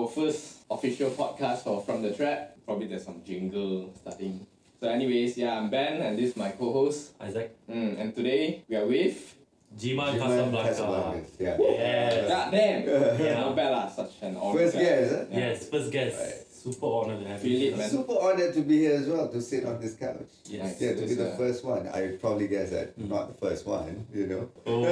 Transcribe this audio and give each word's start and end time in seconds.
our 0.00 0.08
first 0.08 0.64
official 0.70 1.10
podcast 1.10 1.62
for 1.64 1.82
From 1.82 2.02
the 2.02 2.12
Trap. 2.12 2.56
Probably 2.64 2.86
there's 2.86 3.04
some 3.04 3.22
jingle 3.24 3.92
starting. 4.00 4.46
So, 4.80 4.88
anyways, 4.88 5.36
yeah, 5.36 5.58
I'm 5.58 5.68
Ben, 5.68 6.00
and 6.00 6.16
this 6.18 6.30
is 6.30 6.36
my 6.36 6.50
co-host. 6.52 7.12
Isaac. 7.20 7.54
Mm, 7.68 8.00
and 8.00 8.14
today 8.14 8.64
we 8.68 8.76
are 8.76 8.86
with. 8.86 9.36
Jiman 9.78 10.18
Jiman 10.18 10.18
Casablanca. 10.18 10.68
Casablancas, 10.68 11.30
Yeah. 11.38 11.56
Yes. 11.60 12.28
God 12.28 12.50
damn! 12.50 12.82
Yeah. 13.22 13.40
Not 13.40 13.54
bad 13.54 13.70
lah, 13.70 13.86
such 13.88 14.10
an 14.22 14.36
honor. 14.36 14.58
First 14.58 14.74
guest, 14.74 15.12
huh? 15.14 15.24
Yeah. 15.30 15.38
Yes, 15.38 15.68
first 15.68 15.92
guest. 15.92 16.18
Right. 16.18 16.42
Super 16.50 16.86
honored 16.86 17.20
to 17.22 17.28
have 17.28 17.40
Feel 17.40 17.58
you. 17.58 17.68
it, 17.70 17.78
man. 17.78 17.88
Super 17.88 18.18
honored 18.20 18.52
to 18.52 18.60
be 18.62 18.78
here 18.82 18.96
as 18.98 19.06
well 19.06 19.28
to 19.28 19.40
sit 19.40 19.64
on 19.64 19.80
this 19.80 19.94
couch. 19.94 20.26
Yes. 20.44 20.76
Yeah, 20.80 20.94
to 20.98 21.06
be 21.06 21.14
the 21.14 21.32
uh, 21.32 21.36
first 21.38 21.64
one. 21.64 21.86
I 21.88 22.16
probably 22.20 22.48
guess 22.48 22.70
that 22.70 22.98
Mm. 22.98 23.08
not 23.14 23.28
the 23.32 23.38
first 23.46 23.64
one, 23.64 24.06
you 24.12 24.26
know. 24.26 24.50
Oh. 24.66 24.82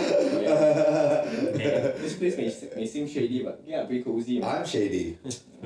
Okay. 0.00 1.09
This 2.02 2.14
place 2.16 2.36
may, 2.36 2.50
may 2.80 2.86
seem 2.86 3.08
shady, 3.08 3.42
but 3.42 3.62
yeah, 3.66 3.84
pretty 3.84 4.02
cozy. 4.02 4.38
man. 4.40 4.48
I'm 4.58 4.66
shady. 4.66 5.18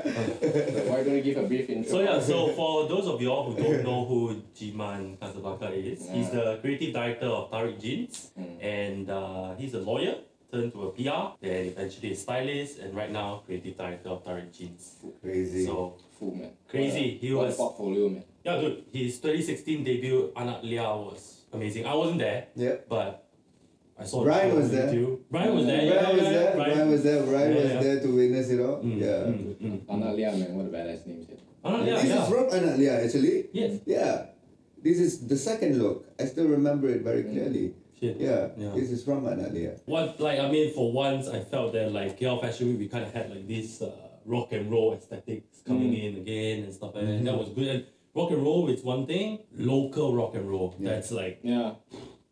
Why 0.00 1.02
don't 1.04 1.14
you 1.16 1.22
give 1.22 1.36
a 1.38 1.42
brief 1.46 1.68
intro? 1.70 1.90
So 1.92 2.00
yeah, 2.00 2.20
so 2.20 2.48
for 2.54 2.88
those 2.88 3.06
of 3.06 3.20
you 3.20 3.28
all 3.30 3.50
who 3.50 3.62
don't 3.62 3.82
know 3.84 4.04
who 4.04 4.42
Jiman 4.56 5.18
Casablanca 5.20 5.72
is, 5.72 6.08
he's 6.10 6.30
the 6.30 6.58
creative 6.60 6.92
director 6.94 7.26
of 7.26 7.50
Tarik 7.50 7.80
Jeans, 7.80 8.30
Mm. 8.38 8.56
and 8.62 9.10
uh, 9.10 9.54
he's 9.56 9.74
a 9.74 9.80
lawyer 9.80 10.14
turned 10.52 10.72
to 10.72 10.82
a 10.88 10.90
PR, 10.92 11.36
then 11.40 11.66
eventually 11.66 12.12
a 12.12 12.16
stylist, 12.16 12.78
and 12.80 12.94
right 12.94 13.10
now 13.10 13.42
creative 13.46 13.76
director 13.76 14.08
of 14.10 14.24
Tarik 14.24 14.52
Jeans. 14.52 14.96
Crazy. 15.22 15.66
So 15.66 15.96
Full, 16.18 16.34
man. 16.34 16.50
Crazy. 16.68 17.14
What 17.14 17.22
a- 17.22 17.26
He 17.26 17.34
what 17.34 17.42
a 17.42 17.46
was- 17.46 17.56
portfolio, 17.56 18.08
man. 18.08 18.24
yeah, 18.44 18.60
dude, 18.60 18.84
his 18.92 19.18
2016 19.20 19.84
debut 19.84 20.32
Anak 20.36 20.62
Lia 20.62 20.84
was 20.96 21.39
amazing. 21.52 21.86
I 21.86 21.94
wasn't 21.94 22.18
there, 22.18 22.46
yeah. 22.56 22.76
but 22.88 23.26
I 23.98 24.04
saw 24.04 24.24
Brian 24.24 24.50
the 24.50 24.56
was 24.56 24.70
there. 24.70 24.86
with 24.86 24.94
you. 24.94 25.24
Brian 25.30 25.54
was 25.54 25.66
there. 25.66 25.90
Brian 25.92 25.92
yeah, 26.06 26.12
was 26.12 26.22
yeah, 26.22 26.30
there. 26.32 26.54
Brian. 26.54 26.72
Brian 26.74 26.90
was 26.90 27.02
there. 27.02 27.22
Brian 27.24 27.52
Yeah, 27.56 27.62
was 27.76 27.84
there 27.84 28.00
to 28.00 28.08
witness 28.16 28.50
it 28.50 28.60
all. 28.60 28.76
Mm, 28.82 29.00
yeah. 29.00 29.06
mm, 29.06 29.54
mm. 29.60 29.78
Analia, 29.86 30.38
man. 30.38 30.54
What 30.56 30.66
a 30.66 30.68
badass 30.70 31.06
name. 31.06 31.26
Shit. 31.26 31.40
Anak 31.64 31.80
Lia, 31.84 31.94
This 31.96 32.04
yeah. 32.08 32.22
is 32.22 32.28
from 32.28 32.44
Analia 32.48 33.04
actually. 33.04 33.48
Yes. 33.52 33.80
Yeah. 33.84 34.26
This 34.82 34.98
is 34.98 35.26
the 35.28 35.36
second 35.36 35.78
look. 35.82 36.06
I 36.18 36.24
still 36.24 36.46
remember 36.48 36.88
it 36.88 37.02
very 37.02 37.22
Mm. 37.24 37.32
clearly. 37.32 37.74
Shit. 38.00 38.16
Yeah. 38.18 38.48
Yeah. 38.56 38.70
This 38.74 38.90
is 38.90 39.04
from 39.04 39.24
Analia. 39.26 39.78
What 39.84 40.18
like 40.18 40.38
I 40.40 40.48
mean 40.50 40.72
for 40.72 40.90
once 40.90 41.28
I 41.28 41.40
felt 41.40 41.74
that 41.74 41.92
like 41.92 42.18
KL 42.18 42.40
Fashion 42.40 42.68
Week 42.68 42.78
we 42.78 42.88
kind 42.88 43.04
of 43.04 43.12
had 43.12 43.28
like 43.28 43.46
this 43.46 43.82
uh, 43.82 43.92
rock 44.24 44.52
and 44.52 44.70
roll 44.72 44.94
aesthetics 44.94 45.60
coming 45.66 45.92
Mm. 45.92 46.04
in 46.08 46.16
again 46.22 46.64
and 46.64 46.72
stuff 46.72 46.94
like 46.94 47.04
that. 47.04 47.12
And 47.20 47.26
that 47.26 47.36
was 47.36 47.50
good. 47.50 47.68
And 47.68 47.84
rock 48.14 48.30
and 48.30 48.42
roll 48.42 48.68
is 48.68 48.82
one 48.82 49.06
thing. 49.06 49.38
Local 49.56 50.14
rock 50.14 50.34
and 50.34 50.48
roll 50.48 50.74
Yeah. 50.78 50.90
that's 50.90 51.10
like 51.12 51.40
Yeah. 51.42 51.74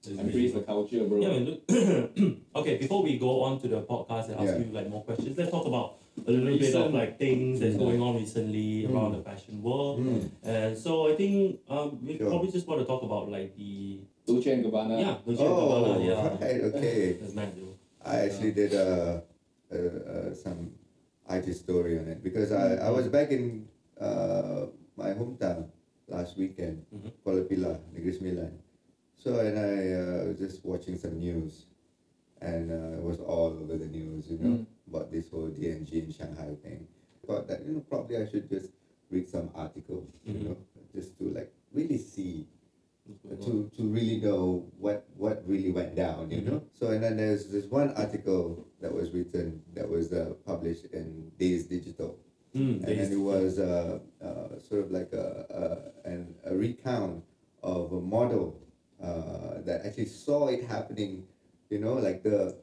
is 0.07 0.19
Embrace 0.19 0.53
the 0.55 0.61
culture, 0.61 1.05
bro. 1.05 1.21
Yeah, 1.21 1.29
man. 1.29 1.45
Look, 1.45 1.61
okay, 2.57 2.79
before 2.79 3.03
we 3.03 3.19
go 3.19 3.43
on 3.43 3.61
to 3.61 3.69
the 3.69 3.83
podcast 3.83 4.31
and 4.31 4.41
ask 4.41 4.55
Yeah. 4.55 4.65
you 4.65 4.73
like 4.73 4.89
more 4.89 5.03
questions, 5.03 5.37
let's 5.37 5.51
talk 5.51 5.67
about 5.67 5.97
a 6.27 6.31
little 6.31 6.59
bit 6.59 6.75
of 6.75 6.93
like 6.95 7.19
things 7.19 7.61
that's 7.61 7.75
Yeah. 7.75 7.79
going 7.85 8.01
on 8.01 8.17
recently 8.17 8.85
Mm. 8.87 8.91
around 8.95 9.13
the 9.17 9.23
fashion 9.23 9.63
world. 9.63 10.01
Mm. 10.01 10.31
And 10.43 10.79
so 10.79 11.09
I 11.11 11.15
think 11.17 11.61
um 11.69 11.99
we 12.05 12.17
Sure. 12.17 12.29
probably 12.31 12.51
just 12.51 12.67
want 12.67 12.81
to 12.81 12.87
talk 12.87 13.03
about 13.03 13.31
like 13.31 13.55
the 13.57 14.01
Dolce 14.27 14.51
and 14.53 14.65
Gabbana. 14.65 15.01
yeah, 15.01 15.17
Dolce 15.27 15.45
Oh, 15.45 15.85
and 15.85 16.05
Gabbana, 16.05 16.07
yeah. 16.07 16.29
right. 16.47 16.61
Okay. 16.75 17.13
That's 17.21 17.35
mad, 17.35 17.55
dude. 17.55 17.75
I 18.05 18.17
actually 18.27 18.53
did 18.53 18.73
uh, 18.75 19.21
uh, 19.73 19.77
uh, 19.77 20.35
some 20.35 20.71
IT 21.29 21.53
story 21.55 21.99
on 21.99 22.07
it 22.09 22.23
because 22.23 22.53
I, 22.53 22.77
I 22.87 22.91
was 22.91 23.07
back 23.09 23.31
in 23.31 23.69
uh, 24.01 24.67
my 24.99 25.15
hometown 25.15 25.71
last 26.11 26.35
weekend, 26.37 26.83
Mhm. 26.91 27.15
Kuala 27.23 27.47
Pilah, 27.47 27.79
Negeri 27.95 28.13
Sembilan. 28.19 28.53
So 29.15 29.39
and 29.39 29.55
I 29.55 29.73
uh, 29.95 30.19
was 30.27 30.39
just 30.43 30.67
watching 30.67 30.99
some 30.99 31.23
news, 31.23 31.71
and 32.43 32.71
uh, 32.75 32.99
it 32.99 33.05
was 33.07 33.23
all 33.23 33.55
over 33.55 33.79
the 33.79 33.87
news, 33.87 34.27
you 34.31 34.39
know, 34.43 34.59
Mm. 34.59 34.67
about 34.91 35.11
this 35.15 35.31
whole 35.31 35.51
DNG 35.55 36.03
in 36.03 36.11
Shanghai 36.11 36.59
thing. 36.67 36.83
Thought 37.27 37.47
that 37.47 37.63
you 37.63 37.79
know 37.79 37.85
probably 37.87 38.19
I 38.19 38.27
should 38.27 38.51
just 38.51 38.75
read 39.11 39.29
some 39.31 39.51
articles, 39.55 40.11
Mhm. 40.27 40.35
you 40.35 40.41
know, 40.51 40.57
just 40.95 41.15
to 41.23 41.31
like 41.31 41.53
really 41.71 41.99
see 41.99 42.47
to 43.41 43.69
to 43.77 43.83
really 43.89 44.21
know 44.21 44.69
what 44.79 45.05
what 45.17 45.41
really 45.49 45.73
went 45.73 45.95
down, 45.97 46.29
you 46.31 46.43
know. 46.43 46.61
So 46.77 46.91
and 46.93 47.01
then 47.03 47.17
there's 47.17 47.49
this 47.49 47.65
one 47.71 47.93
article 47.97 48.65
that 48.81 48.93
was 48.93 49.13
written 49.13 49.63
that 49.75 49.89
was 49.89 50.13
uh, 50.13 50.35
published 50.45 50.93
in 50.93 51.33
Dazed 51.41 51.69
Digital, 51.73 52.17
Mm, 52.57 52.83
and 52.85 52.99
then 52.99 53.13
it 53.13 53.21
was 53.21 53.59
uh, 53.59 53.99
uh, 54.25 54.59
sort 54.69 54.81
of 54.85 54.91
like 54.91 55.13
a, 55.13 55.27
a 56.05 56.09
an, 56.09 56.35
a 56.47 56.55
recount 56.57 57.23
of 57.63 57.93
a 57.93 58.01
model 58.01 58.61
uh, 59.03 59.61
that 59.67 59.85
actually 59.85 60.07
saw 60.07 60.49
it 60.49 60.65
happening, 60.65 61.25
you 61.71 61.79
know, 61.79 61.95
like 61.95 62.23
the 62.23 62.57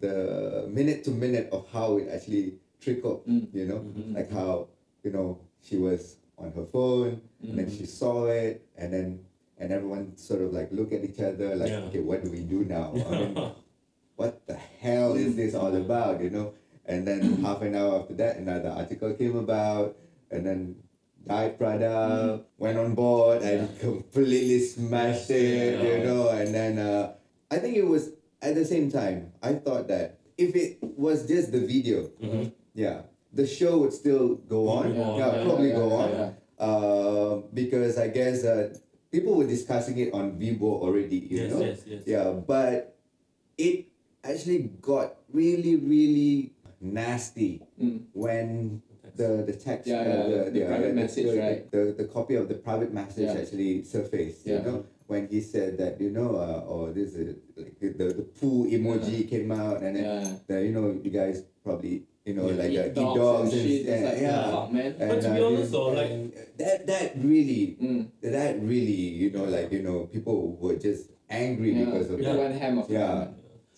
the 0.00 0.66
minute 0.70 1.04
to 1.04 1.10
minute 1.10 1.48
of 1.52 1.66
how 1.72 1.98
it 1.98 2.08
actually 2.08 2.54
trickled, 2.80 3.26
Mm. 3.26 3.48
you 3.52 3.66
know, 3.66 3.80
Mhm. 3.80 4.14
like 4.14 4.30
how 4.30 4.68
you 5.02 5.10
know 5.10 5.38
she 5.60 5.76
was 5.76 6.16
on 6.38 6.52
her 6.52 6.64
phone 6.64 7.20
and 7.42 7.58
then 7.58 7.68
she 7.70 7.84
saw 7.84 8.26
it 8.26 8.64
and 8.76 8.92
then 8.92 9.18
and 9.58 9.72
everyone 9.72 10.16
sort 10.16 10.40
of 10.42 10.52
like 10.52 10.70
look 10.70 10.92
at 10.92 11.02
each 11.02 11.18
other 11.18 11.56
like 11.56 11.70
Yeah. 11.70 11.82
okay 11.90 11.98
what 12.00 12.22
do 12.22 12.30
we 12.30 12.42
do 12.46 12.62
now 12.64 12.94
I 12.94 13.10
mean, 13.18 13.34
what 14.16 14.46
the 14.46 14.54
hell 14.54 15.14
is 15.16 15.34
this 15.34 15.54
all 15.54 15.74
about 15.74 16.22
you 16.22 16.30
know 16.30 16.54
and 16.88 17.06
then 17.06 17.20
half 17.44 17.60
an 17.62 17.76
hour 17.76 18.00
after 18.00 18.14
that 18.14 18.36
another 18.40 18.70
article 18.70 19.12
came 19.14 19.36
about 19.36 19.94
and 20.32 20.44
then 20.44 20.74
Diet 21.28 21.58
Prada 21.60 22.40
went 22.56 22.78
on 22.78 22.94
board 22.96 23.42
and 23.42 23.68
completely 23.78 24.58
smashed 24.64 25.30
it 25.30 25.76
Yeah. 25.76 25.84
you 25.84 25.98
know 26.04 26.28
and 26.32 26.48
then 26.54 26.78
uh, 26.80 27.14
I 27.52 27.58
think 27.60 27.76
it 27.76 27.84
was 27.86 28.10
at 28.40 28.54
the 28.56 28.64
same 28.64 28.90
time 28.90 29.32
I 29.44 29.54
thought 29.60 29.86
that 29.88 30.18
if 30.40 30.56
it 30.56 30.78
was 30.82 31.28
just 31.28 31.52
the 31.52 31.60
video 31.60 32.08
Mhm. 32.18 32.52
yeah 32.74 33.02
the 33.32 33.44
show 33.46 33.78
would 33.84 33.92
still 33.92 34.40
go 34.48 34.68
on 34.72 34.94
Probably 34.94 34.96
go 34.96 35.04
on, 35.04 35.18
yeah, 35.20 35.28
yeah, 35.36 35.44
probably 35.44 35.68
yeah, 35.68 35.76
go 35.76 35.86
on 35.92 36.08
yeah. 36.10 36.30
uh, 36.64 37.32
because 37.52 37.98
I 38.00 38.08
guess 38.08 38.44
uh, 38.44 38.72
people 39.12 39.36
were 39.36 39.46
discussing 39.46 39.98
it 40.00 40.14
on 40.16 40.40
Weibo 40.40 40.80
already, 40.80 41.28
you 41.28 41.36
yes, 41.44 41.50
know. 41.52 41.60
yes, 41.60 41.78
yes. 41.86 42.02
Yeah, 42.08 42.32
but 42.32 42.96
it 43.60 43.88
actually 44.24 44.72
got 44.80 45.16
really, 45.32 45.76
really 45.76 46.52
nasty 46.80 47.62
Mm. 47.80 48.02
when 48.12 48.82
the 49.16 49.42
the 49.46 49.52
text, 49.52 49.86
Yeah, 49.88 50.00
uh, 50.00 50.04
yeah, 50.04 50.44
the, 50.44 50.50
the 50.50 50.64
private 50.66 50.88
the, 50.88 50.94
message, 50.94 51.26
the, 51.26 51.38
right? 51.40 51.70
The, 51.70 51.94
the 51.96 52.04
copy 52.04 52.34
of 52.36 52.48
the 52.48 52.54
private 52.54 52.92
message 52.92 53.24
Yeah. 53.26 53.40
actually 53.40 53.82
surfaced. 53.84 54.46
Yeah. 54.46 54.58
You 54.58 54.62
know, 54.62 54.84
when 55.06 55.26
he 55.28 55.40
said 55.40 55.78
that, 55.78 56.00
you 56.00 56.10
know, 56.10 56.36
uh, 56.36 56.68
or 56.68 56.90
this 56.92 57.14
is 57.14 57.36
like 57.56 57.78
the 57.80 57.88
the, 57.88 58.04
the 58.14 58.22
poo 58.38 58.68
emoji 58.70 59.28
came 59.28 59.50
out, 59.50 59.82
and 59.82 59.96
then 59.96 60.04
Yeah. 60.04 60.36
the, 60.46 60.56
you 60.66 60.72
know, 60.72 60.94
you 61.02 61.10
guys 61.10 61.42
probably 61.64 62.04
you 62.24 62.34
know 62.34 62.46
Yeah. 62.50 62.60
like 62.62 62.70
uh, 62.76 62.84
Eat 62.84 62.86
eat 62.86 62.94
dogs, 62.94 63.18
dogs 63.18 63.52
and 63.54 63.62
shit. 63.62 63.86
It's 63.88 64.04
like, 64.04 64.20
yeah. 64.20 64.50
fuck, 64.52 64.72
man. 64.72 64.94
But 64.98 65.20
to 65.22 65.28
be 65.34 65.40
uh, 65.42 65.46
honest 65.46 65.72
though, 65.72 65.88
like- 65.96 66.56
that 66.58 66.86
that 66.86 67.06
really 67.24 67.76
Mm. 67.80 68.06
that 68.22 68.60
really 68.62 69.02
you 69.22 69.30
know 69.32 69.44
like 69.44 69.72
you 69.72 69.82
know 69.82 70.06
people 70.12 70.56
were 70.60 70.76
just 70.76 71.10
angry 71.30 71.72
Yeah. 71.72 71.84
because 71.86 72.10
of 72.10 72.18
People 72.18 72.34
that. 72.34 72.40
went 72.40 72.54
ham 72.60 72.78
after 72.78 72.92
Yeah. 72.92 73.28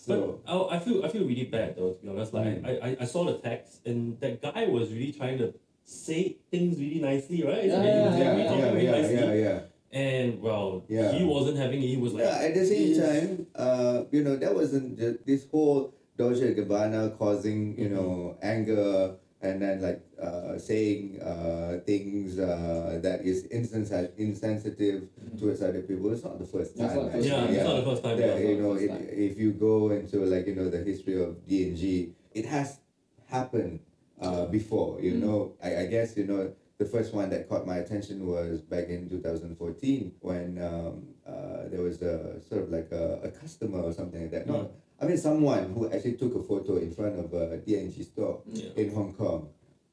That, 0.06 0.19
man. 0.19 0.28
So 0.28 0.41
but 0.47 0.69
I, 0.71 0.77
I 0.77 0.78
feel 0.81 1.05
I 1.05 1.09
feel 1.09 1.25
really 1.27 1.44
bad 1.44 1.77
though 1.77 1.93
to 1.93 2.03
be 2.03 2.09
honest. 2.09 2.33
Like 2.34 2.62
Mm. 2.62 2.66
I, 2.66 2.88
I, 2.91 2.97
I 3.00 3.05
saw 3.05 3.25
the 3.25 3.38
text 3.38 3.87
and 3.87 4.19
that 4.21 4.41
guy 4.43 4.66
was 4.66 4.93
really 4.93 5.12
trying 5.12 5.38
to 5.38 5.55
say 5.84 6.37
things 6.50 6.78
really 6.78 7.00
nicely, 7.00 7.43
right? 7.43 7.65
Yeah, 7.65 7.83
He 7.83 8.00
was 8.09 8.19
yeah, 8.19 8.37
yeah, 8.37 8.55
yeah, 8.55 8.78
yeah, 8.78 8.91
nicely. 8.91 9.15
yeah, 9.16 9.33
yeah. 9.33 9.61
And 9.93 10.41
well, 10.41 10.84
Yeah. 10.88 11.11
he 11.12 11.25
wasn't 11.25 11.56
having 11.59 11.83
it. 11.83 11.87
He 11.88 11.97
was 11.97 12.12
like, 12.15 12.22
Yeah, 12.25 12.38
at 12.47 12.55
the 12.55 12.65
same 12.65 12.94
"This- 12.94 12.99
time, 13.03 13.47
uh, 13.56 14.05
you 14.12 14.22
know, 14.22 14.37
that 14.37 14.55
wasn't 14.55 14.97
just 14.99 15.27
this 15.27 15.47
whole 15.50 15.94
Dolce 16.17 16.55
Gabbana 16.55 17.17
causing, 17.19 17.77
you 17.78 17.88
know, 17.88 18.37
anger 18.43 19.17
and 19.43 19.62
then 19.62 19.81
like 19.81 20.01
uh, 20.21 20.59
saying 20.59 21.21
uh, 21.23 21.81
things 21.87 22.39
uh, 22.39 22.99
that 23.03 23.23
is 23.25 23.45
insensi- 23.49 24.11
insensitive 24.19 25.09
towards 25.39 25.62
other 25.62 25.81
people. 25.83 26.12
It's 26.12 26.25
not 26.25 26.39
the 26.39 26.45
first 26.47 26.77
time. 26.77 26.95
not 26.95 27.05
the 27.06 27.11
first 27.12 27.27
Yeah, 27.28 27.45
it's 27.45 27.65
not 27.65 27.77
the 27.77 27.83
first 27.91 28.03
time. 28.05 28.19
Yeah, 28.19 28.37
Yeah. 28.37 28.49
you 28.50 28.56
know, 28.62 28.73
it, 28.75 28.91
if 29.09 29.39
you 29.39 29.53
go 29.53 29.91
into 29.91 30.19
like 30.27 30.47
you 30.47 30.55
know 30.55 30.69
the 30.69 30.79
history 30.84 31.23
of 31.23 31.37
DNG, 31.49 32.12
it 32.32 32.44
has 32.47 32.81
happened 33.29 33.81
uh, 34.20 34.47
before. 34.47 35.00
You 35.00 35.12
Mm. 35.14 35.20
know, 35.25 35.53
I, 35.62 35.76
I 35.82 35.87
guess 35.87 36.17
you 36.17 36.26
know 36.26 36.53
the 36.79 36.85
first 36.85 37.14
one 37.14 37.31
that 37.31 37.49
caught 37.49 37.67
my 37.67 37.76
attention 37.79 38.26
was 38.26 38.61
back 38.61 38.88
in 38.88 39.09
2014 39.09 40.12
when 40.20 40.59
um, 40.62 41.09
uh, 41.26 41.69
there 41.69 41.82
was 41.82 42.00
a 42.03 42.41
sort 42.49 42.62
of 42.62 42.70
like 42.70 42.88
a, 42.93 43.20
a 43.25 43.31
customer 43.31 43.81
or 43.81 43.93
something 43.93 44.20
like 44.23 44.31
that. 44.32 44.47
No, 44.47 44.70
I 45.00 45.06
mean 45.06 45.17
someone 45.17 45.73
who 45.73 45.91
actually 45.91 46.14
took 46.14 46.35
a 46.35 46.43
photo 46.43 46.76
in 46.76 46.93
front 46.93 47.19
of 47.19 47.32
a 47.32 47.58
DNG 47.58 48.05
store 48.05 48.43
Yeah. 48.47 48.70
in 48.76 48.93
Hong 48.94 49.14
Kong, 49.14 49.49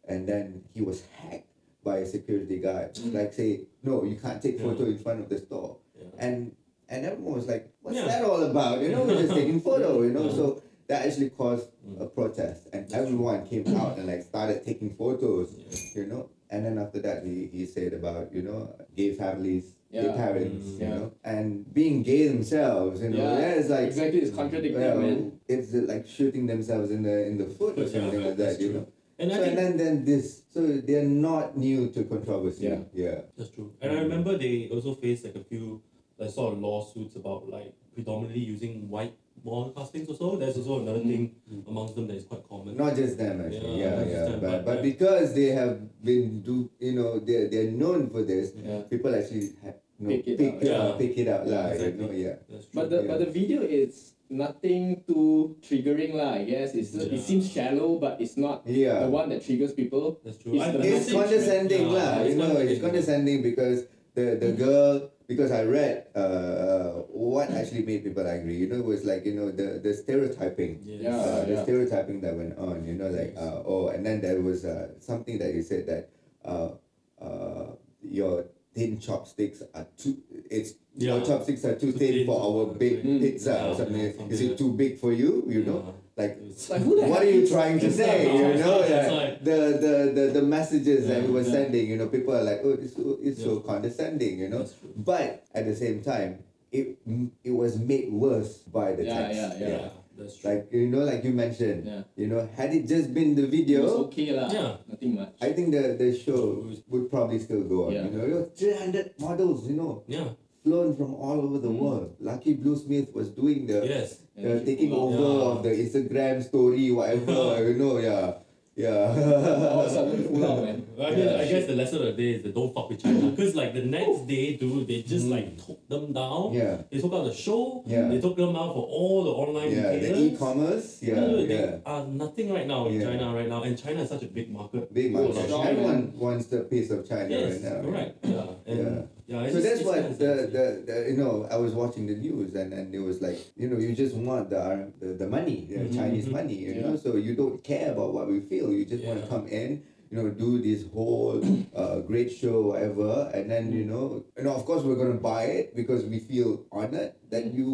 and 0.07 0.27
then 0.27 0.63
he 0.73 0.81
was 0.81 1.03
hacked 1.17 1.47
by 1.83 1.99
a 1.99 2.05
security 2.05 2.59
guard. 2.59 2.93
Mm. 2.95 3.13
Like 3.13 3.33
say, 3.33 3.61
no, 3.83 4.03
you 4.03 4.17
can't 4.17 4.41
take 4.41 4.59
photo 4.59 4.83
in 4.85 4.97
front 4.99 5.21
of 5.21 5.29
the 5.29 5.37
store 5.39 5.77
and 6.19 6.55
and 6.89 7.05
everyone 7.05 7.35
was 7.35 7.47
like, 7.47 7.69
"What's 7.81 7.99
that 8.03 8.23
all 8.23 8.43
about?" 8.43 8.81
You 8.81 8.89
know, 8.89 9.03
we're 9.03 9.21
just 9.21 9.33
taking 9.33 9.59
photo. 9.69 10.01
You 10.03 10.11
know, 10.11 10.29
so 10.31 10.61
that 10.87 11.05
actually 11.05 11.29
caused 11.31 11.69
Mm. 11.87 12.01
a 12.01 12.07
protest, 12.07 12.67
and 12.73 12.91
everyone 12.93 13.45
came 13.47 13.63
out 13.79 13.97
and 13.97 14.07
like 14.07 14.23
started 14.23 14.63
taking 14.65 14.91
photos. 14.95 15.51
You 15.95 16.05
know, 16.07 16.29
and 16.49 16.65
then 16.65 16.77
after 16.77 16.99
that, 16.99 17.23
he, 17.25 17.47
he 17.47 17.65
said 17.65 17.93
about 17.93 18.33
you 18.33 18.41
know 18.43 18.75
gay 18.95 19.13
families. 19.15 19.75
Yeah. 20.05 20.15
parents, 20.15 20.65
Mm. 20.67 20.79
you 20.81 20.87
know, 20.87 21.11
and 21.23 21.73
being 21.73 22.03
gay 22.03 22.27
themselves, 22.27 23.01
you 23.01 23.09
know, 23.09 23.17
Yeah, 23.17 23.39
yeah, 23.39 23.53
it's 23.59 23.69
like 23.69 23.87
exactly, 23.87 24.19
it's 24.21 24.35
contradicting, 24.35 24.81
well, 24.81 25.01
man. 25.01 25.31
It's 25.47 25.73
uh, 25.73 25.81
like 25.87 26.05
shooting 26.07 26.45
themselves 26.45 26.91
in 26.91 27.01
the 27.03 27.25
in 27.29 27.37
the 27.37 27.45
foot 27.45 27.73
or 27.77 27.83
But 27.83 27.91
yeah, 27.93 28.01
something 28.01 28.23
like 28.23 28.37
that's 28.37 28.57
that, 28.57 28.63
you 28.63 28.71
true. 28.71 28.79
know. 28.81 28.87
And 29.19 29.31
I 29.31 29.35
so 29.35 29.41
think 29.43 29.57
and 29.57 29.57
then 29.59 29.77
then 29.77 30.05
this, 30.05 30.43
so 30.53 30.61
they're 30.87 31.03
not 31.29 31.57
new 31.57 31.89
to 31.95 32.03
controversy. 32.03 32.65
Yeah. 32.67 32.79
yeah. 32.93 33.21
That's 33.37 33.49
true. 33.49 33.69
And 33.81 33.91
I 33.97 34.01
remember 34.01 34.37
they 34.37 34.69
also 34.71 34.93
faced 34.93 35.25
like 35.25 35.35
a 35.35 35.43
few 35.43 35.81
like 36.19 36.29
sort 36.31 36.53
of 36.53 36.59
lawsuits 36.59 37.15
about 37.15 37.49
like 37.49 37.73
predominantly 37.95 38.41
using 38.53 38.87
white 38.89 39.15
wall 39.43 39.71
castings 39.71 40.07
or 40.09 40.15
so. 40.15 40.35
That's 40.35 40.57
also 40.57 40.81
another 40.81 40.99
Mm. 40.99 41.09
thing 41.11 41.23
amongst 41.67 41.95
them 41.95 42.05
that 42.07 42.17
is 42.21 42.25
quite 42.25 42.45
common. 42.47 42.77
Not 42.77 42.95
just 42.95 43.17
them 43.17 43.41
actually, 43.45 43.79
Yeah, 43.81 43.89
yeah, 43.89 43.95
not 43.99 44.07
yeah. 44.07 44.23
them, 44.29 44.39
but 44.41 44.51
but, 44.51 44.65
but 44.65 44.77
because 44.83 45.33
they 45.33 45.49
have 45.61 45.75
been 46.03 46.41
do 46.41 46.69
you 46.79 46.93
know 46.97 47.19
they're 47.19 47.47
they're 47.49 47.71
known 47.71 48.09
for 48.13 48.21
this, 48.31 48.53
Yeah. 48.55 48.81
people 48.93 49.11
actually 49.19 49.49
have, 49.63 49.75
you 49.99 50.05
know, 50.05 50.09
Pick 50.15 50.27
it 50.27 50.37
pick 50.37 50.53
up, 50.53 50.61
uh, 50.61 50.65
yeah. 50.65 50.95
pick 50.97 51.13
it 51.17 51.27
up, 51.27 51.41
lah, 51.47 51.65
exactly. 51.73 51.89
you 51.89 51.97
know, 52.05 52.11
yeah. 52.13 52.35
True. 52.45 52.61
But 52.73 52.85
the 52.89 52.99
Yeah. 53.01 53.07
but 53.09 53.17
the 53.19 53.29
video 53.33 53.59
is 53.65 54.13
nothing 54.29 55.01
too 55.07 55.55
triggering 55.63 56.13
lah. 56.13 56.37
I 56.37 56.43
guess 56.45 56.75
it's 56.75 56.93
Yeah. 56.93 57.15
it 57.15 57.21
seems 57.23 57.49
shallow, 57.49 57.97
but 57.97 58.19
it's 58.21 58.37
not 58.37 58.61
Yeah. 58.67 59.01
the 59.05 59.09
one 59.09 59.29
that 59.33 59.41
triggers 59.41 59.73
people. 59.73 60.19
That's 60.21 60.37
true. 60.37 60.53
It's 60.53 60.63
I- 60.63 60.71
the 60.75 60.77
the 60.77 60.87
it's 60.87 60.95
message- 61.09 61.15
condescending 61.17 61.85
yeah, 61.89 61.97
lah. 61.97 62.13
it's 62.21 62.29
you 62.29 62.37
know, 62.37 62.53
it's 62.61 62.81
condescending 62.81 63.39
because 63.41 63.87
the 64.13 64.35
the 64.37 64.51
girl 64.53 65.09
because 65.27 65.51
I 65.51 65.63
read 65.67 66.07
uh, 66.15 67.03
what 67.11 67.51
actually 67.51 67.83
made 67.83 68.03
people 68.03 68.23
angry. 68.27 68.55
You 68.55 68.67
know, 68.71 68.79
it 68.83 68.87
was 68.87 69.03
like 69.07 69.23
you 69.25 69.33
know 69.33 69.49
the 69.49 69.79
the 69.81 69.93
stereotyping. 69.95 70.83
Yes. 70.83 71.07
Yeah. 71.07 71.15
Uh, 71.17 71.41
the 71.47 71.55
yeah. 71.57 71.63
stereotyping 71.63 72.21
that 72.21 72.35
went 72.35 72.53
on, 72.59 72.83
you 72.85 72.95
know, 72.99 73.09
like 73.09 73.33
Yes. 73.33 73.41
uh, 73.41 73.63
oh, 73.65 73.89
and 73.89 74.05
then 74.05 74.19
there 74.21 74.39
was 74.43 74.63
uh, 74.67 74.93
something 74.99 75.39
that 75.39 75.55
you 75.55 75.63
said 75.63 75.87
that 75.87 76.09
uh, 76.45 76.75
uh, 77.21 77.75
your 78.03 78.45
thin 78.77 78.99
chopsticks 78.99 79.63
are 79.73 79.87
too. 79.97 80.17
It's 80.57 80.73
your 80.97 81.17
Yeah. 81.17 81.23
chopsticks 81.29 81.65
are 81.65 81.75
too 81.75 81.91
Too 81.91 81.97
thin 81.99 82.13
thin 82.13 82.25
for 82.27 82.39
for 82.39 82.67
our 82.67 82.73
big 82.73 83.03
big- 83.03 83.21
pizza 83.21 83.49
Yeah, 83.53 83.67
or 83.69 83.75
something. 83.75 83.97
yeah, 84.03 84.11
something 84.17 84.31
Is 84.31 84.41
it 84.41 84.57
too 84.57 84.71
big 84.73 84.97
for 85.03 85.11
you? 85.13 85.31
You 85.55 85.63
know, 85.63 85.79
like 86.15 86.37
Like, 86.69 86.81
who 86.81 86.93
what 87.11 87.21
are 87.25 87.29
you 87.37 87.47
trying 87.47 87.79
to 87.85 87.89
say? 87.91 88.15
You 88.25 88.53
know, 88.63 88.77
yeah. 88.85 89.11
like- 89.21 89.43
the, 89.49 89.59
the 89.85 89.93
the 90.17 90.25
the 90.39 90.41
messages 90.57 91.07
that 91.09 91.23
we 91.25 91.29
were 91.37 91.41
yeah. 91.47 91.55
sending. 91.57 91.85
You 91.91 91.97
know, 91.97 92.07
people 92.07 92.33
are 92.39 92.43
like, 92.51 92.61
oh, 92.63 92.73
it's 92.83 92.95
so, 92.95 93.17
it's 93.27 93.41
so 93.47 93.59
condescending. 93.71 94.39
You 94.39 94.49
know, 94.49 94.63
but 95.11 95.43
at 95.57 95.65
the 95.69 95.75
same 95.75 96.01
time, 96.11 96.31
it 96.71 96.97
it 97.43 97.51
was 97.63 97.77
made 97.79 98.11
worse 98.11 98.53
by 98.79 98.93
the 98.97 99.05
Yeah, 99.05 99.19
text. 99.21 99.37
yeah, 99.61 99.67
yeah. 99.73 99.89
Yeah, 100.17 100.23
that's 100.23 100.37
true. 100.41 100.49
Like 100.51 100.67
you 100.71 100.87
know, 100.87 101.03
like 101.05 101.23
you 101.23 101.31
mentioned, 101.33 101.85
Yeah. 101.85 102.01
you 102.15 102.27
know, 102.27 102.49
had 102.55 102.73
it 102.73 102.87
just 102.87 103.13
been 103.13 103.35
the 103.35 103.43
It 103.43 103.51
was 103.51 103.59
video, 103.59 103.79
okay 104.09 104.31
lah. 104.33 104.49
Yeah. 104.51 104.77
Nothing 104.89 105.15
much. 105.15 105.33
I 105.41 105.53
think 105.53 105.71
the 105.71 105.93
the 105.97 106.09
show 106.17 106.65
would 106.89 107.09
probably 107.11 107.39
still 107.39 107.63
go 107.63 107.87
on. 107.87 107.93
Yeah. 107.93 108.05
You 108.05 108.11
know, 108.17 108.25
you 108.25 108.33
know, 108.35 108.45
three 108.55 108.73
hundred 108.73 109.13
models, 109.19 109.67
you 109.69 109.75
know, 109.77 110.03
yeah. 110.07 110.29
flown 110.63 110.95
from 110.97 111.13
all 111.15 111.39
over 111.39 111.59
the 111.59 111.69
Mm. 111.69 111.79
world. 111.79 112.09
Lucky 112.19 112.53
Blue 112.55 112.75
Smith 112.75 113.13
was 113.13 113.29
doing 113.29 113.67
the 113.67 113.85
Yes. 113.87 114.19
And 114.35 114.61
uh, 114.61 114.65
taking 114.65 114.91
over 114.93 115.17
Yeah. 115.17 115.45
of 115.51 115.63
the 115.63 115.71
Instagram 115.73 116.43
story, 116.43 116.91
whatever. 116.91 117.57
you 117.69 117.75
know, 117.79 117.97
yeah, 117.97 118.17
All 118.17 118.33
of 118.33 118.41
a 118.41 118.46
yeah. 118.77 119.13
sudden 119.89 120.23
pull 120.29 120.45
out, 120.45 120.63
man. 120.63 120.85
I 121.01 121.09
mean, 121.11 121.19
Yeah. 121.19 121.41
I 121.41 121.45
guess 121.51 121.65
the 121.67 121.75
lesson 121.75 121.97
of 121.99 122.05
the 122.05 122.13
day 122.13 122.29
is 122.37 122.43
that 122.43 122.53
don't 122.55 122.73
fuck 122.73 122.89
with 122.89 123.01
China. 123.03 123.29
Because 123.31 123.55
like 123.55 123.73
the 123.73 123.83
next 123.97 124.27
day, 124.27 124.55
dude, 124.57 124.87
they 124.87 125.01
just 125.01 125.25
Mm. 125.25 125.31
like 125.35 125.47
took 125.65 125.81
them 125.89 126.13
down. 126.13 126.53
yeah, 126.53 126.81
They 126.91 126.99
took 127.01 127.13
out 127.13 127.25
the 127.25 127.33
show. 127.33 127.83
Yeah. 127.87 128.07
They 128.07 128.21
took 128.21 128.35
them 128.37 128.55
out 128.55 128.71
for 128.77 128.85
all 128.99 129.23
the 129.25 129.31
online 129.43 129.71
yeah. 129.71 129.91
The 129.97 130.17
e-commerce, 130.25 130.99
yeah, 131.01 131.15
Dude, 131.15 131.49
they 131.49 131.59
yeah. 131.59 131.77
are 131.85 132.05
nothing 132.07 132.53
right 132.53 132.67
now 132.67 132.87
in 132.87 132.93
Yeah. 133.01 133.05
China 133.09 133.33
right 133.35 133.49
now, 133.49 133.63
and 133.63 133.77
China 133.77 134.01
is 134.01 134.09
such 134.09 134.23
a 134.23 134.27
big 134.37 134.51
market. 134.51 134.93
Big 134.93 135.15
Oh, 135.15 135.23
market. 135.23 135.45
strong, 135.45 135.67
Everyone 135.67 136.13
wants 136.25 136.45
the 136.47 136.59
piece 136.71 136.89
of 136.91 137.07
China 137.09 137.29
Yes, 137.29 137.61
right 137.63 137.63
now. 137.73 137.81
correct. 137.81 138.13
Yeah, 138.25 138.45
and 138.71 138.77
Yeah. 138.79 139.01
Yeah. 139.27 139.49
So 139.51 139.59
that's 139.61 139.81
what 139.83 140.17
the, 140.19 140.25
the, 140.55 140.65
the 140.87 141.05
you 141.11 141.17
know 141.17 141.47
I 141.51 141.57
was 141.57 141.73
watching 141.73 142.07
the 142.07 142.15
news 142.15 142.55
and 142.55 142.73
and 142.73 142.93
it 142.95 142.99
was 142.99 143.21
like 143.21 143.37
you 143.55 143.69
know 143.69 143.77
you 143.77 143.93
just 143.93 144.15
want 144.15 144.49
the 144.49 144.91
the, 144.99 145.13
the 145.13 145.27
money 145.27 145.67
the 145.69 145.79
Mhm, 145.79 145.95
Chinese 145.95 146.25
mhm. 146.27 146.31
money 146.39 146.55
you 146.55 146.73
Yeah. 146.75 146.87
know 146.87 146.95
so 146.95 147.15
you 147.17 147.35
don't 147.35 147.63
care 147.63 147.91
about 147.91 148.13
what 148.13 148.27
we 148.27 148.39
feel 148.41 148.71
you 148.71 148.85
just 148.85 149.03
want 149.03 149.21
to 149.21 149.27
come 149.27 149.47
in 149.47 149.83
you 150.09 150.15
know 150.23 150.29
do 150.29 150.59
this 150.61 150.85
whole 150.93 151.43
uh, 151.75 151.99
great 151.99 152.31
show 152.31 152.61
whatever 152.71 153.29
and 153.33 153.51
then 153.51 153.71
you 153.73 153.85
know 153.85 154.23
you 154.37 154.43
know 154.43 154.55
of 154.55 154.63
course 154.65 154.83
we're 154.83 154.95
gonna 154.95 155.19
buy 155.31 155.43
it 155.43 155.75
because 155.75 156.05
we 156.05 156.19
feel 156.19 156.65
honored 156.71 157.13
that 157.29 157.43
Mm. 157.45 157.57
you 157.57 157.69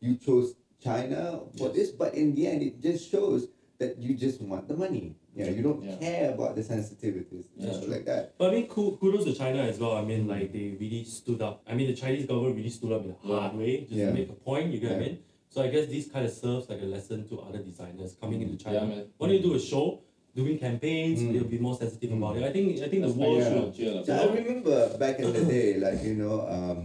you 0.00 0.16
chose 0.16 0.54
China 0.80 1.40
for 1.58 1.68
Yes. 1.68 1.76
this 1.76 1.88
but 1.90 2.14
in 2.14 2.34
the 2.34 2.46
end 2.46 2.62
it 2.62 2.80
just 2.80 3.10
shows 3.10 3.48
that 3.78 3.98
you 3.98 4.14
just 4.14 4.40
want 4.40 4.68
the 4.68 4.76
money 4.76 5.16
yeah 5.34 5.48
you 5.48 5.62
don't 5.62 5.82
Yeah. 5.82 5.96
care 5.96 6.34
about 6.34 6.54
the 6.56 6.62
sensitivities 6.62 7.44
Yeah. 7.56 7.72
stuff 7.72 7.88
like 7.88 8.04
that 8.04 8.34
But 8.38 8.50
I 8.50 8.54
mean, 8.56 8.66
ku- 8.68 8.96
kudos 9.00 9.24
to 9.24 9.32
China 9.34 9.60
as 9.62 9.78
well. 9.78 9.92
I 9.96 10.04
mean, 10.04 10.26
like 10.28 10.52
they 10.52 10.76
really 10.78 11.04
stood 11.04 11.40
up. 11.42 11.62
I 11.66 11.74
mean, 11.74 11.86
the 11.88 11.94
Chinese 11.96 12.26
government 12.26 12.56
really 12.56 12.70
stood 12.70 12.92
up 12.92 13.04
in 13.04 13.10
a 13.12 13.20
hard 13.26 13.56
way 13.56 13.80
just 13.80 13.92
Yeah. 13.92 14.06
to 14.10 14.14
make 14.14 14.28
a 14.28 14.38
point. 14.48 14.72
You 14.72 14.80
get 14.80 14.90
what 14.92 15.00
I 15.00 15.04
mean? 15.06 15.18
So 15.48 15.62
I 15.62 15.68
guess 15.68 15.86
this 15.86 16.08
kind 16.08 16.24
of 16.26 16.32
serves 16.32 16.68
like 16.68 16.80
a 16.82 16.84
lesson 16.96 17.28
to 17.28 17.40
other 17.40 17.58
designers 17.70 18.14
coming 18.20 18.40
into 18.42 18.56
China. 18.56 18.80
Yeah, 19.20 19.26
you 19.32 19.40
do 19.40 19.54
a 19.54 19.60
show, 19.60 20.00
doing 20.34 20.58
campaigns, 20.58 21.20
Mm. 21.20 21.32
they'll 21.32 21.52
be 21.56 21.58
more 21.58 21.76
sensitive 21.76 22.10
Mm. 22.10 22.18
about 22.20 22.36
it. 22.38 22.42
I 22.44 22.52
think 22.52 22.80
I 22.80 22.88
think 22.88 23.02
the 23.08 23.12
world 23.12 23.38
yeah, 23.38 23.72
should. 23.72 24.06
So 24.06 24.12
I 24.16 24.26
remember 24.40 24.76
back 24.98 25.20
in 25.20 25.32
the 25.32 25.44
day, 25.56 25.78
like 25.86 26.02
you 26.04 26.14
know, 26.22 26.36
um, 26.56 26.78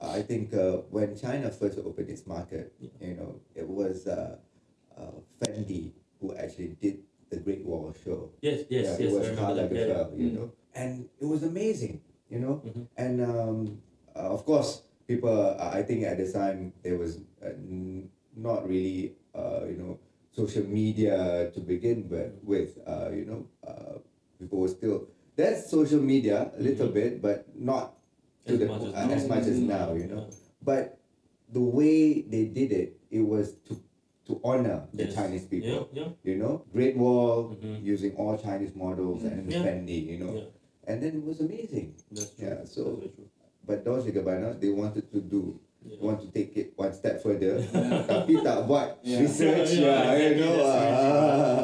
I 0.00 0.22
think 0.22 0.54
uh, 0.54 0.82
when 0.90 1.16
China 1.16 1.50
first 1.50 1.78
opened 1.78 2.10
its 2.10 2.26
market, 2.26 2.72
you 3.00 3.14
know, 3.18 3.30
it 3.54 3.66
was 3.68 4.06
uh, 4.06 4.36
uh, 4.96 5.16
Fendi 5.40 5.92
who 6.20 6.34
actually 6.34 6.76
did 6.80 6.98
the 7.30 7.38
Great 7.38 7.64
Wall 7.64 7.94
show. 8.04 8.30
Yes, 8.40 8.64
yes, 8.68 8.68
yeah, 8.70 8.80
yes. 8.82 9.00
it 9.00 9.10
was 9.12 9.28
remember 9.28 9.40
Karl 9.42 9.54
that. 9.56 9.72
Yeah, 9.72 9.86
yeah. 9.86 10.06
You 10.16 10.28
Mm. 10.30 10.34
know, 10.34 10.52
and 10.74 11.08
it 11.20 11.26
was 11.26 11.42
amazing, 11.42 12.00
you 12.30 12.38
know, 12.38 12.62
Mhm. 12.64 12.86
and 12.96 13.20
um, 13.22 13.58
uh, 14.14 14.30
of 14.32 14.44
course, 14.44 14.82
people. 15.06 15.30
Uh, 15.30 15.70
I 15.72 15.82
think 15.82 16.04
at 16.04 16.18
the 16.18 16.30
time 16.30 16.72
there 16.82 16.98
was 16.98 17.18
uh, 17.42 17.48
n- 17.56 18.10
not 18.36 18.68
really, 18.68 19.16
uh, 19.34 19.64
you 19.66 19.76
know, 19.76 19.98
social 20.32 20.64
media 20.64 21.50
to 21.54 21.60
begin 21.60 22.08
with. 22.08 22.32
With 22.42 22.78
uh, 22.86 23.10
you 23.10 23.24
know, 23.26 23.40
uh, 23.66 23.98
people 24.38 24.60
were 24.60 24.68
still 24.72 25.08
there's 25.36 25.66
social 25.66 26.00
media 26.00 26.50
a 26.56 26.60
little 26.62 26.88
Mhm. 26.88 26.94
bit, 26.94 27.12
but 27.22 27.44
not 27.54 27.98
to 28.46 28.54
As 28.54 28.58
the 28.60 28.66
much 28.66 28.82
as 28.82 28.94
uh, 28.94 29.06
now. 29.06 29.14
as 29.14 29.24
much 29.28 29.46
as 29.46 29.58
now, 29.60 29.88
you 29.94 30.06
know. 30.06 30.22
Yeah. 30.28 30.36
But 30.62 30.98
the 31.52 31.60
way 31.60 32.22
they 32.22 32.46
did 32.46 32.72
it, 32.72 32.98
it 33.10 33.20
was 33.22 33.54
to 33.68 33.76
to 34.26 34.40
honor 34.42 34.86
the 34.92 35.06
Yes. 35.06 35.14
Chinese 35.14 35.46
people. 35.46 35.86
Yeah, 35.94 36.02
yeah. 36.02 36.10
You 36.26 36.36
know, 36.38 36.62
Great 36.72 36.96
Wall 36.96 37.54
Mhm. 37.54 37.78
using 37.82 38.12
all 38.18 38.34
Chinese 38.36 38.74
models 38.74 39.22
and 39.22 39.46
Yeah. 39.46 39.62
Fendi, 39.62 39.98
you 40.04 40.18
know, 40.18 40.34
Yeah. 40.34 40.50
and 40.90 40.98
then 40.98 41.14
it 41.16 41.24
was 41.24 41.38
amazing. 41.40 41.94
That's 42.10 42.34
true. 42.34 42.46
Yeah, 42.46 42.58
so- 42.66 42.98
That's 42.98 43.14
true. 43.14 43.30
But 43.62 43.82
Dolce 43.82 44.10
Gabbana, 44.10 44.58
they 44.58 44.70
wanted 44.70 45.10
to 45.10 45.18
do, 45.18 45.58
Yeah. 45.82 45.98
want 46.02 46.22
to 46.22 46.28
take 46.30 46.54
it 46.54 46.74
one 46.74 46.90
step 46.90 47.18
further, 47.18 47.62
Yeah. 47.62 48.02
tapi 48.10 48.38
tak 48.42 48.66
buat 48.66 48.98
Yeah. 49.02 49.22
research, 49.22 49.78
Yeah, 49.78 49.86
yeah, 49.86 50.02
yeah, 50.10 50.28
you 50.30 50.34
know. 50.38 50.54
exactly, 50.58 50.90
ah. 50.90 51.62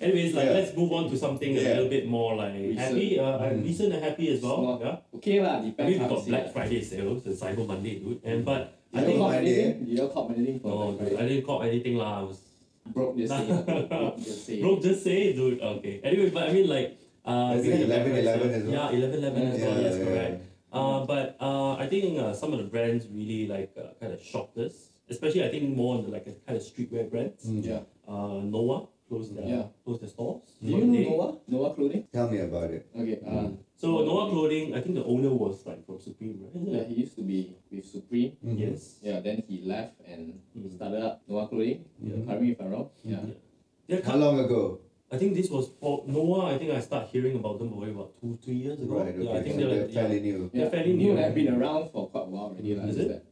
Anyways, 0.00 0.32
like 0.32 0.48
Yeah. 0.48 0.56
let's 0.56 0.72
move 0.72 0.92
on 0.92 1.12
to 1.12 1.16
something 1.16 1.52
a 1.56 1.60
little 1.60 1.88
bit 1.88 2.08
more 2.08 2.36
like 2.36 2.56
Recent. 2.56 2.80
happy. 2.80 3.08
Uh, 3.20 3.36
uh, 3.36 3.52
Mm. 3.52 3.64
recent 3.64 3.92
and 3.92 4.00
happy 4.00 4.32
as 4.32 4.40
It's 4.40 4.44
well. 4.44 4.60
not- 4.64 4.80
Yeah. 4.80 5.16
Okay 5.20 5.36
lah, 5.40 5.60
I 5.60 5.68
depends 5.68 5.88
mean, 5.92 5.98
we 6.00 6.04
how 6.04 6.08
got 6.08 6.20
to 6.24 6.28
Black 6.32 6.44
lah. 6.48 6.52
Friday 6.56 6.80
sales 6.80 7.20
and 7.24 7.36
Cyber 7.36 7.64
Monday, 7.68 8.00
dude. 8.00 8.20
And 8.24 8.44
but 8.44 8.79
I 8.92 9.00
You 9.00 9.06
think 9.06 9.18
don't 9.18 9.30
cop 9.30 9.34
anything? 9.38 9.86
You 9.86 9.96
don't 9.96 10.12
cop 10.14 10.30
anything 10.30 10.60
for 10.60 10.68
no, 10.68 10.92
Black 10.92 11.10
dude, 11.10 11.20
I 11.20 11.28
didn't 11.28 11.46
cop 11.46 11.62
anything 11.62 11.96
lah. 11.96 12.20
I 12.20 12.22
was 12.22 12.40
Broke 12.86 13.16
just 13.16 13.30
say 13.32 13.46
lah, 13.46 13.62
broke 13.86 14.16
just 14.18 14.46
say. 14.46 14.60
Bro, 14.60 14.80
just 14.80 15.04
say, 15.04 15.16
it, 15.30 15.36
dude. 15.36 15.60
Okay. 15.60 16.00
Anyway, 16.02 16.30
but 16.30 16.48
I 16.48 16.52
mean, 16.52 16.66
like, 16.68 16.98
uh, 17.24 17.54
Is 17.56 17.66
we 17.66 17.72
it 17.72 17.78
had 17.78 17.80
the 17.82 17.86
Black 17.86 18.06
11, 18.06 18.10
Friday 18.10 18.22
11 18.22 18.50
as 18.50 18.62
well? 18.64 18.72
Yeah, 18.72 18.98
eleven, 18.98 19.18
eleven 19.20 19.42
as 19.52 19.60
Yeah, 19.60 19.66
well. 19.68 19.80
Yes, 19.80 19.96
yeah, 19.98 20.04
correct. 20.04 20.42
Uh, 20.72 21.04
but 21.04 21.36
uh, 21.40 21.74
I 21.74 21.86
think 21.86 22.18
uh, 22.18 22.32
some 22.32 22.52
of 22.52 22.58
the 22.58 22.64
brands 22.64 23.06
really 23.10 23.46
like 23.46 23.70
uh, 23.78 23.94
kind 24.00 24.12
of 24.12 24.22
shocked 24.22 24.56
us, 24.58 24.90
especially 25.08 25.44
I 25.44 25.50
think 25.50 25.76
more 25.76 25.98
on 25.98 26.04
the 26.04 26.10
like 26.10 26.26
a 26.26 26.34
kind 26.46 26.56
of 26.56 26.62
streetwear 26.62 27.10
brands. 27.10 27.46
Mm. 27.46 27.64
Yeah. 27.66 27.80
Uh, 28.08 28.40
Noah 28.42 28.86
closed 29.10 29.34
the 29.34 29.42
Yeah. 29.42 29.66
closed 29.84 30.00
their 30.06 30.08
stores. 30.14 30.46
Do 30.62 30.70
you 30.70 30.86
know. 30.86 31.02
Noah? 31.10 31.30
Noah 31.50 31.70
clothing? 31.74 32.06
Tell 32.14 32.30
me 32.30 32.38
about 32.38 32.70
it. 32.70 32.86
Okay. 32.94 33.18
Uh, 33.26 33.50
So 33.80 34.04
Noah 34.04 34.28
Clothing, 34.30 34.74
I 34.76 34.80
think 34.84 34.94
the 35.00 35.04
owner 35.08 35.32
was 35.32 35.64
like 35.66 35.80
from 35.88 35.98
Supreme, 35.98 36.36
right? 36.44 36.52
yeah, 36.68 36.84
he 36.84 36.94
used 37.00 37.16
to 37.16 37.24
be 37.24 37.56
with 37.72 37.84
Supreme. 37.88 38.36
Mhm. 38.44 38.58
Yes. 38.60 39.00
Yeah, 39.02 39.18
then 39.24 39.42
he 39.48 39.64
left 39.64 39.96
and 40.06 40.36
Mm. 40.54 40.68
started 40.76 41.00
up 41.02 41.24
Noah 41.26 41.48
Clothing. 41.48 41.80
Mhm. 41.98 42.28
Correct 42.28 42.44
if 42.54 42.60
I'm 42.60 42.70
wrong. 42.70 42.88
Yeah. 43.02 43.24
Yeah. 43.26 43.38
Yeah, 43.90 44.00
How 44.06 44.16
long 44.20 44.38
ago? 44.38 44.62
I 45.10 45.16
think 45.18 45.34
this 45.34 45.50
was 45.50 45.72
for 45.80 46.04
Noah. 46.06 46.54
I 46.54 46.58
think 46.60 46.70
I 46.70 46.78
started 46.78 47.08
hearing 47.10 47.34
about 47.40 47.58
them 47.58 47.72
probably 47.74 47.90
about 47.90 48.14
two, 48.20 48.36
three 48.44 48.60
years 48.62 48.78
ago. 48.78 49.00
Right, 49.02 49.10
okay. 49.16 49.24
Yeah, 49.26 49.32
I 49.34 49.42
think 49.42 49.54
so 49.56 49.60
they're, 49.60 49.68
they're 49.68 49.82
like, 49.90 49.96
fairly 49.98 50.20
yeah. 50.22 50.28
new. 50.30 50.38
They're 50.54 50.70
fairly 50.70 50.92
No, 50.94 51.02
new. 51.02 51.12
They've 51.18 51.34
been 51.40 51.52
around 51.58 51.84
for 51.90 52.02
quite 52.12 52.26
a 52.28 52.30
while 52.30 52.48
already. 52.54 52.76
lah, 52.78 52.84
Is 52.86 52.94
just 53.00 53.10
it? 53.10 53.24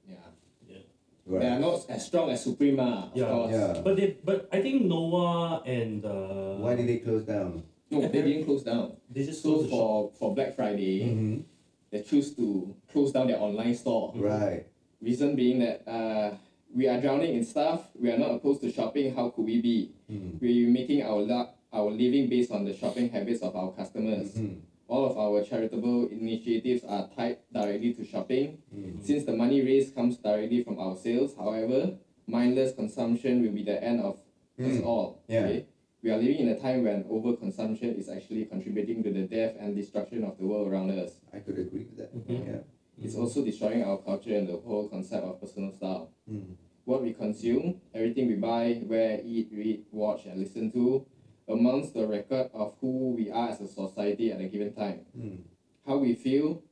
That, 1.28 1.34
Yeah. 1.34 1.40
They 1.40 1.48
are 1.56 1.60
not 1.60 1.86
as 1.88 2.06
strong 2.06 2.30
as 2.30 2.42
Supreme, 2.42 2.80
ah, 2.80 3.10
of 3.12 3.16
Yeah. 3.16 3.28
course. 3.30 3.52
Yeah. 3.52 3.80
But 3.84 3.96
they, 3.96 4.16
but 4.24 4.48
I 4.52 4.62
think 4.62 4.84
Noah 4.84 5.62
and 5.66 6.04
uh, 6.04 6.56
Why 6.56 6.74
did 6.74 6.88
they 6.88 6.98
close 6.98 7.24
down? 7.24 7.62
No, 7.90 8.00
they 8.02 8.22
didn't 8.22 8.44
close 8.44 8.62
down. 8.62 8.96
they 9.10 9.24
just 9.24 9.42
So 9.42 9.48
closed 9.54 9.66
the 9.66 9.70
for, 9.70 10.10
for 10.18 10.34
Black 10.34 10.54
Friday, 10.54 11.04
Mhm. 11.08 11.42
they 11.90 12.02
choose 12.02 12.34
to 12.36 12.74
close 12.92 13.12
down 13.12 13.26
their 13.28 13.40
online 13.40 13.74
store. 13.74 14.12
Right. 14.16 14.66
Reason 15.00 15.34
being 15.36 15.60
that 15.60 15.86
uh, 15.88 16.34
we 16.74 16.86
are 16.88 17.00
drowning 17.00 17.34
in 17.34 17.44
stuff. 17.44 17.88
We 17.98 18.10
are 18.10 18.18
not 18.18 18.30
opposed 18.34 18.60
to 18.62 18.70
shopping. 18.70 19.14
How 19.14 19.30
could 19.30 19.46
we 19.46 19.60
be? 19.62 19.92
Mm. 20.10 20.36
We're 20.40 20.68
making 20.68 21.02
our 21.02 21.22
la- 21.22 21.48
our 21.72 21.90
living 21.90 22.28
based 22.28 22.50
on 22.50 22.64
the 22.64 22.72
shopping 22.74 23.08
habits 23.10 23.40
of 23.42 23.54
our 23.56 23.70
customers. 23.72 24.34
Mhm. 24.36 24.56
All 24.88 25.04
of 25.10 25.16
our 25.18 25.44
charitable 25.44 26.08
initiatives 26.08 26.82
are 26.84 27.08
tied 27.14 27.38
directly 27.52 27.92
to 27.94 28.04
shopping. 28.04 28.58
Mm. 28.74 29.02
Since 29.04 29.24
the 29.24 29.36
money 29.36 29.60
raised 29.62 29.94
comes 29.94 30.16
directly 30.16 30.64
from 30.64 30.78
our 30.78 30.96
sales, 30.96 31.36
however, 31.36 31.96
mindless 32.26 32.74
consumption 32.74 33.42
will 33.42 33.52
be 33.52 33.62
the 33.62 33.82
end 33.82 34.00
of 34.00 34.14
us 34.58 34.78
Mm. 34.80 34.84
all. 34.84 35.22
Yeah. 35.28 35.44
Okay? 35.44 35.66
We 36.02 36.10
are 36.10 36.16
living 36.16 36.38
in 36.38 36.48
a 36.48 36.58
time 36.58 36.84
when 36.84 37.04
overconsumption 37.04 37.98
is 37.98 38.08
actually 38.08 38.44
contributing 38.46 39.02
to 39.02 39.10
the 39.12 39.22
death 39.22 39.56
and 39.60 39.74
destruction 39.76 40.24
of 40.24 40.38
the 40.38 40.46
world 40.46 40.68
around 40.68 40.90
us. 40.90 41.20
I 41.32 41.38
could 41.40 41.58
agree 41.58 41.84
with 41.84 41.96
that. 41.98 42.14
Mhm. 42.14 42.46
Yeah. 42.46 42.60
It's 43.04 43.14
also 43.14 43.44
destroying 43.44 43.82
our 43.82 43.98
culture 43.98 44.34
and 44.34 44.48
the 44.48 44.56
whole 44.56 44.88
concept 44.88 45.24
of 45.24 45.40
personal 45.40 45.70
style. 45.72 46.10
Mm. 46.30 46.56
What 46.84 47.02
we 47.02 47.12
consume, 47.12 47.80
everything 47.94 48.28
we 48.28 48.34
buy, 48.36 48.82
wear, 48.86 49.20
eat, 49.24 49.48
read, 49.52 49.84
watch, 49.92 50.26
and 50.26 50.38
listen 50.40 50.70
to, 50.72 51.04
amounts 51.48 51.90
the 51.92 52.06
record 52.06 52.50
of 52.52 52.74
who 52.80 53.14
we 53.16 53.30
are 53.30 53.50
as 53.50 53.60
a 53.60 53.68
society 53.68 54.32
at 54.32 54.40
a 54.40 54.44
given 54.44 54.72
time. 54.74 55.00
Mm. 55.16 55.40
How 55.86 55.96
we 55.96 56.14
feel 56.14 56.62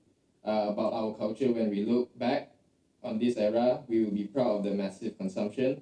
uh, 0.46 0.68
about 0.68 0.92
our 0.92 1.14
culture 1.14 1.50
when 1.52 1.70
we 1.70 1.84
look 1.84 2.16
back 2.18 2.52
on 3.02 3.18
this 3.18 3.36
era, 3.36 3.82
we 3.88 4.04
will 4.04 4.12
be 4.12 4.24
proud 4.24 4.58
of 4.58 4.64
the 4.64 4.72
massive 4.72 5.16
consumption, 5.16 5.80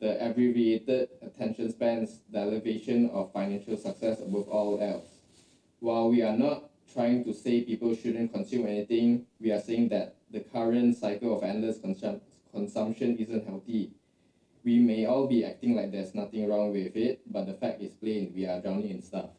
the 0.00 0.22
abbreviated 0.24 1.08
attention 1.22 1.72
spans, 1.72 2.20
the 2.30 2.38
elevation 2.38 3.10
of 3.10 3.32
financial 3.32 3.76
success 3.76 4.20
above 4.20 4.48
all 4.48 4.80
else. 4.80 5.08
While 5.80 6.10
we 6.10 6.22
are 6.22 6.36
not 6.36 6.70
trying 6.92 7.24
to 7.24 7.32
say 7.34 7.62
people 7.62 7.94
shouldn't 7.94 8.32
consume 8.32 8.66
anything, 8.66 9.26
we 9.40 9.52
are 9.52 9.60
saying 9.60 9.88
that 9.88 10.16
the 10.30 10.40
current 10.40 10.96
cycle 10.96 11.36
of 11.36 11.42
endless 11.42 11.78
consum- 11.78 12.20
consumption 12.52 13.16
isn't 13.16 13.46
healthy. 13.46 13.92
We 14.66 14.82
may 14.82 15.06
all 15.06 15.30
be 15.30 15.46
acting 15.46 15.78
like 15.78 15.94
there's 15.94 16.10
nothing 16.10 16.50
wrong 16.50 16.74
with 16.74 16.96
it, 16.98 17.22
but 17.30 17.46
the 17.46 17.54
fact 17.54 17.78
is 17.80 17.94
plain, 17.94 18.34
we 18.34 18.50
are 18.50 18.58
drowning 18.60 18.90
in 18.90 19.00
stuff. 19.00 19.30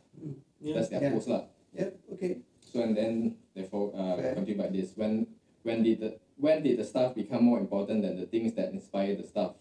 Yeah. 0.63 0.73
That's 0.79 0.87
their 0.87 1.03
Yeah. 1.03 1.11
post 1.11 1.27
lah. 1.27 1.43
Yep. 1.75 1.91
Okay. 2.15 2.33
So 2.63 2.79
and 2.79 2.95
then 2.95 3.35
therefore 3.51 3.91
uh 3.91 4.15
Fair. 4.15 4.39
continue 4.39 4.55
like 4.63 4.71
this. 4.71 4.95
When 4.95 5.27
when 5.67 5.83
did 5.83 5.99
the 5.99 6.15
when 6.39 6.63
did 6.63 6.79
the 6.79 6.87
stuff 6.87 7.11
become 7.11 7.43
more 7.43 7.59
important 7.59 8.07
than 8.07 8.15
the 8.15 8.23
things 8.25 8.55
that 8.55 8.71
inspire 8.71 9.19
the 9.19 9.27
stuff? 9.27 9.59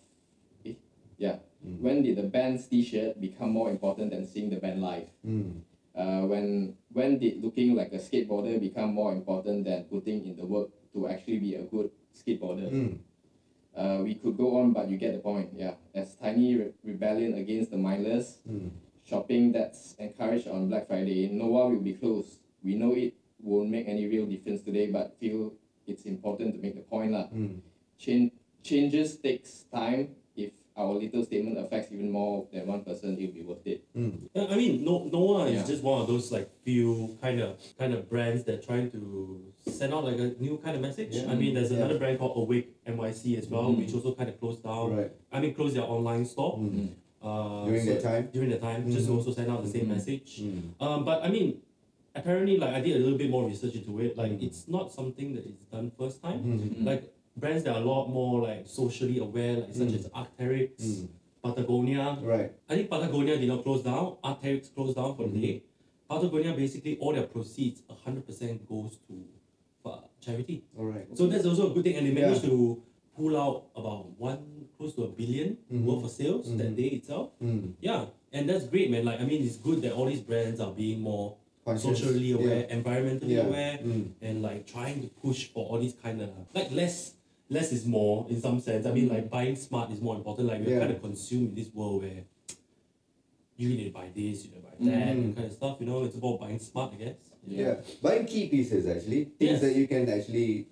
Eh? 0.62 0.78
Yeah. 1.18 1.42
Mm. 1.66 1.82
When 1.82 1.96
did 2.06 2.14
the 2.22 2.30
band's 2.30 2.70
t-shirt 2.70 3.18
become 3.18 3.50
more 3.50 3.66
important 3.74 4.14
than 4.14 4.22
seeing 4.22 4.54
the 4.54 4.62
band 4.62 4.78
live? 4.80 5.10
Mm. 5.26 5.66
Uh 5.98 6.30
when 6.30 6.78
when 6.94 7.18
did 7.18 7.42
looking 7.42 7.74
like 7.74 7.90
a 7.90 7.98
skateboarder 7.98 8.54
become 8.62 8.94
more 8.94 9.10
important 9.10 9.66
than 9.66 9.82
putting 9.90 10.30
in 10.30 10.38
the 10.38 10.46
work 10.46 10.70
to 10.94 11.10
actually 11.10 11.42
be 11.42 11.58
a 11.58 11.66
good 11.66 11.90
skateboarder? 12.14 12.70
Mm. 12.70 13.02
Uh, 13.86 14.02
we 14.02 14.14
could 14.16 14.36
go 14.36 14.58
on, 14.58 14.72
but 14.72 14.88
you 14.88 14.96
get 14.96 15.12
the 15.12 15.18
point. 15.18 15.50
Yeah. 15.54 15.74
As 15.94 16.16
tiny 16.16 16.56
re- 16.56 16.72
rebellion 16.82 17.34
against 17.34 17.70
the 17.70 17.76
mindless, 17.78 18.38
Mm. 18.48 18.70
shopping 19.04 19.52
that's 19.52 19.94
encouraged 19.98 20.48
on 20.48 20.68
Black 20.68 20.88
Friday, 20.88 21.28
Noah 21.30 21.68
will 21.70 21.80
be 21.90 21.92
closed. 21.94 22.40
We 22.64 22.74
know 22.74 22.92
it 22.94 23.14
won't 23.40 23.70
make 23.70 23.86
any 23.86 24.06
real 24.06 24.26
difference 24.26 24.62
today, 24.62 24.90
but 24.90 25.14
feel 25.20 25.52
it's 25.86 26.04
important 26.04 26.54
to 26.54 26.58
make 26.60 26.74
the 26.74 26.82
point. 26.82 27.12
Mm. 27.12 27.60
Change 27.98 28.32
changes 28.62 29.16
takes 29.18 29.64
time. 29.70 30.16
If 30.76 30.80
our 30.82 30.92
little 30.92 31.24
statement 31.24 31.56
affects 31.58 31.90
even 31.90 32.10
more 32.10 32.46
than 32.52 32.66
one 32.66 32.84
person, 32.84 33.16
it'll 33.18 33.32
be 33.34 33.40
worth 33.40 33.66
it. 33.66 33.82
Mm. 33.96 34.28
I 34.36 34.56
mean, 34.56 34.84
no, 34.84 35.04
Noah 35.10 35.50
Yeah. 35.50 35.62
is 35.62 35.66
just 35.68 35.82
one 35.82 36.02
of 36.02 36.06
those 36.06 36.30
like 36.30 36.50
few 36.64 37.16
kind 37.22 37.40
of 37.40 37.56
kind 37.78 37.94
of 37.94 38.10
brands 38.10 38.44
that 38.44 38.62
trying 38.62 38.90
to 38.90 39.40
send 39.70 39.94
out 39.94 40.04
like 40.04 40.18
a 40.18 40.34
new 40.38 40.58
kind 40.58 40.76
of 40.76 40.82
message. 40.82 41.14
Yeah. 41.16 41.30
I 41.32 41.34
mean, 41.34 41.54
there's 41.54 41.70
Yeah. 41.72 41.78
another 41.78 41.98
brand 41.98 42.18
called 42.18 42.36
Awake 42.36 42.76
NYC 42.86 43.36
as 43.38 43.48
well, 43.48 43.70
Mhm. 43.72 43.78
which 43.78 43.94
also 43.94 44.14
kind 44.14 44.28
of 44.28 44.38
closed 44.38 44.62
down. 44.62 44.96
Right. 44.96 45.12
I 45.32 45.40
mean, 45.40 45.54
closed 45.54 45.76
their 45.76 45.84
online 45.84 46.26
store. 46.26 46.58
Mm. 46.58 46.88
Uh, 47.22 47.64
During 47.64 47.86
so- 47.86 47.92
that 47.94 48.02
time. 48.02 48.28
During 48.32 48.50
the 48.50 48.58
time, 48.58 48.90
just 48.92 49.06
to 49.06 49.12
Mhm. 49.12 49.16
also 49.16 49.32
send 49.32 49.50
out 49.50 49.62
the 49.64 49.70
same 49.70 49.86
Mhm. 49.86 49.94
message. 49.96 50.42
Mm. 50.42 50.74
Um, 50.78 51.04
but 51.06 51.22
I 51.24 51.30
mean, 51.30 51.56
apparently, 52.14 52.58
like 52.58 52.74
I 52.74 52.80
did 52.82 52.96
a 52.96 52.98
little 52.98 53.16
bit 53.18 53.30
more 53.30 53.48
research 53.48 53.74
into 53.76 53.98
it. 54.00 54.14
Like, 54.16 54.32
Mm. 54.32 54.42
it's 54.42 54.68
not 54.68 54.92
something 54.92 55.34
that 55.36 55.46
is 55.46 55.56
done 55.72 55.90
first 55.98 56.20
time. 56.20 56.40
Mm. 56.44 56.84
Like 56.84 57.04
brands 57.36 57.64
that 57.64 57.76
are 57.76 57.82
a 57.82 57.84
lot 57.84 58.08
more 58.08 58.42
like 58.42 58.66
socially 58.66 59.18
aware, 59.18 59.56
like 59.56 59.74
such 59.74 59.88
Mm. 59.88 59.94
as 59.98 60.08
Arc'teryx, 60.08 60.70
Mm. 60.80 61.08
Patagonia, 61.42 62.18
Right. 62.22 62.52
I 62.68 62.74
think 62.76 62.90
Patagonia 62.90 63.38
did 63.38 63.48
not 63.48 63.62
close 63.62 63.82
down. 63.82 64.16
Arc'teryx 64.24 64.74
closed 64.74 64.96
down 64.96 65.16
for 65.16 65.24
the 65.28 65.36
Mhm. 65.38 65.42
day. 65.42 65.62
Patagonia 66.08 66.54
basically 66.54 66.96
all 66.98 67.12
their 67.12 67.26
proceeds, 67.26 67.82
hundred 68.04 68.26
percent 68.26 68.66
goes 68.68 68.98
to 69.08 69.14
for 69.82 70.02
charity. 70.20 70.64
All 70.78 70.86
right. 70.86 71.06
So 71.14 71.26
that's 71.26 71.46
also 71.46 71.70
a 71.70 71.74
good 71.74 71.84
thing, 71.84 71.96
and 71.96 72.06
they 72.06 72.12
Yeah. 72.12 72.26
managed 72.26 72.44
to 72.44 72.82
pull 73.16 73.36
out 73.36 73.66
about 73.76 74.18
one 74.18 74.68
close 74.76 74.94
to 74.94 75.04
a 75.04 75.08
1000000000 75.08 75.58
Mhm. 75.72 75.84
worth 75.84 76.04
of 76.04 76.10
sales 76.10 76.54
that 76.56 76.70
Mhm. 76.72 76.76
day 76.76 76.88
itself. 76.88 77.30
Mm. 77.42 77.74
Yeah, 77.80 78.06
and 78.32 78.48
that's 78.48 78.66
great, 78.66 78.90
man. 78.90 79.04
Like 79.04 79.20
I 79.20 79.24
mean, 79.24 79.42
it's 79.42 79.56
good 79.56 79.82
that 79.82 79.92
all 79.92 80.06
these 80.06 80.20
brands 80.20 80.58
are 80.60 80.72
being 80.72 81.00
more 81.00 81.36
Conscious. 81.64 81.82
socially 82.00 82.32
aware, 82.32 82.66
environmentally 82.70 83.30
Yeah. 83.36 83.46
aware, 83.46 83.78
and 84.20 84.42
like 84.42 84.66
trying 84.66 85.00
to 85.02 85.08
push 85.08 85.46
for 85.46 85.66
all 85.68 85.78
these 85.78 85.94
kind 85.94 86.20
of 86.22 86.30
like 86.54 86.70
less. 86.72 87.14
Less 87.48 87.72
is 87.72 87.86
more 87.86 88.26
in 88.28 88.40
some 88.40 88.58
sense. 88.60 88.86
I 88.86 88.92
mean, 88.92 89.08
like 89.08 89.30
buying 89.30 89.54
smart 89.56 89.90
is 89.92 90.00
more 90.00 90.16
important. 90.16 90.48
Like 90.48 90.60
we're 90.62 90.70
Yeah. 90.74 90.80
kind 90.80 90.90
of 90.92 91.00
consumed 91.00 91.50
in 91.50 91.54
this 91.54 91.72
world 91.72 92.02
where 92.02 92.24
you 93.56 93.68
need 93.68 93.84
to 93.84 93.90
buy 93.90 94.08
this, 94.14 94.44
you 94.44 94.50
need 94.50 94.62
to 94.62 94.66
buy 94.68 94.76
that, 94.80 95.16
Mhm. 95.16 95.34
kind 95.36 95.46
of 95.46 95.52
stuff. 95.52 95.76
You 95.80 95.86
know, 95.86 96.04
it's 96.04 96.16
about 96.16 96.40
buying 96.40 96.58
smart, 96.58 96.92
I 96.94 96.96
guess. 97.04 97.16
Yeah. 97.46 97.80
Buying 98.02 98.26
key 98.26 98.48
pieces 98.48 98.86
actually. 98.86 99.24
Things 99.38 99.52
Yes. 99.52 99.60
that 99.62 99.76
you 99.76 99.86
can 99.86 100.08
actually, 100.08 100.66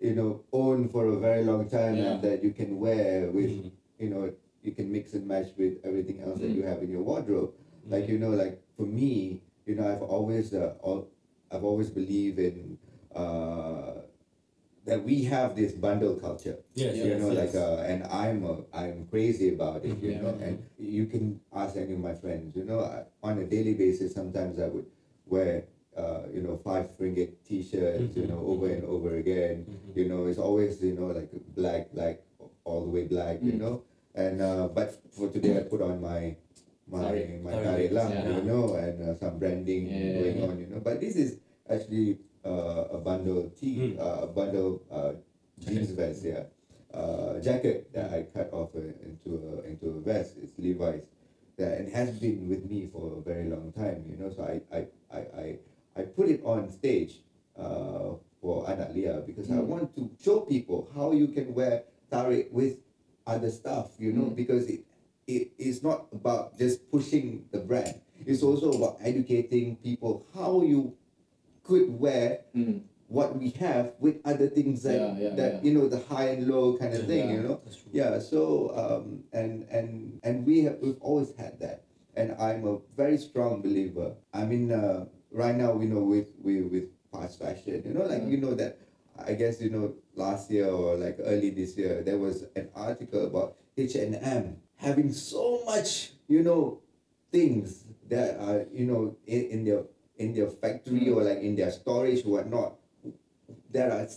you 0.00 0.14
know, 0.14 0.40
own 0.52 0.88
for 0.88 1.06
a 1.08 1.18
very 1.18 1.44
long 1.44 1.68
time 1.68 1.96
Yeah. 1.96 2.12
and 2.12 2.22
that 2.22 2.44
you 2.44 2.52
can 2.52 2.78
wear 2.78 3.30
with, 3.32 3.50
Mhm. 3.50 3.70
you 3.98 4.08
know, 4.10 4.32
you 4.62 4.72
can 4.72 4.90
mix 4.92 5.14
and 5.14 5.26
match 5.26 5.48
with 5.56 5.78
everything 5.84 6.20
else 6.20 6.38
that 6.40 6.50
Mm. 6.50 6.56
you 6.56 6.62
have 6.62 6.82
in 6.82 6.90
your 6.90 7.02
wardrobe. 7.02 7.52
Like 7.88 8.08
you 8.08 8.18
know, 8.18 8.30
like 8.30 8.60
for 8.76 8.86
me, 8.86 9.40
you 9.66 9.74
know, 9.74 9.86
I've 9.86 10.02
always 10.02 10.54
uh, 10.54 10.74
all, 10.82 11.08
I've 11.50 11.64
always 11.64 11.90
believed 11.90 12.38
in 12.38 12.78
uh, 13.14 14.02
that 14.88 15.04
we 15.04 15.24
have 15.24 15.54
this 15.54 15.72
bundle 15.72 16.16
culture. 16.16 16.56
Yes, 16.74 16.96
you 16.96 17.04
yes, 17.12 17.20
know, 17.20 17.30
yes. 17.30 17.54
like 17.54 17.54
uh, 17.54 17.84
and 17.84 18.04
I'm 18.08 18.44
uh, 18.44 18.64
I'm 18.72 19.06
crazy 19.06 19.54
about 19.54 19.84
it. 19.84 19.96
You 20.00 20.12
Mhm. 20.16 20.22
know, 20.22 20.34
and 20.40 20.64
you 20.80 21.06
can 21.06 21.40
ask 21.52 21.76
any 21.76 21.92
of 21.94 22.00
my 22.00 22.14
friends. 22.16 22.56
You 22.56 22.64
know, 22.64 22.80
I, 22.80 23.04
on 23.22 23.38
a 23.38 23.46
daily 23.46 23.74
basis, 23.74 24.14
sometimes 24.14 24.58
I 24.58 24.68
would 24.68 24.86
wear. 25.26 25.68
Uh, 25.98 26.30
you 26.30 26.38
know, 26.46 26.54
five 26.62 26.86
ringgit 27.02 27.42
T-shirts. 27.42 28.14
You 28.14 28.22
Mhm. 28.22 28.30
know, 28.30 28.40
over 28.46 28.70
and 28.70 28.86
over 28.86 29.18
again. 29.18 29.66
Mhm. 29.66 29.98
You 29.98 30.06
know, 30.06 30.30
it's 30.30 30.38
always 30.38 30.78
you 30.78 30.94
know 30.94 31.10
like 31.10 31.26
black, 31.58 31.90
black, 31.90 32.22
all 32.62 32.86
the 32.86 32.92
way 32.94 33.04
black. 33.10 33.42
You 33.42 33.58
Mm. 33.58 33.62
know, 33.62 33.74
and 34.14 34.38
uh, 34.38 34.70
but 34.70 34.94
for 35.10 35.26
today 35.26 35.58
I 35.58 35.66
put 35.66 35.82
on 35.82 35.98
my 35.98 36.38
my 36.86 37.02
Tarik. 37.02 37.42
my 37.42 37.50
tarik 37.52 37.90
lah, 37.92 38.08
yeah. 38.14 38.30
you 38.30 38.42
know, 38.46 38.78
and 38.78 38.96
uh, 39.02 39.12
some 39.18 39.42
branding 39.42 39.90
Yeah. 39.90 40.22
going 40.22 40.38
on. 40.46 40.54
You 40.62 40.68
know, 40.70 40.80
but 40.80 41.02
this 41.02 41.18
is 41.18 41.42
actually 41.70 42.18
uh, 42.44 42.84
a 42.92 42.98
bundle 42.98 43.50
tee, 43.58 43.94
Mm. 43.96 43.98
uh, 44.00 44.24
a 44.24 44.26
bundle 44.28 44.82
uh, 44.90 45.12
jeans 45.58 45.90
vest, 45.90 46.24
yeah, 46.24 46.44
uh, 46.94 47.38
jacket 47.40 47.92
that 47.92 48.12
I 48.12 48.22
cut 48.34 48.52
off 48.52 48.70
uh, 48.74 48.80
into 49.04 49.36
a, 49.38 49.68
into 49.68 49.88
a 49.90 50.00
vest. 50.00 50.36
It's 50.42 50.52
Levi's, 50.58 51.06
that 51.56 51.78
and 51.78 51.92
has 51.92 52.18
been 52.18 52.48
with 52.48 52.64
me 52.70 52.88
for 52.92 53.18
a 53.18 53.20
very 53.22 53.48
long 53.48 53.72
time. 53.72 54.04
You 54.08 54.16
know, 54.16 54.30
so 54.30 54.42
I 54.44 54.62
I 54.74 54.80
I 55.12 55.20
I, 55.36 55.46
I 55.96 56.02
put 56.02 56.28
it 56.28 56.40
on 56.44 56.70
stage 56.70 57.20
uh, 57.58 58.14
for 58.40 58.68
Anak 58.70 58.94
Lia 58.94 59.20
because 59.26 59.50
I 59.50 59.58
Mm. 59.58 59.66
want 59.66 59.94
to 59.96 60.10
show 60.22 60.40
people 60.46 60.88
how 60.94 61.12
you 61.12 61.28
can 61.28 61.52
wear 61.54 61.84
tarik 62.10 62.48
with 62.52 62.78
other 63.26 63.50
stuff. 63.50 63.92
You 63.98 64.12
know, 64.12 64.30
Mm. 64.30 64.36
because 64.36 64.68
it 64.70 64.84
it 65.26 65.52
is 65.58 65.82
not 65.82 66.06
about 66.12 66.56
just 66.56 66.88
pushing 66.90 67.44
the 67.52 67.58
brand. 67.60 68.00
It's 68.24 68.42
also 68.42 68.72
about 68.72 68.96
educating 69.02 69.76
people 69.76 70.24
how 70.34 70.62
you 70.62 70.94
could 71.68 71.86
wear 72.00 72.26
Mm. 72.56 72.82
what 73.08 73.30
we 73.40 73.48
have 73.64 73.92
with 74.04 74.16
other 74.24 74.48
things 74.56 74.82
that 74.88 75.00
Yeah, 75.00 75.12
yeah, 75.24 75.34
that 75.40 75.52
yeah. 75.54 75.60
you 75.64 75.72
know 75.76 75.86
the 75.88 76.00
high 76.10 76.28
and 76.34 76.42
low 76.52 76.76
kind 76.80 76.92
of 76.98 77.04
thing 77.06 77.24
Yeah. 77.28 77.34
you 77.36 77.42
know 77.46 77.56
yeah 78.00 78.12
so 78.18 78.40
um 78.82 79.04
and 79.32 79.64
and 79.76 80.20
and 80.26 80.34
we 80.48 80.64
have 80.68 80.76
we've 80.84 81.00
always 81.00 81.32
had 81.42 81.56
that 81.64 81.78
and 82.20 82.36
i'm 82.36 82.64
a 82.68 82.76
very 83.00 83.16
strong 83.16 83.62
believer 83.66 84.08
i 84.40 84.44
mean 84.44 84.64
uh, 84.72 85.06
right 85.32 85.56
now 85.56 85.72
we 85.80 85.86
know 85.92 86.04
with 86.14 86.28
with 86.46 86.64
with 86.74 86.86
fast 87.12 87.38
fashion 87.40 87.80
you 87.86 87.92
know 87.96 88.04
like 88.12 88.22
Yeah. 88.24 88.32
you 88.32 88.38
know 88.44 88.52
that 88.60 88.72
i 89.16 89.32
guess 89.40 89.56
you 89.64 89.70
know 89.72 89.86
last 90.24 90.50
year 90.52 90.68
or 90.68 90.96
like 91.00 91.16
early 91.32 91.50
this 91.60 91.76
year 91.80 92.02
there 92.04 92.18
was 92.20 92.44
an 92.60 92.68
article 92.76 93.24
about 93.30 93.56
h&m 93.76 94.44
having 94.76 95.08
so 95.12 95.62
much 95.64 96.12
you 96.28 96.42
know 96.44 96.62
things 97.32 97.84
that 98.12 98.36
are 98.40 98.66
you 98.72 98.84
know 98.90 99.16
in, 99.26 99.42
in 99.54 99.60
their 99.64 99.82
in 100.18 100.34
their 100.34 100.48
factory 100.50 101.00
Mm. 101.06 101.16
or 101.16 101.22
like 101.24 101.38
in 101.40 101.54
their 101.56 101.70
storage 101.70 102.24
or 102.26 102.30
whatnot 102.38 102.74
that 103.70 103.90
are 103.92 104.08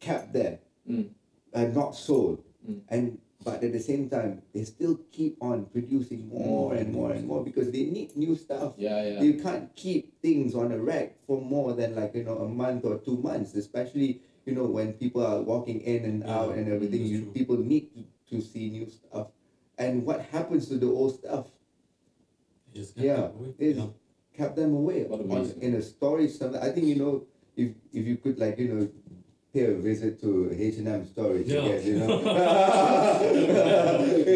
kept 0.00 0.32
there 0.32 0.58
Mm. 0.88 1.08
and 1.52 1.74
not 1.74 1.94
sold 1.94 2.42
Mm. 2.68 2.80
and 2.88 3.18
but 3.44 3.62
at 3.62 3.72
the 3.72 3.78
same 3.80 4.08
time 4.10 4.42
they 4.52 4.64
still 4.64 4.98
keep 5.12 5.36
on 5.40 5.66
producing 5.66 6.28
more 6.28 6.72
Mm. 6.72 6.78
and 6.80 6.92
more 6.92 7.12
and 7.12 7.26
more 7.26 7.42
because 7.44 7.70
they 7.70 7.84
need 7.84 8.16
new 8.16 8.34
stuff 8.34 8.74
Yeah, 8.76 9.02
yeah. 9.04 9.22
you 9.22 9.34
can't 9.40 9.74
keep 9.74 10.20
things 10.20 10.54
on 10.54 10.72
a 10.72 10.78
rack 10.78 11.18
for 11.26 11.40
more 11.40 11.72
than 11.72 11.94
like 11.94 12.14
you 12.14 12.24
know 12.24 12.38
a 12.38 12.48
month 12.48 12.84
or 12.84 12.98
two 12.98 13.16
months 13.16 13.54
especially 13.54 14.20
you 14.46 14.54
know 14.54 14.66
when 14.66 14.94
people 14.94 15.22
are 15.24 15.40
walking 15.42 15.80
in 15.80 16.04
and 16.04 16.22
Yeah, 16.24 16.34
out 16.36 16.56
and 16.56 16.68
everything 16.68 17.00
that's 17.02 17.10
you 17.12 17.26
people 17.32 17.56
need 17.56 17.94
to, 17.94 18.04
to 18.30 18.42
see 18.42 18.70
new 18.70 18.88
stuff 18.90 19.28
and 19.78 20.04
what 20.04 20.20
happens 20.34 20.68
to 20.68 20.76
the 20.78 20.90
old 20.90 21.14
stuff 21.14 21.46
just 22.74 22.96
Yeah, 22.98 23.28
take 23.58 23.60
it's- 23.70 23.76
yeah. 23.78 23.86
Kept 24.36 24.56
them 24.56 24.74
away 24.74 25.06
in 25.60 25.74
a 25.74 25.82
storage 25.82 26.32
somewhere. 26.32 26.62
I 26.62 26.70
think 26.70 26.86
you 26.86 26.96
know 26.96 27.24
if 27.56 27.72
if 27.92 28.04
you 28.06 28.16
could 28.16 28.38
like 28.38 28.58
you 28.58 28.68
know 28.68 28.88
pay 29.52 29.64
a 29.72 29.74
visit 29.74 30.20
to 30.20 30.52
H 30.52 30.76
and 30.76 30.88
M 30.88 31.06
storage, 31.06 31.46
Yeah. 31.48 31.62
I 31.64 31.78
you 31.80 31.94
know. 31.98 32.20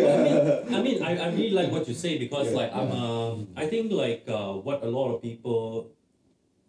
Well, 0.01 0.17
I 0.17 0.23
mean, 0.25 0.75
I 0.75 0.83
mean, 0.83 0.99
I, 1.03 1.11
I 1.19 1.29
really 1.31 1.51
like 1.51 1.71
what 1.71 1.87
you 1.89 1.95
say 1.95 2.17
because 2.19 2.51
Yeah. 2.51 2.57
like 2.65 2.73
I'm 2.75 2.91
um 2.93 3.49
I 3.57 3.67
think 3.67 3.93
like 3.93 4.25
uh, 4.29 4.53
what 4.67 4.83
a 4.83 4.89
lot 4.89 5.13
of 5.15 5.21
people 5.23 5.93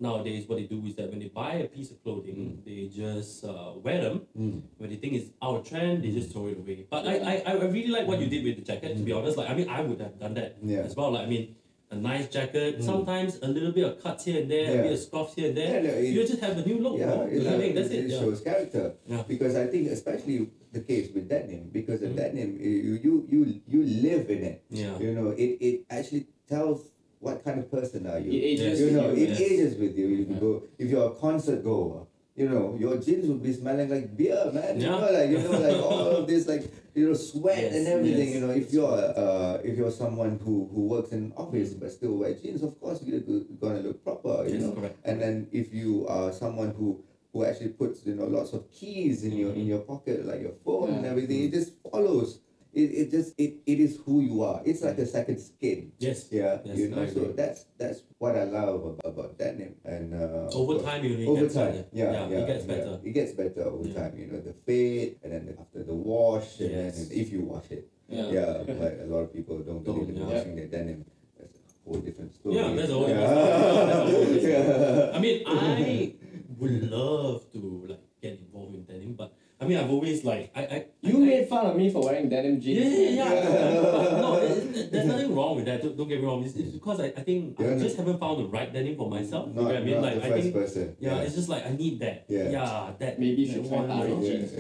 nowadays 0.02 0.50
what 0.50 0.58
they 0.58 0.66
do 0.66 0.82
is 0.90 0.96
that 0.98 1.12
when 1.12 1.20
they 1.22 1.30
buy 1.30 1.54
a 1.62 1.68
piece 1.70 1.92
of 1.94 2.02
clothing 2.04 2.58
they 2.66 2.90
just 2.90 3.46
uh, 3.46 3.78
wear 3.86 4.02
them 4.02 4.26
Mm. 4.38 4.62
when 4.82 4.90
they 4.90 4.96
think 4.98 5.14
it's 5.14 5.30
out 5.46 5.62
of 5.62 5.64
trend 5.70 6.04
they 6.04 6.10
just 6.12 6.32
throw 6.34 6.48
it 6.50 6.58
away. 6.58 6.88
But 6.90 7.06
I, 7.08 7.16
I 7.32 7.34
I 7.46 7.54
really 7.70 7.94
like 7.94 8.08
what 8.10 8.18
you 8.20 8.28
did 8.28 8.42
with 8.44 8.56
the 8.60 8.66
jacket 8.66 8.98
to 8.98 9.04
be 9.06 9.14
honest. 9.14 9.38
Like 9.38 9.50
I 9.50 9.54
mean 9.54 9.70
I 9.70 9.80
would 9.86 10.02
have 10.02 10.18
done 10.20 10.34
that 10.42 10.58
Yeah. 10.62 10.84
as 10.90 10.96
well. 10.98 11.12
Like 11.16 11.26
I 11.28 11.30
mean 11.30 11.56
a 11.92 11.96
nice 11.96 12.28
jacket, 12.30 12.82
sometimes 12.82 13.38
a 13.42 13.48
little 13.48 13.72
bit 13.74 13.84
of 13.86 14.02
cuts 14.02 14.24
here 14.26 14.42
and 14.42 14.50
there, 14.50 14.80
a 14.80 14.84
bit 14.84 14.94
of 14.94 15.00
scuffs 15.00 15.34
here 15.36 15.50
and 15.50 15.58
there. 15.58 15.84
Yeah, 15.84 15.92
no, 15.92 15.98
it- 15.98 16.06
you 16.16 16.26
just 16.26 16.42
have 16.42 16.58
a 16.58 16.66
new 16.66 16.80
look. 16.80 16.98
Yeah, 16.98 17.06
bro. 17.16 17.22
it, 17.28 17.34
You 17.34 17.44
know 17.44 17.58
what 17.58 17.76
That's 17.76 17.90
it, 17.90 18.06
it. 18.06 18.10
yeah. 18.10 18.20
shows 18.20 18.42
character. 18.42 18.94
Yeah. 19.08 19.24
Because 19.28 19.56
I 19.56 19.68
think 19.68 19.90
especially 19.90 20.50
the 20.72 20.80
case 20.82 21.10
with 21.14 21.28
denim, 21.28 21.70
because 21.72 22.00
the 22.00 22.08
Mm. 22.08 22.16
denim 22.16 22.50
you 22.62 22.94
you 23.06 23.14
you 23.30 23.62
you 23.68 23.82
live 24.08 24.30
in 24.30 24.42
it. 24.44 24.64
Yeah. 24.70 24.98
You 25.00 25.14
know, 25.14 25.30
it, 25.32 25.58
it 25.60 25.86
actually 25.90 26.28
tells 26.48 26.88
what 27.20 27.44
kind 27.44 27.60
of 27.60 27.70
person 27.70 28.08
are 28.08 28.20
you. 28.20 28.32
It 28.32 28.44
ages 28.56 28.80
you 28.80 28.86
with 28.88 28.96
know, 28.96 29.12
you. 29.12 29.24
it 29.24 29.30
yes. 29.30 29.42
ages 29.42 29.76
with 29.78 29.98
you. 29.98 30.08
If 30.22 30.30
you 30.32 30.36
go, 30.40 30.64
if 30.80 30.90
you're 30.90 31.08
a 31.12 31.16
concert 31.16 31.62
goer, 31.64 32.08
you 32.38 32.48
know, 32.48 32.78
your 32.80 32.96
jeans 32.98 33.28
will 33.28 33.36
be 33.44 33.52
smelling 33.52 33.90
like 33.90 34.16
beer, 34.16 34.50
man. 34.54 34.80
You 34.80 34.88
know, 34.88 35.12
like 35.12 35.30
you 35.30 35.40
know, 35.40 35.60
like 35.60 35.76
all 35.84 36.08
of 36.24 36.26
this, 36.26 36.48
like 36.48 36.64
you 36.96 37.08
know, 37.08 37.14
sweat 37.14 37.58
Yes, 37.58 37.76
and 37.76 37.88
everything. 37.88 38.28
yes, 38.28 38.36
You 38.36 38.42
know, 38.42 38.54
if 38.54 38.74
you're 38.74 38.88
uh, 39.18 39.58
if 39.64 39.78
you're 39.78 39.92
someone 39.92 40.40
who 40.44 40.70
who 40.74 40.88
works 40.88 41.12
in 41.12 41.32
office 41.38 41.74
but 41.74 41.92
still 41.92 42.18
wear 42.18 42.34
jeans, 42.34 42.64
of 42.64 42.80
course 42.80 43.02
you're 43.04 43.20
gonna 43.60 43.80
look 43.82 44.04
proper. 44.04 44.46
You 44.48 44.54
Yes, 44.56 44.62
know, 44.64 44.74
correct. 44.74 44.98
and 45.06 45.22
then 45.22 45.48
if 45.52 45.74
you 45.74 46.08
are 46.08 46.32
someone 46.32 46.72
who 46.74 47.04
who 47.34 47.46
actually 47.46 47.70
puts 47.70 48.06
you 48.06 48.16
know 48.16 48.26
lots 48.26 48.54
of 48.54 48.70
keys 48.72 49.24
in 49.24 49.38
your 49.38 49.54
in 49.54 49.66
your 49.66 49.80
pocket 49.80 50.26
like 50.26 50.42
your 50.42 50.54
phone 50.66 50.90
and 50.90 51.04
Yeah. 51.06 51.12
everything, 51.12 51.44
it 51.44 51.52
just 51.52 51.74
follows. 51.92 52.40
It, 52.74 52.90
it 53.04 53.12
just 53.12 53.36
it, 53.38 53.56
it 53.68 53.80
is 53.80 54.00
who 54.06 54.22
you 54.22 54.44
are. 54.44 54.62
It's 54.64 54.82
like 54.82 54.98
a 54.98 55.06
second 55.06 55.40
skin. 55.40 55.92
Yes. 56.00 56.28
Yeah, 56.32 56.60
Yes, 56.64 56.78
you 56.78 56.88
know. 56.90 57.06
So 57.08 57.34
that's 57.36 57.66
that's 57.78 58.04
what 58.18 58.38
I 58.38 58.46
love 58.46 58.80
about, 58.86 59.00
about 59.04 59.38
denim. 59.38 59.76
And 59.84 60.14
uh, 60.16 60.48
Over 60.56 60.76
of 60.80 60.86
time, 60.86 61.04
you 61.04 61.12
really 61.12 61.28
over 61.28 61.42
get 61.48 61.54
time, 61.54 61.72
better. 61.74 61.86
yeah, 61.92 62.12
yeah, 62.32 62.38
it 62.40 62.48
gets 62.48 62.66
yeah. 62.66 62.74
better. 62.76 62.94
It 63.04 63.12
gets 63.12 63.32
better 63.34 63.64
over 63.68 63.88
Yeah. 63.88 64.00
time. 64.00 64.14
You 64.18 64.28
know, 64.32 64.40
the 64.40 64.54
fade, 64.66 65.20
and 65.24 65.34
then 65.34 65.58
after 65.60 65.84
the 65.84 65.94
wash, 65.94 66.60
and 66.62 66.72
Yes. 66.72 66.96
then 67.10 67.20
if 67.20 67.28
you 67.34 67.42
wash 67.42 67.68
it, 67.72 67.92
Yeah. 68.08 68.32
yeah. 68.32 68.64
but 68.64 69.00
a 69.04 69.08
lot 69.12 69.20
of 69.28 69.34
people 69.34 69.58
don't 69.60 69.84
Don't, 69.84 70.00
believe 70.00 70.16
in 70.16 70.24
yeah. 70.24 70.32
washing 70.32 70.56
their 70.56 70.68
denim. 70.68 71.04
That's 71.38 71.58
a 71.60 71.90
whole 71.90 72.00
different 72.00 72.32
story. 72.34 72.56
Yeah, 72.56 72.72
that's 72.72 72.90
a 72.90 72.94
whole 72.94 73.10
yeah. 73.10 73.20
different 73.20 74.40
story. 74.40 74.52
Yeah. 74.52 75.12
I 75.12 75.20
mean, 75.20 75.44
I 75.46 76.16
would 76.58 76.90
love 76.90 77.52
to 77.52 77.60
like 77.92 78.00
get 78.22 78.40
involved 78.40 78.76
in 78.80 78.84
denim, 78.88 79.14
but 79.20 79.34
I 79.62 79.66
mean, 79.68 79.78
I've 79.78 79.92
always 79.92 80.26
like 80.26 80.50
I 80.56 80.62
I 80.76 80.86
You 81.02 81.18
I, 81.22 81.26
made 81.26 81.48
fun 81.48 81.66
of 81.68 81.76
me 81.78 81.92
for 81.94 82.02
wearing 82.04 82.30
denim 82.30 82.56
yeah 82.56 82.60
jeans. 82.60 82.98
yeah 82.98 83.30
yeah. 83.30 83.82
But 83.82 84.12
no, 84.26 84.30
it- 84.42 84.76
it- 84.76 84.92
there's 84.92 85.06
nothing 85.06 85.36
wrong 85.36 85.56
with 85.58 85.66
that. 85.66 85.84
Don't, 85.84 85.96
don't 85.96 86.10
get 86.10 86.20
me 86.20 86.26
wrong. 86.26 86.44
It's, 86.44 86.56
it's 86.56 86.72
because 86.74 87.00
I, 87.00 87.14
I 87.16 87.22
think 87.22 87.60
I 87.60 87.64
Yeah, 87.64 87.74
no. 87.78 87.84
just 87.86 87.96
haven't 87.98 88.18
found 88.20 88.40
the 88.42 88.48
right 88.50 88.74
denim 88.74 88.96
for 88.98 89.08
myself. 89.10 89.50
you 89.50 89.54
know 89.54 89.62
Not, 89.62 89.68
what 89.74 89.78
I 89.78 89.86
mean? 89.86 90.02
Like 90.02 90.16
the 90.20 90.26
I 90.26 90.30
first 90.30 90.42
think 90.44 90.56
person. 90.56 90.96
yeah, 91.00 91.18
it's 91.22 91.36
just 91.36 91.50
like 91.50 91.64
I 91.66 91.72
need 91.78 92.00
that. 92.02 92.26
Yeah. 92.28 92.50
Yeah, 92.50 92.92
that 92.98 93.20
Maybe 93.22 93.42
you 93.44 93.48
that 93.48 93.54
should 93.54 93.70
try 93.70 93.78
one, 93.86 93.92
Ari 93.92 94.10
know. 94.10 94.20
Yeah. 94.22 94.30
jeans. 94.34 94.52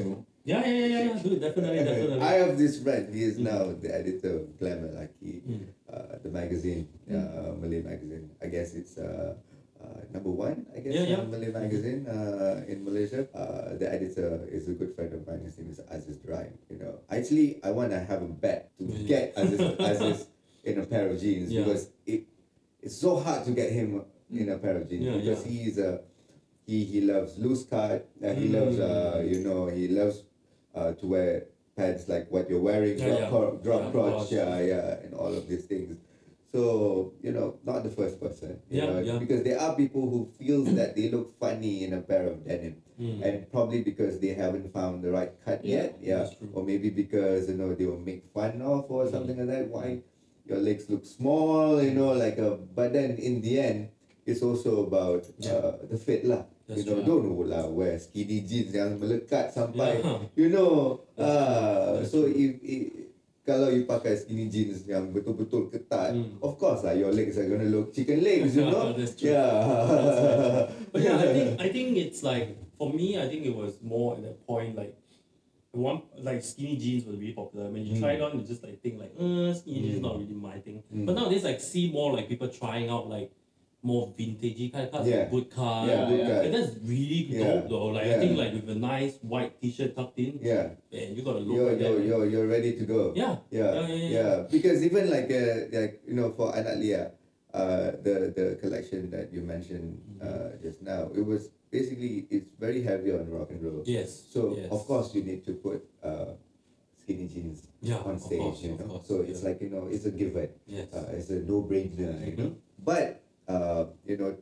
Yeah, 0.43 0.61
yeah, 0.65 0.73
yeah, 0.73 0.85
yeah, 0.85 1.03
yeah. 1.13 1.21
Dude, 1.21 1.41
definitely, 1.41 1.83
definitely. 1.89 2.21
I 2.21 2.33
have 2.45 2.57
this 2.57 2.81
friend. 2.81 3.13
He 3.13 3.23
is 3.29 3.37
Mm. 3.37 3.45
now 3.49 3.61
the 3.73 3.89
editor 3.93 4.31
of 4.41 4.57
Glam 4.57 4.79
Lelaki, 4.85 5.33
Mm. 5.45 5.65
uh, 5.93 6.17
the 6.23 6.29
magazine, 6.29 6.87
uh, 7.09 7.53
Malay 7.61 7.81
magazine. 7.81 8.29
I 8.41 8.47
guess 8.53 8.73
it's 8.73 8.97
uh, 8.97 9.33
uh, 9.81 10.01
number 10.13 10.29
one. 10.29 10.65
I 10.75 10.79
guess 10.79 10.93
Yeah, 10.93 11.03
yeah. 11.03 11.17
uh, 11.17 11.25
Malay 11.25 11.51
magazine 11.51 12.05
uh, 12.07 12.63
in 12.67 12.83
Malaysia. 12.85 13.27
Uh, 13.33 13.77
the 13.77 13.91
editor 13.91 14.45
is 14.51 14.69
a 14.69 14.73
good 14.73 14.93
friend 14.95 15.13
of 15.13 15.25
mine. 15.27 15.41
His 15.43 15.57
name 15.57 15.69
is 15.71 15.81
Aziz 15.89 16.17
Drai. 16.17 16.51
You 16.69 16.77
know, 16.79 16.99
actually, 17.09 17.59
I 17.63 17.71
want 17.71 17.91
to 17.91 17.99
have 17.99 18.21
a 18.21 18.27
bet 18.29 18.71
to 18.77 18.85
Really? 18.85 19.05
get 19.05 19.33
Aziz, 19.35 19.59
Aziz 19.79 20.27
in 20.63 20.79
a 20.79 20.85
pair 20.85 21.09
of 21.09 21.19
jeans 21.19 21.51
Yeah. 21.51 21.63
because 21.65 21.89
it 22.05 22.27
it's 22.81 22.97
so 22.97 23.19
hard 23.19 23.45
to 23.45 23.51
get 23.51 23.71
him 23.71 24.01
in 24.31 24.49
a 24.49 24.57
pair 24.57 24.77
of 24.77 24.89
jeans 24.89 25.05
Yeah, 25.05 25.17
because 25.17 25.45
yeah. 25.45 25.51
he's 25.51 25.77
a 25.77 26.01
he 26.65 26.85
he 26.85 27.01
loves 27.01 27.37
loose 27.37 27.65
cut. 27.65 28.05
Uh, 28.21 28.33
he 28.37 28.47
Mm. 28.47 28.53
loves 28.61 28.77
uh, 28.79 29.25
you 29.25 29.41
know 29.41 29.67
he 29.67 29.87
loves 29.89 30.23
uh, 30.77 30.93
to 30.93 31.05
wear 31.07 31.45
pants 31.75 32.07
like 32.07 32.29
what 32.29 32.49
you're 32.49 32.61
wearing, 32.61 32.97
drop, 32.99 33.19
yeah. 33.19 33.29
cro- 33.29 33.57
drop 33.63 33.91
crotch. 33.91 34.31
yeah, 34.31 34.59
yeah, 34.59 34.99
and 35.03 35.13
all 35.15 35.33
of 35.33 35.47
these 35.49 35.65
things. 35.65 35.97
So 36.51 37.13
you 37.23 37.31
know, 37.31 37.59
not 37.63 37.83
the 37.87 37.89
first 37.95 38.19
person, 38.19 38.59
you 38.67 38.83
Yeah, 38.83 38.91
know, 38.91 38.99
yeah. 38.99 39.17
because 39.23 39.39
there 39.47 39.55
are 39.55 39.71
people 39.71 40.03
who 40.11 40.27
feels 40.35 40.67
that 40.75 40.99
they 40.99 41.07
look 41.07 41.31
funny 41.39 41.87
in 41.87 41.95
a 41.95 42.03
pair 42.03 42.27
of 42.27 42.43
denim, 42.43 42.75
Mm. 42.99 43.23
and 43.23 43.35
probably 43.49 43.81
because 43.87 44.19
they 44.19 44.35
haven't 44.35 44.67
found 44.75 44.99
the 45.01 45.09
right 45.15 45.31
cut 45.47 45.63
Yeah, 45.63 45.95
yet, 45.95 46.03
yeah, 46.03 46.27
or 46.51 46.67
maybe 46.67 46.91
because 46.91 47.47
you 47.47 47.55
know 47.55 47.71
they 47.71 47.87
will 47.87 48.03
make 48.03 48.27
fun 48.35 48.59
of 48.59 48.91
or 48.91 49.07
Mm. 49.07 49.11
something 49.15 49.37
like 49.39 49.47
that. 49.47 49.65
Why 49.71 50.03
your 50.43 50.59
legs 50.59 50.91
look 50.91 51.07
small, 51.07 51.79
you 51.79 51.95
know, 51.95 52.11
like 52.19 52.35
a. 52.35 52.59
But 52.59 52.91
then 52.91 53.15
in 53.15 53.39
the 53.39 53.55
end, 53.55 53.79
it's 54.27 54.43
also 54.43 54.85
about 54.91 55.23
Yeah. 55.39 55.55
uh, 55.55 55.87
the 55.87 55.95
fit 55.95 56.27
lah. 56.27 56.45
That's 56.67 56.83
you 56.83 56.91
know, 56.91 56.99
true. 56.99 57.07
don't 57.07 57.23
know 57.31 57.41
lah 57.47 57.63
wear 57.67 57.95
skinny 57.99 58.43
jeans 58.43 58.75
yang 58.75 58.99
melekat 58.99 59.55
sampai 59.55 60.03
Yeah. 60.03 60.19
you 60.39 60.47
know 60.51 60.99
That's 61.15 61.31
ah 61.31 61.99
That's 61.99 62.11
so 62.11 62.27
true. 62.27 62.35
if, 62.35 62.51
if 62.63 63.00
kalau 63.51 63.67
you 63.69 63.83
pakai 63.83 64.15
skinny 64.15 64.47
jeans 64.47 64.87
yang 64.87 65.11
betul-betul 65.11 65.67
ketat 65.67 66.15
Mm. 66.15 66.39
of 66.39 66.55
course 66.55 66.81
lah 66.81 66.95
your 66.95 67.11
legs 67.11 67.35
are 67.35 67.45
gonna 67.45 67.67
look 67.67 67.91
chicken 67.91 68.23
legs 68.23 68.55
you 68.55 68.63
know 68.71 68.95
That's 68.95 69.13
true. 69.13 69.35
yeah 69.35 70.67
But 70.91 70.99
yeah, 71.01 71.15
I 71.17 71.27
think 71.31 71.47
I 71.59 71.67
think 71.71 71.87
it's 71.95 72.19
like 72.21 72.55
for 72.75 72.91
me, 72.91 73.15
I 73.15 73.27
think 73.27 73.47
it 73.47 73.55
was 73.55 73.79
more 73.79 74.19
at 74.19 74.27
that 74.27 74.37
point 74.43 74.75
like 74.75 74.91
one 75.71 76.03
like 76.19 76.43
skinny 76.43 76.75
jeans 76.75 77.07
was 77.07 77.15
really 77.15 77.31
popular. 77.31 77.71
When 77.71 77.87
you 77.87 77.95
try 77.95 78.19
it 78.19 78.21
on, 78.21 78.35
you 78.35 78.43
just 78.43 78.59
like 78.59 78.83
think 78.83 78.99
like, 78.99 79.15
uh, 79.15 79.55
skinny 79.55 79.87
jeans 79.87 79.95
is 79.99 80.03
not 80.03 80.19
really 80.19 80.35
my 80.35 80.59
thing. 80.59 80.83
Mm. 80.91 81.07
But 81.07 81.15
nowadays, 81.15 81.47
like 81.47 81.63
see 81.63 81.87
more 81.91 82.11
like 82.11 82.27
people 82.27 82.51
trying 82.51 82.91
out 82.91 83.07
like 83.07 83.31
more 83.83 84.13
vintagey 84.17 84.71
kind 84.71 84.85
of 84.85 84.91
cuts, 84.93 85.07
Yeah. 85.07 85.17
like 85.25 85.31
boot 85.31 85.49
cut. 85.49 85.87
yeah, 85.89 86.05
good 86.09 86.19
yeah. 86.19 86.41
And 86.45 86.53
that's 86.53 86.71
really 86.85 87.21
Yeah. 87.29 87.43
dope 87.43 87.69
though. 87.69 87.87
Like 87.97 88.07
I 88.07 88.17
think 88.21 88.37
like 88.37 88.53
with 88.53 88.69
a 88.69 88.75
nice 88.77 89.17
white 89.25 89.59
t-shirt 89.61 89.95
tucked 89.95 90.19
in, 90.19 90.37
yeah 90.41 90.77
and 90.93 91.17
you 91.17 91.23
got 91.23 91.33
to 91.33 91.39
look 91.39 91.55
you're, 91.55 91.71
like 91.73 91.79
you're, 91.81 91.97
man. 91.99 92.07
you're, 92.07 92.25
you're 92.29 92.47
ready 92.47 92.77
to 92.77 92.83
go 92.85 93.13
Yeah. 93.15 93.37
yeah, 93.49 93.73
Yeah, 93.73 93.87
yeah, 93.87 93.95
yeah. 93.95 94.09
yeah. 94.09 94.35
Because 94.51 94.85
even 94.85 95.09
like 95.09 95.29
uh, 95.33 95.65
like 95.73 96.01
you 96.07 96.13
know 96.13 96.29
for 96.37 96.53
Anak 96.55 96.77
Lia, 96.77 97.11
uh, 97.53 97.97
the 98.05 98.29
the 98.37 98.45
collection 98.61 99.09
that 99.11 99.33
you 99.33 99.41
mentioned 99.41 99.97
Mm-hmm. 100.21 100.29
uh, 100.29 100.49
just 100.61 100.85
now, 100.85 101.09
it 101.17 101.25
was 101.25 101.49
basically 101.73 102.27
it's 102.29 102.53
very 102.61 102.83
heavy 102.85 103.09
on 103.17 103.25
rock 103.33 103.49
and 103.49 103.63
roll. 103.65 103.81
Yes. 103.89 104.13
So 104.29 104.53
yes. 104.53 104.69
of 104.69 104.85
course 104.85 105.15
you 105.17 105.23
need 105.25 105.41
to 105.49 105.57
put 105.57 105.81
uh, 106.05 106.37
skinny 107.01 107.25
jeans 107.25 107.65
Yeah, 107.81 107.97
on 108.05 108.15
of 108.15 108.21
stage, 108.21 108.37
course, 108.37 108.61
you 108.61 108.77
know. 108.77 108.85
course, 108.85 109.07
so 109.09 109.25
it's 109.25 109.41
like 109.41 109.57
you 109.65 109.73
know 109.73 109.89
it's 109.89 110.05
a 110.05 110.13
given. 110.13 110.49
Yes. 110.69 110.93
Uh, 110.93 111.09
it's 111.17 111.33
a 111.33 111.41
no-brainer, 111.41 112.13
you 112.21 112.37
know. 112.37 112.51
But 112.77 113.20
uh, 113.47 113.85
you 114.05 114.17
know, 114.17 114.37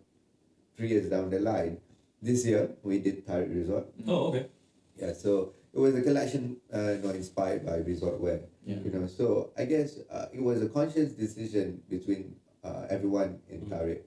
three 0.77 0.89
years 0.89 1.09
down 1.09 1.29
the 1.29 1.39
line, 1.39 1.77
this 2.21 2.45
year 2.45 2.71
we 2.83 2.99
did 2.99 3.25
Tarik 3.25 3.49
Resort. 3.49 3.87
oh, 4.07 4.27
okay. 4.29 4.47
Yeah, 4.97 5.13
so 5.13 5.53
it 5.73 5.79
was 5.79 5.95
a 5.95 6.01
collection, 6.01 6.57
uh, 6.73 6.91
you 6.91 6.97
know, 6.99 7.09
inspired 7.11 7.65
by 7.65 7.77
resort 7.77 8.19
wear. 8.19 8.41
Yeah. 8.65 8.77
You 8.83 8.91
know, 8.91 9.07
so 9.07 9.51
I 9.57 9.65
guess 9.65 9.99
uh, 10.11 10.27
it 10.33 10.41
was 10.41 10.61
a 10.61 10.67
conscious 10.69 11.13
decision 11.13 11.81
between 11.89 12.35
uh, 12.63 12.85
everyone 12.89 13.39
in 13.49 13.61
Mm. 13.61 13.99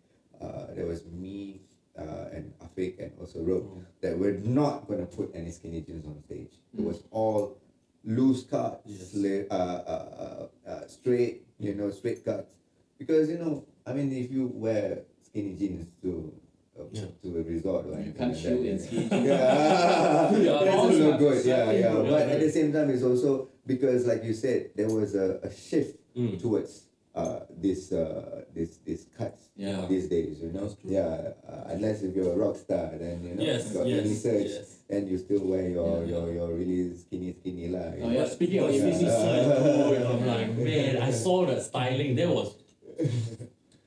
Uh, 0.42 0.74
there 0.74 0.86
was 0.86 1.06
me 1.06 1.62
uh, 1.96 2.34
and 2.34 2.52
Afik 2.58 2.98
and 2.98 3.12
also 3.20 3.40
Rob 3.40 3.62
Mm. 3.62 3.84
that 4.02 4.18
we're 4.18 4.38
not 4.42 4.88
going 4.88 4.98
to 4.98 5.06
put 5.06 5.30
any 5.34 5.50
skinny 5.52 5.80
jeans 5.82 6.04
on 6.06 6.18
stage. 6.20 6.50
It 6.74 6.80
Mm. 6.80 6.84
was 6.84 7.04
all 7.10 7.56
loose 8.04 8.42
cuts, 8.44 8.82
Yes. 8.84 9.14
uh, 9.50 9.54
uh, 9.54 10.46
uh, 10.66 10.68
uh, 10.68 10.86
straight, 10.88 11.46
you 11.58 11.74
know, 11.74 11.90
straight 11.90 12.24
cuts. 12.24 12.52
Because, 12.98 13.30
you 13.30 13.38
know, 13.38 13.64
I 13.86 13.92
mean, 13.92 14.12
if 14.12 14.30
you 14.30 14.50
wear 14.54 15.02
skinny 15.22 15.54
jeans 15.54 15.86
to 16.02 16.32
uh, 16.78 16.84
Yeah. 16.92 17.04
to 17.22 17.28
a 17.38 17.42
resort 17.42 17.86
or 17.86 17.90
You 17.90 17.94
anything 17.96 18.14
can't 18.16 18.32
like 18.32 18.42
shoot 18.42 18.62
that, 18.62 18.70
in 18.70 18.76
you 18.78 18.78
skinny 18.78 19.02
know. 19.04 19.10
jeans. 19.10 19.26
Yeah, 19.26 20.32
Yeah, 20.32 20.62
it 20.62 20.64
doesn't 20.64 20.78
also 20.78 20.98
look 21.10 21.18
good. 21.18 21.44
Yeah, 21.44 21.70
yeah. 21.70 21.78
Yeah, 21.80 22.10
But 22.10 22.22
at 22.32 22.40
the 22.40 22.50
same 22.50 22.72
time, 22.72 22.88
it's 22.90 23.02
also 23.02 23.48
because, 23.66 24.06
like 24.06 24.24
you 24.24 24.34
said, 24.34 24.70
there 24.76 24.88
was 24.88 25.14
a, 25.14 25.40
a 25.42 25.50
shift 25.52 25.98
Mm. 26.12 26.36
towards 26.42 26.84
uh, 27.14 27.40
this 27.48 27.88
uh, 27.92 28.44
this 28.54 28.76
this 28.84 29.06
cuts 29.16 29.48
Yeah. 29.56 29.84
these 29.88 30.08
days. 30.12 30.40
You 30.44 30.52
know, 30.52 30.68
yeah. 30.84 31.32
Uh, 31.48 31.72
unless 31.72 32.02
if 32.04 32.12
you're 32.16 32.32
a 32.32 32.36
rock 32.36 32.56
star, 32.56 32.92
then 33.00 33.24
you 33.24 33.32
know, 33.34 33.42
Yes, 33.42 33.72
got 33.72 33.86
yes, 33.88 34.04
research, 34.04 34.48
yes. 34.60 34.76
and 34.92 35.08
you 35.08 35.16
still 35.16 35.40
wear 35.44 35.68
your 35.68 36.04
Yeah, 36.04 36.12
your 36.12 36.26
your 36.36 36.48
really 36.52 36.92
skinny 36.96 37.32
skinny 37.32 37.68
lah. 37.72 37.96
you 37.96 38.04
Oh, 38.04 38.10
yeah. 38.12 38.28
Speaking 38.28 38.60
of 38.60 38.68
But 38.68 38.76
skinny 38.76 38.92
skinny 38.92 39.08
jeans. 39.12 39.24
size, 39.24 39.46
dude, 39.64 40.04
I'm 40.04 40.22
like, 40.26 40.50
man, 40.56 40.94
I 41.00 41.10
saw 41.12 41.46
the 41.48 41.56
styling. 41.64 42.12
That 42.20 42.28
was 42.28 42.48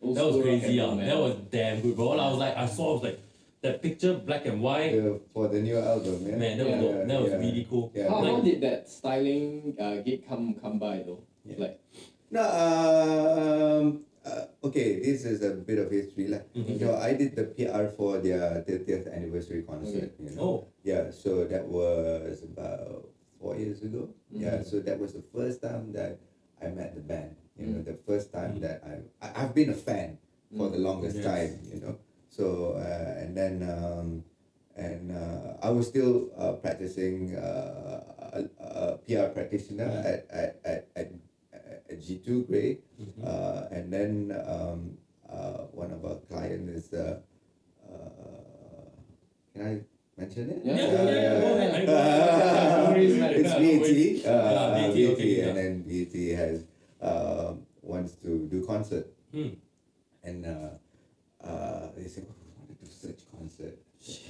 Old 0.05 0.15
that 0.17 0.25
was 0.25 0.37
crazy. 0.41 0.65
and 0.65 0.75
Yeah, 0.75 0.83
roll, 0.85 0.95
man. 0.95 1.07
that 1.09 1.17
was 1.19 1.35
damn 1.49 1.81
good, 1.81 1.95
bro. 1.95 2.11
I 2.13 2.29
was 2.29 2.37
like, 2.39 2.55
I 2.57 2.65
saw, 2.67 2.89
I 2.89 2.93
was 2.93 3.03
like, 3.03 3.19
that 3.61 3.81
picture, 3.81 4.13
black 4.13 4.45
and 4.45 4.61
white. 4.61 4.91
The- 4.93 5.19
for 5.33 5.47
the 5.49 5.59
new 5.61 5.77
album, 5.77 6.21
yeah. 6.21 6.35
Man, 6.37 6.57
that 6.59 6.67
was 6.69 6.81
Yeah, 6.85 7.03
that 7.09 7.21
was 7.21 7.31
yeah. 7.31 7.37
really 7.41 7.65
cool. 7.69 7.91
Yeah. 7.95 8.09
How, 8.09 8.21
Like- 8.21 8.31
how 8.33 8.41
did 8.41 8.61
that 8.61 8.89
styling 8.89 9.75
uh, 9.79 9.95
gig 10.05 10.27
come 10.29 10.53
come 10.61 10.77
by 10.77 11.01
though? 11.01 11.21
Yeah. 11.45 11.57
Like 11.57 11.75
No, 12.29 12.41
um, 12.41 13.85
uh, 14.25 14.45
okay. 14.65 14.97
okay, 14.97 14.99
this 15.01 15.25
is 15.25 15.41
a 15.41 15.53
bit 15.57 15.77
of 15.79 15.89
history 15.89 16.27
lah. 16.27 16.41
Mhm. 16.53 16.69
You 16.79 16.85
know, 16.85 16.95
I 16.97 17.13
did 17.13 17.33
the 17.37 17.45
PR 17.53 17.87
for 17.93 18.17
their 18.21 18.61
30th 18.65 19.07
anniversary 19.09 19.61
concert. 19.65 20.13
You 20.19 20.29
know, 20.35 20.41
Oh, 20.41 20.57
yeah. 20.83 21.09
So 21.13 21.45
that 21.45 21.65
was 21.65 22.43
about 22.43 23.05
four 23.41 23.55
years 23.57 23.81
ago. 23.81 24.09
Yeah. 24.33 24.61
Mhm. 24.61 24.65
So 24.65 24.81
that 24.81 24.97
was 24.99 25.13
the 25.13 25.25
first 25.33 25.61
time 25.61 25.93
that 25.93 26.17
I 26.61 26.69
met 26.73 26.93
the 26.97 27.01
band. 27.05 27.37
You 27.57 27.67
know, 27.67 27.79
Mm. 27.79 27.85
the 27.85 27.97
first 28.05 28.33
time 28.35 28.59
Mm. 28.59 28.61
that 28.67 28.83
I, 28.83 28.93
I 29.23 29.43
I've 29.43 29.55
been 29.55 29.69
a 29.71 29.79
fan 29.79 30.17
for 30.57 30.67
the 30.69 30.77
longest 30.77 31.15
Yes. 31.17 31.25
time. 31.25 31.51
You 31.71 31.79
know, 31.79 31.95
so 32.29 32.75
uh, 32.75 33.21
and 33.23 33.31
then 33.35 33.63
um, 33.63 34.23
and 34.75 35.11
uh, 35.11 35.55
I 35.63 35.69
was 35.71 35.87
still 35.87 36.31
uh, 36.35 36.53
practicing 36.59 37.31
uh, 37.35 38.03
a, 38.35 38.41
a 38.59 38.97
PR 39.07 39.31
practitioner 39.31 39.87
Mm. 39.87 40.03
at 40.05 40.19
at 40.29 40.51
at 40.67 40.81
at, 40.99 41.07
at 41.89 41.97
G 42.03 42.19
two 42.19 42.43
grade. 42.43 42.83
mhm. 42.99 43.23
Uh, 43.23 43.71
and 43.71 43.87
then 43.87 44.35
um, 44.43 44.97
uh, 45.31 45.63
one 45.71 45.91
of 45.95 46.03
our 46.03 46.19
clients 46.27 46.67
is 46.75 46.93
uh, 46.93 47.19
uh, 47.87 48.91
can 49.55 49.61
I 49.63 49.73
mention 50.19 50.49
it? 50.51 50.59
Yeah, 50.63 50.75
yeah, 50.75 50.83
Uh, 50.83 51.07
yeah, 51.07 51.39
go 51.39 51.47
ahead, 51.55 51.71
I 51.71 51.85
go 51.87 51.93
ahead. 51.95 52.83
No 52.83 52.91
worries, 52.91 53.15
man. 53.15 53.31
it's 53.31 53.53
Yeah, 53.55 53.59
BT. 53.63 54.25
Uh, 54.27 54.27
Yeah, 54.27 54.59
uh, 54.59 54.91
BT, 54.91 55.07
okay, 55.15 55.31
yeah. 55.39 55.47
and 55.47 55.55
then 55.57 55.73
BT 55.87 56.15
has 56.35 56.63
um 57.01 57.65
wants 57.81 58.13
to 58.23 58.47
do 58.49 58.65
concert, 58.65 59.07
Hmm. 59.31 59.49
and 60.23 60.45
uh, 60.45 60.69
uh, 61.45 61.91
they 61.95 62.07
say, 62.07 62.23
oh, 62.25 62.33
we 62.33 62.49
want 62.57 62.69
to 62.79 62.85
do 62.85 62.91
such 62.91 63.19
concert. 63.31 63.77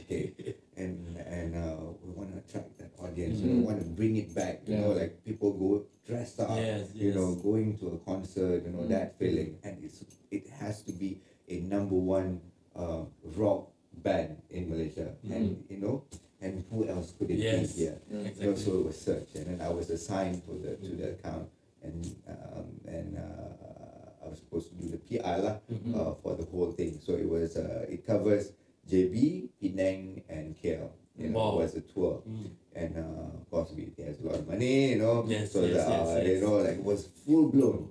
Okay, 0.05 0.31
and 0.77 1.17
and 1.17 1.55
uh, 1.55 1.75
we 2.03 2.11
want 2.11 2.31
to 2.31 2.37
attract 2.39 2.77
that 2.79 2.91
audience. 2.99 3.39
You 3.39 3.47
know, 3.53 3.61
Mhm. 3.61 3.65
want 3.65 3.79
to 3.83 3.87
bring 3.89 4.15
it 4.15 4.33
back. 4.35 4.61
You 4.67 4.77
know, 4.77 4.91
like 4.91 5.23
people 5.23 5.51
go 5.53 5.85
dressed 6.07 6.39
up 6.39 6.55
Yes, 6.55 6.91
you 6.95 7.13
know, 7.13 7.35
going 7.35 7.77
to 7.79 7.95
a 7.95 7.97
concert, 8.05 8.63
you 8.65 8.71
know, 8.71 8.83
Mm. 8.85 8.89
that 8.89 9.17
feeling. 9.19 9.57
And 9.63 9.83
it's 9.83 10.03
it 10.31 10.47
has 10.61 10.81
to 10.83 10.91
be 10.93 11.19
a 11.49 11.59
number 11.61 11.95
one 11.95 12.41
uh, 12.75 13.03
rock 13.35 13.71
band 14.03 14.41
in 14.49 14.69
Malaysia. 14.69 15.15
And 15.31 15.63
you 15.69 15.77
know, 15.79 16.03
and 16.41 16.63
who 16.71 16.87
else 16.87 17.11
could 17.17 17.31
it 17.31 17.39
Yes. 17.39 17.73
be 17.75 17.83
here? 17.83 17.97
Mm. 18.11 18.31
You 18.39 18.47
know, 18.51 18.55
so 18.55 18.79
it 18.79 18.85
was 18.85 18.97
search 18.99 19.29
and 19.35 19.45
then 19.47 19.59
I 19.61 19.69
was 19.71 19.89
assigned 19.89 20.43
to 20.45 20.53
the 20.59 20.75
to 20.77 20.91
the 20.95 21.07
account 21.19 21.49
and 21.85 22.15
um, 22.27 22.67
and 22.87 23.17
uh, 23.17 24.25
I 24.25 24.29
was 24.29 24.39
supposed 24.39 24.69
to 24.69 24.75
do 24.81 24.89
the 24.89 24.97
PR 24.97 25.37
lah, 25.45 25.57
Mhm. 25.69 25.93
uh, 25.95 26.13
for 26.21 26.35
the 26.35 26.45
whole 26.49 26.71
thing. 26.73 26.97
So 27.05 27.13
it 27.13 27.29
was 27.29 27.57
uh, 27.57 27.85
it 27.89 28.05
covers 28.05 28.51
JB, 28.89 29.49
Penang 29.61 30.23
and 30.29 30.55
KL. 30.57 30.89
You 31.17 31.29
know, 31.29 31.39
Wow. 31.39 31.51
it 31.53 31.57
was 31.63 31.75
a 31.75 31.81
tour 31.81 32.21
Mm. 32.27 32.49
and 32.75 32.91
uh, 32.97 33.39
of 33.39 33.45
course 33.49 33.71
we 33.71 33.87
has 34.03 34.19
a 34.19 34.23
lot 34.27 34.35
of 34.35 34.47
money, 34.47 34.91
you 34.93 34.99
know. 34.99 35.23
Yes, 35.27 35.53
so 35.53 35.61
yes, 35.63 35.73
that, 35.77 35.89
yes, 35.89 36.07
uh, 36.09 36.19
yes. 36.19 36.27
you 36.27 36.39
know, 36.43 36.57
like 36.59 36.77
it 36.81 36.83
was 36.83 37.01
full 37.23 37.47
blown. 37.53 37.87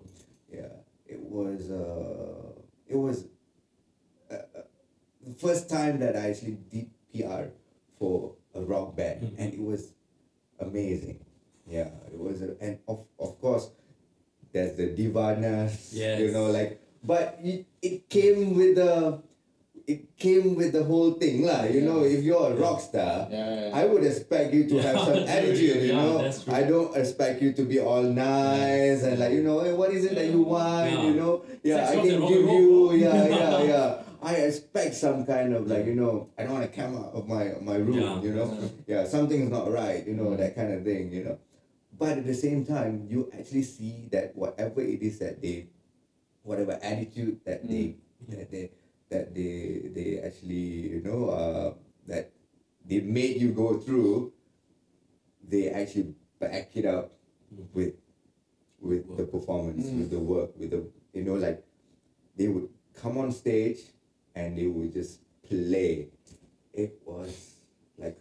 Yeah, 0.53 0.75
it 1.07 1.21
was. 1.23 1.71
Uh, 1.71 2.53
it 2.87 2.99
was 3.01 3.25
uh, 4.31 4.35
uh, 4.35 4.63
the 5.25 5.33
first 5.41 5.71
time 5.71 5.99
that 6.05 6.17
I 6.21 6.31
actually 6.31 6.59
did 6.69 6.91
PR 7.13 7.49
for 7.99 8.35
a 8.55 8.61
rock 8.61 8.95
band, 8.95 9.23
Mhm. 9.23 9.35
and 9.41 9.49
it 9.55 9.63
was 9.65 9.95
amazing. 10.61 11.25
Yeah, 11.67 11.89
it 12.13 12.19
was, 12.21 12.43
a, 12.45 12.57
and 12.61 12.77
of 12.87 13.09
of 13.19 13.41
course, 13.41 13.71
there's 14.55 14.79
the 14.79 14.87
divanas. 14.95 15.93
You 15.93 16.31
know, 16.31 16.47
like, 16.55 16.81
but 17.03 17.37
it, 17.43 17.67
it 17.83 18.09
came 18.09 18.55
with 18.55 18.77
the. 18.79 19.21
It 19.87 20.17
came 20.17 20.55
with 20.57 20.73
the 20.73 20.81
whole 20.83 21.13
thing, 21.21 21.45
lah. 21.45 21.69
You 21.69 21.83
know, 21.85 22.09
if 22.09 22.25
you're 22.25 22.41
a 22.41 22.57
rock 22.57 22.81
star, 22.81 23.29
Yeah, 23.29 23.69
yeah. 23.69 23.77
I 23.77 23.85
would 23.85 24.01
expect 24.01 24.55
you 24.57 24.65
to 24.73 24.81
have 24.81 24.97
some 24.97 25.13
Yeah, 25.29 25.37
attitude, 25.37 25.77
you 25.85 25.93
yeah, 25.93 26.01
know. 26.01 26.33
I 26.49 26.65
don't 26.65 26.97
expect 26.97 27.43
you 27.45 27.53
to 27.53 27.69
be 27.69 27.85
all 27.85 28.01
nice 28.01 29.05
and 29.05 29.21
like, 29.21 29.37
you 29.37 29.45
know, 29.45 29.61
hey, 29.61 29.77
what 29.77 29.93
is 29.93 30.07
it 30.09 30.15
that 30.17 30.25
you 30.33 30.41
want, 30.41 30.89
Yeah. 30.89 31.05
you 31.05 31.15
know? 31.21 31.45
Yeah, 31.63 31.85
Sex, 31.85 32.01
I 32.01 32.01
can 32.01 32.17
give 32.25 32.49
you, 32.49 32.93
yeah, 33.05 33.29
yeah, 33.29 33.63
yeah. 33.77 33.89
I 34.25 34.49
expect 34.49 34.95
some 34.97 35.27
kind 35.29 35.53
of 35.53 35.69
like, 35.69 35.85
you 35.85 36.01
know, 36.01 36.33
I 36.41 36.49
don't 36.49 36.57
want 36.57 36.73
come 36.73 36.97
out 36.97 37.13
of 37.13 37.29
my 37.29 37.53
my 37.61 37.77
room, 37.77 38.01
Yeah. 38.01 38.25
you 38.25 38.33
know. 38.33 38.49
Yeah, 38.89 39.05
something's 39.05 39.53
not 39.53 39.69
right, 39.69 40.01
you 40.09 40.17
know, 40.17 40.33
that 40.33 40.57
kind 40.57 40.73
of 40.73 40.81
thing, 40.81 41.13
you 41.13 41.29
know. 41.29 41.37
But 41.97 42.19
at 42.19 42.27
the 42.27 42.35
same 42.35 42.67
time, 42.67 43.07
you 43.09 43.31
actually 43.33 43.63
see 43.63 44.09
that 44.11 44.35
whatever 44.35 44.81
it 44.81 45.01
is 45.03 45.19
that 45.21 45.41
they, 45.41 45.69
whatever 46.43 46.79
attitude 46.83 47.41
that 47.45 47.67
they, 47.69 47.97
that 48.29 48.51
they, 48.51 48.71
that 49.11 49.35
they, 49.35 49.91
they 49.95 50.19
actually, 50.19 50.99
you 50.99 51.03
know, 51.05 51.31
uh, 51.31 51.75
that 52.09 52.33
they 52.85 53.01
made 53.01 53.41
you 53.41 53.53
go 53.53 53.79
through, 53.79 54.33
they 55.47 55.71
actually 55.71 56.15
back 56.41 56.71
it 56.75 56.87
up 56.87 57.11
Mm. 57.55 57.69
with, 57.75 57.95
with 58.81 59.17
the 59.17 59.25
performance, 59.25 59.87
Mm. 59.87 59.99
with 59.99 60.11
the 60.11 60.19
work, 60.19 60.51
with 60.59 60.71
the, 60.71 60.83
you 61.13 61.23
know, 61.23 61.35
like 61.35 61.63
they 62.37 62.49
would 62.49 62.69
come 62.95 63.19
on 63.19 63.31
stage 63.31 63.79
and 64.35 64.59
they 64.59 64.67
would 64.67 64.93
just 64.93 65.21
play. 65.47 66.09
It 66.73 66.99
was 67.07 67.55
like. 67.99 68.19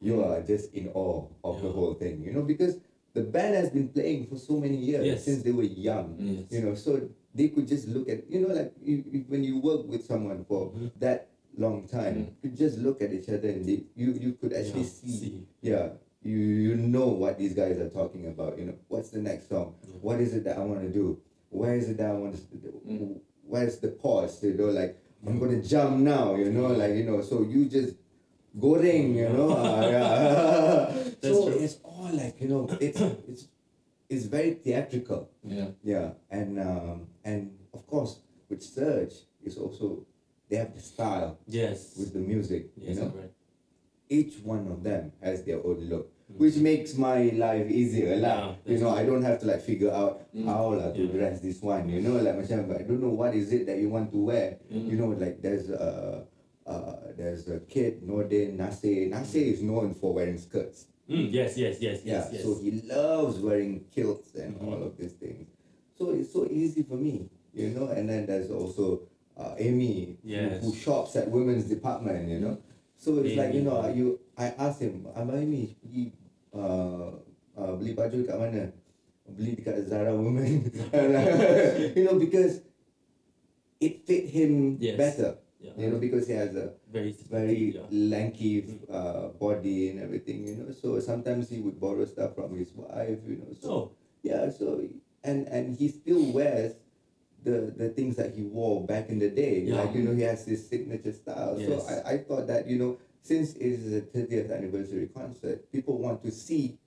You 0.00 0.22
are 0.22 0.40
just 0.42 0.72
in 0.74 0.88
awe 0.94 1.26
of 1.44 1.62
the 1.62 1.70
whole 1.70 1.94
thing, 1.94 2.22
you 2.22 2.32
know, 2.32 2.42
because 2.42 2.78
the 3.14 3.22
band 3.22 3.54
has 3.54 3.70
been 3.70 3.88
playing 3.88 4.26
for 4.26 4.36
so 4.36 4.58
many 4.58 4.76
years 4.76 5.04
Yes. 5.06 5.24
since 5.24 5.42
they 5.42 5.50
were 5.52 5.64
young, 5.64 6.16
Yes. 6.18 6.52
you 6.52 6.60
know, 6.66 6.74
so 6.74 7.08
they 7.34 7.48
could 7.48 7.66
just 7.66 7.88
look 7.88 8.08
at, 8.08 8.30
you 8.30 8.40
know, 8.46 8.54
like 8.54 8.72
you, 8.82 9.04
you, 9.10 9.24
when 9.28 9.42
you 9.44 9.58
work 9.58 9.86
with 9.88 10.04
someone 10.04 10.44
for 10.44 10.70
Mhm. 10.70 10.90
that 11.00 11.28
long 11.56 11.86
time, 11.88 12.36
you 12.42 12.50
just 12.50 12.78
look 12.78 13.02
at 13.02 13.12
each 13.12 13.28
other 13.28 13.48
and 13.48 13.66
they, 13.66 13.84
you, 13.96 14.12
you 14.12 14.32
could 14.40 14.52
actually 14.52 14.82
Yeah, 14.82 14.86
see, 15.02 15.08
see. 15.18 15.46
yeah, 15.62 15.88
you, 16.22 16.36
you 16.38 16.76
know 16.76 17.08
what 17.08 17.38
these 17.38 17.54
guys 17.54 17.78
are 17.78 17.88
talking 17.90 18.26
about, 18.28 18.58
you 18.58 18.66
know, 18.66 18.74
what's 18.88 19.10
the 19.10 19.20
next 19.20 19.48
song? 19.48 19.74
Yeah. 19.82 19.94
What 20.00 20.20
is 20.20 20.34
it 20.34 20.44
that 20.44 20.56
I 20.58 20.60
want 20.64 20.82
to 20.82 20.88
do? 20.90 21.18
Where 21.50 21.74
is 21.74 21.88
it 21.88 21.96
that 21.98 22.10
I 22.10 22.14
want 22.14 22.36
to, 22.36 22.40
Mm. 22.88 23.20
where's 23.44 23.78
the 23.78 23.88
pause, 23.88 24.42
you 24.44 24.54
know, 24.54 24.66
like, 24.70 24.96
I'm 25.26 25.38
going 25.40 25.60
to 25.60 25.66
jump 25.68 25.98
now, 25.98 26.36
you 26.36 26.52
know, 26.52 26.68
like, 26.68 26.94
you 26.94 27.04
know, 27.04 27.20
so 27.22 27.42
you 27.42 27.64
just 27.64 27.94
goreng, 28.58 29.14
you 29.14 29.28
know, 29.30 29.50
uh, 29.56 29.82
yeah. 29.86 30.92
So 31.22 31.50
true. 31.50 31.58
it's 31.58 31.78
all 31.82 32.10
like, 32.12 32.40
you 32.40 32.48
know, 32.48 32.68
it's, 32.80 33.00
it's, 33.28 33.48
it's 34.08 34.24
very 34.26 34.54
theatrical. 34.54 35.30
Yeah. 35.44 35.68
Yeah, 35.82 36.10
and 36.30 36.58
um, 36.60 37.06
and 37.24 37.58
of 37.74 37.86
course 37.86 38.20
with 38.48 38.62
Search 38.62 39.12
is 39.42 39.58
also 39.58 40.06
they 40.48 40.56
have 40.56 40.74
the 40.74 40.80
style 40.80 41.38
Yes. 41.46 41.94
with 41.98 42.12
the 42.14 42.20
music. 42.20 42.70
yes, 42.76 42.96
you 42.96 43.02
know, 43.02 43.10
correct. 43.10 43.34
each 44.08 44.40
one 44.42 44.66
of 44.72 44.82
them 44.82 45.12
has 45.20 45.44
their 45.44 45.58
own 45.60 45.84
look, 45.90 46.08
which 46.38 46.56
makes 46.56 46.96
my 46.96 47.28
life 47.36 47.68
easier 47.68 48.16
lah. 48.16 48.56
Yeah, 48.64 48.72
you 48.72 48.78
know, 48.80 48.90
I 48.96 49.04
don't 49.04 49.20
have 49.22 49.40
to 49.40 49.46
like 49.46 49.60
figure 49.60 49.92
out 49.92 50.24
Mm. 50.32 50.46
how 50.48 50.72
lah 50.72 50.94
to 50.96 51.02
Yeah. 51.04 51.12
dress 51.12 51.40
this 51.44 51.60
one. 51.60 51.90
You 51.92 52.00
know, 52.00 52.16
like 52.22 52.38
macam 52.40 52.70
I 52.72 52.86
don't 52.88 53.02
know 53.04 53.12
what 53.12 53.34
is 53.34 53.52
it 53.52 53.66
that 53.68 53.76
you 53.82 53.90
want 53.92 54.08
to 54.14 54.20
wear. 54.22 54.56
Mm. 54.72 54.86
You 54.88 54.96
know, 54.96 55.10
like 55.12 55.42
there's 55.42 55.68
a. 55.68 55.76
Uh, 55.76 56.18
there's 57.16 57.48
a 57.48 57.60
kid, 57.60 58.02
Nordin 58.02 58.56
Nasir. 58.56 59.08
Nasir 59.08 59.44
is 59.54 59.62
known 59.62 59.94
for 59.94 60.12
wearing 60.14 60.38
skirts. 60.38 60.86
Mm, 61.08 61.32
yes, 61.32 61.56
yes, 61.56 61.80
yes, 61.80 62.04
Yeah, 62.04 62.20
yes, 62.20 62.28
yes. 62.32 62.42
so 62.44 62.60
he 62.60 62.82
loves 62.84 63.40
wearing 63.40 63.88
kilts 63.94 64.34
and 64.36 64.54
Mhm. 64.60 64.66
all 64.68 64.80
of 64.84 64.92
these 65.00 65.16
things. 65.16 65.48
So 65.96 66.10
it's 66.12 66.32
so 66.32 66.44
easy 66.46 66.84
for 66.84 67.00
me, 67.00 67.30
you 67.56 67.70
know. 67.72 67.88
And 67.88 68.08
then 68.08 68.26
there's 68.28 68.50
also 68.52 69.08
uh, 69.38 69.54
Amy, 69.56 70.18
who- 70.20 70.28
Yes. 70.34 70.60
who, 70.64 70.74
shops 70.74 71.14
at 71.16 71.30
women's 71.30 71.64
department, 71.70 72.28
you 72.28 72.40
know. 72.42 72.58
So 72.98 73.22
it's 73.22 73.38
like 73.38 73.54
you 73.54 73.62
know, 73.62 73.86
you 73.88 74.18
I 74.36 74.50
asked 74.58 74.82
him, 74.82 75.06
Abang 75.14 75.38
Amy 75.46 75.78
pergi 75.78 76.10
uh, 76.52 77.22
uh, 77.56 77.72
beli 77.78 77.94
baju 77.94 78.26
kat 78.26 78.34
mana? 78.34 78.74
Beli 79.30 79.54
dekat 79.62 79.86
Zara 79.86 80.10
Women, 80.10 80.66
you 81.96 82.02
know, 82.04 82.18
because 82.18 82.66
it 83.80 84.02
fit 84.04 84.26
him 84.26 84.76
Yes. 84.82 84.98
better, 84.98 85.38
yeah. 85.60 85.72
you 85.76 85.90
know, 85.90 85.98
because 85.98 86.26
he 86.26 86.34
has 86.34 86.54
a 86.56 86.72
very 86.90 87.14
very 87.30 87.74
yeah. 87.74 87.82
lanky 87.90 88.80
uh, 88.90 89.28
body 89.40 89.90
and 89.90 90.00
everything, 90.00 90.46
you 90.46 90.54
know. 90.56 90.72
So 90.72 91.00
sometimes 91.00 91.48
he 91.50 91.60
would 91.60 91.80
borrow 91.80 92.04
stuff 92.06 92.34
from 92.34 92.56
his 92.56 92.72
wife, 92.74 93.18
you 93.26 93.36
know. 93.38 93.52
So 93.60 93.70
Oh, 93.70 93.92
yeah, 94.22 94.50
so 94.50 94.82
and 95.24 95.46
and 95.48 95.76
he 95.76 95.88
still 95.88 96.22
wears 96.32 96.74
the 97.44 97.72
the 97.76 97.88
things 97.90 98.16
that 98.16 98.34
he 98.34 98.42
wore 98.42 98.84
back 98.86 99.08
in 99.08 99.18
the 99.18 99.30
day. 99.30 99.60
Yeah. 99.66 99.82
Like 99.82 99.94
you 99.94 100.02
know, 100.02 100.14
he 100.14 100.22
has 100.22 100.44
his 100.46 100.68
signature 100.68 101.12
style. 101.12 101.58
So 101.58 101.84
I, 101.88 102.12
I 102.14 102.18
thought 102.18 102.46
that 102.48 102.66
you 102.66 102.78
know, 102.78 102.98
since 103.22 103.54
it 103.54 103.62
is 103.62 103.92
a 103.94 104.00
30th 104.02 104.50
anniversary 104.52 105.08
concert, 105.14 105.70
people 105.72 105.98
want 105.98 106.22
to 106.22 106.30
see 106.30 106.78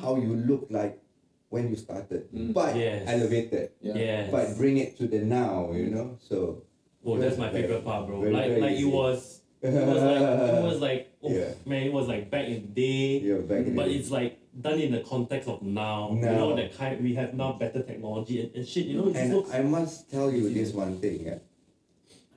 how 0.00 0.16
you 0.16 0.34
look 0.36 0.66
like 0.70 1.00
when 1.48 1.70
you 1.70 1.76
started, 1.76 2.28
Mm. 2.34 2.52
but 2.52 2.74
Yes. 2.76 3.06
elevated, 3.08 3.70
Yeah. 3.80 3.94
yes. 3.96 4.30
but 4.30 4.56
bring 4.58 4.76
it 4.78 4.96
to 4.98 5.06
the 5.06 5.20
now, 5.20 5.72
you 5.72 5.86
know. 5.86 6.18
So 6.20 6.62
Oh, 7.06 7.16
that's 7.18 7.38
my 7.38 7.50
favorite 7.50 7.84
part, 7.84 8.06
bro. 8.06 8.20
very, 8.20 8.32
like, 8.34 8.48
very 8.48 8.60
like 8.60 8.76
it 8.78 8.84
was, 8.86 9.40
it 9.62 9.72
was 9.86 10.02
like, 10.02 10.20
it 10.20 10.62
was 10.64 10.80
like, 10.80 11.12
oh 11.22 11.30
Yeah. 11.30 11.50
man, 11.64 11.82
it 11.86 11.92
was 11.92 12.08
like 12.08 12.30
back 12.30 12.46
in 12.46 12.54
the 12.74 12.80
day. 12.82 13.18
yeah, 13.20 13.38
back 13.38 13.66
in 13.66 13.76
But 13.76 13.86
the 13.86 13.94
it's 13.94 14.10
like 14.10 14.38
done 14.60 14.80
in 14.80 14.92
the 14.92 15.00
context 15.00 15.48
of 15.48 15.62
now. 15.62 16.10
You 16.12 16.20
know 16.22 16.56
that 16.56 16.76
kind. 16.76 17.02
We 17.02 17.14
have 17.14 17.34
now 17.34 17.52
better 17.52 17.82
technology 17.82 18.40
and, 18.42 18.54
and 18.56 18.66
shit. 18.66 18.86
You 18.86 18.98
know, 18.98 19.12
And. 19.14 19.46
I 19.52 19.62
must 19.62 20.10
tell 20.10 20.30
you 20.32 20.52
this 20.52 20.72
one 20.72 20.98
thing. 20.98 21.26
Yeah. 21.26 21.38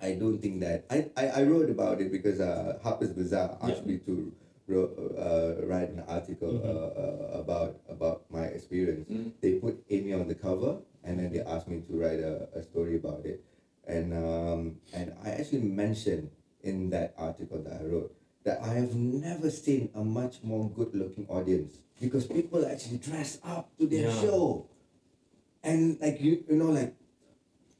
I 0.01 0.13
don't 0.15 0.38
think 0.39 0.62
that 0.62 0.86
I, 0.89 1.10
I, 1.17 1.27
I 1.27 1.43
wrote 1.43 1.69
about 1.69 1.99
it 1.99 2.12
because 2.12 2.39
uh, 2.39 2.79
Harper's 2.84 3.12
Bazaar 3.12 3.58
asked 3.62 3.84
Yeah. 3.84 3.91
me 3.91 3.97
to 4.05 4.32
wrote, 4.67 4.95
uh, 5.17 5.65
write 5.65 5.89
an 5.89 6.03
article 6.08 6.53
Mhm. 6.53 6.63
uh, 6.63 7.36
uh, 7.36 7.41
about 7.41 7.79
about 7.89 8.23
my 8.29 8.45
experience. 8.45 9.10
Mm. 9.10 9.32
They 9.41 9.53
put 9.60 9.84
Amy 9.89 10.13
on 10.13 10.27
the 10.29 10.36
cover, 10.36 10.77
and 11.03 11.19
then 11.19 11.34
they 11.34 11.41
asked 11.41 11.67
me 11.67 11.82
to 11.89 11.93
write 11.99 12.19
a, 12.21 12.47
a 12.55 12.62
story 12.63 12.95
about 12.95 13.25
it. 13.25 13.43
And 13.89 14.13
um, 14.13 14.78
and 14.93 15.17
I 15.25 15.32
actually 15.41 15.65
mentioned 15.65 16.30
in 16.62 16.91
that 16.93 17.17
article 17.17 17.58
that 17.65 17.82
I 17.82 17.84
wrote 17.89 18.13
that 18.45 18.62
I 18.62 18.78
have 18.78 18.93
never 18.93 19.49
seen 19.49 19.89
a 19.97 20.04
much 20.06 20.43
more 20.45 20.69
good-looking 20.69 21.25
audience 21.28 21.73
because 21.99 22.28
people 22.30 22.65
actually 22.69 23.02
dress 23.02 23.39
up 23.43 23.73
to 23.82 23.88
their 23.89 24.06
Yeah. 24.13 24.21
show, 24.21 24.69
and 25.65 25.97
like 25.99 26.21
you 26.21 26.45
you 26.47 26.56
know 26.56 26.69
like 26.69 26.93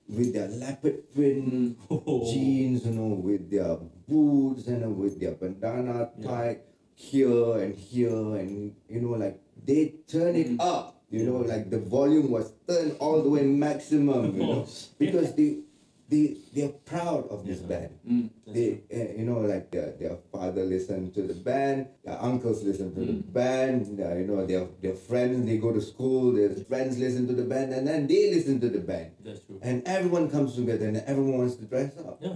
with 0.10 0.34
their 0.34 0.50
leopard 0.50 1.06
print 1.14 1.78
Oh. 1.94 2.26
jeans, 2.34 2.86
you 2.90 2.98
know, 2.98 3.14
with 3.14 3.46
their 3.54 3.78
boots 4.10 4.66
and 4.66 4.84
uh, 4.84 4.90
with 4.90 5.20
their 5.22 5.38
bandana 5.38 6.10
Yeah. 6.18 6.26
tied 6.26 6.60
here 6.98 7.62
and 7.62 7.76
here, 7.78 8.34
and 8.42 8.74
you 8.90 9.00
know, 9.06 9.14
like 9.14 9.38
they 9.62 9.94
turn 10.10 10.34
it 10.36 10.58
Mm. 10.58 10.66
up. 10.66 10.96
You 11.14 11.26
know, 11.26 11.42
like 11.42 11.70
the 11.70 11.78
volume 11.82 12.30
was 12.30 12.54
turned 12.68 12.98
all 13.00 13.22
the 13.22 13.30
way 13.30 13.42
maximum. 13.46 14.34
You 14.38 14.46
know, 14.46 14.62
because 15.02 15.34
they 15.34 15.69
they 16.10 16.38
they're 16.54 16.70
proud 16.90 17.28
of 17.30 17.46
this 17.46 17.62
Yeah. 17.62 17.68
band. 17.68 17.92
Mm. 18.08 18.30
They, 18.56 18.82
uh, 18.92 19.18
you 19.20 19.26
know, 19.26 19.40
like 19.42 19.70
their, 19.70 19.92
their 20.00 20.18
father 20.32 20.64
listened 20.64 21.14
to 21.14 21.22
the 21.22 21.36
band, 21.36 21.88
their 22.04 22.20
uncles 22.20 22.64
listen 22.64 22.96
to 22.96 23.02
the 23.06 23.14
band, 23.14 23.86
uh, 24.00 24.16
you 24.16 24.26
know, 24.26 24.46
their 24.46 24.66
their 24.82 24.96
friends 24.96 25.46
they 25.46 25.58
go 25.60 25.72
to 25.72 25.82
school, 25.82 26.34
their 26.34 26.50
friends 26.72 26.98
listen 26.98 27.28
to 27.28 27.34
the 27.34 27.44
band, 27.44 27.74
and 27.74 27.88
then 27.88 28.08
they 28.08 28.34
listen 28.34 28.60
to 28.62 28.70
the 28.70 28.80
band, 28.80 29.12
That's 29.24 29.42
true. 29.46 29.60
and 29.62 29.84
everyone 29.88 30.30
comes 30.32 30.56
together, 30.56 30.88
and 30.88 30.98
everyone 31.06 31.38
wants 31.38 31.56
to 31.58 31.66
dress 31.66 31.94
up. 32.00 32.18
Yeah. 32.22 32.36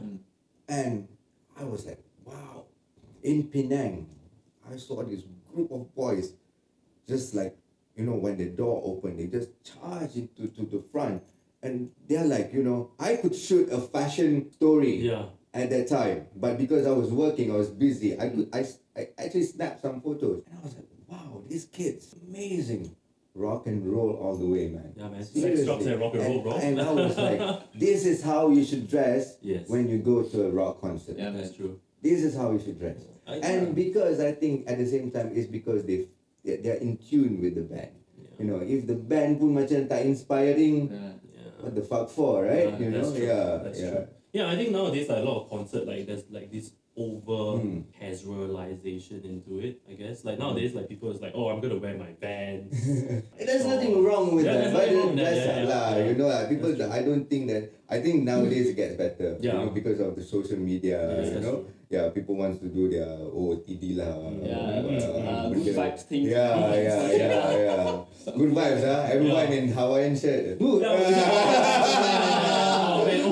And 0.70 1.08
I 1.60 1.64
was 1.64 1.86
like, 1.86 2.00
wow. 2.26 2.66
In 3.24 3.44
Penang, 3.50 4.08
I 4.72 4.78
saw 4.78 5.02
this 5.04 5.24
group 5.52 5.72
of 5.72 5.94
boys 5.96 6.34
just 7.08 7.34
like, 7.34 7.56
you 7.96 8.06
know, 8.06 8.14
when 8.16 8.38
the 8.38 8.50
door 8.50 8.82
opened, 8.86 9.20
they 9.20 9.28
just 9.28 9.50
charge 9.64 10.16
into 10.16 10.48
to 10.48 10.62
the 10.66 10.84
front. 10.92 11.24
And 11.63 11.91
they're 12.08 12.26
like, 12.26 12.54
you 12.54 12.62
know, 12.62 12.91
I 12.99 13.15
could 13.15 13.36
shoot 13.36 13.71
a 13.71 13.80
fashion 13.80 14.52
story 14.52 14.99
Yeah. 14.99 15.32
at 15.54 15.69
that 15.71 15.88
time. 15.88 16.28
But 16.36 16.58
because 16.58 16.86
I 16.86 16.91
was 16.91 17.10
working, 17.10 17.52
I 17.52 17.56
was 17.56 17.69
busy. 17.69 18.19
I 18.19 18.30
could 18.30 18.49
I, 18.54 18.67
I 18.95 19.08
actually 19.17 19.47
snapped 19.47 19.82
some 19.82 20.02
photos. 20.02 20.43
And 20.45 20.60
I 20.60 20.62
was 20.62 20.76
like, 20.76 20.88
wow, 21.08 21.41
these 21.47 21.65
kids, 21.65 22.13
amazing. 22.28 22.95
Rock 23.34 23.65
and 23.65 23.82
roll 23.82 24.13
all 24.21 24.38
the 24.38 24.45
way, 24.45 24.67
man. 24.67 24.93
Yeah, 24.95 25.10
man. 25.10 25.23
Seriously. 25.23 25.65
drugs, 25.65 25.88
and 25.88 25.99
rock 25.99 26.13
and 26.13 26.23
roll, 26.23 26.43
bro. 26.43 26.54
And 26.54 26.80
I 26.80 26.91
was 26.91 27.17
like, 27.17 27.41
this 27.73 28.06
is 28.06 28.21
how 28.21 28.52
you 28.52 28.63
should 28.63 28.88
dress 28.88 29.38
yes. 29.41 29.65
when 29.67 29.89
you 29.89 29.97
go 29.97 30.21
to 30.21 30.45
a 30.45 30.52
rock 30.52 30.82
concert. 30.82 31.17
Yeah, 31.17 31.32
That's 31.32 31.56
true. 31.56 31.80
This 32.04 32.21
is 32.21 32.36
how 32.38 32.52
you 32.52 32.60
should 32.60 32.78
dress. 32.78 32.99
I, 33.26 33.38
And 33.38 33.73
because 33.73 34.19
I 34.19 34.34
think 34.34 34.69
at 34.69 34.78
the 34.78 34.86
same 34.86 35.10
time 35.10 35.32
it's 35.34 35.47
because 35.47 35.86
they 35.86 36.12
they're, 36.43 36.76
in 36.76 36.97
tune 36.99 37.41
with 37.41 37.56
the 37.56 37.63
band. 37.63 37.95
You 38.38 38.45
know, 38.45 38.60
if 38.60 38.86
the 38.86 38.95
band 38.99 39.39
pun 39.39 39.56
macam 39.56 39.88
tak 39.88 40.04
inspiring, 40.04 40.91
Yeah. 40.91 41.23
What 41.63 41.76
the 41.76 41.82
fuck 41.82 42.10
for, 42.10 42.43
right? 42.43 42.69
Yeah, 42.69 42.78
you 42.78 42.89
know, 42.91 43.13
yeah, 43.15 43.71
yeah. 43.73 43.89
true. 43.89 44.08
Yeah, 44.34 44.49
I 44.49 44.56
think 44.56 44.71
nowadays 44.71 45.10
like 45.10 45.19
a 45.19 45.21
lot 45.21 45.43
of 45.43 45.49
concert 45.49 45.88
like 45.88 46.06
there's 46.08 46.23
like 46.30 46.52
this 46.52 46.71
over 46.95 47.58
Mm. 47.58 47.89
casualization 47.97 49.25
into 49.25 49.58
it. 49.60 49.82
I 49.89 49.93
guess 49.97 50.21
like 50.25 50.38
nowadays 50.38 50.73
like 50.77 50.88
people 50.88 51.10
is 51.10 51.21
like, 51.21 51.34
oh, 51.34 51.49
I'm 51.49 51.60
gonna 51.60 51.77
wear 51.82 51.97
my 51.97 52.13
Vans. 52.21 52.69
There's 53.38 53.65
nothing 53.65 54.03
wrong 54.06 54.36
with 54.36 54.45
Yeah, 54.45 54.53
that. 54.53 54.62
there's 54.69 54.73
But 54.73 54.86
nothing 54.86 54.97
wrong 55.01 55.15
with 55.15 55.25
that, 55.25 55.34
dress 55.34 55.45
yeah, 55.45 55.63
up 55.63 55.69
yeah, 55.69 55.97
yeah. 55.97 56.06
You 56.06 56.13
know, 56.15 56.27
like, 56.29 56.49
people. 56.49 56.69
I 56.91 57.01
don't 57.01 57.25
think 57.29 57.47
that. 57.49 57.63
I 57.89 57.97
think 58.01 58.23
nowadays 58.23 58.69
it 58.69 58.75
gets 58.77 58.95
better. 58.97 59.38
Yeah. 59.41 59.53
You 59.53 59.58
know, 59.65 59.69
because 59.73 59.99
of 60.01 60.15
the 60.15 60.23
social 60.23 60.58
media. 60.58 61.01
You 61.25 61.39
know, 61.41 61.65
true. 61.65 61.65
yeah, 61.89 62.10
people 62.10 62.36
wants 62.38 62.58
to 62.62 62.69
do 62.69 62.89
their 62.89 63.06
OOTD 63.10 63.97
lah. 63.97 64.13
Yeah, 64.41 64.58
uh, 64.58 65.49
good 65.49 65.65
benda- 65.65 65.77
vibes 65.77 66.03
thing. 66.10 66.23
Yeah, 66.29 66.73
yeah, 66.73 67.01
yeah, 67.21 67.58
yeah. 67.58 68.06
Good 68.38 68.51
vibes, 68.53 68.84
ah. 68.86 69.10
Everyone 69.10 69.49
Yeah. 69.49 69.58
in 69.62 69.65
Hawaiian 69.73 70.13
shirt. 70.17 70.58
Good. 70.62 70.82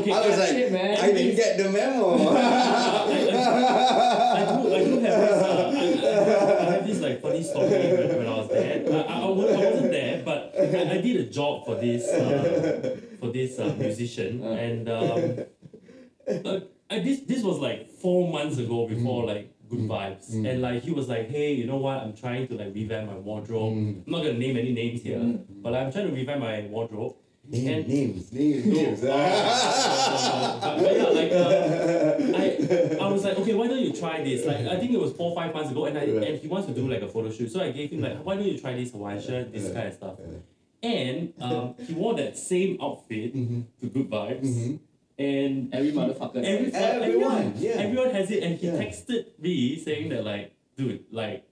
I 0.10 0.28
was 0.28 0.38
like, 0.38 0.50
Shit, 0.50 0.72
man. 0.72 0.98
I 1.00 1.12
didn't 1.12 1.36
get 1.36 1.58
the 1.58 1.70
memo. 1.70 2.28
I 3.22 4.46
do, 4.62 4.76
I 4.76 4.84
do 4.84 5.00
have 5.00 5.72
this, 5.74 6.04
uh, 6.04 6.58
I, 6.60 6.68
I 6.68 6.72
have 6.72 6.88
this 6.88 7.00
like 7.02 7.22
funny 7.22 7.44
story 7.44 7.70
when, 7.70 8.18
when 8.18 8.28
I 8.28 8.38
was 8.38 8.50
there. 8.50 8.84
I, 8.88 8.90
I, 9.02 9.20
I 9.22 9.30
wasn't 9.30 9.92
there, 9.92 10.22
but 10.24 10.54
I, 10.58 10.64
I 10.92 11.02
did 11.02 11.16
a 11.18 11.26
job 11.30 11.66
for 11.66 11.76
this 11.76 12.08
uh, 12.08 12.98
for 13.20 13.32
this 13.32 13.60
uh, 13.60 13.74
musician, 13.78 14.44
Uh. 14.44 14.52
and 14.68 14.90
um, 14.90 15.46
uh, 16.46 16.60
I, 16.90 17.00
this 17.00 17.22
this 17.22 17.44
was 17.44 17.60
like 17.60 17.90
four 17.90 18.32
months 18.32 18.58
ago 18.58 18.88
before 18.88 19.26
like 19.26 19.54
Good 19.70 19.88
Vibes, 19.88 20.32
Mm. 20.32 20.50
and 20.50 20.62
like 20.62 20.84
he 20.84 20.92
was 20.92 21.08
like, 21.08 21.30
hey, 21.30 21.54
you 21.54 21.66
know 21.66 21.78
what? 21.78 21.98
I'm 21.98 22.14
trying 22.16 22.48
to 22.50 22.56
like 22.56 22.74
revamp 22.74 23.08
my 23.10 23.18
wardrobe. 23.18 23.74
Mm. 23.74 24.04
I'm 24.06 24.12
not 24.12 24.24
gonna 24.24 24.38
name 24.38 24.58
any 24.58 24.74
names 24.74 25.02
here, 25.02 25.20
Mm. 25.20 25.44
but 25.64 25.74
I'm 25.74 25.92
trying 25.92 26.08
to 26.10 26.14
revamp 26.14 26.42
my 26.42 26.62
wardrobe. 26.68 27.16
Name, 27.52 27.68
And- 27.68 27.88
names, 27.88 28.32
names, 28.32 28.66
No, 28.66 28.74
names. 28.74 29.04
uh, 29.04 30.60
but, 30.62 30.84
but 30.84 30.96
yeah, 30.96 31.04
like 31.20 31.32
uh, 31.34 32.38
I, 32.38 33.06
I 33.06 33.12
was 33.12 33.24
like, 33.26 33.38
okay, 33.40 33.54
why 33.54 33.68
don't 33.68 33.80
you 33.82 33.92
try 33.94 34.24
this? 34.24 34.46
Like 34.46 34.58
I 34.68 34.78
think 34.80 34.92
it 34.94 35.00
was 35.00 35.12
four 35.14 35.36
five 35.36 35.54
months 35.54 35.70
ago, 35.72 35.86
and 35.86 35.98
I 35.98 36.02
Right. 36.06 36.28
and 36.30 36.40
he 36.40 36.48
wants 36.48 36.68
to 36.68 36.74
do 36.74 36.88
like 36.90 37.02
a 37.02 37.10
photo 37.10 37.30
shoot, 37.32 37.52
so 37.52 37.60
I 37.62 37.72
gave 37.72 37.92
him 37.92 38.02
like, 38.02 38.24
why 38.26 38.36
don't 38.36 38.46
you 38.48 38.58
try 38.58 38.74
this 38.76 38.92
Hawaiian 38.92 39.22
shirt, 39.22 39.52
this 39.52 39.66
Yeah. 39.68 39.74
kind 39.74 39.88
of 39.90 39.94
stuff. 39.94 40.16
Yeah. 40.20 40.90
And 40.90 41.34
um, 41.42 41.76
he 41.86 41.94
wore 41.94 42.14
that 42.16 42.38
same 42.38 42.78
outfit 42.82 43.36
Mhm. 43.36 43.64
to 43.82 43.86
Good 43.88 44.10
Vibes, 44.10 44.48
Mhm. 44.48 44.80
and 45.20 45.74
Every 45.76 45.92
motherfucker. 45.92 46.44
every, 46.44 46.72
Everyone, 46.74 47.54
yeah. 47.58 47.72
everyone 47.72 48.10
has 48.12 48.32
it, 48.32 48.44
and 48.44 48.58
he 48.58 48.68
Yeah. 48.68 48.74
texted 48.82 49.26
me 49.40 49.78
saying 49.78 50.08
that 50.10 50.24
like, 50.24 50.54
dude, 50.78 51.04
like 51.12 51.44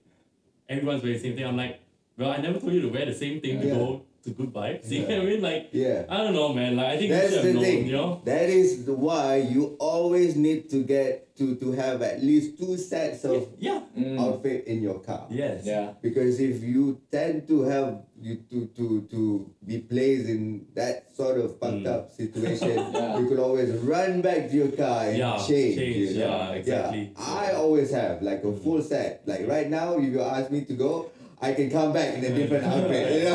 everyone's 0.68 1.02
wearing 1.02 1.18
the 1.18 1.22
same 1.28 1.36
thing. 1.36 1.44
I'm 1.46 1.56
like, 1.58 1.80
well, 2.16 2.30
I 2.30 2.38
never 2.38 2.58
told 2.58 2.72
you 2.72 2.80
to 2.82 2.88
wear 2.88 3.04
the 3.04 3.14
same 3.14 3.40
thing 3.40 3.60
to 3.60 3.66
Yeah. 3.68 3.74
go 3.74 4.02
to 4.24 4.30
Good 4.30 4.52
Vibes. 4.52 4.90
You 4.90 5.02
know 5.02 5.08
Yeah. 5.08 5.16
what 5.18 5.26
I 5.26 5.30
mean? 5.30 5.42
Like, 5.42 5.68
Yeah. 5.72 6.04
I 6.08 6.16
don't 6.18 6.34
know, 6.34 6.52
man. 6.52 6.76
Like 6.76 6.86
I 6.86 6.96
think 6.98 7.10
That's 7.10 7.30
you 7.30 7.36
should 7.36 7.42
the 7.44 7.46
have 7.48 7.54
known, 7.54 7.64
thing. 7.64 7.86
you 7.86 7.92
know. 7.92 8.20
That 8.24 8.48
is 8.50 8.84
the 8.84 8.92
why 8.94 9.36
you 9.36 9.76
always 9.78 10.36
need 10.36 10.68
to 10.70 10.82
get 10.84 11.34
to 11.36 11.54
to 11.56 11.72
have 11.72 12.02
at 12.02 12.22
least 12.22 12.58
two 12.58 12.76
sets 12.76 13.24
of 13.24 13.48
Yeah. 13.58 13.80
Mm. 13.96 14.20
outfit 14.20 14.66
in 14.66 14.82
your 14.82 14.98
car. 15.00 15.24
Yes. 15.30 15.64
Yeah. 15.64 15.92
Because 16.02 16.38
if 16.38 16.62
you 16.62 17.00
tend 17.10 17.48
to 17.48 17.62
have 17.62 18.02
you 18.20 18.36
to 18.50 18.66
to 18.76 18.86
to 19.10 19.20
be 19.64 19.78
placed 19.78 20.28
in 20.28 20.66
that 20.74 21.16
sort 21.16 21.38
of 21.40 21.56
fucked 21.58 21.84
Mm. 21.88 21.94
up 21.94 22.10
situation, 22.12 22.76
Yeah. 22.92 23.18
you 23.18 23.24
could 23.26 23.38
always 23.40 23.70
run 23.80 24.20
back 24.20 24.50
to 24.50 24.54
your 24.56 24.72
car 24.76 25.08
and 25.08 25.16
Yeah, 25.16 25.40
change. 25.48 25.76
change, 25.80 25.96
you 26.12 26.20
know? 26.20 26.28
yeah, 26.28 26.52
exactly. 26.60 27.12
I 27.16 27.52
always 27.56 27.90
have 27.92 28.20
like 28.20 28.44
a 28.44 28.52
full 28.52 28.82
set. 28.82 29.22
Like 29.24 29.48
right 29.48 29.70
now, 29.70 29.96
if 29.96 30.04
you 30.12 30.20
ask 30.20 30.50
me 30.50 30.64
to 30.68 30.74
go, 30.74 31.08
I 31.42 31.54
can 31.54 31.70
come 31.70 31.92
back 31.92 32.14
in 32.18 32.24
a 32.24 32.30
different 32.34 32.64
outfit. 32.64 33.06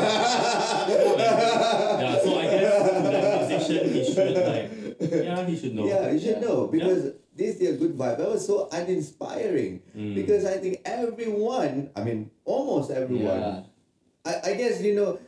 Yeah, 0.86 2.18
so 2.22 2.38
I 2.38 2.44
guess 2.44 2.86
to 2.86 3.02
that 3.02 3.48
musician, 3.48 3.92
he 3.92 4.04
should 4.04 4.34
like, 4.36 4.70
yeah, 5.00 5.46
he 5.46 5.56
should 5.58 5.74
know. 5.74 5.86
Yeah, 5.86 6.10
you 6.12 6.20
should 6.20 6.38
Yeah. 6.40 6.46
know 6.46 6.66
because 6.68 7.12
this 7.34 7.56
is 7.56 7.74
a 7.74 7.76
good 7.78 7.94
vibe. 7.98 8.18
That 8.18 8.28
was 8.30 8.46
so 8.46 8.68
uninspiring 8.72 9.82
Mm. 9.96 10.14
because 10.14 10.44
I 10.44 10.58
think 10.58 10.80
everyone, 10.84 11.90
I 11.96 12.04
mean, 12.04 12.30
almost 12.44 12.90
everyone, 12.90 13.24
Yeah. 13.40 13.62
I, 14.24 14.50
I 14.50 14.54
guess, 14.54 14.80
you 14.82 14.94
know, 14.94 15.18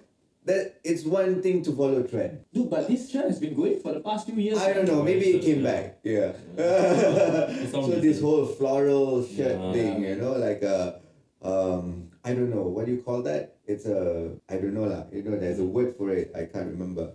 that 0.44 0.80
it's 0.84 1.04
one 1.04 1.42
thing 1.42 1.62
to 1.64 1.72
follow 1.72 2.02
trend. 2.02 2.40
Dude, 2.54 2.70
but 2.70 2.88
this 2.88 3.10
trend 3.10 3.28
has 3.28 3.38
been 3.38 3.54
going 3.54 3.80
for 3.80 3.92
the 3.92 4.00
past 4.00 4.26
few 4.26 4.36
years. 4.36 4.58
I 4.58 4.72
don't 4.72 4.86
know, 4.88 5.02
maybe 5.02 5.26
it 5.36 5.42
came 5.42 5.62
back. 5.62 5.98
Yeah. 6.04 6.32
so 7.70 7.86
this 8.00 8.20
whole 8.20 8.46
floral 8.46 9.24
shirt 9.26 9.58
Yeah. 9.60 9.72
thing, 9.72 10.04
you 10.04 10.16
know, 10.16 10.32
like 10.32 10.62
a, 10.62 11.00
um, 11.42 12.07
I 12.28 12.34
don't 12.34 12.50
know, 12.50 12.62
what 12.62 12.84
do 12.86 12.92
you 12.92 13.00
call 13.00 13.22
that? 13.22 13.56
It's 13.66 13.86
a, 13.86 14.32
I 14.52 14.56
don't 14.60 14.74
know 14.74 14.84
lah. 14.84 15.04
You 15.10 15.22
know, 15.24 15.36
there's 15.38 15.60
a 15.60 15.64
word 15.64 15.96
for 15.96 16.10
it. 16.10 16.30
I 16.36 16.44
can't 16.44 16.68
remember. 16.68 17.12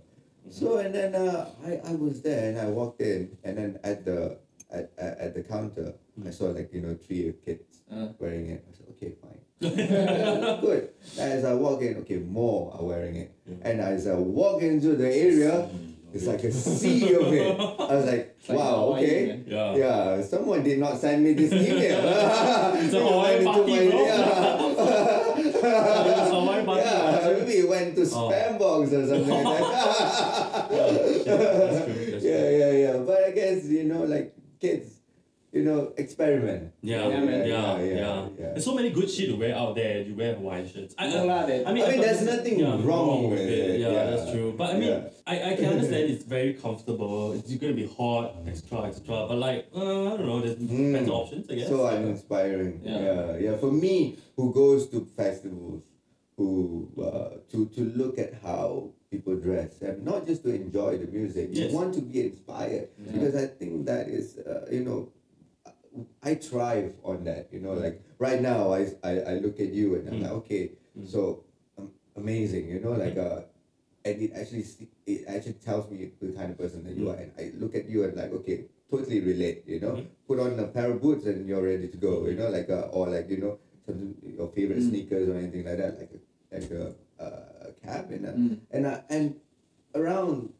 So 0.50 0.76
and 0.78 0.92
then 0.94 1.14
uh, 1.14 1.48
I, 1.64 1.80
I 1.88 1.92
was 1.94 2.20
there 2.20 2.50
and 2.50 2.58
I 2.58 2.66
walked 2.66 3.00
in 3.00 3.38
and 3.44 3.56
then 3.56 3.78
at 3.82 4.04
the 4.04 4.38
at, 4.70 4.92
at, 4.98 5.18
at 5.18 5.30
the 5.34 5.42
counter 5.42 5.94
I 6.26 6.30
saw 6.30 6.46
like 6.52 6.68
you 6.74 6.82
know 6.82 6.94
three 7.00 7.32
kids 7.46 7.80
Uh. 7.90 8.08
wearing 8.20 8.50
it. 8.50 8.60
I 8.68 8.70
said 8.76 8.86
okay 8.92 9.12
fine, 9.24 9.40
good. 10.60 10.90
As 11.18 11.44
I 11.48 11.54
walk 11.54 11.80
in, 11.80 11.96
okay 12.04 12.18
more 12.18 12.74
are 12.76 12.84
wearing 12.84 13.16
it, 13.24 13.30
and 13.62 13.80
as 13.80 14.06
I 14.06 14.14
walk 14.20 14.60
into 14.62 14.96
the 15.00 15.08
area, 15.08 15.68
it's 16.12 16.26
like 16.28 16.44
a 16.44 16.52
sea 16.52 17.14
of 17.16 17.32
it. 17.32 17.56
I 17.80 17.94
was 17.96 18.04
like, 18.04 18.36
It's 18.38 18.48
like 18.48 18.58
wow, 18.60 18.76
Hawaii, 18.92 19.04
okay. 19.04 19.26
man. 19.26 19.44
Yeah. 19.48 19.68
Yeah, 19.80 20.22
someone 20.28 20.60
did 20.62 20.78
not 20.78 21.00
send 21.00 21.24
me 21.24 21.32
this 21.32 21.52
email. 21.56 22.04
It's 22.84 22.92
a 22.92 23.00
It 23.00 23.08
Hawaii 23.08 23.36
into 23.40 23.48
party, 23.48 23.72
my- 23.72 23.90
bro. 23.90 24.04
yeah. 24.04 24.68
It's 24.68 24.78
a 24.80 24.84
Hawaii 24.84 25.52
party. 25.52 25.73
Yeah, 25.84 27.32
maybe 27.38 27.52
it 27.52 27.68
went 27.68 27.94
to 27.96 28.02
Oh. 28.02 28.30
spam 28.30 28.58
box 28.58 28.92
or 28.92 29.06
something 29.06 29.44
like 29.44 29.58
that. 29.58 30.68
That's 31.24 32.24
yeah, 32.24 32.48
yeah, 32.50 32.70
yeah. 32.72 32.96
But 32.98 33.24
I 33.24 33.30
guess 33.32 33.64
you 33.66 33.84
know, 33.84 34.04
like 34.04 34.34
kids, 34.60 34.93
you 35.54 35.62
know, 35.62 35.92
experiment. 35.96 36.72
Yeah, 36.82 37.06
Yeah, 37.08 37.22
yeah, 37.22 37.78
yeah, 37.78 38.28
yeah. 38.38 38.48
There's 38.52 38.64
so 38.64 38.74
many 38.74 38.90
good 38.90 39.08
shit 39.08 39.28
to 39.30 39.36
wear 39.36 39.54
out 39.54 39.76
there. 39.76 40.02
You 40.02 40.14
wear 40.16 40.34
Hawaiian 40.34 40.68
shirts. 40.68 40.94
I, 40.98 41.06
I 41.06 41.20
mean, 41.22 41.66
I 41.68 41.72
mean, 41.72 42.00
there's 42.00 42.22
nothing 42.22 42.58
wrong 42.84 43.30
with 43.30 43.38
it. 43.38 43.80
Yeah, 43.80 44.10
that's 44.10 44.30
true. 44.32 44.52
But 44.58 44.74
I 44.74 44.78
mean. 44.78 45.04
I, 45.26 45.52
I 45.52 45.56
can 45.56 45.66
understand 45.66 46.10
it's 46.14 46.24
very 46.24 46.52
comfortable. 46.52 47.32
It's 47.32 47.54
gonna 47.54 47.72
be 47.72 47.86
hot, 47.86 48.34
extra, 48.46 48.82
extra. 48.82 49.26
But 49.28 49.38
like, 49.38 49.68
uh, 49.74 50.12
I 50.12 50.16
don't 50.18 50.26
know. 50.26 50.40
There's 50.40 50.56
Mm. 50.56 50.92
better 50.92 51.12
options, 51.12 51.48
I 51.50 51.54
guess. 51.54 51.68
So 51.68 51.86
uninspiring. 51.86 52.80
Yeah. 52.84 52.98
Yeah. 53.00 53.36
yeah, 53.38 53.56
For 53.56 53.72
me, 53.72 54.18
who 54.36 54.52
goes 54.52 54.88
to 54.88 55.00
festivals, 55.16 55.82
who 56.36 56.90
uh, 57.00 57.38
to 57.52 57.66
to 57.76 57.80
look 57.96 58.18
at 58.18 58.34
how 58.42 58.90
people 59.10 59.36
dress, 59.36 59.80
and 59.80 60.04
not 60.04 60.26
just 60.26 60.42
to 60.44 60.50
enjoy 60.54 60.98
the 60.98 61.06
music. 61.06 61.48
Yes. 61.52 61.70
You 61.70 61.76
want 61.78 61.94
to 61.94 62.02
be 62.02 62.20
inspired 62.26 62.88
Yeah. 62.98 63.12
because 63.12 63.34
I 63.36 63.46
think 63.46 63.86
that 63.86 64.08
is, 64.08 64.36
uh, 64.38 64.66
you 64.70 64.84
know, 64.84 65.08
I 66.22 66.34
thrive 66.34 66.94
on 67.04 67.24
that. 67.24 67.48
You 67.52 67.60
know, 67.60 67.72
like 67.74 68.02
right 68.18 68.40
now, 68.40 68.72
I 68.72 68.92
I, 69.02 69.12
I 69.20 69.34
look 69.38 69.60
at 69.60 69.70
you 69.72 69.94
and 69.96 70.08
I'm 70.08 70.14
Mm. 70.18 70.22
like, 70.22 70.32
okay, 70.44 70.72
Mm. 70.98 71.06
so 71.08 71.44
um, 71.78 71.90
amazing. 72.16 72.68
You 72.68 72.80
know, 72.80 72.92
like 72.92 73.16
uh, 73.16 73.42
and 74.04 74.22
it 74.22 74.32
actually 74.34 74.64
it 75.06 75.24
actually 75.28 75.54
tells 75.64 75.90
me 75.90 76.10
the 76.20 76.32
kind 76.32 76.50
of 76.50 76.58
person 76.58 76.84
that 76.84 76.94
you 76.96 77.06
Mm. 77.06 77.12
are, 77.12 77.18
and 77.22 77.32
I 77.38 77.52
look 77.58 77.74
at 77.74 77.88
you 77.88 78.04
and 78.04 78.16
like, 78.16 78.32
okay, 78.32 78.66
totally 78.90 79.20
relate. 79.20 79.64
You 79.66 79.80
know, 79.80 79.94
Mhm. 79.98 80.06
put 80.26 80.38
on 80.40 80.58
a 80.58 80.66
pair 80.68 80.90
of 80.90 81.00
boots 81.00 81.26
and 81.26 81.46
you're 81.48 81.62
ready 81.62 81.88
to 81.88 81.96
go. 81.98 82.26
You 82.26 82.34
know, 82.36 82.50
like 82.50 82.70
uh, 82.70 82.88
or 82.92 83.08
like 83.08 83.28
you 83.30 83.38
know, 83.38 83.58
some 83.86 84.14
your 84.22 84.48
favorite 84.50 84.82
Mm. 84.82 84.88
sneakers 84.90 85.28
or 85.28 85.36
anything 85.36 85.64
like 85.64 85.78
that, 85.78 85.98
like 85.98 86.10
a 86.12 86.18
like 86.54 86.70
a, 86.70 86.84
uh, 87.22 87.68
a 87.70 87.72
cap 87.86 88.10
and 88.10 88.24
a, 88.26 88.32
Mm. 88.32 88.58
and 88.70 88.86
uh, 88.86 89.00
and 89.10 89.36
around, 89.94 90.52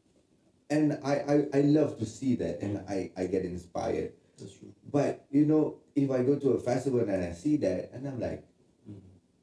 and 0.70 0.98
I, 1.02 1.14
I 1.26 1.36
I 1.58 1.60
love 1.62 1.98
to 1.98 2.06
see 2.06 2.34
that 2.36 2.62
and 2.62 2.78
I 2.88 3.10
I 3.16 3.26
get 3.26 3.44
inspired. 3.44 4.12
That's 4.38 4.54
true. 4.58 4.72
But 4.94 5.26
you 5.34 5.44
know, 5.44 5.82
if 5.98 6.06
I 6.08 6.22
go 6.22 6.38
to 6.38 6.50
a 6.54 6.60
festival 6.62 7.00
and 7.02 7.18
I 7.24 7.32
see 7.34 7.56
that, 7.66 7.90
and 7.92 8.06
I'm 8.06 8.20
like, 8.22 8.46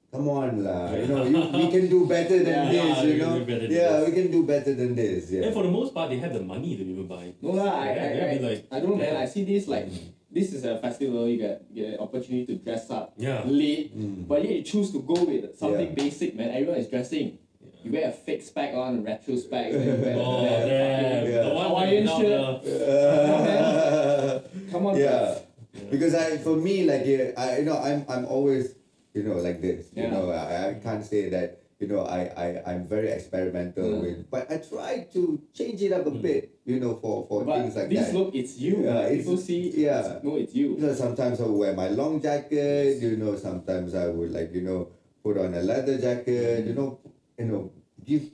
come 0.07 0.29
on, 0.31 0.63
lah, 0.63 0.95
you 0.95 1.07
know, 1.11 1.27
you, 1.27 1.39
we 1.51 1.67
can 1.67 1.89
do 1.91 2.07
better 2.07 2.39
than 2.39 2.71
Yeah, 2.71 2.87
this, 2.87 2.97
yeah, 2.97 3.03
you 3.03 3.17
know. 3.19 3.35
Yeah, 3.35 3.67
this. 3.67 4.07
we 4.07 4.11
can 4.15 4.31
do 4.31 4.47
better 4.47 4.71
than 4.73 4.95
this. 4.95 5.27
Yeah. 5.29 5.43
And 5.43 5.53
for 5.53 5.63
the 5.67 5.69
most 5.71 5.91
part, 5.93 6.07
they 6.09 6.19
have 6.23 6.31
the 6.31 6.39
money 6.39 6.77
to 6.79 6.83
even 6.87 7.03
buy. 7.05 7.33
No 7.43 7.51
lah, 7.51 7.67
I, 7.83 7.91
Yeah, 7.91 7.99
I, 7.99 8.31
I, 8.31 8.37
like- 8.47 8.63
I 8.71 8.79
don't 8.79 8.91
know, 8.95 9.03
man. 9.03 9.17
I 9.19 9.25
see 9.27 9.43
this 9.43 9.67
like 9.67 9.91
this 10.31 10.53
is 10.55 10.63
a 10.63 10.79
festival. 10.79 11.27
You 11.27 11.35
get 11.35 11.67
get 11.75 11.87
an 11.95 11.99
opportunity 11.99 12.47
to 12.47 12.55
dress 12.63 12.87
up 12.87 13.11
Yeah. 13.19 13.43
late, 13.43 13.91
Mm. 13.91 14.31
but 14.31 14.39
yet 14.47 14.55
you 14.55 14.63
choose 14.63 14.87
to 14.95 15.03
go 15.03 15.19
with 15.19 15.51
something 15.59 15.91
Yeah. 15.91 15.99
basic, 15.99 16.31
man. 16.39 16.55
Everyone 16.55 16.79
is 16.79 16.87
dressing. 16.87 17.43
You 17.83 17.91
wear 17.91 18.07
a 18.07 18.15
fake 18.15 18.43
spec 18.45 18.71
on, 18.77 18.99
a 18.99 19.01
retro 19.03 19.35
spec. 19.35 19.73
then 19.75 19.83
you 19.83 19.99
wear 19.99 20.15
Oh, 20.15 20.47
damn. 20.47 21.27
Yeah. 21.27 21.43
The 21.43 21.51
one 21.59 21.67
Hawaiian 21.75 22.07
shirt. 22.07 22.63
Come 24.71 24.86
on, 24.88 24.97
yeah. 24.97 25.38
because 25.91 26.15
I 26.15 26.38
for 26.39 26.55
me 26.55 26.84
like 26.88 27.03
yeah, 27.05 27.31
I 27.38 27.60
you 27.60 27.65
know 27.65 27.77
I'm 27.77 28.05
I'm 28.10 28.25
always 28.25 28.75
you 29.13 29.23
know 29.23 29.36
like 29.43 29.62
this 29.62 29.88
you 29.95 30.07
know 30.07 30.31
I, 30.31 30.69
I 30.69 30.73
can't 30.79 31.03
say 31.03 31.29
that 31.29 31.60
you 31.79 31.88
know 31.88 32.05
I, 32.07 32.31
I 32.38 32.47
I'm 32.71 32.88
very 32.88 33.10
experimental 33.12 33.84
Mm. 33.84 34.01
with 34.01 34.19
but 34.31 34.51
I 34.51 34.57
try 34.63 35.07
to 35.13 35.41
change 35.53 35.81
it 35.81 35.91
up 35.91 36.05
a 36.07 36.12
Mm. 36.12 36.21
bit 36.21 36.43
you 36.65 36.79
know 36.79 36.95
for 37.01 37.25
for 37.27 37.43
But 37.43 37.62
things 37.63 37.75
like 37.75 37.89
that. 37.89 37.95
this 37.95 38.07
that 38.12 38.15
look, 38.15 38.36
it's 38.36 38.55
you. 38.60 38.84
Yeah, 38.86 39.07
it's- 39.12 39.17
People 39.25 39.38
see, 39.38 39.62
yeah. 39.75 39.99
it's- 39.99 40.23
no, 40.23 40.36
it's 40.38 40.53
you. 40.55 40.75
you 40.75 40.81
know 40.84 40.93
sometimes 40.93 41.41
I 41.41 41.47
wear 41.47 41.73
my 41.73 41.89
long 41.89 42.21
jacket 42.21 43.01
you 43.01 43.17
know 43.17 43.36
sometimes 43.36 43.95
I 43.95 44.07
would 44.07 44.31
like 44.31 44.53
you 44.53 44.62
know 44.62 44.88
put 45.23 45.38
on 45.38 45.53
a 45.53 45.62
leather 45.63 45.97
jacket 45.97 46.65
you 46.67 46.73
know 46.73 46.99
you 47.38 47.45
know 47.45 47.71
give 48.05 48.29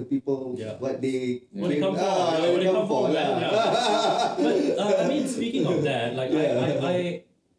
the 0.00 0.06
people 0.08 0.56
Yeah. 0.56 0.80
what 0.80 1.00
they 1.04 1.44
Yeah. 1.52 1.60
What 1.60 1.68
they 1.70 1.80
come 1.80 1.94
for, 1.94 2.08
ah, 2.08 2.40
yeah, 2.40 2.50
what 2.50 2.60
they 2.64 2.70
come 2.72 2.88
for, 2.88 3.02
lah. 3.12 3.28
But 4.40 4.56
uh, 4.80 4.94
I 5.00 5.04
mean, 5.08 5.24
speaking 5.28 5.64
of 5.68 5.82
that, 5.84 6.14
like 6.20 6.32
Yeah. 6.32 6.56
I, 6.56 6.66
I, 6.66 6.90
I 6.90 6.96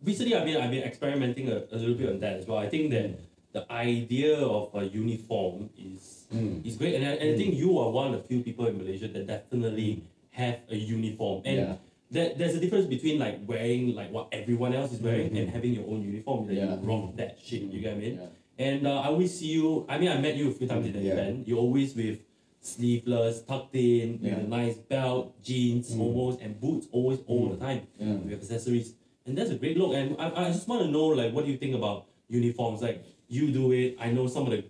recently 0.03 0.33
I've 0.35 0.45
been 0.45 0.57
I've 0.57 0.73
been 0.73 0.83
experimenting 0.83 1.49
a, 1.53 1.63
a 1.71 1.77
little 1.77 1.95
bit 1.95 2.09
on 2.09 2.19
that 2.25 2.41
as 2.41 2.45
well. 2.49 2.57
I 2.57 2.67
think 2.69 2.89
that 2.91 3.13
the 3.53 3.63
idea 3.71 4.39
of 4.41 4.73
a 4.73 4.83
uniform 4.87 5.69
is 5.77 6.25
Mm. 6.31 6.63
is 6.63 6.79
great, 6.79 6.95
and 6.95 7.03
I, 7.03 7.19
and 7.19 7.35
I 7.35 7.35
think 7.35 7.59
you 7.59 7.75
are 7.75 7.91
one 7.91 8.15
of 8.15 8.15
the 8.15 8.23
few 8.23 8.39
people 8.39 8.63
in 8.63 8.79
Malaysia 8.79 9.11
that 9.11 9.27
definitely 9.27 10.07
have 10.31 10.63
a 10.71 10.79
uniform. 10.79 11.43
And 11.43 11.57
Yeah. 11.59 11.75
that 12.15 12.39
there's 12.39 12.55
a 12.55 12.61
difference 12.63 12.87
between 12.87 13.19
like 13.19 13.43
wearing 13.43 13.91
like 13.99 14.15
what 14.15 14.31
everyone 14.31 14.71
else 14.71 14.95
is 14.95 15.03
wearing 15.03 15.35
Mhm. 15.35 15.39
and 15.43 15.45
having 15.51 15.75
your 15.75 15.83
own 15.91 15.99
uniform. 15.99 16.47
That 16.47 16.55
Yeah. 16.55 16.79
you 16.79 16.87
rock 16.87 17.19
that 17.19 17.35
shit. 17.43 17.67
You 17.67 17.83
get 17.83 17.99
what 17.99 17.99
I 17.99 18.05
mean? 18.07 18.15
Yeah. 18.15 18.31
And 18.63 18.79
uh, 18.87 19.03
I 19.03 19.11
always 19.11 19.35
see 19.35 19.51
you. 19.51 19.83
I 19.91 19.99
mean, 19.99 20.07
I 20.07 20.23
met 20.23 20.39
you 20.39 20.47
a 20.47 20.55
few 20.55 20.71
times 20.71 20.87
in 20.87 20.95
the 20.95 21.03
Yeah. 21.03 21.19
event. 21.19 21.43
You're 21.51 21.59
always 21.59 21.91
with 21.99 22.23
sleeveless, 22.61 23.41
tucked 23.41 23.75
in, 23.75 24.19
with 24.21 24.33
a 24.33 24.43
nice 24.43 24.77
belt, 24.77 25.35
jeans, 25.43 25.91
Mm. 25.95 25.99
almost, 26.01 26.39
and 26.41 26.59
boots, 26.61 26.87
always 26.91 27.19
all 27.27 27.47
Mm. 27.47 27.51
the 27.51 27.57
time. 27.65 27.81
Yeah. 27.99 28.15
We 28.23 28.31
have 28.31 28.41
accessories, 28.41 28.93
and 29.25 29.37
that's 29.37 29.49
a 29.49 29.55
great 29.55 29.77
look. 29.77 29.93
And 29.93 30.15
I, 30.19 30.31
I 30.45 30.51
just 30.51 30.67
want 30.67 30.83
to 30.83 30.87
know, 30.89 31.07
like, 31.07 31.33
what 31.33 31.45
do 31.45 31.51
you 31.51 31.57
think 31.57 31.75
about 31.75 32.05
uniforms? 32.29 32.81
Like, 32.81 33.03
you 33.27 33.51
do 33.51 33.71
it. 33.71 33.97
I 33.99 34.11
know 34.11 34.27
some 34.27 34.43
of 34.45 34.51
the 34.51 34.63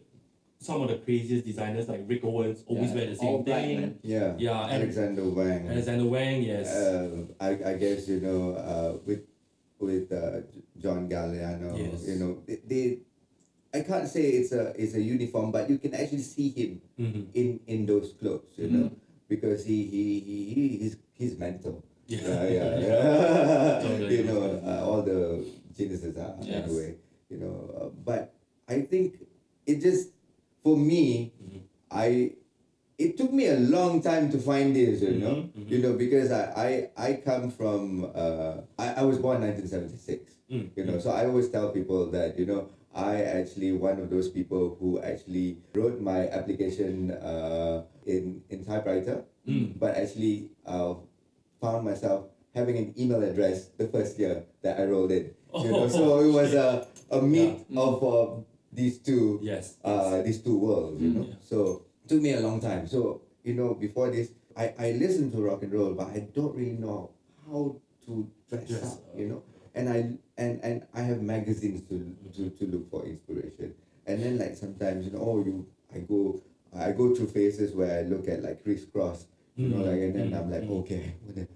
some 0.62 0.80
of 0.84 0.90
the 0.90 0.98
craziest 0.98 1.44
designers, 1.44 1.90
like 1.90 2.04
Rick 2.08 2.24
Owens, 2.24 2.64
always 2.68 2.90
Yeah, 2.92 2.96
wear 2.98 3.06
the 3.10 3.16
same 3.16 3.42
black, 3.44 3.64
thing. 3.66 3.82
man. 3.82 4.00
yeah 4.04 4.36
Yeah, 4.38 4.62
and 4.66 4.74
Alexander 4.84 5.26
Wang 5.28 5.68
Alexander 5.68 6.06
Wang, 6.06 6.44
yes. 6.44 6.68
uh, 6.70 7.26
I, 7.40 7.50
I 7.72 7.74
guess 7.82 8.08
you 8.08 8.20
know 8.22 8.54
uh, 8.54 8.98
with 9.04 9.24
with 9.80 10.12
uh, 10.14 10.42
John 10.78 11.10
Galliano, 11.10 11.74
Yes. 11.76 12.06
you 12.08 12.16
know 12.22 12.44
they, 12.46 12.60
they, 12.68 13.00
I 13.74 13.82
can't 13.82 14.08
say 14.08 14.24
it's 14.42 14.52
a 14.52 14.74
it's 14.76 14.94
a 14.96 15.02
uniform, 15.02 15.52
but 15.52 15.70
you 15.70 15.78
can 15.78 15.94
actually 15.96 16.24
see 16.28 16.50
him 16.52 16.82
Mhm. 17.00 17.28
in 17.34 17.48
in 17.68 17.86
those 17.86 18.14
clothes, 18.20 18.52
you 18.58 18.68
know, 18.68 18.92
because 19.28 19.64
he 19.66 19.84
he 19.88 20.04
he, 20.20 20.38
he 20.54 20.64
he's 20.78 20.96
he's 21.14 21.36
mental. 21.40 21.84
Yeah. 22.08 22.20
Yeah, 22.20 22.44
yeah, 22.50 22.72
yeah. 22.80 23.80
Totally. 23.84 24.16
you 24.18 24.24
know, 24.28 24.42
uh, 24.60 24.84
all 24.84 25.02
the 25.02 25.46
geniuses 25.76 26.18
are 26.18 26.36
Yes. 26.44 26.68
anyway. 26.68 26.96
You 27.32 27.38
know, 27.38 27.56
uh, 27.80 27.90
but 28.04 28.36
I 28.68 28.82
think 28.82 29.24
it 29.66 29.80
just 29.80 30.12
for 30.64 30.76
me, 30.76 31.32
Mhm. 31.40 31.62
I 31.90 32.36
it 33.00 33.18
took 33.18 33.32
me 33.34 33.48
a 33.48 33.58
long 33.58 34.02
time 34.04 34.30
to 34.32 34.38
find 34.38 34.76
this, 34.76 35.02
you 35.02 35.16
know, 35.18 35.48
Mhm, 35.48 35.64
mhm. 35.64 35.72
you 35.72 35.80
know, 35.80 35.94
because 35.96 36.30
I 36.32 36.44
I, 36.68 36.70
I 37.08 37.10
come 37.24 37.50
from 37.50 38.12
uh, 38.14 38.68
I, 38.78 39.00
I 39.00 39.04
was 39.08 39.18
born 39.18 39.40
nineteen 39.42 39.68
seventy 39.68 39.96
six, 39.98 40.36
Mm, 40.52 40.68
you 40.76 40.84
know, 40.84 41.00
so 41.00 41.10
I 41.16 41.26
always 41.26 41.48
tell 41.48 41.72
people 41.72 42.12
that 42.12 42.36
you 42.38 42.46
know 42.46 42.68
I 42.94 43.24
actually 43.24 43.72
one 43.72 44.00
of 44.00 44.10
those 44.10 44.30
people 44.30 44.76
who 44.80 45.00
actually 45.00 45.60
wrote 45.74 46.00
my 46.02 46.28
application 46.30 47.12
uh, 47.12 47.84
in 48.06 48.44
in 48.50 48.66
typewriter, 48.66 49.26
Mm. 49.48 49.74
but 49.80 49.98
actually 49.98 50.52
uh, 50.70 50.94
found 51.58 51.82
myself 51.82 52.30
having 52.54 52.78
an 52.78 52.94
email 52.94 53.24
address 53.24 53.74
the 53.80 53.88
first 53.90 54.20
year 54.20 54.46
that 54.62 54.78
I 54.80 54.86
rolled 54.86 55.10
in. 55.12 55.34
You 55.66 55.72
know, 55.72 55.88
so 55.90 56.20
it 56.22 56.32
was 56.32 56.54
a 56.54 56.86
a 57.10 57.20
meet 57.22 57.66
Yeah. 57.68 57.80
of 57.82 57.94
uh, 58.04 58.28
these 58.72 59.00
two 59.02 59.40
Yes. 59.42 59.76
uh, 59.84 60.22
these 60.22 60.40
two 60.46 60.58
worlds, 60.60 61.02
you 61.02 61.10
Mm. 61.10 61.16
know. 61.16 61.26
Yeah. 61.28 61.42
So 61.44 61.58
it 62.04 62.08
took 62.12 62.22
me 62.22 62.34
a 62.38 62.44
long 62.44 62.60
time. 62.62 62.86
So 62.88 63.26
you 63.44 63.56
know, 63.58 63.74
before 63.76 64.12
this, 64.14 64.32
I 64.56 64.76
I 64.78 64.88
listened 65.00 65.32
to 65.34 65.42
rock 65.42 65.64
and 65.64 65.72
roll, 65.74 65.96
but 65.98 66.12
I 66.14 66.28
don't 66.32 66.54
really 66.56 66.78
know 66.78 67.12
how 67.48 67.76
to 68.06 68.14
dress, 68.48 68.84
up. 68.84 69.00
you 69.18 69.28
know. 69.32 69.42
And 69.74 69.88
I 69.90 70.00
and 70.38 70.60
and 70.64 70.84
I 70.94 71.02
have 71.02 71.22
magazines 71.24 71.82
to 71.88 71.96
to 72.36 72.50
to 72.50 72.64
look 72.68 72.92
for 72.92 73.06
inspiration. 73.08 73.74
And 74.08 74.20
then 74.22 74.38
like 74.38 74.56
sometimes 74.60 75.06
you 75.08 75.12
know, 75.16 75.24
oh 75.24 75.40
you 75.46 75.66
I 75.94 76.00
go 76.04 76.42
I 76.76 76.92
go 76.92 77.16
through 77.16 77.28
phases 77.32 77.72
where 77.72 78.00
I 78.00 78.04
look 78.04 78.28
at 78.28 78.44
like 78.44 78.64
crisscross, 78.64 79.28
you 79.56 79.70
know, 79.72 79.84
Mm, 79.84 79.88
like 79.88 80.02
and 80.02 80.14
then 80.16 80.28
mm, 80.32 80.38
I'm 80.40 80.48
like 80.52 80.64
mm. 80.68 80.80
okay, 80.84 81.16
what 81.24 81.36
the 81.36 81.48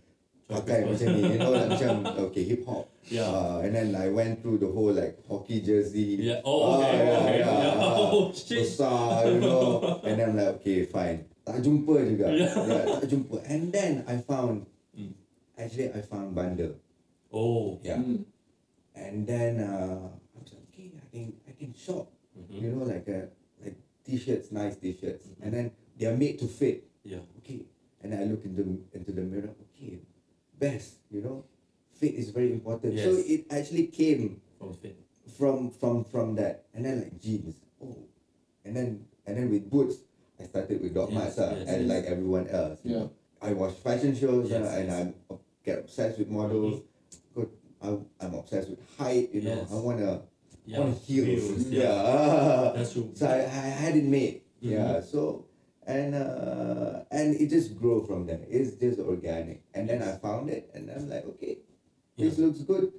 pakai 0.45 0.85
macam 0.85 1.07
ni, 1.17 1.21
you 1.35 1.39
know, 1.41 1.51
like 1.51 1.69
macam 1.75 1.93
okay 2.29 2.43
hip 2.45 2.63
hop. 2.69 2.85
Yeah. 3.09 3.25
Uh, 3.27 3.65
and 3.65 3.73
then 3.75 3.91
I 3.97 4.09
went 4.13 4.39
through 4.45 4.61
the 4.63 4.69
whole 4.71 4.93
like 4.93 5.19
hockey 5.27 5.59
jersey. 5.61 6.21
Yeah. 6.21 6.39
Oh, 6.45 6.79
okay. 6.79 6.85
Ah, 6.85 7.17
okay. 7.19 7.37
yeah, 7.41 7.45
Yeah. 7.45 7.59
yeah. 7.65 7.73
Oh, 8.15 8.29
shit. 8.31 8.61
Besar, 8.63 9.25
you 9.27 9.41
know. 9.41 9.99
and 10.05 10.13
then 10.21 10.25
I'm 10.33 10.37
like, 10.37 10.61
okay, 10.61 10.85
fine. 10.85 11.25
Tak 11.45 11.61
jumpa 11.65 11.95
juga. 12.05 12.27
Yeah. 12.31 13.01
tak 13.01 13.05
jumpa. 13.09 13.41
And 13.49 13.73
then 13.73 14.05
I 14.07 14.21
found, 14.21 14.65
Mm. 14.95 15.11
actually 15.59 15.89
I 15.91 16.01
found 16.05 16.31
bundle. 16.37 16.77
Oh. 17.35 17.79
Yeah. 17.83 17.97
Mm. 17.97 18.23
And 18.95 19.27
then 19.27 19.59
uh, 19.59 20.07
I 20.07 20.39
was 20.39 20.53
like, 20.55 20.63
okay, 20.71 20.91
I 20.95 21.05
can, 21.11 21.33
I 21.47 21.51
can 21.51 21.73
shop. 21.75 22.07
Mhm. 22.39 22.61
You 22.63 22.69
know, 22.71 22.83
like 22.85 23.07
a, 23.11 23.27
like 23.63 23.75
t-shirts, 24.05 24.51
nice 24.51 24.75
t-shirts. 24.77 25.27
Mhm. 25.27 25.43
And 25.43 25.53
then 25.53 25.71
they 25.99 26.05
are 26.07 26.15
made 26.15 26.39
to 26.39 26.47
fit. 26.47 26.87
Yeah. 27.03 27.19
Okay. 27.43 27.65
And 28.01 28.13
then 28.13 28.21
I 28.21 28.25
look 28.25 28.43
into 28.45 28.63
into 28.93 29.11
the 29.11 29.21
mirror. 29.21 29.51
Okay, 29.67 29.99
best. 30.59 30.99
You 31.11 31.21
know, 31.21 31.45
fit 31.91 32.13
is 32.15 32.29
very 32.29 32.51
important. 32.51 32.97
So 32.99 33.11
it 33.19 33.45
actually 33.51 33.87
came 33.87 34.41
From 34.59 34.73
fit. 34.73 34.95
from 35.37 35.69
from 35.71 36.03
from 36.05 36.35
that 36.39 36.65
and 36.73 36.85
then 36.85 37.01
like 37.01 37.19
jeans 37.19 37.59
oh 37.81 37.97
and 38.63 38.75
then 38.77 39.03
and 39.25 39.35
then 39.37 39.49
with 39.49 39.67
boots 39.69 39.97
I 40.39 40.43
started 40.45 40.79
with 40.81 40.93
Doc 40.93 41.09
Yes, 41.11 41.35
Martens 41.37 41.65
yes, 41.65 41.67
and 41.75 41.87
yes. 41.87 41.89
like 41.91 42.05
everyone 42.05 42.47
else 42.47 42.79
you 42.85 42.91
Yeah. 42.93 42.99
know. 42.99 43.11
I 43.41 43.51
watch 43.53 43.73
fashion 43.83 44.15
shows 44.15 44.47
uh, 44.51 44.59
Yes, 44.61 44.73
and 44.77 44.87
yes. 44.87 44.95
I'm 45.01 45.39
get 45.65 45.79
obsessed 45.79 46.19
with 46.19 46.29
models 46.29 46.79
Good. 46.79 46.87
I'm, 47.87 48.05
I'm 48.21 48.33
obsessed 48.35 48.69
with 48.69 48.79
height 48.97 49.29
you 49.33 49.41
know 49.41 49.57
Yes. 49.61 49.71
I 49.71 49.75
wanna 49.75 50.21
Yeah. 50.65 50.79
want 50.79 50.97
heels, 50.97 51.27
Heels, 51.27 51.67
yeah, 51.81 52.71
That's 52.75 52.93
true. 52.93 53.11
so 53.13 53.27
I, 53.27 53.39
I 53.45 53.67
had 53.83 53.95
it 53.95 54.05
made 54.05 54.41
yeah 54.61 54.97
Mm-hmm. 54.99 55.05
so 55.11 55.45
and 55.85 56.15
uh 56.15 57.03
and 57.11 57.35
it 57.35 57.49
just 57.49 57.77
grew 57.77 58.03
from 58.07 58.25
there 58.25 58.41
it's 58.49 58.71
just 58.81 58.99
organic 58.99 59.61
and 59.75 59.87
then 59.89 60.01
I 60.01 60.17
found 60.17 60.49
it 60.49 60.69
and 60.73 60.89
I'm 60.89 61.07
like 61.09 61.25
okay 61.37 61.59
Yeah. 62.17 62.29
this 62.29 62.37
looks 62.39 62.61
good 62.71 62.91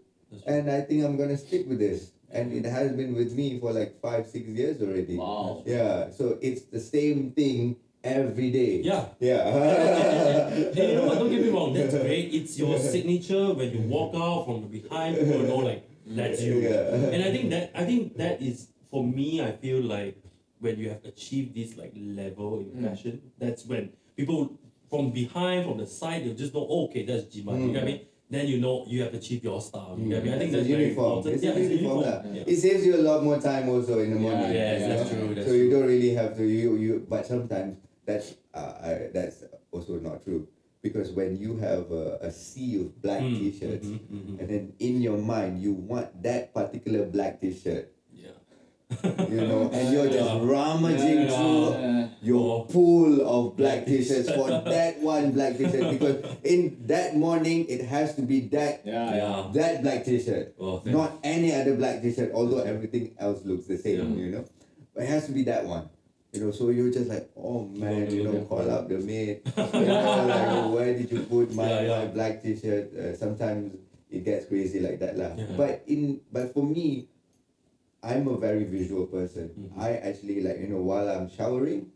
and 0.47 0.71
I 0.71 0.81
think 0.83 1.05
I'm 1.05 1.17
gonna 1.17 1.37
stick 1.39 1.67
with 1.69 1.79
this. 1.79 2.13
And 2.31 2.53
it 2.53 2.65
has 2.67 2.91
been 2.93 3.15
with 3.15 3.33
me 3.33 3.59
for 3.61 3.73
like 3.73 4.01
five, 4.03 4.27
six 4.27 4.45
years 4.49 4.83
already. 4.83 5.17
Wow. 5.17 5.63
Yeah, 5.65 6.11
so 6.11 6.39
it's 6.43 6.63
the 6.67 6.81
same 6.81 7.31
thing 7.31 7.77
every 8.07 8.51
day. 8.51 8.81
Yeah. 8.83 9.05
Yeah. 9.19 9.43
And 10.77 10.77
you 10.77 10.95
know 10.95 11.07
what? 11.07 11.19
Don't 11.19 11.31
get 11.31 11.43
me 11.43 11.51
wrong. 11.51 11.75
That's 11.75 11.95
great. 12.07 12.33
It's 12.33 12.59
your 12.59 12.79
signature 12.79 13.53
when 13.53 13.73
you 13.73 13.81
walk 13.91 14.15
out 14.15 14.47
from 14.47 14.69
behind. 14.69 15.17
People 15.19 15.41
know 15.51 15.57
like 15.71 15.83
that's 16.07 16.43
you. 16.43 16.61
Yeah. 16.63 17.13
And 17.15 17.21
I 17.25 17.31
think 17.35 17.51
that 17.51 17.71
I 17.75 17.85
think 17.85 18.17
that 18.23 18.41
is 18.41 18.69
for 18.91 19.03
me. 19.05 19.43
I 19.43 19.53
feel 19.53 19.81
like 19.83 20.17
when 20.61 20.79
you 20.79 20.89
have 20.89 21.05
achieved 21.05 21.55
this 21.55 21.77
like 21.77 21.93
level 21.97 22.61
in 22.61 22.67
Mm. 22.79 22.89
fashion, 22.89 23.15
that's 23.39 23.67
when 23.67 23.91
people 24.17 24.57
from 24.89 25.11
behind, 25.11 25.67
from 25.67 25.79
the 25.79 25.87
side, 25.87 26.25
they'll 26.25 26.35
just 26.39 26.55
know. 26.55 26.67
Oh, 26.69 26.87
okay, 26.87 27.05
that's 27.05 27.25
Jima. 27.35 27.53
You 27.59 27.69
Mm. 27.71 27.73
get 27.75 27.85
me? 27.85 27.97
Then 28.29 28.47
you 28.51 28.59
know 28.59 28.85
you 28.89 29.03
have 29.07 29.15
achieved 29.15 29.45
your 29.45 29.61
style. 29.61 29.95
You 29.99 30.09
get 30.11 30.25
me? 30.25 30.31
I 30.35 30.39
think 30.39 30.51
It's 30.51 30.57
that's 30.57 30.67
very 30.69 30.83
uniform. 30.91 31.07
important. 31.23 31.35
It's 31.35 31.45
yeah, 31.45 31.55
uniform. 31.55 31.99
it's 31.99 32.07
a 32.07 32.11
lah. 32.11 32.23
uniform. 32.27 32.51
It 32.53 32.59
saves 32.59 32.83
you 32.87 32.95
a 32.97 33.05
lot 33.11 33.19
more 33.23 33.39
time 33.39 33.69
also 33.69 33.95
in 34.03 34.11
the 34.15 34.19
Yeah, 34.19 34.27
morning. 34.27 34.51
yes, 34.51 34.81
you 34.83 34.89
that's 34.91 35.11
true, 35.11 35.35
that's 35.35 35.47
so 35.47 35.53
you 35.55 35.71
don't 35.71 35.87
really 35.95 36.13
have 36.21 36.33
to 36.39 36.45
you 36.45 36.75
you. 36.85 37.07
But 37.09 37.23
sometimes 37.27 37.79
that's 38.07 38.35
uh, 38.55 38.73
I, 38.83 38.91
that's 39.13 39.45
also 39.73 39.99
not 39.99 40.23
true 40.25 40.49
because 40.83 41.11
when 41.11 41.37
you 41.37 41.57
have 41.59 41.91
a, 41.91 42.19
a 42.23 42.31
sea 42.31 42.81
of 42.81 43.03
black 43.03 43.21
Mm, 43.23 43.39
t-shirts 43.39 43.87
mhm, 43.87 43.99
mhm. 44.07 44.35
and 44.41 44.47
then 44.49 44.73
in 44.79 45.03
your 45.03 45.19
mind 45.19 45.61
you 45.61 45.73
want 45.75 46.23
that 46.23 46.55
particular 46.55 47.05
black 47.07 47.41
t-shirt, 47.41 47.91
Yeah. 48.15 48.39
you 49.29 49.43
know, 49.51 49.67
and 49.75 49.91
you're 49.93 50.07
just 50.07 50.31
Yeah. 50.31 50.47
rummaging 50.47 51.27
Yeah. 51.27 51.35
through 51.35 51.65
Uh, 51.75 52.09
your 52.23 52.67
pool 52.71 53.19
of 53.27 53.57
black 53.59 53.85
t-shirts 53.87 54.31
for 54.31 54.47
that 54.75 55.03
one 55.03 55.33
black 55.35 55.59
t-shirt 55.59 55.99
because 55.99 56.17
in 56.47 56.79
that 56.87 57.17
morning 57.19 57.67
it 57.69 57.83
has 57.85 58.15
to 58.15 58.23
be 58.23 58.47
that 58.55 58.87
yeah, 58.87 58.95
yeah. 58.95 59.17
Yeah. 59.17 59.51
that 59.59 59.83
black 59.83 60.05
t-shirt 60.07 60.55
Oh, 60.59 60.83
not 60.87 61.19
any 61.27 61.51
other 61.53 61.75
black 61.75 61.99
t-shirt 62.03 62.31
although 62.33 62.63
everything 62.63 63.15
else 63.19 63.43
looks 63.45 63.67
the 63.67 63.77
same 63.77 64.15
Yeah. 64.15 64.23
you 64.23 64.31
know 64.39 64.45
but 64.95 65.03
it 65.03 65.11
has 65.11 65.27
to 65.27 65.33
be 65.35 65.43
that 65.51 65.67
one 65.67 65.91
you 66.37 66.45
know 66.45 66.51
so 66.53 66.69
you're 66.71 66.93
just 66.93 67.09
like 67.09 67.31
oh 67.37 67.65
man 67.67 68.11
you 68.13 68.25
know 68.25 68.45
call 68.45 68.69
up 68.71 68.89
the 68.89 68.99
maid 68.99 69.41
you 69.57 69.87
know, 69.87 70.27
like 70.29 70.75
where 70.75 70.93
did 70.95 71.11
you 71.11 71.23
put 71.25 71.53
my, 71.55 71.65
Yeah, 71.69 71.81
yeah. 71.83 71.99
my 71.99 72.07
black 72.13 72.43
t-shirt 72.43 72.93
uh, 72.95 73.17
sometimes 73.17 73.75
it 74.11 74.25
gets 74.25 74.47
crazy 74.47 74.79
like 74.81 75.01
that 75.01 75.17
lah. 75.19 75.33
Yeah. 75.35 75.57
but 75.57 75.83
in 75.89 76.21
but 76.33 76.53
for 76.53 76.63
me 76.63 77.09
I'm 78.07 78.29
a 78.29 78.37
very 78.39 78.65
visual 78.65 79.07
person 79.11 79.51
Mhm. 79.57 79.81
I 79.81 79.97
actually 79.99 80.45
like 80.45 80.61
you 80.61 80.69
know 80.69 80.83
while 80.85 81.09
I'm 81.09 81.27
showering 81.33 81.91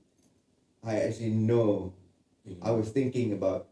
I 0.82 1.04
actually 1.06 1.36
know 1.36 1.94
I 2.64 2.72
was 2.72 2.88
thinking 2.90 3.32
about 3.36 3.68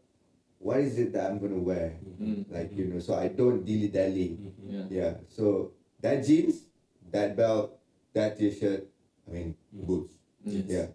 what 0.61 0.79
is 0.79 0.99
it 0.99 1.11
that 1.17 1.31
I'm 1.31 1.39
gonna 1.41 1.59
wear 1.59 1.97
Mm. 2.19 2.51
like 2.51 2.75
you 2.75 2.85
know 2.91 2.99
so 2.99 3.15
I 3.15 3.27
don't 3.31 3.63
dilly 3.65 3.87
dally 3.89 4.37
Mhm. 4.39 4.51
Yeah. 4.69 4.85
yeah. 4.91 5.13
So 5.31 5.71
that 6.03 6.23
jeans, 6.23 6.67
that 7.11 7.35
belt, 7.35 7.75
that 8.13 8.35
t-shirt, 8.39 8.87
I 9.27 9.31
mean 9.31 9.49
Mm. 9.71 9.87
boots. 9.87 10.18
Mm. 10.49 10.65
Yeah. 10.67 10.85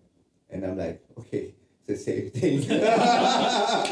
And 0.50 0.64
I'm 0.64 0.76
like, 0.76 1.02
okay, 1.18 1.55
it's 1.86 1.86
the 1.86 1.96
same 1.96 2.30
thing. 2.30 2.57
Just 2.59 2.68
turn 2.68 2.82
out 2.82 3.86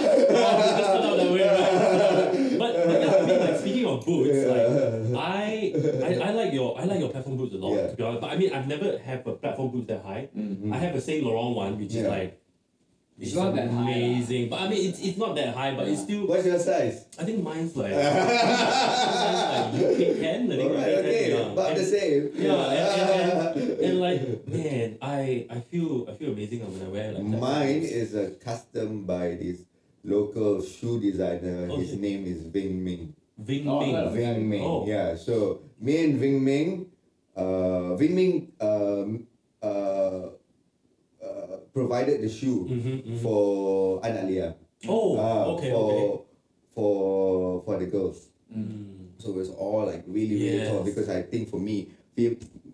that 1.16 1.30
way, 1.30 1.48
right? 1.48 2.58
but, 2.58 2.86
but 2.86 3.00
yeah, 3.02 3.16
I 3.16 3.26
mean, 3.26 3.40
like 3.40 3.56
speaking 3.58 3.86
of 3.86 4.04
boots, 4.04 4.46
like 4.46 4.66
I, 5.18 5.72
I 6.04 6.14
I 6.28 6.30
like 6.32 6.52
your 6.52 6.78
I 6.80 6.84
like 6.84 7.00
your 7.00 7.08
platform 7.10 7.36
boots 7.36 7.54
a 7.54 7.58
lot. 7.58 7.74
Yeah. 7.74 7.86
To 7.88 7.96
be 7.96 8.02
honest, 8.02 8.20
but 8.20 8.30
I 8.30 8.36
mean 8.36 8.52
I've 8.52 8.68
never 8.68 8.98
have 8.98 9.26
a 9.26 9.32
platform 9.32 9.70
boots 9.70 9.86
that 9.88 10.02
high. 10.04 10.28
Mm. 10.36 10.72
I 10.72 10.76
have 10.78 10.94
a 10.94 11.00
Saint 11.00 11.24
Laurent 11.24 11.56
one, 11.56 11.78
which 11.78 11.94
is 11.94 12.06
like 12.06 12.40
It's 13.22 13.34
not 13.34 13.54
that 13.54 13.70
high 13.70 13.90
amazing. 13.92 14.48
But 14.50 14.60
I 14.62 14.68
mean 14.68 14.88
it's 14.90 14.98
it's 15.00 15.16
not 15.18 15.34
that 15.36 15.54
high, 15.54 15.74
but 15.76 15.86
it's 15.86 16.02
still 16.02 16.26
What's 16.26 16.44
your 16.44 16.58
size? 16.58 17.06
I 17.18 17.22
think 17.24 17.42
mine's 17.42 17.76
like 17.76 17.92
mine's 17.92 19.74
like 19.74 19.74
UK 19.78 19.98
ten. 20.18 20.50
I 20.52 20.56
think 20.56 20.70
Alright, 20.72 20.88
UK 20.88 21.02
10, 21.02 21.04
okay, 21.06 21.30
yeah. 21.30 21.52
about 21.52 21.70
And- 21.70 21.80
the 21.80 21.84
same. 21.86 22.22
Yeah, 22.34 22.70
and, 22.70 23.00
and, 23.00 23.60
and, 23.62 23.80
and 23.86 23.94
like 24.00 24.22
man, 24.48 24.98
I 25.00 25.46
I 25.50 25.58
feel 25.70 26.06
I 26.10 26.14
feel 26.18 26.32
amazing 26.32 26.60
when 26.66 26.82
I 26.82 26.88
wear 26.90 27.12
like 27.12 27.22
platform 27.22 27.40
Mine 27.40 27.82
is 28.02 28.14
a 28.14 28.30
custom 28.42 29.04
by 29.06 29.38
this 29.38 29.62
local 30.04 30.62
shoe 30.62 30.98
designer. 31.00 31.68
Oh, 31.70 31.76
His 31.78 31.94
yeah. 31.94 32.00
name 32.00 32.26
is 32.26 32.42
Ving 32.42 32.82
Ming. 32.82 33.14
Ving 33.38 33.68
Oh, 33.68 33.80
Ming. 33.80 33.94
I 33.96 34.02
love 34.02 34.14
Ving 34.14 34.48
Ming. 34.50 34.64
Oh. 34.66 34.84
Yeah. 34.86 35.14
So 35.14 35.62
me 35.78 36.04
and 36.04 36.18
Ving 36.18 36.42
Ming, 36.44 36.86
uh, 37.36 37.94
Ving 37.96 38.14
Ming, 38.14 38.52
um, 38.60 39.26
provided 41.72 42.20
the 42.22 42.28
shoe 42.28 42.66
Mhm, 42.68 43.02
mhm. 43.04 43.18
for 43.22 44.00
Analia. 44.02 44.54
Oh, 44.88 45.16
Ah, 45.16 45.44
okay, 45.56 45.70
for, 45.70 45.84
okay. 45.92 46.24
For 46.74 47.62
for 47.64 47.78
the 47.78 47.86
girls. 47.86 48.28
Mm. 48.50 49.12
So 49.18 49.30
it 49.30 49.36
was 49.36 49.50
all 49.50 49.86
like 49.86 50.04
really 50.06 50.36
really 50.36 50.66
tall 50.66 50.82
because 50.84 51.08
I 51.08 51.22
think 51.22 51.48
for 51.48 51.60
me, 51.60 51.88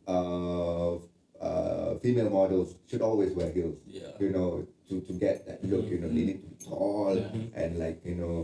uh, 0.07 0.95
uh, 1.41 1.95
female 2.03 2.31
models 2.31 2.75
should 2.87 3.03
always 3.03 3.33
wear 3.33 3.51
heels. 3.53 3.77
Yeah. 3.87 4.15
You 4.19 4.31
know, 4.31 4.67
to, 4.89 5.01
to 5.03 5.13
get 5.13 5.47
that 5.47 5.63
look. 5.65 5.87
You 5.91 5.99
know, 5.99 6.09
they 6.09 6.25
need 6.31 6.41
to 6.43 6.49
be 6.49 6.57
tall 6.65 7.15
Yeah. 7.17 7.61
and 7.63 7.79
like 7.79 8.01
you 8.05 8.15
know, 8.17 8.37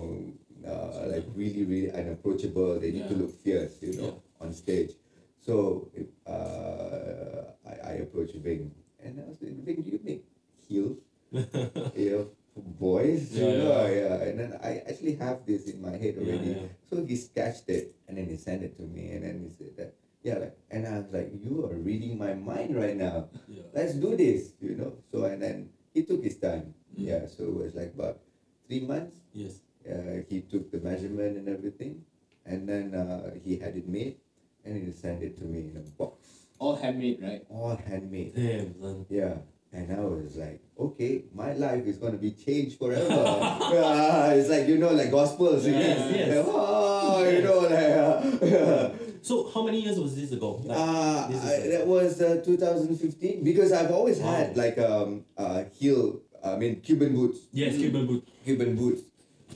uh, 0.66 1.06
like 1.08 1.24
really 1.34 1.64
really 1.64 1.90
unapproachable. 1.90 2.78
They 2.78 2.90
need 2.92 3.08
to 3.08 3.14
look 3.14 3.32
fierce. 3.42 3.80
You 3.80 3.94
know, 4.00 4.22
on 4.40 4.52
stage. 4.52 4.92
So 5.40 5.88
uh, 6.26 7.52
I 7.66 7.74
I 7.90 7.92
approached 8.04 8.34
Ving 8.36 8.70
and 9.02 9.20
I 9.20 9.24
was 9.28 9.38
like, 9.42 9.56
Ving, 9.64 9.82
do 9.82 9.90
you 9.90 10.00
make 10.04 10.24
heels? 10.68 10.98
you 11.32 12.10
know, 12.10 12.26
for 12.54 12.62
boys, 12.78 13.32
Yeah, 13.32 13.48
you 13.48 13.58
know, 13.58 13.86
yeah. 13.86 13.90
yeah. 13.90 14.14
And 14.30 14.38
then 14.40 14.50
I 14.62 14.82
actually 14.88 15.16
have 15.16 15.44
this 15.46 15.66
in 15.66 15.82
my 15.82 15.96
head 15.96 16.14
already. 16.18 16.50
yeah. 16.60 16.68
So 16.88 17.04
he 17.04 17.16
sketched 17.16 17.68
it 17.68 17.94
and 18.08 18.16
then 18.18 18.28
he 18.28 18.36
sent 18.36 18.62
it 18.62 18.76
to 18.76 18.82
me 18.82 19.10
and 19.12 19.24
then 19.24 19.42
he 19.42 19.50
said 19.50 19.76
that, 19.76 19.94
yeah, 20.22 20.38
like, 20.38 20.56
and 20.70 20.86
I 20.86 20.98
was 21.00 21.10
like, 21.12 21.32
you 21.34 21.64
are 21.66 21.74
reading 21.76 22.16
my 22.16 22.32
mind 22.34 22.76
right 22.76 22.96
now. 22.96 23.28
Yeah. 23.48 23.62
Let's 23.74 23.94
do 23.94 24.16
this, 24.16 24.52
you 24.60 24.74
know. 24.76 24.94
So 25.10 25.24
and 25.24 25.42
then 25.42 25.70
he 25.92 26.02
took 26.04 26.22
his 26.22 26.38
time. 26.38 26.72
Mm. 26.94 27.06
Yeah, 27.10 27.26
so 27.26 27.44
it 27.44 27.54
was 27.54 27.74
like 27.74 27.92
about 27.94 28.20
three 28.68 28.80
months. 28.86 29.16
Yes. 29.34 29.60
Uh, 29.84 30.22
he 30.30 30.40
took 30.40 30.70
the 30.72 30.78
measurement 30.80 31.36
and 31.36 31.48
everything, 31.48 32.00
and 32.46 32.66
then 32.66 32.94
uh, 32.94 33.34
he 33.44 33.58
had 33.58 33.76
it 33.76 33.86
made, 33.86 34.16
and 34.64 34.80
he 34.80 34.90
sent 34.92 35.22
it 35.22 35.36
to 35.36 35.44
me 35.44 35.68
in 35.68 35.76
a 35.76 35.84
box, 36.00 36.46
All 36.58 36.76
handmade, 36.76 37.20
right? 37.20 37.44
all 37.50 37.76
handmade. 37.76 38.32
Damn, 38.34 38.72
son. 38.80 39.04
Yeah. 39.10 39.34
And 39.74 39.90
I 39.92 40.00
was 40.00 40.36
like, 40.36 40.62
okay, 40.78 41.24
my 41.34 41.52
life 41.54 41.84
is 41.84 41.96
gonna 41.98 42.16
be 42.16 42.30
changed 42.30 42.78
forever. 42.78 43.08
yeah, 43.10 44.30
it's 44.38 44.48
like 44.48 44.68
you 44.68 44.78
know, 44.78 44.92
like 44.92 45.10
gospel 45.10 45.58
singing. 45.58 45.80
Yes, 45.80 46.12
yes. 46.16 46.46
Oh, 46.48 47.28
you 47.28 47.42
know, 47.42 47.58
like. 47.66 48.52
Uh, 48.54 48.90
So 49.24 49.48
how 49.54 49.62
many 49.64 49.80
years 49.80 49.98
was 49.98 50.14
this 50.14 50.32
ago? 50.32 50.60
Like, 50.62 50.76
uh, 50.78 51.28
this 51.28 51.42
I- 51.42 51.68
that 51.80 51.86
was 51.86 52.20
uh, 52.20 52.42
2015 52.44 53.42
because 53.42 53.72
I've 53.72 53.90
always 53.90 54.18
Wow. 54.20 54.32
had 54.36 54.54
like 54.54 54.76
um 54.78 55.24
uh 55.38 55.64
heel. 55.72 56.20
I 56.44 56.56
mean 56.60 56.82
Cuban 56.84 57.14
boots. 57.16 57.38
yes, 57.50 57.72
Cuban 57.74 58.04
boots. 58.06 58.30
Cuban 58.44 58.76
boots. 58.76 59.00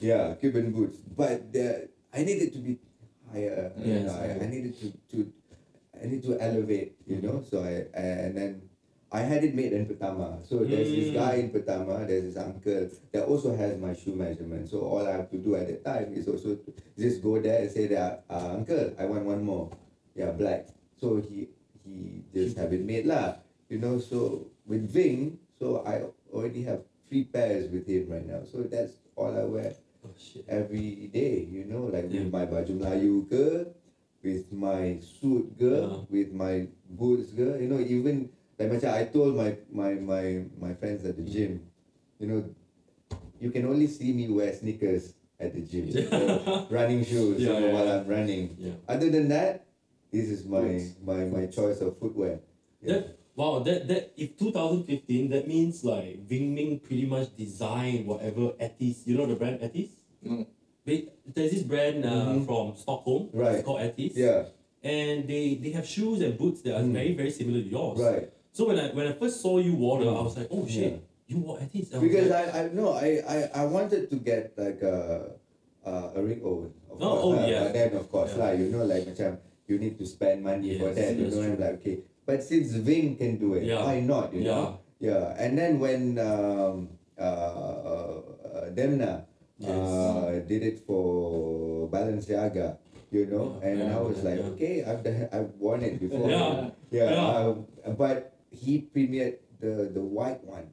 Yeah, 0.01 0.35
Cuban 0.41 0.73
boots. 0.73 0.97
But 1.14 1.53
uh, 1.55 1.85
I 2.16 2.25
needed 2.25 2.55
to 2.57 2.59
be 2.64 2.79
higher. 3.31 3.71
you 3.77 3.93
Yes. 3.93 4.07
know, 4.09 4.16
I, 4.16 4.45
I 4.45 4.47
needed 4.49 4.73
to, 4.81 4.87
to 5.12 5.16
I 6.03 6.07
need 6.07 6.23
to 6.25 6.41
elevate, 6.41 6.97
you 7.07 7.21
know. 7.21 7.45
So 7.45 7.61
I 7.62 7.93
and 7.93 8.33
then 8.39 8.68
I 9.11 9.21
had 9.21 9.43
it 9.43 9.55
made 9.55 9.73
in 9.73 9.87
Petama. 9.87 10.45
So 10.45 10.65
there's 10.65 10.93
this 10.93 11.09
Mm. 11.09 11.15
guy 11.15 11.35
in 11.41 11.49
Petama, 11.51 12.07
there's 12.07 12.25
this 12.29 12.37
uncle 12.37 12.89
that 13.13 13.25
also 13.25 13.57
has 13.57 13.79
my 13.81 13.95
shoe 13.95 14.15
measurement. 14.15 14.69
So 14.69 14.81
all 14.85 15.07
I 15.07 15.13
have 15.13 15.31
to 15.31 15.39
do 15.39 15.57
at 15.57 15.67
that 15.69 15.85
time 15.85 16.13
is 16.13 16.29
also 16.29 16.59
just 16.97 17.23
go 17.23 17.41
there 17.41 17.63
and 17.63 17.71
say 17.71 17.87
that 17.89 18.25
uh, 18.29 18.61
uncle, 18.61 18.93
I 18.99 19.07
want 19.07 19.25
one 19.25 19.43
more. 19.45 19.71
Yeah, 20.15 20.33
black. 20.33 20.69
So 21.01 21.23
he 21.25 21.49
he 21.85 22.21
just 22.35 22.59
have 22.59 22.73
it 22.73 22.85
made 22.85 23.07
lah. 23.07 23.41
You 23.73 23.79
know, 23.81 23.97
so 23.99 24.51
with 24.69 24.85
Ving, 24.93 25.39
so 25.59 25.81
I 25.89 26.05
already 26.29 26.63
have 26.69 26.85
three 27.09 27.25
pairs 27.25 27.71
with 27.73 27.89
him 27.89 28.13
right 28.13 28.27
now. 28.29 28.45
So 28.45 28.69
that's 28.69 28.93
all 29.17 29.33
I 29.33 29.45
wear 29.45 29.73
Oh 30.05 30.15
every 30.47 31.11
day, 31.11 31.43
you 31.43 31.65
know, 31.65 31.91
like 31.91 32.07
Yeah. 32.07 32.23
with 32.23 32.33
my 32.33 32.47
baju 32.47 32.71
Melayu 32.79 33.27
ke, 33.27 33.67
with 34.23 34.47
my 34.53 35.01
suit 35.03 35.59
ke, 35.59 35.75
Yeah. 35.75 36.07
with 36.07 36.31
my 36.33 36.69
boots 36.87 37.35
ke, 37.35 37.59
you 37.59 37.67
know, 37.67 37.81
even 37.83 38.31
like 38.59 38.69
macam 38.75 38.91
I 38.93 39.05
told 39.07 39.37
my 39.39 39.55
my 39.71 39.95
my 39.95 40.25
my 40.59 40.73
friends 40.75 41.05
at 41.07 41.17
the 41.17 41.23
Mm. 41.23 41.31
gym, 41.33 41.53
you 42.19 42.27
know, 42.27 42.41
you 43.39 43.51
can 43.55 43.67
only 43.67 43.87
see 43.87 44.13
me 44.13 44.29
wear 44.29 44.51
sneakers 44.53 45.15
at 45.39 45.55
the 45.55 45.63
gym, 45.63 45.87
you 45.87 46.03
running 46.71 47.07
shoes 47.07 47.39
Yeah, 47.39 47.55
you 47.55 47.61
know, 47.63 47.67
yeah, 47.71 47.75
while 47.75 47.87
yeah. 47.87 47.97
I'm 48.03 48.07
running. 48.11 48.45
Yeah. 48.59 48.75
Other 48.91 49.07
than 49.11 49.31
that, 49.31 49.67
this 50.11 50.27
is 50.27 50.43
my 50.43 50.61
Boots. 50.83 50.99
my 51.07 51.21
my 51.31 51.45
choice 51.47 51.79
of 51.81 51.95
footwear. 52.03 52.43
Yeah. 52.83 53.07
That, 53.07 53.19
wow, 53.39 53.63
that 53.63 53.87
that 53.87 54.11
if 54.19 54.35
2015, 54.35 55.31
that 55.31 55.47
means 55.47 55.87
like 55.87 56.27
Ving 56.27 56.55
Ming 56.59 56.83
pretty 56.83 57.07
much 57.07 57.31
designed 57.39 58.11
whatever 58.11 58.59
Eytys. 58.59 59.07
You 59.07 59.15
know 59.15 59.27
the 59.31 59.39
brand 59.39 59.63
Eytys? 59.63 59.95
No. 60.23 60.43
They, 60.89 61.13
there's 61.23 61.53
this 61.53 61.63
brand 61.63 62.01
uh, 62.03 62.33
Mhm. 62.35 62.47
from 62.49 62.73
Stockholm. 62.75 63.29
Right. 63.31 63.61
It's 63.61 63.67
called 63.67 63.79
Eytys. 63.85 64.17
Yeah, 64.19 64.49
And 64.83 65.29
they 65.29 65.55
they 65.61 65.71
have 65.79 65.85
shoes 65.87 66.19
and 66.25 66.35
boots 66.35 66.65
that 66.67 66.75
are 66.75 66.83
Mm. 66.83 66.97
very 66.99 67.13
very 67.15 67.31
similar 67.31 67.63
to 67.63 67.69
yours. 67.71 68.01
right. 68.03 68.33
So 68.53 68.67
when 68.69 68.79
I 68.79 68.91
when 68.91 69.07
I 69.07 69.13
first 69.15 69.41
saw 69.41 69.59
you 69.59 69.75
Mm. 69.77 70.09
I 70.09 70.23
was 70.23 70.37
like, 70.37 70.49
oh 70.51 70.67
shit, 70.67 70.93
Yeah. 70.93 70.99
you 71.29 71.39
Eytys. 71.61 71.95
I 71.95 71.99
Because 72.01 72.29
like, 72.31 72.49
I 72.55 72.59
I 72.59 72.63
no 72.75 72.87
I, 72.95 73.09
I 73.23 73.37
I 73.55 73.65
wanted 73.67 74.11
to 74.11 74.17
get 74.17 74.53
like 74.57 74.83
a 74.83 75.31
a, 75.85 75.93
a 76.17 76.21
Rick 76.23 76.43
Owen. 76.45 76.73
Of 76.91 76.99
Oh, 76.99 77.23
course, 77.23 77.25
oh, 77.25 77.31
lah. 77.39 77.47
yeah. 77.47 77.61
But 77.63 77.73
then 77.75 77.91
of 77.95 78.07
course 78.11 78.33
Yeah. 78.35 78.41
lah, 78.43 78.51
you 78.59 78.67
know 78.75 78.83
like 78.85 79.07
macam 79.07 79.39
you 79.71 79.77
need 79.79 79.95
to 80.01 80.07
spend 80.09 80.43
money 80.43 80.75
for 80.81 80.91
that. 80.91 81.15
You 81.15 81.29
know, 81.31 81.43
I'm 81.45 81.61
like 81.61 81.77
okay. 81.85 82.03
But 82.27 82.43
since 82.45 82.73
Ving 82.77 83.17
can 83.17 83.39
do 83.39 83.55
it, 83.55 83.65
Yeah. 83.69 83.85
why 83.85 84.01
not? 84.03 84.35
You 84.35 84.43
Yeah. 84.43 84.53
know. 84.53 84.69
Yeah, 84.99 85.31
and 85.39 85.55
then 85.55 85.79
when 85.79 86.19
um, 86.19 86.91
uh, 87.15 88.19
uh, 88.19 88.67
Demna 88.75 89.23
Yes. 89.59 89.71
uh, 89.71 90.39
did 90.47 90.63
it 90.67 90.83
for 90.87 91.87
Balenciaga, 91.91 92.79
you 93.11 93.27
know, 93.27 93.59
Yeah, 93.63 93.67
and 93.71 93.77
I 93.95 93.99
was 94.03 94.23
like, 94.27 94.39
okay, 94.55 94.83
I've 94.87 95.03
done, 95.07 95.27
I've 95.35 95.51
worn 95.59 95.83
it 95.87 95.99
before. 96.03 96.31
Yeah, 96.31 96.71
yeah. 96.91 97.11
yeah. 97.11 97.27
Um, 97.31 97.67
but 97.99 98.38
he 98.51 98.89
premiered 98.95 99.39
the 99.61 99.91
the 99.93 100.01
white 100.03 100.43
one, 100.45 100.71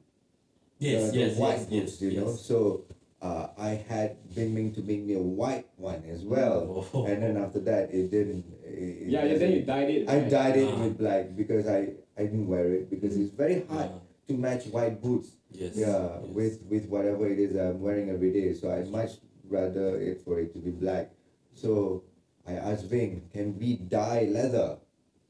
Yes, 0.78 1.10
the, 1.12 1.18
yes, 1.18 1.34
the 1.34 1.40
white 1.40 1.58
yes, 1.58 1.66
boots, 1.66 1.92
yes, 2.00 2.12
you 2.12 2.20
know. 2.20 2.34
So 2.36 2.84
uh, 3.22 3.48
I 3.58 3.70
had 3.88 4.16
Ving 4.28 4.54
Ming 4.54 4.72
to 4.74 4.82
make 4.82 5.02
me 5.04 5.14
a 5.14 5.22
white 5.22 5.66
one 5.76 6.04
as 6.08 6.22
well, 6.22 6.86
Oh. 6.92 7.04
and 7.06 7.22
then 7.22 7.36
after 7.36 7.60
that 7.60 7.92
it 7.92 8.10
didn't. 8.10 8.44
It, 8.62 8.68
it 8.68 9.08
Yeah, 9.08 9.24
yeah, 9.24 9.38
then 9.38 9.52
you 9.52 9.62
dyed 9.62 9.90
it. 9.90 10.08
I 10.08 10.20
dyed 10.28 10.56
it 10.56 10.68
Ah. 10.72 10.82
with 10.84 10.98
black 10.98 11.34
because 11.36 11.66
I 11.66 11.94
I 12.16 12.22
didn't 12.28 12.46
wear 12.48 12.72
it 12.74 12.90
because 12.90 13.16
it's 13.16 13.32
very 13.32 13.64
hard 13.68 13.90
Yeah. 13.90 14.00
to 14.28 14.32
match 14.36 14.66
white 14.68 15.00
boots. 15.00 15.30
Yes. 15.50 15.76
Yeah, 15.76 16.20
yes. 16.20 16.28
with 16.32 16.62
with 16.68 16.84
whatever 16.88 17.26
it 17.28 17.38
is 17.38 17.56
I'm 17.56 17.80
wearing 17.80 18.10
every 18.10 18.32
day. 18.32 18.52
So 18.52 18.70
I 18.70 18.84
much 18.84 19.12
rather 19.48 19.96
it 20.00 20.20
for 20.24 20.38
it 20.40 20.52
to 20.54 20.58
be 20.58 20.70
black. 20.70 21.10
So 21.54 22.02
I 22.46 22.54
asked 22.54 22.84
Ving, 22.86 23.22
can 23.32 23.58
we 23.58 23.76
dye 23.76 24.28
leather? 24.30 24.78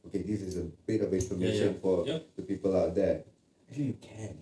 Okay, 0.06 0.22
this 0.22 0.40
is 0.42 0.56
a 0.56 0.64
bit 0.86 1.00
of 1.02 1.12
information 1.12 1.74
yeah. 1.74 1.80
for 1.82 2.06
Yeah. 2.06 2.18
the 2.36 2.42
people 2.42 2.76
out 2.76 2.94
there. 2.94 3.24
Actually, 3.68 3.84
you 3.94 3.98
can. 4.00 4.38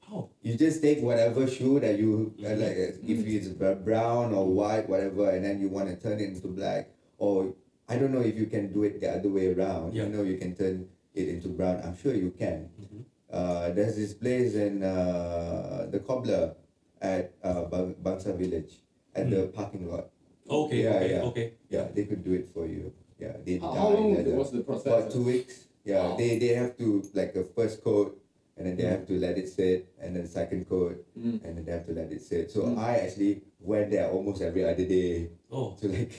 How? 0.00 0.28
You 0.42 0.56
just 0.56 0.80
take 0.82 1.00
whatever 1.02 1.46
shoe 1.46 1.80
that 1.80 1.98
you 1.98 2.32
uh, 2.40 2.42
Mhm. 2.48 2.60
like, 2.60 2.76
uh, 2.76 3.12
if 3.12 3.18
it's 3.26 3.48
br- 3.48 3.80
brown 3.84 4.32
or 4.34 4.46
white, 4.48 4.88
whatever, 4.88 5.28
and 5.30 5.44
then 5.44 5.60
you 5.60 5.68
want 5.68 5.88
to 5.88 5.96
turn 5.96 6.18
it 6.20 6.28
into 6.32 6.48
black. 6.48 6.88
Or 7.18 7.54
I 7.88 7.96
don't 7.98 8.12
know 8.12 8.22
if 8.24 8.36
you 8.36 8.46
can 8.46 8.72
do 8.72 8.84
it 8.84 9.00
the 9.00 9.10
other 9.12 9.28
way 9.28 9.52
around. 9.52 9.92
Yeah. 9.94 10.04
You 10.04 10.08
know, 10.16 10.22
you 10.22 10.38
can 10.38 10.54
turn 10.56 10.88
it 11.14 11.28
into 11.28 11.48
brown. 11.48 11.80
I'm 11.84 11.96
sure 11.96 12.14
you 12.14 12.30
can. 12.32 12.70
Mhm. 12.80 13.04
Uh, 13.30 13.70
there's 13.72 13.96
this 13.96 14.14
place 14.14 14.54
in 14.54 14.82
uh, 14.82 15.88
the 15.90 16.00
cobbler 16.00 16.54
at 17.00 17.32
uh, 17.42 17.64
Bang- 17.68 17.96
Bangsar 18.02 18.36
Village 18.36 18.80
at 19.14 19.28
the 19.30 19.48
parking 19.48 19.88
lot. 19.90 20.08
Okay, 20.48 20.82
Yeah, 20.84 20.96
okay, 20.96 21.10
yeah. 21.10 21.22
okay. 21.22 21.46
Yeah, 21.70 21.88
they 21.94 22.04
could 22.04 22.24
do 22.24 22.32
it 22.32 22.48
for 22.48 22.66
you. 22.66 22.92
Yeah, 23.18 23.36
they 23.44 23.58
How, 23.58 23.72
how 23.72 23.88
long 23.90 24.36
was 24.36 24.50
the 24.52 24.60
About 24.60 25.10
two 25.10 25.22
weeks. 25.22 25.66
Yeah, 25.84 26.02
Wow. 26.10 26.16
they 26.16 26.38
they 26.38 26.54
have 26.54 26.76
to 26.78 27.02
like 27.14 27.34
a 27.34 27.44
first 27.44 27.82
coat, 27.82 28.18
and 28.56 28.66
then 28.66 28.76
they 28.76 28.84
Mm. 28.84 28.90
have 28.94 29.06
to 29.08 29.18
let 29.18 29.36
it 29.38 29.48
sit, 29.48 29.88
and 30.00 30.14
then 30.14 30.26
second 30.26 30.68
coat, 30.68 31.04
Mm. 31.18 31.42
and 31.44 31.58
then 31.58 31.64
they 31.64 31.72
have 31.72 31.86
to 31.86 31.92
let 31.92 32.10
it 32.12 32.22
sit. 32.22 32.50
So 32.50 32.62
Mm. 32.62 32.78
I 32.78 32.96
actually 33.02 33.42
went 33.60 33.90
there 33.90 34.10
almost 34.10 34.42
every 34.42 34.64
other 34.64 34.84
day 34.86 35.30
Oh, 35.50 35.74
to 35.80 35.88
like 35.88 36.12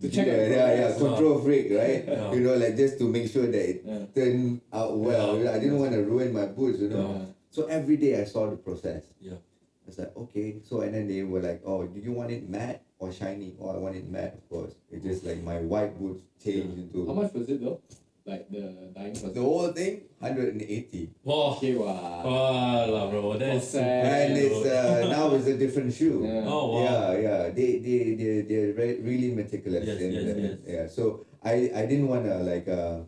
To 0.00 0.06
check 0.14 0.26
yeah, 0.26 0.46
yeah, 0.46 0.70
yeah, 0.78 0.90
control 0.98 1.38
freak, 1.42 1.70
right? 1.74 2.06
Yeah. 2.06 2.30
You 2.34 2.40
know, 2.46 2.54
like 2.54 2.76
just 2.76 2.98
to 3.02 3.04
make 3.10 3.26
sure 3.30 3.46
that 3.50 3.64
it 3.70 3.82
Yeah. 3.86 4.06
turned 4.14 4.60
out 4.72 4.94
well. 4.98 5.38
Yeah. 5.42 5.54
I 5.54 5.58
didn't 5.58 5.78
want 5.78 5.90
to 5.92 6.02
ruin 6.06 6.32
my 6.32 6.46
boots, 6.46 6.78
you 6.78 6.88
know. 6.90 7.26
So 7.50 7.66
every 7.66 7.96
day 7.98 8.14
I 8.20 8.24
saw 8.24 8.46
the 8.50 8.56
process. 8.56 9.02
Yeah. 9.20 9.38
I 9.42 9.84
was 9.86 9.98
like, 9.98 10.14
okay. 10.16 10.60
So 10.62 10.82
and 10.86 10.94
then 10.94 11.08
they 11.08 11.22
were 11.26 11.40
like, 11.42 11.62
oh, 11.66 11.82
do 11.86 11.98
you 11.98 12.12
want 12.12 12.30
it 12.30 12.46
matte 12.48 12.82
or 12.98 13.12
shiny? 13.12 13.54
or 13.58 13.74
I 13.74 13.78
want 13.78 13.96
it 13.96 14.08
matte, 14.10 14.34
of 14.34 14.48
course. 14.48 14.72
It's 14.90 15.04
just 15.04 15.24
like 15.24 15.42
my 15.42 15.58
white 15.60 15.98
boots 15.98 16.22
changed 16.42 16.78
into 16.78 17.06
How 17.06 17.14
much 17.14 17.32
was 17.32 17.48
it 17.48 17.62
though? 17.62 17.80
Like 18.26 18.50
the 18.50 18.92
dyeing 18.94 19.16
process? 19.16 19.32
the 19.32 19.40
whole 19.40 19.72
thing, 19.72 20.02
180. 20.18 21.10
wow. 21.24 21.56
Okay, 21.56 21.74
wow. 21.74 22.20
Wow, 22.24 22.86
lah, 22.92 23.04
bro. 23.08 23.38
That's 23.38 23.72
Process. 23.72 24.04
And 24.04 24.36
it's 24.36 24.66
uh, 24.68 25.08
now 25.16 25.32
it's 25.34 25.46
a 25.48 25.56
different 25.56 25.94
shoe. 25.94 26.20
Yeah. 26.28 26.44
Oh, 26.44 26.76
wow. 26.76 26.82
Yeah, 26.84 27.06
yeah. 27.24 27.42
They 27.56 27.78
they 27.80 27.98
they 28.20 28.32
they're 28.44 28.72
re- 28.76 29.00
really 29.00 29.32
meticulous. 29.32 29.86
Yes, 29.86 30.00
in 30.00 30.12
yes, 30.12 30.24
the- 30.28 30.40
yes. 30.44 30.58
Yeah. 30.68 30.86
So 30.92 31.24
I 31.42 31.72
I 31.72 31.86
didn't 31.88 32.08
wanna 32.12 32.44
like 32.44 32.68
uh 32.68 33.00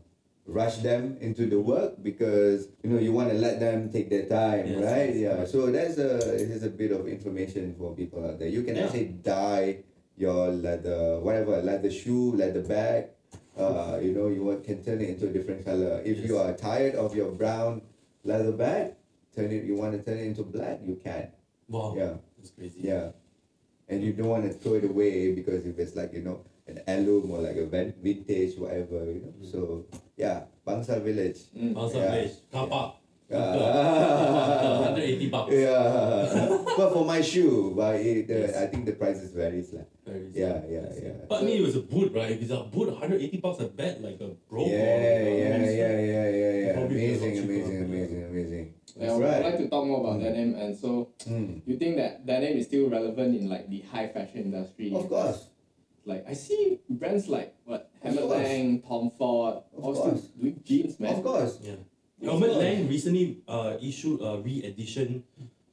rush 0.51 0.79
them 0.79 1.17
into 1.21 1.47
the 1.47 1.59
work 1.61 1.95
because 2.03 2.69
you 2.83 2.91
know 2.91 2.99
you 2.99 3.13
want 3.13 3.31
to 3.31 3.39
let 3.39 3.61
them 3.61 3.91
take 3.91 4.11
their 4.11 4.27
time, 4.27 4.67
Yes, 4.67 4.83
right? 4.83 5.09
yes, 5.15 5.17
Yeah. 5.17 5.35
correct. 5.37 5.51
So 5.51 5.71
that's 5.71 5.99
a 5.99 6.11
is 6.35 6.63
a 6.65 6.71
bit 6.71 6.91
of 6.91 7.07
information 7.07 7.75
for 7.79 7.95
people 7.95 8.27
out 8.27 8.39
there. 8.39 8.49
You 8.49 8.63
can 8.67 8.75
Yeah. 8.77 8.85
actually 8.87 9.07
dye 9.23 9.85
your 10.17 10.49
leather 10.51 11.21
whatever 11.21 11.63
leather 11.63 11.91
shoe, 11.91 12.33
leather 12.37 12.63
bag. 12.63 13.11
Uh, 13.57 13.99
you 14.03 14.13
know, 14.13 14.29
you 14.29 14.43
want, 14.45 14.65
can 14.65 14.83
turn 14.83 15.01
it 15.01 15.09
into 15.11 15.27
a 15.29 15.33
different 15.33 15.65
color. 15.65 16.01
If 16.05 16.25
you 16.27 16.39
are 16.39 16.53
tired 16.55 16.95
of 16.95 17.15
your 17.15 17.31
brown 17.31 17.83
leather 18.25 18.53
bag, 18.53 18.95
turn 19.37 19.51
it. 19.53 19.65
You 19.65 19.77
want 19.77 19.93
to 19.93 20.01
turn 20.03 20.19
it 20.19 20.25
into 20.27 20.43
black, 20.43 20.81
you 20.85 20.97
can. 20.97 21.29
wow. 21.69 21.95
Yeah. 21.97 22.15
That's 22.39 22.51
crazy. 22.51 22.81
Yeah. 22.83 23.11
And 23.89 24.03
you 24.03 24.13
don't 24.15 24.29
want 24.29 24.45
to 24.49 24.53
throw 24.57 24.75
it 24.75 24.85
away 24.85 25.33
because 25.35 25.67
if 25.67 25.79
it's 25.79 25.95
like, 25.95 26.13
you 26.15 26.23
know, 26.23 26.41
an 26.69 26.81
heirloom 26.87 27.31
or 27.33 27.39
like 27.41 27.57
a 27.57 27.67
vintage, 27.67 28.57
whatever, 28.57 29.05
you 29.13 29.21
know. 29.25 29.35
So, 29.53 29.85
yeah, 30.21 30.39
Bangsar 30.67 31.01
Village. 31.03 31.39
Mm. 31.57 31.73
Bangsar 31.75 31.95
Yeah. 32.05 32.11
Village, 32.15 32.37
car 32.53 32.67
park. 32.69 32.95
Yeah. 33.31 34.91
180 34.91 35.29
bucks. 35.35 35.53
yeah. 35.55 36.59
but 36.77 36.89
for 36.93 37.05
my 37.05 37.21
shoe, 37.23 37.73
but 37.77 37.95
it, 37.97 38.27
the, 38.27 38.35
Yes. 38.51 38.57
I 38.57 38.67
think 38.67 38.87
the 38.87 38.93
prices 38.93 39.31
vary. 39.33 39.63
Like, 39.73 39.87
Very 40.05 40.31
Yeah, 40.35 40.61
sad. 40.61 40.67
yeah, 40.69 40.87
yeah. 41.03 41.13
But 41.29 41.43
I 41.43 41.43
mean, 41.47 41.57
it 41.63 41.65
was 41.65 41.77
a 41.77 41.81
boot, 41.87 42.11
right? 42.13 42.31
If 42.33 42.43
it's 42.43 42.51
a 42.51 42.65
boot, 42.67 42.89
180 42.91 43.39
bucks 43.39 43.61
a 43.63 43.69
bet, 43.69 44.03
like 44.03 44.19
a 44.21 44.35
bro. 44.51 44.67
yeah, 44.67 44.75
or 44.75 44.75
a 44.75 45.39
yeah, 45.39 45.51
Winston. 45.57 45.79
yeah, 45.79 46.01
yeah, 46.01 46.29
yeah, 46.29 46.53
yeah. 46.67 46.73
Probably 46.75 46.97
be 46.97 47.07
a 47.07 47.11
lot 47.15 47.23
Amazing, 47.23 47.45
amazing, 47.45 47.85
amazing, 47.85 48.23
amazing. 48.25 48.75
Yeah, 48.97 49.03
I 49.03 49.07
That's 49.07 49.15
would 49.21 49.45
like 49.47 49.59
to 49.63 49.69
talk 49.71 49.85
more 49.87 50.01
about 50.03 50.19
denim, 50.21 50.55
and 50.59 50.77
so 50.77 50.91
Mm. 51.31 51.63
you 51.67 51.77
think 51.79 51.97
that 52.03 52.27
denim 52.27 52.59
is 52.59 52.67
still 52.67 52.91
relevant 52.91 53.37
in 53.39 53.49
like 53.49 53.71
the 53.71 53.81
high 53.93 54.09
fashion 54.09 54.51
industry? 54.51 54.91
Of 54.93 55.07
course. 55.09 55.47
Like 56.05 56.25
I 56.27 56.35
see 56.35 56.81
brands 56.91 57.29
like 57.29 57.55
what 57.65 57.90
Of 58.03 58.15
Helmut. 58.15 58.37
Lang, 58.37 58.83
Tom 58.83 59.11
Ford, 59.17 59.55
Of 59.77 59.85
all 59.85 59.95
still 59.95 60.11
course. 60.13 60.25
doing 60.41 60.61
jeans, 60.65 60.99
man. 61.01 61.15
Of 61.17 61.23
course. 61.23 61.59
Yeah. 61.63 61.73
Of 61.73 62.25
Helmut 62.25 62.51
course. 62.51 62.63
Lang 62.65 62.89
recently 62.89 63.39
uh, 63.49 63.77
issued 63.83 64.21
a 64.23 64.39
re-edition 64.41 65.25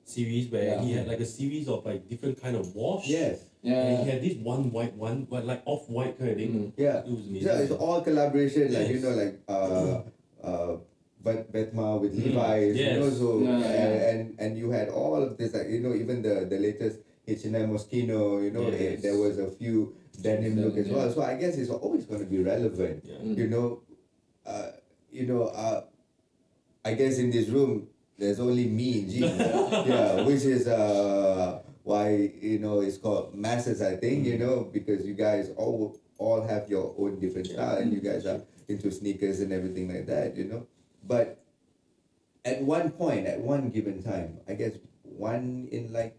series 0.03 0.47
where 0.51 0.63
Yeah. 0.63 0.81
he 0.83 0.91
had 0.93 1.07
like 1.07 1.19
a 1.19 1.25
series 1.25 1.67
of 1.67 1.85
like 1.85 2.07
different 2.07 2.41
kind 2.41 2.55
of 2.55 2.75
wash. 2.75 3.07
Yes. 3.07 3.45
Yeah. 3.61 3.73
And 3.79 3.91
Yeah. 3.99 4.03
he 4.03 4.09
had 4.11 4.21
this 4.23 4.35
one 4.43 4.71
white 4.71 4.95
one, 4.95 5.27
but 5.29 5.45
like 5.45 5.61
off 5.65 5.89
white 5.89 6.17
kind 6.19 6.31
of 6.31 6.37
thing. 6.37 6.53
Mm. 6.53 6.71
Yeah. 6.77 6.99
It 7.03 7.11
was 7.11 7.27
amazing. 7.27 7.47
Yeah, 7.47 7.59
it's 7.59 7.71
all 7.71 8.01
collaboration, 8.01 8.73
like 8.73 8.87
you 8.89 8.99
know, 8.99 9.11
like 9.15 9.39
uh, 9.47 10.01
uh, 10.43 10.77
Bet 11.23 11.51
Vetements 11.51 12.01
with 12.01 12.13
Mhm. 12.15 12.23
Levi's, 12.35 12.75
you 12.77 12.85
know, 12.99 13.07
Yes. 13.11 13.17
so 13.17 13.39
Yeah, 13.39 13.55
and, 13.55 13.63
yeah. 13.63 14.09
and 14.11 14.19
and 14.39 14.51
you 14.57 14.71
had 14.71 14.87
all 14.89 15.19
of 15.23 15.35
this, 15.37 15.53
like 15.53 15.67
you 15.67 15.79
know, 15.79 15.93
even 15.95 16.21
the 16.21 16.45
the 16.47 16.59
latest 16.59 16.99
H 17.27 17.43
and 17.43 17.55
M 17.55 17.71
Moschino, 17.75 18.39
you 18.43 18.51
know, 18.51 18.63
Yes. 18.71 18.79
it, 18.79 19.01
there 19.03 19.17
was 19.17 19.35
a 19.39 19.51
few 19.51 19.95
denim 20.21 20.61
look 20.61 20.77
as 20.77 20.87
well. 20.87 21.11
So 21.11 21.21
I 21.21 21.35
guess 21.35 21.57
it's 21.57 21.69
always 21.69 22.05
going 22.05 22.19
to 22.21 22.25
be 22.25 22.41
relevant, 22.43 23.03
Yeah. 23.05 23.15
Mm. 23.17 23.37
you 23.37 23.47
know. 23.47 23.81
Uh, 24.45 24.71
you 25.11 25.25
know, 25.27 25.43
uh, 25.47 25.81
I 26.85 26.93
guess 26.93 27.17
in 27.17 27.31
this 27.31 27.49
room 27.49 27.87
there's 28.17 28.39
only 28.39 28.65
me 28.67 28.99
in 28.99 29.09
jeans, 29.09 29.37
yeah, 29.87 30.21
which 30.23 30.43
is 30.43 30.67
uh 30.67 31.59
why 31.83 32.31
you 32.41 32.59
know 32.59 32.79
it's 32.81 32.97
called 32.97 33.35
masses. 33.35 33.81
I 33.81 33.95
think 33.97 34.25
you 34.25 34.37
know 34.37 34.69
because 34.71 35.05
you 35.05 35.13
guys 35.13 35.51
all 35.57 35.99
all 36.17 36.41
have 36.47 36.69
your 36.69 36.95
own 36.97 37.19
different 37.19 37.47
style 37.47 37.77
and 37.77 37.91
you 37.93 37.99
guys 37.99 38.25
are 38.25 38.41
into 38.67 38.91
sneakers 38.91 39.39
and 39.41 39.51
everything 39.53 39.87
like 39.93 40.07
that, 40.07 40.35
you 40.35 40.45
know. 40.45 40.67
But 41.03 41.43
at 42.45 42.61
one 42.61 42.91
point, 42.91 43.27
at 43.27 43.39
one 43.39 43.69
given 43.69 44.01
time, 44.03 44.39
I 44.47 44.53
guess 44.53 44.73
one 45.03 45.67
in 45.71 45.91
like 45.93 46.17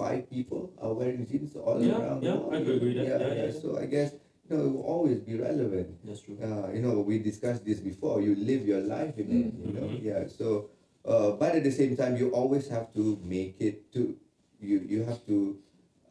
five 0.00 0.22
people 0.30 0.72
are 0.80 0.92
wearing 0.94 1.26
jeans 1.30 1.54
all 1.56 1.76
Yeah, 1.82 2.00
around 2.00 2.22
yeah, 2.24 2.32
the 2.32 2.38
world. 2.38 2.54
I 2.54 2.58
could 2.64 2.76
agree 2.80 2.94
that. 2.94 3.06
Yeah, 3.06 3.18
Yeah, 3.18 3.34
yeah, 3.34 3.44
yeah. 3.52 3.60
So 3.60 3.76
I 3.78 3.86
guess 3.86 4.10
you 4.48 4.56
know 4.56 4.64
it 4.64 4.72
will 4.74 4.86
always 4.94 5.20
be 5.20 5.36
relevant. 5.38 5.88
That's 6.04 6.22
true. 6.26 6.38
Uh, 6.40 6.72
you 6.72 6.80
know, 6.84 6.94
we 7.10 7.18
discussed 7.30 7.64
this 7.70 7.80
before. 7.80 8.20
You 8.20 8.34
live 8.50 8.66
your 8.72 8.80
life 8.80 9.18
in 9.24 9.28
it. 9.40 9.48
You 9.66 9.72
know, 9.76 9.86
Mhm. 9.92 10.02
yeah. 10.10 10.22
So, 10.38 10.70
uh, 11.04 11.30
but 11.42 11.54
at 11.60 11.64
the 11.68 11.74
same 11.80 11.96
time, 12.00 12.16
you 12.16 12.30
always 12.42 12.68
have 12.76 12.88
to 12.98 13.04
make 13.36 13.56
it 13.70 13.92
to 13.98 14.16
you. 14.60 14.80
You 14.94 15.04
have 15.04 15.20
to 15.26 15.38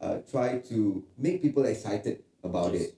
uh, 0.00 0.16
try 0.30 0.58
to 0.72 1.04
make 1.18 1.42
people 1.42 1.64
excited 1.74 2.22
about 2.42 2.72
Yes. 2.72 2.82
it, 2.82 2.90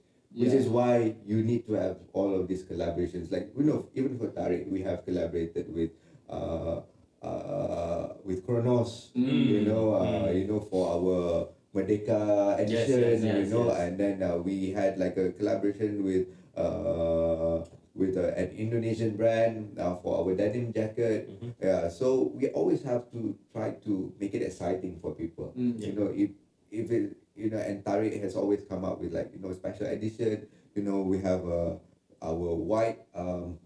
which 0.45 0.55
is 0.61 0.69
why 0.69 1.17
you 1.27 1.43
need 1.43 1.67
to 1.67 1.75
have 1.75 1.97
all 2.13 2.31
of 2.39 2.47
these 2.49 2.63
collaborations. 2.63 3.33
Like 3.33 3.51
you 3.59 3.65
know, 3.65 3.89
even 3.95 4.19
for 4.19 4.29
Tarik, 4.29 4.69
we 4.71 4.83
have 4.83 5.05
collaborated 5.09 5.73
with 5.75 5.91
uh, 6.31 6.81
uh, 7.23 8.15
with 8.25 8.45
Kronos. 8.45 9.11
Mm. 9.17 9.47
You 9.49 9.61
know, 9.67 9.95
uh, 9.95 10.29
Mm. 10.29 10.39
you 10.39 10.47
know, 10.51 10.61
for 10.61 10.91
our 10.91 11.49
Merdeka 11.75 12.59
Yes, 12.59 12.91
edition. 12.91 13.01
yes, 13.01 13.19
you 13.23 13.47
know, 13.55 13.67
yes. 13.73 13.81
and 13.81 13.93
then 13.97 14.17
uh, 14.23 14.37
we 14.37 14.71
had 14.77 14.99
like 14.99 15.17
a 15.17 15.31
collaboration 15.33 16.05
with 16.05 16.29
uh, 16.59 17.65
with 17.95 18.17
uh, 18.17 18.33
an 18.37 18.49
Indonesian 18.57 19.17
brand 19.17 19.77
uh, 19.79 19.97
for 20.01 20.21
our 20.21 20.33
denim 20.37 20.73
jacket. 20.73 21.29
Mhm. 21.29 21.53
Yeah, 21.61 21.89
so 21.89 22.33
we 22.37 22.49
always 22.53 22.83
have 22.85 23.09
to 23.13 23.37
try 23.53 23.73
to 23.89 24.13
make 24.21 24.35
it 24.37 24.43
exciting 24.45 24.99
for 25.01 25.15
people. 25.17 25.53
Mm. 25.57 25.81
You 25.81 25.93
know, 25.97 26.09
if 26.13 26.31
if 26.73 26.91
it 26.93 27.17
you 27.37 27.49
know, 27.49 27.57
and 27.61 27.81
Tarik 27.85 28.13
has 28.21 28.37
always 28.37 28.61
come 28.69 28.85
up 28.85 29.01
with 29.01 29.13
like 29.17 29.33
you 29.33 29.41
know 29.41 29.53
special 29.57 29.89
edition. 29.89 30.45
You 30.77 30.83
know, 30.85 31.01
we 31.05 31.21
have 31.25 31.45
uh, 31.49 31.77
our 32.21 32.53
white 32.57 33.05
um, 33.17 33.57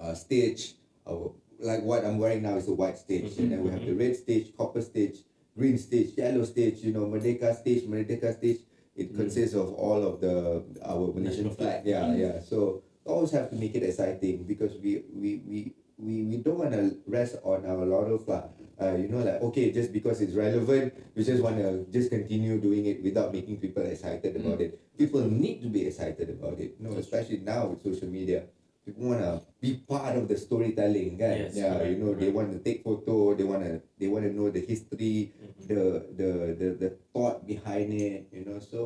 uh, 0.00 0.14
stage. 0.14 0.74
Our 1.08 1.32
like 1.60 1.82
what 1.82 2.04
I'm 2.04 2.18
wearing 2.18 2.42
now 2.42 2.56
is 2.56 2.68
a 2.68 2.74
white 2.74 2.98
stage, 2.98 3.36
and 3.38 3.52
then 3.52 3.64
we 3.64 3.70
have 3.70 3.84
the 3.84 3.92
red 3.94 4.16
stage, 4.16 4.54
copper 4.56 4.80
stage, 4.82 5.18
green 5.56 5.78
stage, 5.78 6.16
yellow 6.16 6.44
stage. 6.44 6.78
You 6.84 6.92
know, 6.92 7.06
Merdeka 7.06 7.56
stage, 7.58 7.84
Merdeka 7.84 8.36
stage. 8.36 8.60
It 8.98 9.12
Mm. 9.14 9.16
consists 9.16 9.54
of 9.54 9.74
all 9.74 10.02
of 10.02 10.20
the 10.20 10.62
our 10.82 11.12
Malaysian 11.14 11.50
flag. 11.50 11.82
flag. 11.82 11.86
Yeah, 11.86 12.04
Mm. 12.10 12.18
yeah. 12.18 12.36
So 12.42 12.82
always 13.06 13.30
have 13.30 13.48
to 13.50 13.56
make 13.56 13.74
it 13.74 13.82
exciting 13.82 14.42
because 14.44 14.74
we 14.82 15.02
we 15.14 15.30
we 15.46 15.58
we, 15.98 16.22
we 16.30 16.36
don't 16.38 16.58
want 16.58 16.72
to 16.74 16.94
rest 17.06 17.38
on 17.42 17.66
our 17.66 17.82
laurels 17.86 18.26
lah. 18.26 18.46
Uh, 18.78 18.94
you 18.94 19.06
know, 19.10 19.18
like 19.22 19.42
okay, 19.42 19.70
just 19.74 19.90
because 19.90 20.20
it's 20.22 20.34
relevant, 20.34 20.94
we 21.18 21.22
just 21.26 21.42
want 21.42 21.58
to 21.58 21.82
just 21.90 22.10
continue 22.10 22.58
doing 22.62 22.86
it 22.86 23.02
without 23.02 23.34
making 23.34 23.58
people 23.58 23.82
excited 23.82 24.34
about 24.38 24.60
it. 24.62 24.78
People 24.98 25.22
need 25.26 25.58
to 25.62 25.66
be 25.70 25.86
excited 25.86 26.30
about 26.30 26.58
it. 26.62 26.74
You 26.78 26.86
know, 26.86 26.94
especially 26.98 27.42
now 27.42 27.66
with 27.74 27.82
social 27.82 28.06
media, 28.06 28.46
people 28.88 29.12
want 29.12 29.20
to 29.20 29.44
be 29.60 29.76
part 29.84 30.16
of 30.16 30.24
the 30.28 30.36
storytelling, 30.40 31.20
kan? 31.20 31.36
Yes, 31.36 31.52
yeah, 31.60 31.76
correct, 31.76 31.92
you 31.92 31.98
know, 32.00 32.12
they 32.16 32.30
want 32.32 32.48
to 32.56 32.58
take 32.64 32.80
photo, 32.80 33.36
they 33.36 33.44
want 33.44 33.60
to 33.62 33.84
they 34.00 34.08
want 34.08 34.24
to 34.24 34.32
know 34.32 34.48
the 34.48 34.64
history, 34.64 35.36
Mhm. 35.36 35.62
the 35.68 35.82
the 36.16 36.28
the 36.56 36.68
the 36.80 36.90
thought 37.12 37.44
behind 37.44 37.92
it. 37.92 38.32
You 38.32 38.48
know, 38.48 38.58
so 38.64 38.80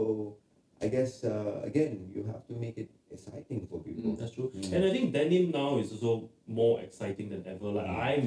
I 0.82 0.90
guess 0.90 1.22
uh, 1.22 1.62
again, 1.62 2.10
you 2.10 2.26
have 2.26 2.42
to 2.50 2.54
make 2.58 2.74
it 2.74 2.90
exciting 3.06 3.70
for 3.70 3.78
people. 3.78 4.18
That's 4.18 4.34
true. 4.34 4.50
Mm. 4.50 4.72
And 4.74 4.80
I 4.82 4.90
think 4.90 5.06
denim 5.14 5.54
now 5.54 5.78
is 5.78 5.94
also 5.94 6.26
more 6.50 6.82
exciting 6.82 7.30
than 7.30 7.46
ever. 7.46 7.70
Like 7.70 7.86
Mm. 7.86 8.02
I'm 8.02 8.24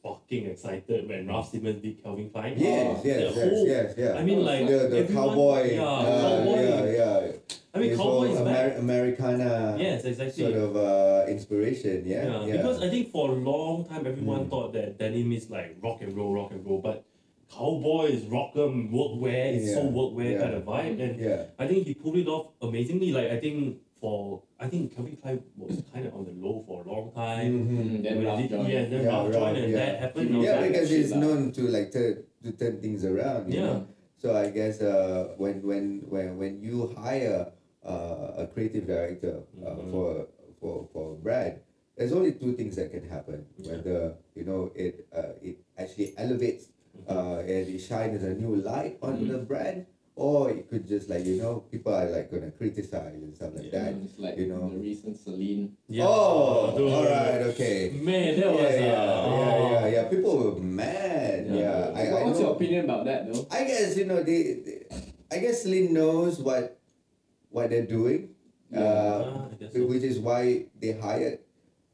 fucking 0.00 0.46
excited 0.46 1.04
when 1.10 1.26
Raf 1.26 1.50
Simons 1.50 1.82
did 1.82 2.00
Calvin 2.00 2.30
Klein. 2.30 2.54
Yes, 2.56 2.64
Oh, 2.64 3.02
yes, 3.04 3.18
yes, 3.20 3.34
whole- 3.34 3.66
yes, 3.66 3.88
yeah. 3.98 4.14
I 4.16 4.22
mean, 4.24 4.40
like 4.40 4.64
the 4.64 4.78
the 4.88 4.98
everyone- 5.04 5.34
cowboy, 5.34 5.60
Yeah, 5.74 5.82
uh, 5.84 6.22
cowboy. 6.22 6.62
yeah, 6.62 6.84
yeah. 6.96 7.20
I 7.76 7.78
mean, 7.78 7.90
This 7.90 7.98
cowboy 7.98 8.10
whole 8.10 8.24
is 8.24 8.40
back. 8.40 8.72
Amer- 8.72 8.78
Americana 8.78 9.76
Yes, 9.78 10.04
exactly. 10.04 10.44
sort 10.44 10.54
of 10.56 10.76
uh, 10.76 11.26
inspiration. 11.28 12.02
Yeah, 12.06 12.24
yeah, 12.24 12.46
yeah. 12.46 12.56
because 12.56 12.82
I 12.82 12.88
think 12.88 13.10
for 13.12 13.30
a 13.30 13.34
long 13.34 13.84
time 13.84 14.06
everyone 14.06 14.46
Mm. 14.46 14.50
thought 14.50 14.72
that 14.72 14.98
denim 14.98 15.30
is 15.32 15.50
like 15.50 15.76
rock 15.82 16.00
and 16.00 16.16
roll, 16.16 16.32
rock 16.32 16.50
and 16.52 16.64
roll, 16.64 16.80
but 16.80 17.04
cowboy 17.52 18.06
is 18.16 18.22
rock'em, 18.24 18.90
workwear, 18.90 19.54
it's 19.56 19.74
so 19.74 19.82
Yeah, 19.84 19.90
workwear 19.98 20.30
yeah. 20.32 20.40
kind 20.42 20.54
of 20.54 20.62
vibe, 20.64 20.98
and 21.04 21.20
yeah, 21.20 21.42
I 21.58 21.66
think 21.68 21.86
he 21.86 21.94
pulled 21.94 22.16
it 22.16 22.26
off 22.28 22.46
amazingly. 22.62 23.12
Like 23.12 23.30
I 23.30 23.38
think 23.38 23.78
for 24.00 24.42
I 24.58 24.66
think 24.68 24.94
Calvin 24.96 25.16
Klein 25.20 25.42
was 25.56 25.82
kind 25.92 26.06
of 26.06 26.14
on 26.14 26.24
the 26.24 26.32
low 26.32 26.64
for 26.66 26.82
a 26.82 26.86
long 26.88 27.12
time. 27.12 27.52
Mhm. 27.52 27.76
Mm, 27.76 28.02
then 28.02 28.16
When 28.16 28.26
Raf 28.26 28.50
joined. 28.50 28.68
yeah, 28.72 28.84
then 28.88 29.02
Yeah, 29.04 29.08
Raf 29.12 29.24
Raf, 29.26 29.32
joined 29.36 29.56
and 29.58 29.70
yeah. 29.72 29.78
that 29.78 29.94
happened. 30.00 30.36
I 30.36 30.40
yeah, 30.40 30.56
like, 30.60 30.72
because 30.72 30.90
he's 30.90 31.12
lah. 31.12 31.20
known 31.20 31.40
to 31.52 31.62
like 31.68 31.92
turn 31.92 32.24
to 32.44 32.50
turn 32.52 32.74
things 32.80 33.04
around. 33.04 33.52
You 33.52 33.60
Yeah. 33.60 33.66
know? 33.66 33.86
So 34.16 34.34
I 34.34 34.48
guess 34.50 34.80
uh, 34.80 35.36
when 35.36 35.60
when 35.62 35.84
when 36.08 36.38
when 36.40 36.52
you 36.64 36.88
hire 36.96 37.45
uh, 37.86 38.42
a 38.42 38.46
creative 38.52 38.86
director 38.86 39.42
uh, 39.64 39.70
Mhm. 39.70 39.90
for 39.92 40.26
for 40.60 40.88
for 40.92 41.12
a 41.12 41.16
brand, 41.16 41.60
there's 41.96 42.12
only 42.12 42.32
two 42.32 42.52
things 42.58 42.76
that 42.76 42.90
can 42.90 43.06
happen. 43.08 43.46
Yeah. 43.56 43.72
Whether 43.78 43.98
you 44.34 44.44
know 44.44 44.72
it 44.74 45.06
uh, 45.14 45.38
it 45.42 45.58
actually 45.78 46.12
elevates 46.18 46.68
Mhm. 46.96 47.06
uh, 47.12 47.38
and 47.46 47.64
it 47.70 47.78
shines 47.80 48.22
a 48.24 48.34
new 48.34 48.56
light 48.56 48.98
onto 49.02 49.24
Mhm. 49.24 49.32
the 49.32 49.38
brand, 49.44 49.86
or 50.16 50.50
it 50.50 50.68
could 50.68 50.88
just 50.88 51.08
like 51.12 51.24
you 51.28 51.36
know 51.36 51.62
people 51.70 51.92
are 51.94 52.08
like 52.10 52.30
gonna 52.32 52.50
criticize 52.50 53.20
and 53.22 53.36
stuff 53.36 53.52
like 53.54 53.70
Yeah. 53.70 53.84
that. 53.84 53.94
It's 54.02 54.18
like 54.18 54.36
you 54.40 54.48
know. 54.48 54.68
the 54.72 54.80
recent 54.80 55.16
Celine. 55.20 55.76
Yeah, 55.88 56.06
oh, 56.08 56.72
dude. 56.76 56.90
all 56.90 57.04
right, 57.04 57.42
okay. 57.54 57.90
Man, 58.00 58.40
that 58.40 58.48
yeah, 58.48 58.50
was 58.50 58.74
yeah, 58.80 58.96
uh, 58.96 59.06
yeah, 59.06 59.28
oh. 59.28 59.70
yeah, 59.72 59.86
yeah. 59.94 60.04
People 60.08 60.32
were 60.40 60.58
mad. 60.60 61.46
Yeah. 61.46 61.54
Yeah, 61.54 61.92
I, 61.94 62.00
I 62.08 62.12
What- 62.12 62.24
What's 62.32 62.40
your 62.40 62.52
opinion 62.56 62.84
about 62.88 63.04
that, 63.06 63.28
though? 63.30 63.46
I 63.52 63.62
guess 63.64 63.94
you 63.96 64.06
know 64.08 64.22
they, 64.24 64.40
they. 64.64 64.78
I 65.30 65.38
guess 65.38 65.66
Lin 65.66 65.92
knows 65.92 66.38
what, 66.40 66.78
what 67.56 67.70
they're 67.72 67.88
doing. 67.88 68.36
Yeah. 68.70 68.80
Uh, 68.84 69.48
Ah, 69.56 69.68
so. 69.72 69.86
which 69.88 70.02
is 70.04 70.18
why 70.20 70.66
they 70.80 70.92
hired, 71.00 71.38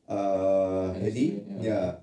uh, 0.09 0.91
Hedi 0.99 1.39
Hedi. 1.39 1.63
Yeah. 1.63 1.63
yeah. 1.63 1.95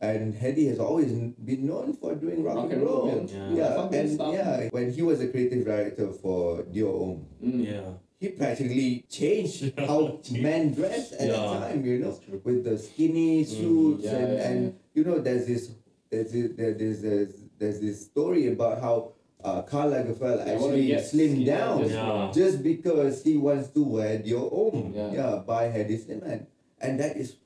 And 0.00 0.30
Hedi 0.34 0.68
has 0.70 0.78
always 0.78 1.10
been 1.10 1.66
known 1.66 1.92
for 1.98 2.14
doing 2.14 2.44
rock, 2.46 2.54
Rock 2.54 2.64
and 2.70 2.72
and 2.78 2.82
roll, 2.86 3.10
roll. 3.10 3.26
yeah. 3.26 3.50
Yeah, 3.50 3.74
Fuck 3.74 3.94
and 3.94 4.10
stuff. 4.14 4.32
yeah, 4.34 4.68
when 4.70 4.92
he 4.94 5.02
was 5.02 5.18
a 5.20 5.26
creative 5.26 5.64
director 5.66 6.12
for 6.12 6.62
Dior 6.70 6.94
Homme, 6.94 7.26
Mm. 7.42 7.66
Yeah, 7.66 7.90
he 8.20 8.28
practically 8.28 9.02
changed 9.10 9.72
how 9.88 10.20
men 10.30 10.70
dress 10.78 11.10
at 11.18 11.26
Yeah, 11.26 11.42
that 11.42 11.74
time. 11.74 11.82
You 11.84 11.98
know, 11.98 12.14
with 12.46 12.62
the 12.62 12.78
skinny 12.78 13.42
suits 13.42 14.04
yeah, 14.06 14.14
and, 14.22 14.30
yeah, 14.38 14.48
and 14.48 14.58
you 14.94 15.02
know 15.02 15.18
there's 15.18 15.46
this 15.50 15.72
there's 16.10 16.30
this, 16.30 16.46
there's 16.54 16.78
there's, 17.02 17.32
there's 17.58 17.80
this 17.82 18.06
story 18.06 18.46
about 18.54 18.78
how 18.80 19.17
uh, 19.44 19.62
Karl 19.62 19.90
Lagerfeld 19.90 20.44
They 20.44 20.56
wanna 20.56 20.74
actually 20.74 20.86
get 20.86 21.04
slimmed 21.04 21.30
skinny 21.38 21.44
down 21.44 21.78
just 21.82 21.94
Yeah. 21.94 22.30
just 22.34 22.56
because 22.62 23.22
he 23.22 23.36
wants 23.36 23.68
to 23.70 23.82
wear 23.84 24.18
Dior 24.18 24.50
Homme 24.50 24.92
Yeah. 24.94 25.12
yeah. 25.12 25.34
by 25.46 25.68
Hedi 25.70 25.96
Slimane 25.98 26.46
and 26.80 26.98
that 27.00 27.16
is 27.16 27.36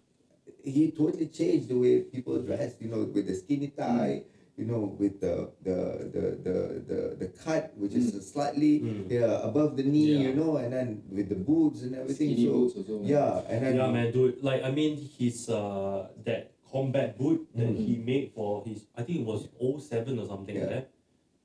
he 0.64 0.90
totally 0.92 1.26
changed 1.26 1.68
the 1.68 1.76
way 1.76 2.00
people 2.00 2.40
dress 2.42 2.74
you 2.80 2.88
know 2.88 3.04
with 3.04 3.26
the 3.26 3.34
skinny 3.34 3.68
tie 3.76 4.22
you 4.56 4.64
know 4.64 4.94
with 4.98 5.20
the 5.20 5.48
the 5.64 5.78
the 6.14 6.24
the 6.46 6.56
the, 6.88 6.98
the 7.18 7.28
cut 7.44 7.72
which 7.76 7.92
is 7.94 8.12
slightly 8.30 8.80
Mm. 8.80 9.10
yeah 9.10 9.42
above 9.42 9.76
the 9.76 9.82
knee 9.82 10.12
Yeah. 10.16 10.28
you 10.28 10.32
know 10.36 10.56
and 10.56 10.72
then 10.72 11.02
with 11.10 11.28
the 11.28 11.36
boots 11.40 11.82
and 11.82 11.94
everything 11.96 12.36
Skinny 12.36 12.46
so 12.46 12.52
boots 12.52 12.74
also. 12.76 12.98
man. 13.00 13.08
yeah 13.08 13.42
and 13.48 13.58
then 13.66 13.76
yeah, 13.76 13.90
man, 13.90 14.12
dude. 14.12 14.42
Like 14.44 14.62
I 14.62 14.70
mean, 14.70 14.96
his 15.18 15.48
uh 15.48 16.08
that 16.24 16.52
combat 16.70 17.18
boot 17.18 17.48
that 17.56 17.68
Mm. 17.68 17.76
he 17.84 17.96
made 18.00 18.32
for 18.36 18.62
his 18.64 18.84
I 18.96 19.02
think 19.02 19.20
it 19.20 19.26
was 19.26 19.48
07 19.60 20.18
or 20.20 20.26
something 20.28 20.54
like 20.54 20.64
Yeah. 20.68 20.74
that. 20.84 20.90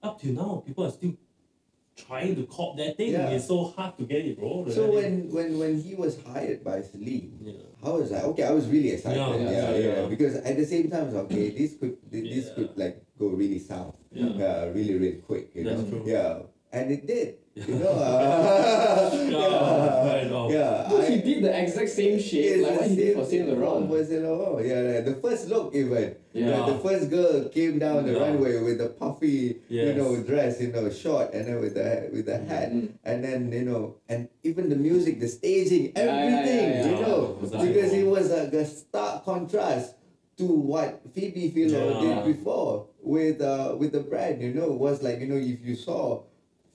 Up 0.04 0.22
till 0.22 0.34
now, 0.34 0.64
people 0.66 0.86
are 0.86 0.92
still 0.92 1.14
trying 1.96 2.36
to 2.36 2.46
cop 2.46 2.78
that 2.78 2.98
thing. 2.98 3.12
Yeah. 3.14 3.30
It's 3.30 3.48
so 3.48 3.66
hard 3.76 3.98
to 3.98 4.04
get 4.06 4.26
it, 4.26 4.38
bro. 4.38 4.68
So 4.70 4.92
when 4.92 5.30
when 5.32 5.58
when 5.58 5.82
he 5.82 5.96
was 5.96 6.22
hired 6.22 6.64
by 6.64 6.82
Celine, 6.82 7.34
yeah. 7.42 7.54
I 7.84 7.90
was 7.90 8.12
like, 8.12 8.24
okay, 8.24 8.44
I 8.44 8.52
was 8.52 8.68
really 8.68 8.92
excited. 8.92 9.18
Yeah, 9.18 9.36
Yeah, 9.36 9.72
yeah, 9.72 10.02
yeah. 10.02 10.06
Because 10.08 10.36
at 10.36 10.56
the 10.56 10.66
same 10.66 10.90
time, 10.92 11.14
like, 11.14 11.26
okay, 11.26 11.50
this 11.50 11.76
could 11.78 11.98
this 12.12 12.54
could 12.54 12.78
like 12.78 13.02
go 13.18 13.30
really 13.30 13.60
south. 13.60 13.96
Yeah. 14.12 14.30
Uh, 14.30 14.72
really 14.74 14.94
really 14.96 15.22
quick. 15.26 15.50
You 15.56 15.64
That's 15.64 15.82
know. 15.82 15.90
true. 15.90 16.04
Yeah, 16.06 16.40
and 16.72 16.92
it 16.92 17.08
did. 17.08 17.38
You 17.58 17.74
Yeah. 17.74 17.80
know. 17.82 17.90
uh, 17.90 19.12
Yeah, 19.28 20.48
yeah. 20.50 20.88
Dude, 20.90 21.10
he 21.10 21.18
did 21.22 21.44
the 21.44 21.52
exact 21.64 21.90
same 21.90 22.20
shit 22.20 22.46
It's 22.46 22.64
like 22.64 22.74
the 22.74 22.80
what 22.80 22.90
he 22.90 22.96
did 22.96 23.16
for 23.18 23.26
same- 23.26 23.48
Saint 23.48 23.60
Laurent. 23.60 23.90
For 23.90 24.06
Saint 24.06 24.24
Laurent, 24.24 24.66
yeah, 24.68 24.82
yeah. 24.82 25.02
The 25.02 25.16
first 25.16 25.50
look 25.50 25.74
even. 25.76 26.16
Yeah. 26.34 26.66
The, 26.66 26.74
the 26.74 26.80
first 26.80 27.10
girl 27.10 27.50
came 27.50 27.80
down 27.80 28.06
the 28.06 28.14
Yeah. 28.14 28.20
runway 28.30 28.62
with 28.62 28.78
the 28.78 28.90
puffy, 28.90 29.58
you 29.70 29.94
know, 29.94 30.16
dress, 30.22 30.62
you 30.62 30.72
know, 30.72 30.90
short, 30.90 31.34
and 31.34 31.48
then 31.48 31.60
with 31.60 31.74
the 31.76 32.10
with 32.14 32.26
the 32.28 32.38
hat, 32.38 32.72
Mm. 32.72 32.90
and 33.04 33.24
then 33.24 33.52
you 33.52 33.66
know, 33.66 33.96
and 34.08 34.30
even 34.44 34.70
the 34.70 34.76
music, 34.78 35.20
the 35.20 35.28
staging, 35.28 35.92
Yeah, 35.96 36.06
yeah, 36.06 36.22
everything, 36.24 36.70
yeah, 36.70 36.86
you 36.86 36.96
know, 37.02 37.38
It 37.42 37.52
because 37.74 37.92
it 37.94 38.06
was 38.06 38.30
like 38.32 38.54
a 38.54 38.66
stark 38.66 39.26
contrast 39.26 39.96
to 40.38 40.46
what 40.46 41.02
Phoebe 41.14 41.50
Philo 41.50 41.82
Yeah. 42.02 42.02
did 42.24 42.38
before 42.38 42.86
with 43.02 43.42
uh 43.42 43.76
with 43.80 43.92
the 43.92 44.02
brand. 44.06 44.42
You 44.42 44.54
know, 44.54 44.70
it 44.74 44.80
was 44.80 45.02
like 45.02 45.20
you 45.20 45.28
know 45.28 45.38
if 45.42 45.66
you 45.66 45.76
saw. 45.76 46.24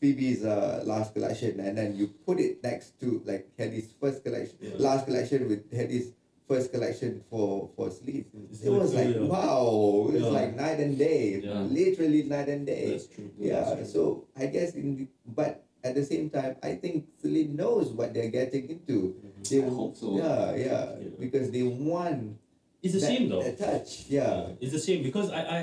Phoebe's 0.03 0.43
uh, 0.43 0.83
last 0.85 1.15
collection, 1.15 1.61
and 1.63 1.79
then 1.79 1.95
you 1.95 2.09
put 2.27 2.41
it 2.43 2.59
next 2.59 2.99
to 2.99 3.23
like 3.25 3.47
Hedi's 3.57 3.95
first 4.03 4.25
collection, 4.27 4.59
Yeah. 4.59 4.75
last 4.83 5.07
collection 5.07 5.47
with 5.47 5.71
Hedi's 5.71 6.11
first 6.51 6.73
collection 6.75 7.23
for 7.31 7.71
for 7.79 7.87
sleep. 7.95 8.27
It's 8.51 8.67
It 8.67 8.75
was 8.75 8.91
like 8.99 9.15
yeah. 9.15 9.23
wow, 9.23 10.11
it 10.11 10.19
was 10.19 10.27
Yeah. 10.27 10.35
like 10.43 10.51
night 10.59 10.83
and 10.83 10.99
day, 10.99 11.39
literally 11.71 12.27
night 12.27 12.51
and 12.51 12.67
day. 12.67 12.91
That's 12.99 13.07
true. 13.07 13.31
yeah, 13.39 13.87
so 13.87 14.27
I 14.35 14.47
guess 14.51 14.75
in 14.75 14.97
the, 14.99 15.07
but 15.23 15.63
at 15.87 15.95
the 15.95 16.03
same 16.03 16.31
time, 16.35 16.59
I 16.67 16.75
think 16.83 17.07
Celine 17.23 17.55
knows 17.55 17.95
what 17.95 18.11
they're 18.11 18.31
getting 18.35 18.71
into. 18.75 19.15
Mhm. 19.23 19.47
They 19.47 19.63
I 19.63 19.71
hope 19.71 19.95
so. 19.95 20.19
Yeah, 20.19 20.51
yeah, 20.59 20.85
Yeah. 20.99 21.15
because 21.15 21.55
they 21.55 21.63
want 21.63 22.43
It's 22.83 22.99
a 22.99 22.99
that, 22.99 23.07
shame 23.07 23.31
though. 23.31 23.43
that 23.47 23.55
touch. 23.55 24.11
Yeah, 24.11 24.51
It's 24.59 24.75
a 24.75 24.83
shame 24.83 25.07
because 25.07 25.31
I 25.31 25.43
I 25.47 25.61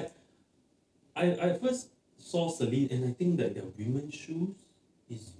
I, 1.20 1.26
I 1.44 1.48
first 1.60 1.92
saw 2.20 2.50
Celine 2.50 2.90
and 2.92 3.06
I 3.10 3.14
think 3.14 3.38
that 3.38 3.56
their 3.56 3.64
women's 3.78 4.14
shoes 4.14 4.56
is 5.10 5.32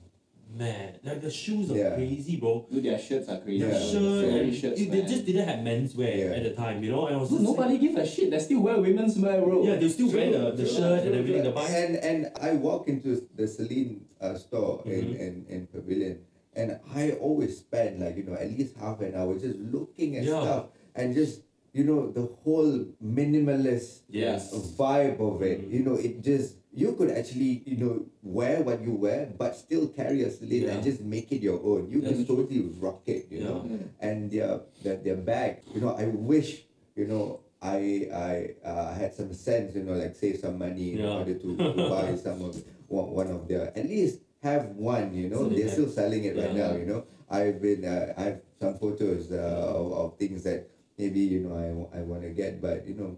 mad. 0.58 1.00
Like 1.04 1.22
the 1.22 1.30
shoes 1.30 1.70
are 1.70 1.78
Yeah. 1.78 1.94
crazy, 1.96 2.38
bro. 2.38 2.66
Dude, 2.72 2.84
their 2.86 2.98
shirts 2.98 3.30
are 3.30 3.38
crazy. 3.40 3.60
Their 3.66 3.72
Yeah. 3.74 3.92
shirt 3.92 4.26
and 4.26 4.56
shirts, 4.56 4.82
it- 4.82 4.90
they 4.92 5.02
just 5.04 5.26
didn't 5.26 5.48
have 5.48 5.60
menswear 5.60 6.18
Yeah. 6.18 6.36
at 6.38 6.44
the 6.44 6.54
time, 6.56 6.84
you 6.84 6.90
know. 6.92 7.06
And 7.06 7.18
I 7.18 7.20
was 7.22 7.30
Dude, 7.30 7.42
nobody 7.42 7.74
like, 7.74 7.82
give 7.82 7.96
a 7.98 8.06
shit. 8.06 8.32
They 8.32 8.40
still 8.40 8.62
wear 8.62 8.82
women's 8.82 9.16
wear, 9.20 9.42
bro. 9.42 9.64
yeah, 9.64 9.76
they 9.76 9.90
still 9.90 10.12
wear 10.12 10.32
the, 10.32 10.52
the 10.52 10.64
True, 10.64 10.74
shirt 10.74 11.02
true, 11.04 11.12
and 11.12 11.16
everything. 11.20 11.44
The 11.44 11.52
true. 11.52 11.62
bike. 11.62 11.70
and 11.70 11.96
and 11.98 12.32
I 12.42 12.54
walk 12.56 12.88
into 12.88 13.28
the 13.36 13.48
Celine 13.48 14.06
uh, 14.20 14.36
store 14.36 14.82
in, 14.86 14.92
Mhm. 15.06 15.20
in 15.20 15.46
in 15.50 15.68
Pavilion, 15.68 16.18
and 16.56 16.80
I 16.96 17.12
always 17.12 17.60
spend 17.60 18.00
like 18.00 18.18
you 18.18 18.24
know 18.24 18.34
at 18.34 18.50
least 18.58 18.76
half 18.78 19.02
an 19.02 19.14
hour 19.14 19.38
just 19.38 19.60
looking 19.60 20.18
at 20.18 20.24
Yeah. 20.24 20.42
stuff 20.42 20.66
and 20.96 21.14
just 21.14 21.44
you 21.74 21.84
know 21.84 22.10
the 22.12 22.26
whole 22.44 22.86
minimalist 23.00 24.02
Yes. 24.10 24.52
vibe 24.76 25.20
of 25.22 25.44
it. 25.44 25.62
Mhm. 25.70 25.72
You 25.74 25.82
know, 25.84 25.94
it 25.94 26.24
just 26.24 26.56
you 26.74 26.94
could 26.94 27.10
actually 27.12 27.64
you 27.66 27.78
know 27.78 28.06
wear 28.22 28.62
what 28.62 28.82
you 28.82 28.94
wear, 28.94 29.28
but 29.38 29.56
still 29.56 29.88
carry 29.90 30.24
a 30.24 30.30
Celine 30.32 30.70
and 30.70 30.84
just 30.84 31.02
make 31.02 31.32
it 31.32 31.42
your 31.42 31.60
own. 31.64 31.90
You 31.90 32.02
That's 32.02 32.18
can 32.22 32.26
true. 32.26 32.46
totally 32.46 32.62
rock 32.78 33.02
it. 33.08 33.28
You 33.32 33.40
Yeah. 33.40 33.46
know, 33.50 33.60
Mm. 33.66 33.84
and 34.00 34.18
their 34.32 34.62
their, 34.84 34.98
their 34.98 35.18
bag. 35.18 35.64
You 35.74 35.82
know, 35.82 35.96
I 35.98 36.06
wish 36.08 36.66
you 36.96 37.08
know 37.10 37.42
I 37.62 38.08
I 38.14 38.34
uh, 38.64 38.94
had 38.94 39.14
some 39.14 39.34
sense. 39.34 39.76
You 39.76 39.84
know, 39.84 39.94
like 39.98 40.16
save 40.16 40.40
some 40.40 40.58
money 40.58 40.94
in 40.94 41.00
Yeah. 41.04 41.18
order 41.20 41.34
to, 41.36 41.50
to 41.58 41.90
buy 41.94 42.16
some 42.16 42.42
of 42.46 42.54
one, 42.88 43.10
one 43.12 43.30
of 43.34 43.48
their 43.50 43.74
at 43.76 43.86
least 43.90 44.22
have 44.46 44.70
one. 44.78 45.14
You 45.14 45.30
know, 45.30 45.44
So 45.44 45.50
they 45.50 45.56
they're 45.66 45.66
have- 45.66 45.74
still 45.74 45.90
selling 45.90 46.24
it 46.24 46.38
right 46.38 46.54
now. 46.56 46.78
You 46.78 46.86
know, 46.86 47.02
I've 47.30 47.58
been 47.62 47.84
uh, 47.84 48.14
I 48.16 48.22
have 48.22 48.40
some 48.62 48.78
photos 48.78 49.32
uh, 49.34 49.74
of, 49.74 49.92
of 49.92 50.08
things 50.22 50.44
that 50.46 50.70
maybe 51.02 51.20
you 51.26 51.42
know 51.42 51.58
I, 51.58 51.98
I 51.98 52.02
want 52.06 52.22
to 52.24 52.30
get, 52.30 52.62
but 52.62 52.86
you 52.88 52.94
know. 52.94 53.18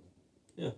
Yeah. 0.56 0.72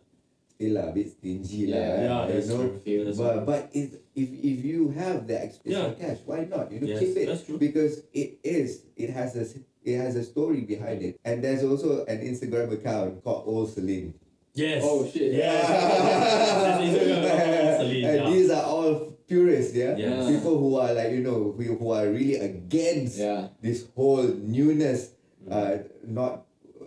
Still 0.63 0.77
a 0.79 0.91
bit 0.95 1.11
stingy 1.11 1.67
lah, 1.67 1.75
Yeah, 1.75 1.91
yeah, 2.07 2.21
you 2.23 2.33
that's 2.39 2.47
know. 2.47 2.63
true. 2.79 3.03
That's 3.03 3.17
But 3.19 3.35
but 3.43 3.61
if 3.75 3.99
if 4.15 4.29
if 4.31 4.57
you 4.63 4.95
have 4.95 5.27
the 5.27 5.35
extra 5.43 5.67
Yeah. 5.67 5.91
cash, 5.99 6.23
why 6.23 6.47
not? 6.47 6.71
You 6.71 6.79
know, 6.79 6.87
Yes, 6.87 6.99
keep 7.03 7.17
it 7.19 7.27
that's 7.27 7.43
true. 7.43 7.59
because 7.59 7.99
it 8.15 8.39
is 8.47 8.87
it 8.95 9.11
has 9.11 9.35
a 9.35 9.43
s- 9.43 9.59
it 9.83 9.99
has 9.99 10.15
a 10.15 10.23
story 10.23 10.63
behind 10.63 11.03
it. 11.03 11.19
And 11.27 11.43
there's 11.43 11.67
also 11.67 12.07
an 12.07 12.23
Instagram 12.23 12.71
account 12.71 13.19
called 13.27 13.43
Old 13.43 13.75
Celine. 13.75 14.15
Yes. 14.55 14.79
Oh, 14.87 15.03
shit. 15.03 15.33
Yeah. 15.35 15.59
That's 15.67 16.95
Celine, 16.95 18.05
and 18.07 18.19
yeah. 18.23 18.29
these 18.31 18.47
are 18.53 18.63
all 18.63 19.17
purists, 19.27 19.75
yeah? 19.75 19.97
Yes. 19.99 20.29
People 20.31 20.55
who 20.63 20.77
are 20.79 20.93
like, 20.95 21.11
you 21.11 21.25
know, 21.27 21.51
who, 21.57 21.75
who 21.75 21.91
are 21.91 22.07
really 22.07 22.39
against 22.39 23.19
Yeah. 23.19 23.49
this 23.59 23.83
whole 23.97 24.23
newness, 24.23 25.11
uh, 25.51 25.83
not 26.07 26.45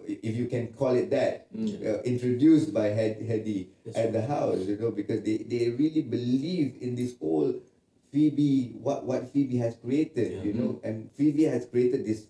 if 0.09 0.35
you 0.37 0.47
can 0.47 0.69
call 0.73 0.95
it 0.95 1.11
that, 1.11 1.47
Mm. 1.53 1.83
uh, 1.85 2.03
introduced 2.03 2.73
by 2.73 2.89
Hed- 2.95 3.21
Hedi 3.21 3.69
That's 3.85 3.97
at 3.99 4.13
the 4.13 4.23
house, 4.23 4.65
you 4.67 4.77
know, 4.79 4.91
because 4.91 5.23
they, 5.23 5.39
they 5.39 5.71
really 5.71 6.03
believe 6.03 6.77
in 6.81 6.95
this 6.95 7.15
whole 7.19 7.55
Phoebe, 8.13 8.73
what, 8.81 9.05
what 9.05 9.33
Phoebe 9.33 9.57
has 9.59 9.77
created, 9.77 10.33
Yeah. 10.33 10.43
you 10.45 10.53
know, 10.55 10.81
and 10.85 11.11
Phoebe 11.17 11.45
has 11.45 11.67
created 11.67 12.07
this 12.07 12.27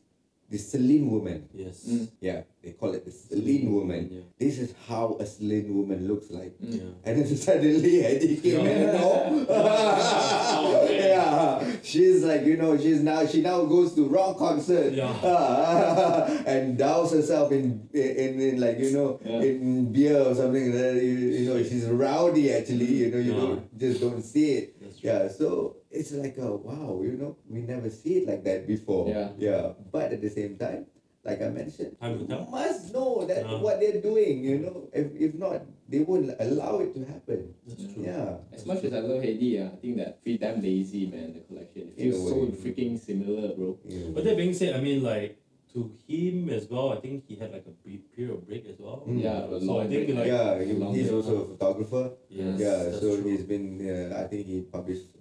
this 0.48 0.70
Celine 0.70 1.10
woman. 1.10 1.48
Yes. 1.52 1.84
Mm. 1.88 2.08
Yeah, 2.20 2.42
they 2.62 2.72
call 2.72 2.94
it 2.94 3.04
the 3.04 3.10
Celine 3.10 3.72
woman. 3.72 4.08
Yeah. 4.12 4.20
This 4.38 4.58
is 4.58 4.74
how 4.88 5.16
a 5.18 5.26
Celine 5.26 5.74
woman 5.74 6.06
looks 6.06 6.30
like. 6.30 6.54
Yeah. 6.60 6.82
And 7.04 7.18
then 7.24 7.36
suddenly 7.46 8.04
Eddie 8.04 8.36
came 8.36 8.64
Yeah. 8.64 8.70
in. 8.70 8.86
No, 8.96 9.46
Oh, 9.48 10.88
yeah, 10.90 11.64
she's 11.82 12.24
like 12.24 12.44
you 12.44 12.56
know 12.56 12.76
she's 12.78 13.02
now 13.02 13.26
she 13.26 13.40
now 13.42 13.64
goes 13.64 13.94
to 13.94 14.06
rock 14.06 14.38
concert 14.38 14.92
Yeah. 14.92 15.12
and 16.46 16.78
douse 16.78 17.12
herself 17.12 17.52
in, 17.52 17.88
in 17.92 18.40
in 18.40 18.60
like 18.60 18.78
you 18.78 18.92
know 18.92 19.20
Yeah. 19.24 19.40
in 19.42 19.92
beer 19.92 20.20
or 20.22 20.34
something. 20.34 20.72
that. 20.72 20.94
You, 20.94 21.02
you 21.12 21.48
know 21.54 21.62
she's 21.62 21.86
rowdy 21.86 22.52
actually. 22.52 22.86
You 22.86 23.10
know 23.10 23.18
you 23.18 23.32
Yeah. 23.34 23.40
don't 23.40 23.78
just 23.78 24.00
don't 24.00 24.22
see 24.22 24.52
it. 24.52 24.76
Yeah, 25.02 25.28
so 25.28 25.75
it's 25.90 26.12
like 26.12 26.36
a 26.38 26.50
wow. 26.56 27.00
You 27.02 27.16
know 27.16 27.36
we 27.48 27.60
never 27.62 27.90
see 27.90 28.18
it 28.22 28.28
like 28.28 28.44
that 28.44 28.66
before. 28.66 29.08
Yeah. 29.08 29.30
yeah. 29.38 29.72
But 29.92 30.12
at 30.12 30.20
the 30.20 30.30
same 30.30 30.56
time, 30.56 30.86
like 31.24 31.42
I 31.42 31.48
mentioned, 31.50 31.98
Time 32.00 32.18
will 32.18 32.26
you 32.30 32.46
must 32.50 32.92
know 32.94 33.24
that 33.26 33.42
Yeah. 33.46 33.58
what 33.60 33.80
they're 33.80 34.00
doing. 34.00 34.44
You 34.44 34.58
know, 34.62 34.76
if 34.92 35.10
if 35.14 35.32
not, 35.34 35.62
they 35.88 36.00
won't 36.06 36.30
allow 36.38 36.78
it 36.82 36.94
to 36.94 37.02
happen. 37.04 37.54
That's 37.66 37.82
true. 37.86 38.02
Yeah. 38.06 38.38
As 38.52 38.66
much 38.66 38.82
as 38.84 38.92
I 38.92 39.00
love 39.00 39.22
Hedi, 39.22 39.58
uh, 39.62 39.72
I 39.72 39.76
think 39.82 39.96
that 39.98 40.22
pretty 40.22 40.38
damn 40.38 40.62
lazy, 40.62 41.06
man. 41.06 41.34
The 41.34 41.42
collection 41.46 41.90
it 41.94 42.10
feels 42.14 42.22
so 42.30 42.46
freaking 42.62 42.98
similar, 42.98 43.54
bro. 43.54 43.78
yeah. 43.86 44.10
But 44.14 44.22
that 44.24 44.36
being 44.36 44.54
said, 44.54 44.74
I 44.76 44.80
mean, 44.80 45.02
like 45.02 45.38
to 45.74 45.92
him 46.08 46.48
as 46.48 46.70
well, 46.70 46.94
I 46.94 47.02
think 47.04 47.24
he 47.28 47.36
had 47.36 47.52
like 47.52 47.66
a 47.66 47.74
brief 47.84 48.00
period 48.14 48.32
of 48.34 48.46
break 48.48 48.64
as 48.66 48.78
well. 48.78 49.02
Mm. 49.06 49.20
Yeah, 49.22 49.44
a 49.50 49.60
So 49.60 49.66
long 49.66 49.80
I 49.84 49.88
think 49.90 50.06
break. 50.06 50.18
like 50.18 50.26
yeah, 50.30 50.62
he, 50.62 50.72
he's 50.96 51.10
also 51.12 51.42
a 51.42 51.46
photographer. 51.52 52.04
yes, 52.30 52.54
yeah, 52.58 52.90
so 52.96 53.18
true. 53.20 53.28
he's 53.30 53.44
been. 53.44 53.82
Uh, 53.84 54.16
I 54.16 54.24
think 54.30 54.46
he 54.46 54.62
published 54.62 55.10
a 55.12 55.15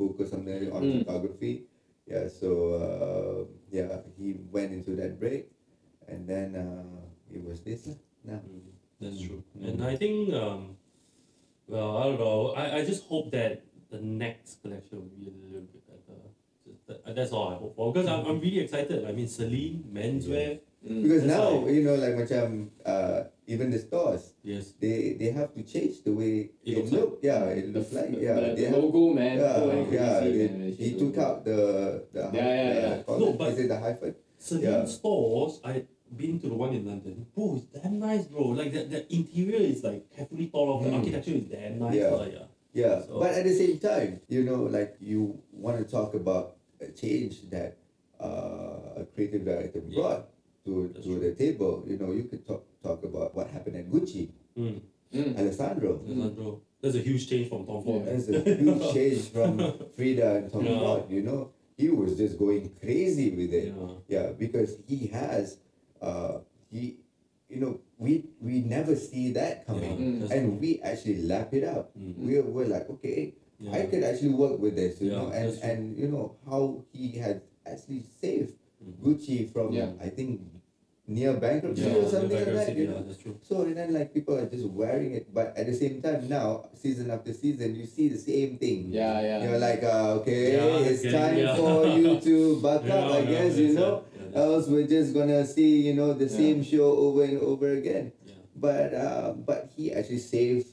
book 0.00 0.16
or 0.24 0.26
something 0.26 0.72
on 0.72 0.80
Mm. 0.82 1.04
photography. 1.04 1.68
Yeah, 2.08 2.26
so 2.32 2.48
uh, 2.80 3.38
yeah, 3.70 4.00
he 4.16 4.40
went 4.50 4.72
into 4.72 4.96
that 4.96 5.20
break, 5.20 5.52
and 6.08 6.24
then 6.26 6.56
uh, 6.56 7.04
it 7.30 7.44
was 7.44 7.60
this. 7.60 7.86
Now, 8.24 8.40
Mm, 8.40 8.64
That's 9.00 9.20
true. 9.20 9.40
Mm. 9.56 9.64
And 9.68 9.76
I 9.84 9.94
think, 9.96 10.32
um, 10.36 10.76
well, 11.68 11.96
I 11.96 12.02
don't 12.10 12.20
know. 12.20 12.52
I, 12.52 12.64
I 12.78 12.84
just 12.84 13.06
hope 13.08 13.30
that 13.32 13.62
the 13.88 14.00
next 14.02 14.60
collection 14.60 15.00
will 15.00 15.14
be 15.16 15.30
a 15.30 15.36
little 15.48 15.68
bit 15.70 15.84
better. 15.88 16.18
That- 16.88 17.14
That's 17.16 17.32
all 17.32 17.48
I 17.48 17.56
hope 17.56 17.72
for. 17.78 17.92
Because 17.94 18.08
I'm, 18.10 18.26
I'm 18.26 18.40
really 18.42 18.60
excited. 18.60 19.06
I 19.06 19.12
mean, 19.16 19.28
Celine, 19.28 19.84
menswear. 19.88 20.60
Mm. 20.84 21.00
because 21.04 21.24
now 21.24 21.60
why- 21.64 21.70
you 21.76 21.84
know, 21.86 21.94
like 21.96 22.16
macam 22.18 22.68
uh, 22.84 23.24
even 23.50 23.70
the 23.74 23.78
stores, 23.78 24.32
Yes. 24.42 24.72
they 24.80 25.14
they 25.20 25.30
have 25.38 25.50
to 25.58 25.62
change 25.62 26.02
the 26.06 26.12
way 26.20 26.34
It 26.62 26.70
it, 26.70 26.76
looks 26.78 26.92
look. 26.92 27.10
Yeah, 27.22 27.44
it 27.60 27.66
looks 27.74 27.92
like 27.92 28.10
yeah. 28.14 28.34
the, 28.38 28.40
they 28.54 28.54
the 28.54 28.70
have, 28.70 28.78
logo, 28.78 29.02
man. 29.12 29.34
yeah, 29.38 29.58
crazy, 29.58 29.94
yeah. 29.98 30.20
they- 30.20 30.46
when 30.54 30.72
he 30.78 30.88
took 31.00 31.16
logo. 31.16 31.26
out 31.26 31.38
the 31.44 31.60
the 32.14 32.22
Yeah, 32.32 32.32
yeah, 32.32 32.74
the 32.74 32.80
yeah. 32.96 33.02
collar. 33.06 33.20
No, 33.20 33.32
but- 33.38 33.48
is 33.52 33.58
it 33.58 33.68
the 33.68 33.78
hyphen? 33.84 34.14
Celine 34.38 34.64
Yeah. 34.64 34.84
stores, 34.86 35.54
I've 35.64 35.86
been 36.16 36.38
to 36.42 36.46
the 36.48 36.54
one 36.64 36.72
in 36.78 36.82
London. 36.90 37.26
Bro, 37.34 37.46
it's 37.58 37.66
damn 37.74 37.98
nice, 37.98 38.24
bro. 38.32 38.44
Like, 38.60 38.72
the, 38.72 38.82
the 38.94 39.00
interior 39.14 39.60
is 39.72 39.82
like 39.84 40.02
carefully 40.16 40.46
thought 40.52 40.68
of. 40.74 40.78
The 40.84 40.90
Mm. 40.90 40.98
architecture 40.98 41.36
is 41.42 41.46
damn 41.54 41.78
nice. 41.78 41.94
Yeah. 41.94 42.24
yeah. 42.26 42.46
Yeah, 42.72 42.96
So- 43.02 43.18
but 43.20 43.30
at 43.34 43.44
the 43.44 43.54
same 43.62 43.76
time, 43.78 44.20
you 44.28 44.42
know, 44.48 44.62
like 44.78 44.94
you 45.00 45.20
want 45.52 45.76
to 45.82 45.84
talk 45.96 46.14
about 46.14 46.56
a 46.80 46.88
change 47.02 47.34
that 47.50 47.76
uh, 48.20 49.00
a 49.02 49.04
creative 49.14 49.44
director 49.44 49.80
Yeah. 49.88 49.96
brought 49.96 50.22
to 50.64 50.90
That's 50.92 51.06
to 51.06 51.18
the 51.18 51.32
table. 51.34 51.84
You 51.86 51.98
know, 51.98 52.12
you 52.12 52.24
could 52.24 52.46
talk 52.46 52.64
talk 52.82 53.02
about 53.04 53.34
what 53.34 53.48
happened 53.50 53.76
at 53.76 53.90
Gucci, 53.90 54.30
Mm. 54.56 54.80
Mm. 55.14 55.38
Alessandro. 55.38 56.00
Alessandro. 56.06 56.60
That's 56.82 56.96
a 56.96 57.00
huge 57.00 57.28
change 57.28 57.48
from 57.48 57.66
Tom 57.66 57.82
Ford. 57.84 58.06
That's 58.06 58.28
a 58.28 58.40
huge 58.54 58.92
change 58.94 59.28
from 59.30 59.58
Frida 59.96 60.36
and 60.36 60.52
Tom 60.52 60.64
Yeah. 60.64 60.78
Ford. 60.78 61.04
You 61.10 61.22
know, 61.22 61.50
he 61.76 61.88
was 61.90 62.16
just 62.16 62.38
going 62.38 62.70
crazy 62.80 63.30
with 63.30 63.52
it. 63.52 63.74
Yeah. 63.76 63.94
Yeah, 64.08 64.32
because 64.32 64.76
he 64.86 65.06
has, 65.08 65.58
uh, 66.00 66.38
he, 66.70 66.96
you 67.48 67.60
know, 67.60 67.80
we 67.98 68.24
we 68.40 68.60
never 68.60 68.96
see 68.96 69.32
that 69.32 69.66
coming, 69.66 70.22
Mm. 70.22 70.30
and 70.30 70.60
we 70.60 70.80
actually 70.80 71.22
lap 71.22 71.52
it 71.52 71.64
up. 71.64 71.92
Mhm. 71.98 72.16
We're 72.18 72.42
we're 72.42 72.66
like, 72.68 72.88
okay, 72.90 73.34
Yeah. 73.60 73.72
I 73.76 73.86
could 73.92 74.04
actually 74.04 74.32
work 74.32 74.56
with 74.58 74.74
this, 74.76 75.00
you 75.02 75.10
Yeah, 75.12 75.18
know, 75.20 75.28
and 75.36 75.52
and 75.62 75.80
you 75.98 76.08
know 76.08 76.36
how 76.48 76.84
he 76.92 77.18
had 77.20 77.42
actually 77.66 78.04
saved. 78.20 78.54
Gucci 79.02 79.50
from 79.52 79.72
Yeah. 79.72 79.92
I 80.00 80.08
think 80.08 80.40
near 81.06 81.34
bankruptcy 81.34 81.82
Yeah, 81.82 81.94
or 82.00 82.08
something 82.08 82.30
like 82.30 82.44
that, 82.46 82.54
bankruptcy, 82.54 82.80
you 82.80 82.84
yeah, 82.86 82.90
know. 82.94 83.02
that's 83.02 83.18
true. 83.22 83.36
So 83.42 83.62
and 83.62 83.76
then 83.76 83.92
like 83.92 84.14
people 84.14 84.36
are 84.36 84.46
just 84.46 84.64
wearing 84.66 85.12
it, 85.12 85.34
but 85.34 85.52
at 85.56 85.66
the 85.66 85.74
same 85.74 86.00
time 86.00 86.28
now, 86.28 86.70
season 86.74 87.10
after 87.10 87.32
season, 87.32 87.74
you 87.74 87.84
see 87.86 88.08
the 88.08 88.18
same 88.18 88.56
thing. 88.58 88.88
Yeah, 88.92 89.20
yeah. 89.20 89.42
You're 89.44 89.58
like, 89.58 89.82
uh, 89.82 90.20
okay, 90.22 90.54
Yeah, 90.56 90.88
it's 90.88 91.02
getting- 91.02 91.18
time 91.20 91.36
yeah. 91.38 91.56
for 91.56 91.86
you 91.86 92.20
to 92.20 92.60
buck 92.62 92.84
Yeah, 92.86 92.94
up, 92.94 93.10
I 93.12 93.18
yeah, 93.20 93.30
guess, 93.30 93.56
you 93.58 93.74
know. 93.74 94.04
yeah, 94.16 94.38
Else 94.40 94.68
we're 94.68 94.86
just 94.86 95.12
gonna 95.12 95.44
see, 95.46 95.82
you 95.82 95.94
know, 95.94 96.14
the 96.14 96.26
Yeah. 96.30 96.36
same 96.40 96.62
show 96.62 96.88
over 96.96 97.24
and 97.24 97.38
over 97.42 97.72
again. 97.74 98.12
yeah. 98.24 98.34
But 98.54 98.94
uh, 98.94 99.32
but 99.34 99.68
he 99.76 99.92
actually 99.92 100.22
saved 100.22 100.68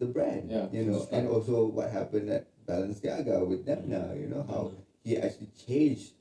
the 0.00 0.06
brand, 0.06 0.50
Yeah, 0.50 0.66
you 0.72 0.84
know, 0.88 1.06
and 1.12 1.28
also 1.28 1.66
what 1.66 1.90
happened 1.92 2.30
at 2.30 2.48
Balenciaga 2.66 3.44
with 3.46 3.66
them 3.66 3.86
now, 3.92 4.10
you 4.16 4.26
know, 4.26 4.42
how 4.48 4.72
he 5.04 5.18
actually 5.18 5.50
changed 5.54 6.16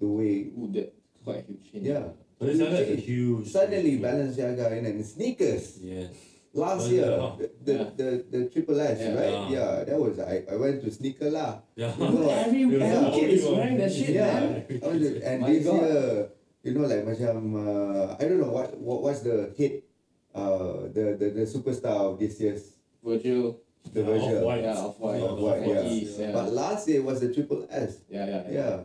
the 0.00 0.06
way, 0.06 0.50
Ooh, 0.56 0.68
that's 0.72 0.90
quite 1.24 1.44
a 1.44 1.46
huge 1.46 1.72
change. 1.72 1.86
yeah. 1.86 2.08
But 2.38 2.48
it's 2.50 2.58
Huge 2.60 2.70
like 2.72 2.88
a 2.88 2.96
huge. 3.00 3.46
Suddenly, 3.48 3.90
huge- 3.96 4.02
Balenciaga 4.02 4.72
and 4.76 4.86
then 4.86 5.02
sneakers 5.04 5.78
Yeah. 5.80 6.08
last 6.52 6.90
year, 6.92 7.06
the, 7.40 7.48
the, 7.64 7.72
Yeah. 7.72 7.90
the, 7.96 8.08
the 8.30 8.40
triple 8.52 8.78
S, 8.80 8.98
Yeah. 9.00 9.14
right? 9.16 9.50
Yeah. 9.50 9.56
Yeah, 9.56 9.84
that 9.84 9.98
was 9.98 10.18
I, 10.20 10.44
I 10.50 10.56
went 10.56 10.84
to 10.84 10.90
sneaker 10.92 11.30
lah. 11.30 11.60
Yeah. 11.76 11.96
You 11.96 12.04
know, 12.12 12.28
Every, 12.44 12.62
It 12.68 12.82
every 12.82 13.10
kid 13.20 13.30
is 13.40 13.44
wearing 13.48 13.78
that 13.78 13.92
shit, 13.92 14.10
Yeah. 14.20 14.28
man. 14.36 14.80
I 14.84 14.86
was 14.88 15.00
just- 15.00 15.22
and 15.24 15.40
My 15.40 15.48
this 15.52 15.64
God. 15.64 15.80
year, 15.80 16.28
you 16.62 16.72
know, 16.76 16.84
like 16.84 17.04
macam 17.08 17.36
uh, 17.56 18.16
I 18.20 18.22
don't 18.28 18.40
know 18.40 18.52
what, 18.52 18.76
what 18.76 19.00
what's 19.00 19.20
the 19.24 19.54
hit, 19.56 19.88
uh, 20.36 20.92
the, 20.92 21.16
the 21.16 21.26
the 21.40 21.44
superstar 21.48 22.12
of 22.12 22.18
this 22.20 22.36
year's 22.40 22.76
Virgil. 23.00 23.60
the 23.94 24.00
Yeah, 24.02 24.06
version. 24.12 24.36
Off-White. 24.42 24.60
Yeah, 24.66 24.76
off-white. 24.76 25.22
Off-white, 25.22 25.62
yeah. 25.62 25.78
Off-white, 25.78 26.08
yeah. 26.20 26.32
But 26.36 26.52
last 26.52 26.84
year 26.90 27.00
was 27.06 27.20
the 27.22 27.30
triple 27.32 27.64
S. 27.70 28.02
Yeah, 28.10 28.26
yeah, 28.26 28.42
Yeah. 28.50 28.76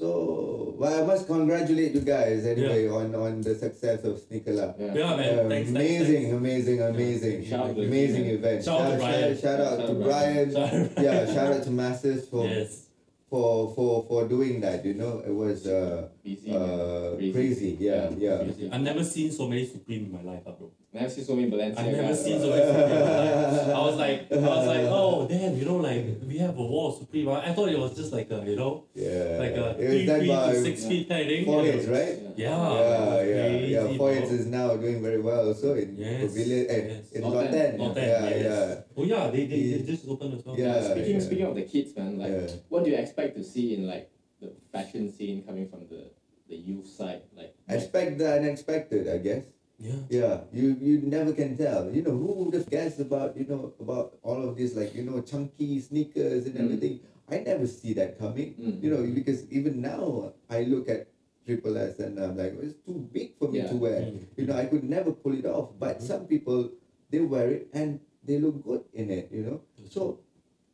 So, 0.00 0.74
well, 0.76 1.02
I 1.02 1.06
must 1.06 1.26
congratulate 1.26 1.92
you 1.94 2.02
guys 2.02 2.44
anyway 2.44 2.86
on, 2.86 3.14
on 3.14 3.40
the 3.40 3.54
success 3.54 4.04
of 4.04 4.18
Sneaker 4.18 4.52
Lab. 4.52 4.74
Yeah. 4.78 4.92
Yeah, 4.94 5.16
man. 5.16 5.48
Thanks, 5.48 5.48
thanks, 5.48 5.70
amazing, 5.70 6.22
thanks. 6.24 6.36
amazing, 6.36 6.82
amazing, 6.82 7.44
Shout 7.46 7.60
out 7.70 7.76
to 7.76 7.82
amazing 7.82 8.24
team, 8.24 8.34
event. 8.34 8.64
Shout 8.64 8.80
out 8.82 8.90
to 8.90 8.96
Brian. 8.98 9.38
shout 9.40 9.60
out 9.60 9.78
Shout 9.78 9.86
to 9.88 9.92
out 9.96 10.02
Brian. 10.04 10.52
Brian. 10.52 10.92
yeah, 11.00 11.26
shout 11.32 11.52
out 11.54 11.62
to 11.64 11.70
Masters 11.70 12.28
for 12.28 12.44
Yes. 12.46 12.88
for 13.30 13.74
for 13.74 14.04
for 14.06 14.28
doing 14.28 14.60
that. 14.60 14.84
You 14.84 14.94
know, 15.00 15.22
it 15.26 15.32
was 15.32 15.66
uh, 15.66 16.08
Busy, 16.22 16.52
uh 16.54 17.16
Crazy. 17.16 17.32
crazy. 17.32 17.76
Yeah, 17.80 18.10
yeah. 18.18 18.36
Crazy. 18.44 18.70
I've 18.70 18.82
never 18.82 19.02
seen 19.02 19.32
so 19.32 19.48
many 19.48 19.64
Supreme 19.64 20.04
in 20.04 20.12
my 20.12 20.20
life, 20.30 20.42
ah, 20.46 20.52
bro. 20.52 20.70
Never 20.96 21.10
seen 21.10 21.24
so 21.24 21.36
many 21.36 21.50
Balenciaga. 21.50 21.78
I've 21.78 21.92
never 21.92 22.14
seen 22.16 22.40
so 22.40 22.48
many 22.50 22.64
Supreme 22.66 22.90
in 22.90 23.00
my 23.04 23.16
life. 23.20 23.68
I 23.68 23.80
was 23.88 23.96
like, 23.96 24.32
I 24.32 24.36
was 24.56 24.66
like, 24.66 24.86
oh 25.00 25.28
damn, 25.28 25.56
you 25.58 25.64
know, 25.66 25.76
like 25.76 26.04
we 26.26 26.38
have 26.38 26.56
a 26.56 26.62
wall 26.72 26.88
of 26.92 26.98
Supreme. 27.00 27.28
I 27.28 27.48
I 27.48 27.52
thought 27.54 27.68
it 27.68 27.78
was 27.78 27.94
just 28.00 28.12
like 28.12 28.30
a, 28.30 28.38
you 28.50 28.56
know, 28.56 28.72
Yeah, 28.94 29.36
like 29.44 29.56
a 29.64 29.74
three 29.76 30.06
feet 30.06 30.28
by 30.28 30.52
to 30.52 30.62
six 30.62 30.82
yeah. 30.82 30.88
feet 30.88 31.08
kind 31.10 31.20
of 31.22 31.28
thing. 31.28 31.44
Four 31.44 31.62
Yeah. 31.64 31.72
Heads, 31.72 31.86
right? 31.98 32.14
Yeah, 32.36 32.48
yeah, 32.48 33.22
yeah, 33.22 33.48
crazy, 33.48 33.72
yeah. 33.74 33.82
bro. 33.82 33.96
Foyers 33.98 34.30
is 34.40 34.46
now 34.46 34.76
doing 34.76 35.02
very 35.02 35.20
well 35.20 35.42
also 35.48 35.74
in 35.74 35.96
Yes, 35.96 36.20
Pavilion 36.32 36.64
and 36.74 36.84
yes. 36.90 37.12
in 37.12 37.20
Not 37.22 37.32
Lot 37.32 37.50
ten, 37.50 37.70
10. 37.76 37.78
Not 37.78 37.94
that, 37.94 38.06
yeah, 38.06 38.28
yes. 38.28 38.44
yeah. 38.44 38.96
Oh 38.96 39.04
yeah, 39.04 39.24
they 39.30 39.46
they, 39.46 39.62
they 39.72 39.82
just 39.92 40.08
opened 40.08 40.32
as 40.38 40.44
well. 40.46 40.56
Yeah. 40.58 40.80
Speaking 40.92 41.16
yeah. 41.20 41.26
speaking 41.28 41.46
of 41.46 41.54
the 41.60 41.66
kids, 41.72 41.90
man, 41.96 42.18
like 42.18 42.32
Yeah. 42.32 42.56
what 42.72 42.84
do 42.84 42.90
you 42.90 42.96
expect 42.96 43.36
to 43.36 43.44
see 43.44 43.74
in 43.76 43.86
like 43.86 44.10
the 44.40 44.48
fashion 44.72 45.12
scene 45.12 45.44
coming 45.44 45.68
from 45.68 45.80
the 45.92 46.02
the 46.48 46.56
youth 46.56 46.88
side? 46.88 47.22
Like 47.36 47.52
Expect 47.68 48.16
the 48.18 48.28
unexpected, 48.40 49.08
I 49.08 49.18
guess. 49.18 49.44
Yeah. 49.78 50.00
Yeah, 50.08 50.40
you 50.52 50.76
you 50.80 51.00
never 51.04 51.32
can 51.32 51.56
tell. 51.56 51.90
You 51.92 52.02
know, 52.02 52.16
who 52.16 52.32
would 52.44 52.54
have 52.54 52.68
guessed 52.70 52.98
about, 53.00 53.36
you 53.36 53.44
know, 53.46 53.74
about 53.78 54.16
all 54.22 54.40
of 54.48 54.56
this, 54.56 54.74
like, 54.74 54.94
you 54.94 55.04
know, 55.04 55.20
chunky 55.20 55.80
sneakers 55.80 56.46
and 56.46 56.54
Mm. 56.56 56.64
everything. 56.64 57.00
I 57.28 57.40
never 57.40 57.66
see 57.66 57.92
that 57.94 58.18
coming. 58.18 58.54
Mm. 58.56 58.82
You 58.82 58.90
know, 58.90 59.02
because 59.04 59.44
even 59.50 59.80
now 59.82 60.32
I 60.48 60.62
look 60.64 60.88
at 60.88 61.08
Triple 61.44 61.76
S 61.76 61.98
and 62.00 62.18
I'm 62.18 62.36
like, 62.36 62.56
it's 62.62 62.78
too 62.86 63.04
big 63.12 63.36
for 63.38 63.48
me 63.52 63.58
Yeah. 63.58 63.68
to 63.70 63.76
wear. 63.76 64.00
Mm. 64.00 64.20
You 64.36 64.46
know, 64.46 64.54
I 64.56 64.64
could 64.66 64.84
never 64.84 65.12
pull 65.12 65.34
it 65.36 65.44
off. 65.44 65.76
But 65.78 66.00
some 66.02 66.26
people, 66.26 66.70
they 67.10 67.20
wear 67.20 67.50
it 67.50 67.68
and 67.74 68.00
they 68.24 68.38
look 68.38 68.62
good 68.64 68.84
in 68.94 69.10
it, 69.10 69.28
you 69.30 69.42
know. 69.44 69.60
So 69.90 70.20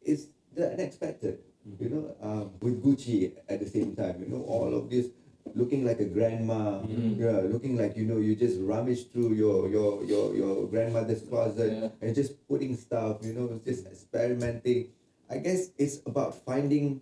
it's 0.01 0.29
the 0.55 0.71
unexpected, 0.73 1.41
you 1.81 1.89
know, 1.91 2.15
um, 2.23 2.51
with 2.63 2.79
Gucci 2.85 3.33
at 3.49 3.59
the 3.59 3.67
same 3.69 3.97
time, 3.97 4.23
you 4.23 4.29
know, 4.31 4.43
all 4.47 4.73
of 4.75 4.89
this 4.89 5.09
looking 5.55 5.85
like 5.85 6.01
a 6.01 6.07
grandma, 6.07 6.81
Mhm. 6.83 7.19
yeah, 7.19 7.41
looking 7.45 7.77
like 7.77 7.97
you 7.97 8.07
know 8.07 8.19
you 8.19 8.35
just 8.35 8.61
rummage 8.61 9.11
through 9.11 9.35
your 9.35 9.69
your 9.69 10.05
your 10.05 10.35
your 10.35 10.67
grandmother's 10.69 11.23
closet 11.23 11.71
Yeah. 11.73 11.89
and 12.01 12.15
just 12.15 12.39
putting 12.49 12.77
stuff, 12.77 13.21
you 13.27 13.33
know, 13.35 13.61
just 13.65 13.87
experimenting. 13.87 14.91
I 15.29 15.39
guess 15.39 15.71
it's 15.79 16.01
about 16.07 16.35
finding 16.45 17.01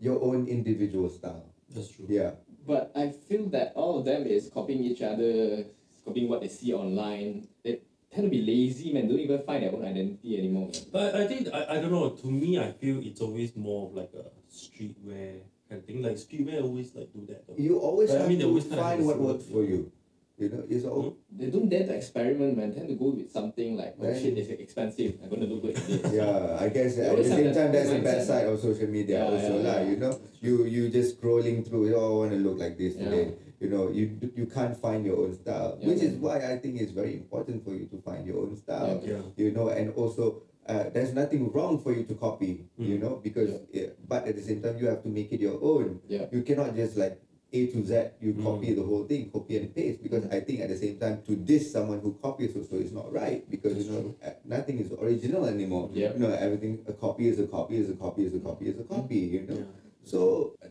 your 0.00 0.22
own 0.22 0.46
individual 0.46 1.08
style. 1.08 1.46
That's 1.70 1.88
true. 1.90 2.06
Yeah. 2.08 2.32
But 2.66 2.92
I 2.94 3.10
feel 3.10 3.46
that 3.56 3.72
all 3.74 3.98
of 3.98 4.04
them 4.04 4.26
is 4.26 4.50
copying 4.52 4.84
each 4.84 5.00
other, 5.02 5.64
copying 6.04 6.28
what 6.28 6.40
they 6.42 6.48
see 6.48 6.72
online. 6.74 7.48
They 7.64 7.80
tend 8.12 8.24
to 8.26 8.30
be 8.30 8.42
lazy, 8.44 8.92
man. 8.92 9.08
Don't 9.08 9.18
even 9.20 9.40
find 9.42 9.62
their 9.62 9.72
own 9.72 9.84
identity 9.84 10.38
anymore. 10.38 10.68
Man. 10.68 10.82
But 10.92 11.14
I 11.14 11.26
think 11.26 11.48
I, 11.52 11.76
I 11.76 11.80
don't 11.80 11.90
know. 11.90 12.10
To 12.10 12.26
me, 12.30 12.58
I 12.58 12.72
feel 12.72 13.00
it's 13.00 13.20
always 13.20 13.56
more 13.56 13.88
of 13.88 13.94
like 13.94 14.12
a 14.14 14.28
streetwear 14.52 15.40
kind 15.68 15.80
of 15.80 15.86
thing. 15.86 16.02
Like 16.02 16.16
streetwear 16.16 16.62
always 16.62 16.94
like 16.94 17.12
do 17.12 17.26
that. 17.28 17.46
Though. 17.46 17.54
You 17.56 17.78
always 17.78 18.10
But 18.10 18.22
I 18.22 18.28
mean, 18.28 18.38
they 18.38 18.44
to 18.44 18.48
always 18.48 18.66
find 18.66 19.04
what 19.06 19.18
works 19.18 19.44
for 19.44 19.62
you. 19.62 19.92
You 20.38 20.48
know, 20.50 20.62
it's 20.70 20.84
all 20.86 21.02
hmm? 21.02 21.36
They 21.36 21.50
don't 21.50 21.68
dare 21.68 21.84
to 21.86 21.94
experiment, 21.94 22.56
man. 22.56 22.72
Tend 22.72 22.86
to 22.88 22.94
go 22.94 23.06
with 23.10 23.30
something 23.32 23.76
like, 23.76 23.96
oh 24.00 24.06
Right. 24.06 24.14
shit, 24.22 24.38
it's 24.38 24.48
expensive. 24.50 25.18
I'm 25.22 25.30
gonna 25.30 25.46
look 25.46 25.62
good 25.62 25.76
at 25.76 25.82
this. 25.86 26.12
yeah, 26.14 26.56
I 26.60 26.68
guess 26.68 26.94
at 26.96 27.04
the 27.04 27.10
always 27.10 27.26
have 27.28 27.38
same 27.38 27.44
that 27.50 27.54
time 27.58 27.72
that's 27.72 27.90
the 27.90 27.98
bad 27.98 28.22
side 28.24 28.46
of 28.46 28.60
social 28.60 28.86
media 28.86 29.18
Yeah, 29.18 29.34
also 29.34 29.58
yeah, 29.58 29.66
lah. 29.66 29.78
yeah. 29.82 29.90
You 29.90 29.96
know, 29.96 30.12
you 30.40 30.64
you 30.64 30.82
just 30.90 31.20
scrolling 31.20 31.66
through. 31.66 31.90
Oh, 31.92 32.06
I 32.06 32.18
want 32.22 32.30
to 32.32 32.38
look 32.38 32.58
like 32.58 32.78
this 32.78 32.94
Yeah. 32.94 33.04
today. 33.10 33.26
You 33.58 33.68
know, 33.74 33.90
you 33.90 34.14
you 34.38 34.46
can't 34.46 34.78
find 34.78 35.02
your 35.04 35.18
own 35.26 35.34
style, 35.34 35.74
Yeah, 35.82 35.88
which 35.90 36.02
is 36.06 36.14
why 36.22 36.38
I 36.46 36.54
think 36.62 36.78
it's 36.78 36.94
very 36.94 37.14
important 37.18 37.64
for 37.66 37.74
you 37.74 37.90
to 37.90 37.98
find 38.06 38.22
your 38.24 38.38
own 38.46 38.54
style. 38.54 39.02
Yeah. 39.02 39.26
You 39.34 39.50
know, 39.50 39.74
and 39.74 39.90
also. 39.98 40.46
Uh, 40.68 40.90
there's 40.92 41.14
nothing 41.14 41.50
wrong 41.52 41.80
for 41.80 41.92
you 41.96 42.04
to 42.04 42.14
copy, 42.14 42.66
you 42.76 42.98
Mm. 42.98 43.00
know, 43.00 43.14
because 43.24 43.50
yeah, 43.72 43.86
but 44.06 44.28
at 44.28 44.36
the 44.36 44.42
same 44.42 44.60
time 44.60 44.76
you 44.78 44.86
have 44.86 45.02
to 45.02 45.08
make 45.08 45.32
it 45.32 45.40
your 45.40 45.56
own. 45.62 46.00
Yeah. 46.08 46.26
You 46.30 46.42
cannot 46.42 46.76
just 46.76 46.94
like 46.98 47.16
A 47.54 47.66
to 47.72 47.80
Z, 47.82 47.92
you 48.20 48.34
Mm. 48.34 48.44
copy 48.44 48.74
the 48.74 48.82
whole 48.84 49.04
thing, 49.08 49.30
copy 49.32 49.56
and 49.56 49.74
paste. 49.74 50.02
Because 50.02 50.26
I 50.28 50.40
think 50.40 50.60
at 50.60 50.68
the 50.68 50.76
same 50.76 50.98
time, 51.00 51.22
to 51.24 51.32
diss 51.34 51.72
someone 51.72 52.00
who 52.04 52.12
copies 52.20 52.52
also 52.54 52.76
is 52.76 52.92
not 52.92 53.08
right. 53.10 53.48
Because 53.48 53.80
you 53.80 53.90
know, 53.90 54.14
uh, 54.22 54.36
nothing 54.44 54.76
is 54.84 54.92
original 54.92 55.46
anymore. 55.46 55.88
Yeah. 55.94 56.12
You 56.12 56.18
know, 56.20 56.32
everything 56.36 56.84
a 56.86 56.92
copy 56.92 57.28
is 57.32 57.40
a 57.40 57.46
copy 57.46 57.76
is 57.80 57.88
a 57.88 57.96
copy 57.96 58.26
is 58.28 58.34
a 58.34 58.40
copy 58.40 58.68
is 58.68 58.78
a 58.78 58.84
copy. 58.84 59.16
You 59.36 59.42
know. 59.48 59.56
Yeah. 59.64 59.64
So 60.04 60.20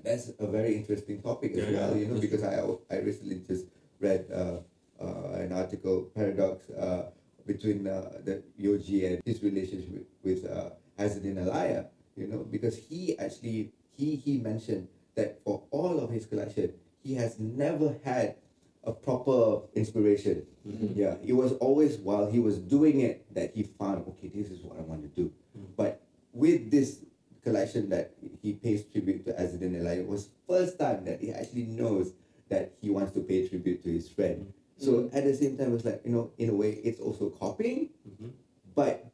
that's 0.05 0.29
a 0.37 0.45
very 0.45 0.75
interesting 0.77 1.21
topic 1.23 1.57
as 1.57 1.65
Yeah, 1.73 1.89
well. 1.89 1.97
you 1.97 2.05
know, 2.05 2.19
because 2.21 2.43
I 2.45 2.53
I 2.93 2.97
recently 3.01 3.41
just 3.49 3.65
read 3.99 4.29
uh, 4.31 4.61
uh, 5.01 5.41
an 5.41 5.51
article 5.53 5.97
paradox 6.13 6.69
uh, 6.69 7.09
between 7.67 7.87
uh, 7.87 8.09
the 8.23 8.43
Yohji 8.59 9.07
and 9.07 9.21
his 9.25 9.43
relationship 9.43 10.07
with, 10.23 10.43
with 10.43 10.51
uh, 10.51 10.69
Azzedine 10.99 11.35
Alaïa. 11.35 11.87
You 12.15 12.27
know, 12.27 12.39
because 12.49 12.75
he 12.77 13.17
actually 13.19 13.71
he 13.95 14.15
he 14.15 14.37
mentioned 14.37 14.87
that 15.15 15.39
for 15.43 15.63
all 15.71 15.99
of 15.99 16.09
his 16.09 16.25
collection, 16.25 16.73
he 17.03 17.13
has 17.15 17.39
never 17.39 17.95
had 18.03 18.35
a 18.83 18.91
proper 18.91 19.61
inspiration. 19.75 20.45
Mhm. 20.65 20.95
Yeah, 20.95 21.15
it 21.23 21.33
was 21.33 21.53
always 21.53 21.97
while 21.97 22.25
he 22.31 22.39
was 22.39 22.57
doing 22.57 23.01
it 23.01 23.25
that 23.35 23.53
he 23.53 23.63
found 23.63 24.07
okay, 24.07 24.29
this 24.29 24.49
is 24.49 24.61
what 24.63 24.79
I 24.79 24.81
want 24.81 25.03
to 25.03 25.09
do. 25.09 25.31
Mm. 25.57 25.67
But 25.75 26.01
with 26.33 26.71
this 26.71 27.05
collection 27.43 27.89
that 27.89 28.13
he 28.41 28.53
pays 28.53 28.83
tribute 28.85 29.25
to 29.25 29.33
Azzedine 29.33 29.77
Alaïa, 29.77 29.99
it 30.01 30.07
was 30.07 30.29
first 30.49 30.79
time 30.79 31.05
that 31.05 31.21
he 31.21 31.31
actually 31.31 31.65
knows 31.69 32.13
that 32.49 32.73
he 32.81 32.89
wants 32.89 33.11
to 33.13 33.19
pay 33.21 33.47
tribute 33.47 33.83
to 33.83 33.89
his 33.91 34.09
friend. 34.09 34.53
So 34.77 35.09
at 35.13 35.23
the 35.25 35.33
same 35.33 35.57
time, 35.57 35.73
it's 35.75 35.85
like 35.85 36.01
you 36.05 36.11
know, 36.11 36.31
in 36.37 36.49
a 36.49 36.53
way, 36.53 36.71
it's 36.83 36.99
also 36.99 37.29
copying, 37.29 37.89
Mhm. 38.07 38.31
but 38.75 39.09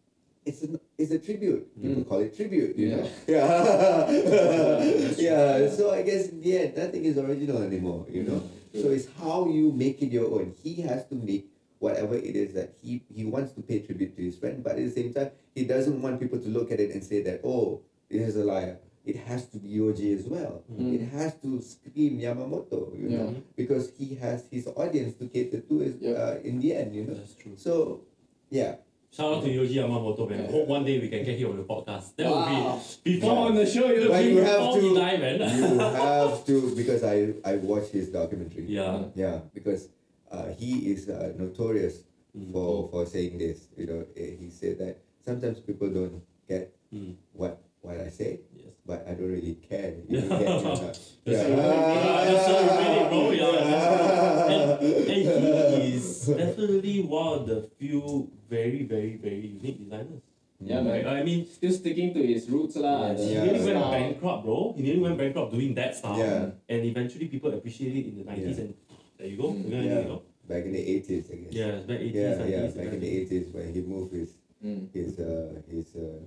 it's 0.45 0.61
a 0.63 0.79
it's 0.97 1.11
a 1.11 1.19
tribute. 1.19 1.71
People 1.81 2.03
Mm. 2.03 2.07
call 2.07 2.19
it 2.19 2.35
tribute, 2.35 2.75
you 2.77 2.87
Yeah. 2.89 2.95
know. 2.97 3.07
Yeah, 3.27 4.11
yeah. 5.17 5.69
So 5.71 5.91
I 5.91 6.01
guess 6.03 6.29
yeah, 6.41 6.71
nothing 6.75 7.05
is 7.05 7.17
original 7.17 7.63
anymore, 7.63 8.05
you 8.11 8.23
know. 8.23 8.41
So 8.75 8.91
it's 8.91 9.07
how 9.17 9.47
you 9.47 9.71
make 9.71 10.01
it 10.01 10.11
your 10.11 10.27
own. 10.31 10.53
He 10.63 10.81
has 10.83 11.05
to 11.07 11.15
make 11.15 11.47
whatever 11.79 12.15
it 12.15 12.35
is 12.35 12.53
that 12.53 12.75
he 12.81 13.03
he 13.13 13.23
wants 13.25 13.53
to 13.53 13.61
pay 13.61 13.79
tribute 13.79 14.15
to 14.17 14.21
his 14.23 14.35
friend, 14.37 14.63
but 14.63 14.75
at 14.75 14.83
the 14.83 14.91
same 14.91 15.13
time, 15.13 15.31
he 15.55 15.63
doesn't 15.63 16.01
want 16.01 16.19
people 16.19 16.39
to 16.39 16.49
look 16.49 16.71
at 16.71 16.79
it 16.79 16.91
and 16.91 17.03
say 17.03 17.21
that 17.23 17.39
oh, 17.43 17.81
this 18.09 18.35
is 18.35 18.35
Alaïa. 18.35 18.77
It 19.05 19.17
has 19.27 19.47
to 19.49 19.57
be 19.59 19.69
Yohji 19.69 20.17
as 20.17 20.25
well. 20.27 20.63
Mm. 20.71 20.95
It 20.95 21.09
has 21.11 21.35
to 21.43 21.61
scream 21.61 22.19
Yamamoto, 22.19 22.97
you 22.97 23.09
know, 23.09 23.35
because 23.55 23.91
he 23.97 24.15
has 24.15 24.45
his 24.49 24.65
audience 24.67 25.15
to 25.19 25.27
cater 25.27 25.59
to 25.59 25.81
is, 25.81 25.95
Yeah. 25.99 26.11
uh, 26.13 26.39
in 26.43 26.59
the 26.61 26.73
end, 26.73 26.95
you 26.95 27.03
know. 27.03 27.13
That's 27.15 27.35
true. 27.35 27.55
So, 27.57 28.01
yeah, 28.49 28.75
Shout 29.11 29.33
out 29.33 29.43
to 29.43 29.49
Yohji 29.49 29.75
Yamamoto, 29.75 30.27
man. 30.29 30.45
Yeah. 30.45 30.51
Hope 30.51 30.67
one 30.67 30.85
day 30.85 30.99
we 30.99 31.07
can 31.09 31.23
get 31.23 31.37
him 31.37 31.51
on 31.51 31.57
the 31.57 31.63
podcast. 31.63 32.15
That 32.15 32.31
Wow. 32.31 32.79
would 32.79 33.03
be 33.03 33.13
before 33.19 33.29
Come 33.29 33.37
on 33.51 33.55
the 33.55 33.65
show, 33.65 33.91
you 33.91 34.07
But 34.07 34.23
you 34.25 34.37
have 34.39 34.73
to- 34.73 34.95
die, 34.95 35.17
man. 35.17 35.39
you 35.59 35.79
have 35.79 36.45
to 36.47 36.75
because 36.75 37.03
I 37.03 37.33
I 37.45 37.57
watched 37.57 37.91
his 37.91 38.07
documentary. 38.09 38.65
yeah. 38.69 39.05
Yeah, 39.15 39.41
because 39.53 39.89
uh, 40.31 40.47
he 40.57 40.91
is 40.95 41.09
uh, 41.09 41.33
notorious 41.37 42.03
Mm. 42.33 42.51
for 42.53 42.89
for 42.89 43.05
saying 43.05 43.37
this. 43.37 43.67
You 43.77 43.85
know, 43.85 44.01
he 44.17 44.49
said 44.49 44.79
that 44.79 44.97
sometimes 45.21 45.59
people 45.59 45.89
don't 45.93 46.23
get 46.49 46.73
Mm. 46.89 47.13
what 47.33 47.61
what 47.85 47.99
I 47.99 48.09
say, 48.09 48.39
Yes. 48.49 48.52
But 48.85 49.05
I 49.07 49.13
don't 49.13 49.31
really 49.31 49.55
care. 49.69 49.95
You 50.09 50.19
don't 50.27 50.29
get 50.29 50.41
it 50.41 50.47
or 50.47 50.63
not. 50.63 50.81
That's 50.83 50.99
so 50.99 51.47
you 51.47 51.55
yeah, 51.55 52.25
that's 52.27 52.47
really, 52.49 53.03
bro. 53.09 53.31
Yeah, 53.31 53.51
that's 53.63 54.49
and, 54.53 54.71
and 54.81 55.81
he 55.83 55.93
is 55.95 56.25
definitely 56.43 57.01
one 57.01 57.39
of 57.39 57.47
the 57.47 57.69
few 57.79 58.29
very, 58.49 58.83
very, 58.83 59.15
very 59.17 59.47
unique 59.59 59.79
designers. 59.83 60.21
Yeah, 60.59 60.79
Like, 60.79 61.03
man. 61.03 61.15
I 61.17 61.23
mean, 61.23 61.45
Still 61.45 61.71
sticking 61.73 62.13
to 62.13 62.21
his 62.25 62.47
roots 62.49 62.75
lah. 62.77 63.11
Yes, 63.11 63.19
the 63.19 63.25
he 63.27 63.33
Yeah. 63.33 63.43
really 63.43 63.63
went 63.67 63.79
style. 63.83 63.91
bankrupt, 63.91 64.41
bro. 64.45 64.59
He 64.77 64.81
really 64.87 64.99
went 65.03 65.17
bankrupt 65.17 65.51
doing 65.51 65.73
that 65.75 65.91
style. 65.95 66.17
Yeah. 66.17 66.51
And 66.71 66.79
eventually 66.87 67.27
people 67.27 67.51
appreciate 67.53 67.95
it 67.99 68.05
in 68.07 68.15
the 68.19 68.23
90s 68.23 68.55
Yeah. 68.57 68.63
and 68.63 68.73
there 69.19 69.27
you 69.27 69.37
go. 69.37 69.51
Mm. 69.51 69.67
Yeah. 69.71 69.81
you 69.83 70.07
know? 70.07 70.21
Back 70.47 70.63
in 70.67 70.71
the 70.75 70.83
eighties, 70.83 71.31
I 71.31 71.35
guess. 71.39 71.53
Yeah, 71.55 71.71
back 71.87 71.99
80s, 72.03 72.15
yeah, 72.15 72.35
90s. 72.35 72.51
yeah. 72.51 72.67
Back 72.83 72.91
in 72.95 72.99
the 72.99 73.11
eighties 73.11 73.45
when 73.55 73.67
he 73.73 73.79
moved 73.81 74.11
his 74.15 74.31
Mm. 74.63 74.87
his 74.95 75.19
uh, 75.19 75.59
his 75.67 75.91
uh, 75.99 76.19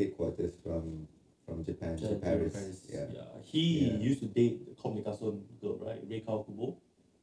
headquarters 0.00 0.56
from 0.64 1.08
from 1.46 1.64
Japan 1.64 1.96
to 1.96 2.02
Japan, 2.08 2.20
Paris. 2.20 2.86
Yeah. 2.92 3.06
He 3.42 3.86
Yeah. 3.86 3.98
used 4.10 4.20
to 4.20 4.26
date 4.26 4.66
the 4.66 4.74
Comme 4.82 4.96
des 4.96 5.02
Garçons 5.02 5.38
girl, 5.60 5.78
right? 5.80 6.02
Rei 6.10 6.20
Kawakubo. 6.26 6.76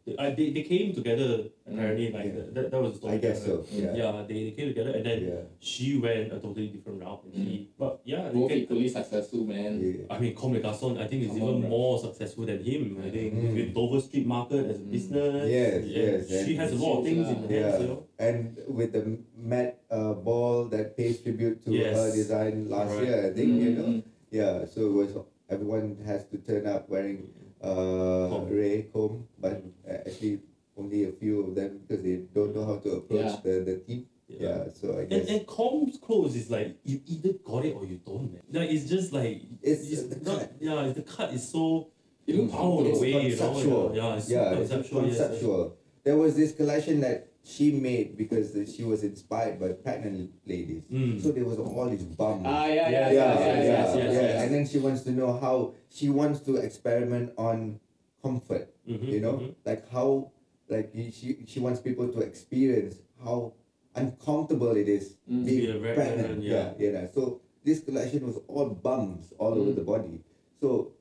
They, 0.06 0.18
uh, 0.18 0.32
they, 0.36 0.52
they 0.52 0.64
came 0.64 0.94
together 0.94 1.46
apparently, 1.66 2.12
like 2.12 2.26
Yeah. 2.26 2.42
that, 2.56 2.72
that 2.72 2.82
was 2.82 2.92
the 2.92 2.98
story. 2.98 3.14
I 3.14 3.18
guess 3.20 3.46
so. 3.46 3.64
Yeah. 3.72 3.84
Yeah. 3.84 3.96
Yeah, 3.96 4.26
they, 4.28 4.40
they 4.46 4.52
came 4.52 4.68
together 4.68 4.92
and 4.92 5.06
then 5.06 5.20
Yeah. 5.24 5.42
she 5.60 5.98
went 5.98 6.34
a 6.34 6.40
totally 6.40 6.68
different 6.68 7.00
route. 7.02 7.24
And 7.24 7.34
he, 7.48 7.70
but 7.80 8.02
yeah, 8.04 8.28
they 8.28 8.34
Both 8.40 8.50
can, 8.50 8.58
equally 8.60 8.90
successful, 8.90 9.46
man. 9.46 9.80
Yeah. 9.80 10.14
I 10.14 10.20
mean, 10.20 10.36
Comme 10.36 10.54
des 10.54 10.60
Garçons, 10.62 10.98
I 11.00 11.08
think 11.08 11.24
is 11.24 11.38
even 11.38 11.48
on, 11.64 11.70
more 11.70 11.98
successful 12.00 12.46
than 12.46 12.62
him. 12.64 13.00
I 13.02 13.10
think 13.12 13.34
Mm. 13.34 13.54
with 13.56 13.74
Dover 13.74 14.02
Street 14.02 14.26
Market 14.28 14.66
as 14.72 14.78
a 14.78 14.84
Mm. 14.84 14.92
business. 14.92 15.50
Yes, 15.50 15.74
and 15.76 15.92
yes, 15.92 16.28
She 16.46 16.52
and- 16.52 16.60
has 16.60 16.72
a 16.74 16.76
lot 16.76 16.98
of 17.00 17.06
things 17.06 17.28
in 17.30 17.36
her 17.36 17.48
hands, 17.48 17.52
Yeah. 17.76 17.80
you 17.80 17.88
know. 17.88 18.04
And 18.20 18.58
with 18.68 18.92
the 18.92 19.20
Met 19.38 19.80
uh, 19.90 20.14
Ball 20.16 20.66
that 20.66 20.98
pays 20.98 21.22
tribute 21.22 21.64
to 21.64 21.72
Yes. 21.72 21.96
her 21.96 22.12
design 22.12 22.68
last 22.70 22.92
Right. 22.98 23.08
year, 23.08 23.28
I 23.28 23.34
think 23.34 23.62
you 23.62 23.72
know. 23.72 24.04
Yeah, 24.34 24.66
so 24.66 24.82
it 24.90 24.94
was 25.00 25.12
everyone 25.48 25.98
has 26.06 26.26
to 26.32 26.38
turn 26.40 26.66
up 26.66 26.90
wearing 26.90 27.30
uh, 27.62 28.28
Comb. 28.34 28.50
Ray 28.50 28.90
comb, 28.92 29.28
but 29.40 29.62
Mm. 29.62 29.72
uh, 29.88 30.10
actually 30.10 30.42
only 30.76 31.06
a 31.06 31.12
few 31.12 31.46
of 31.46 31.56
them 31.56 31.72
because 31.86 32.04
they 32.04 32.18
don't 32.34 32.54
know 32.56 32.66
how 32.66 32.78
to 32.86 32.90
approach 32.98 33.30
Yeah. 33.32 33.40
the, 33.46 33.54
the 33.70 33.76
team. 33.86 34.08
Yeah, 34.28 34.66
so 34.74 34.98
I 35.00 35.06
guess 35.06 35.30
and 35.30 35.46
Com's 35.46 35.98
clothes 36.00 36.36
is 36.36 36.50
like 36.50 36.78
you 36.84 37.00
either 37.06 37.34
got 37.46 37.64
it 37.66 37.76
or 37.76 37.86
you 37.86 38.00
don't, 38.04 38.34
man. 38.34 38.42
Like 38.52 38.72
it's 38.72 38.90
just 38.90 39.14
like 39.14 39.44
It's 39.62 39.86
the 40.10 40.16
not 40.26 40.40
cut. 40.40 40.54
yeah, 40.60 40.92
the 41.00 41.04
cut 41.04 41.30
is 41.34 41.48
so 41.48 41.90
It 42.26 42.36
looks 42.38 42.54
out 42.56 42.80
of 42.80 42.84
the 42.86 42.90
it's 42.92 43.02
way, 43.02 43.10
you 43.30 43.36
know. 43.36 43.54
conceptual. 43.54 43.92
Yeah, 43.96 44.02
yeah, 44.10 44.16
it's 44.18 44.30
yeah, 44.32 44.50
it's 44.54 44.70
conceptual. 44.72 45.06
yes, 45.06 45.18
conceptual. 45.18 45.78
There 46.04 46.18
was 46.18 46.36
this 46.36 46.52
collection 46.54 47.02
that 47.02 47.28
she 47.46 47.72
made 47.74 48.18
because 48.18 48.54
the, 48.54 48.66
she 48.66 48.84
was 48.84 49.04
inspired 49.04 49.60
by 49.60 49.74
pregnant 49.74 50.32
ladies. 50.46 50.84
Mm. 50.92 51.22
So 51.22 51.32
there 51.32 51.44
was 51.46 51.60
all 51.60 51.90
these 51.90 52.04
bums. 52.04 52.44
Ah, 52.48 52.66
yeah, 52.66 52.74
yeah, 52.74 52.90
Yeah, 52.90 53.12
yeah, 53.12 53.12
yeah, 53.12 53.14
yeah, 53.14 53.44
yeah, 53.46 53.64
yes, 53.64 53.96
yeah, 53.96 54.04
yes, 54.04 54.14
yeah. 54.16 54.22
yes. 54.22 54.44
And 54.44 54.54
then 54.56 54.68
she 54.68 54.78
wants 54.80 55.02
to 55.04 55.12
know 55.12 55.38
how 55.38 55.74
she 55.90 56.10
wants 56.10 56.40
to 56.42 56.56
experiment 56.56 57.34
on 57.38 57.80
comfort. 58.22 58.74
Mhm, 58.88 59.08
You 59.08 59.20
know, 59.20 59.34
mhm. 59.34 59.56
like 59.66 59.90
how, 59.90 60.32
like 60.70 60.94
he- 60.96 61.12
she 61.12 61.44
she 61.46 61.60
wants 61.60 61.80
people 61.82 62.08
to 62.16 62.20
experience 62.22 62.96
how 63.24 63.54
uncomfortable 63.96 64.76
it 64.76 64.88
is 64.88 65.18
Mm. 65.30 65.46
being 65.46 65.62
To 65.68 65.68
be 65.74 65.78
a 65.78 65.80
very 65.80 65.96
pregnant. 65.96 66.20
pregnant, 66.20 66.44
yeah, 66.44 66.74
yeah. 66.78 66.86
you 66.86 66.92
know. 66.94 67.10
So 67.14 67.42
this 67.64 67.80
collection 67.82 68.26
was 68.26 68.40
all 68.48 68.70
bums 68.70 69.34
all 69.38 69.54
over 69.54 69.72
Mm. 69.72 69.76
the 69.76 69.84
body. 69.84 70.24
So 70.62 70.94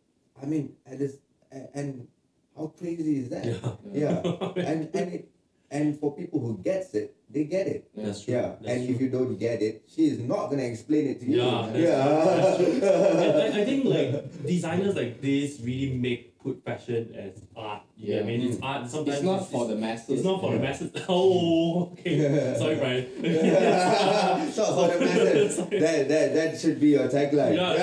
I 0.42 0.46
mean, 0.46 0.74
and 0.86 0.98
this 0.98 1.18
and, 1.50 1.68
and 1.74 2.08
how 2.56 2.66
crazy 2.78 3.18
is 3.22 3.28
that? 3.30 3.44
Yeah. 3.46 3.76
Yeah. 3.92 4.16
and 4.70 4.90
and 4.94 5.08
it 5.12 5.28
and 5.72 5.98
for 5.98 6.14
people 6.14 6.38
who 6.40 6.58
gets 6.62 6.94
it, 6.94 7.16
they 7.30 7.44
get 7.44 7.66
it. 7.66 7.88
That's 7.96 8.22
true. 8.24 8.34
Yeah, 8.34 8.52
That's 8.60 8.66
and 8.72 8.86
true. 8.86 8.94
if 8.94 9.00
you 9.00 9.08
don't 9.08 9.36
get 9.38 9.62
it, 9.62 9.84
she 9.88 10.06
is 10.08 10.18
not 10.18 10.50
gonna 10.50 10.62
explain 10.64 11.08
it 11.08 11.20
to 11.20 11.26
you. 11.26 11.42
Yeah, 11.42 11.68
that's 11.72 11.78
yeah. 11.78 12.56
true, 12.56 12.80
that's 12.80 13.22
true. 13.22 13.38
I, 13.42 13.62
I 13.62 13.64
think 13.64 13.84
like 13.86 14.44
designers 14.46 14.94
like 14.94 15.20
this 15.20 15.60
really 15.64 15.94
make 15.96 16.28
put 16.42 16.62
fashion 16.64 17.14
as 17.14 17.40
art, 17.56 17.82
Yeah, 17.96 18.20
I 18.20 18.22
mean 18.24 18.40
it's 18.42 18.56
mm. 18.56 18.64
art. 18.64 18.90
Sometimes 18.90 19.18
It's 19.18 19.24
not 19.24 19.48
for 19.50 19.66
the 19.68 19.76
masses. 19.76 20.10
It's 20.10 20.24
not 20.24 20.40
for 20.40 20.50
the 20.50 20.56
Yeah. 20.58 20.62
masses. 20.62 20.90
Oh, 21.08 21.92
okay. 21.92 22.54
Sorry, 22.58 22.74
Brian. 22.76 23.06
it's 23.22 24.56
not 24.56 24.74
for 24.74 24.88
the 24.88 24.98
masses. 25.04 25.56
That, 25.56 26.08
that, 26.08 26.34
that 26.34 26.60
should 26.60 26.80
be 26.80 26.88
your 26.88 27.08
tagline. 27.08 27.54
Yeah, 27.56 27.74
yeah. 27.74 27.82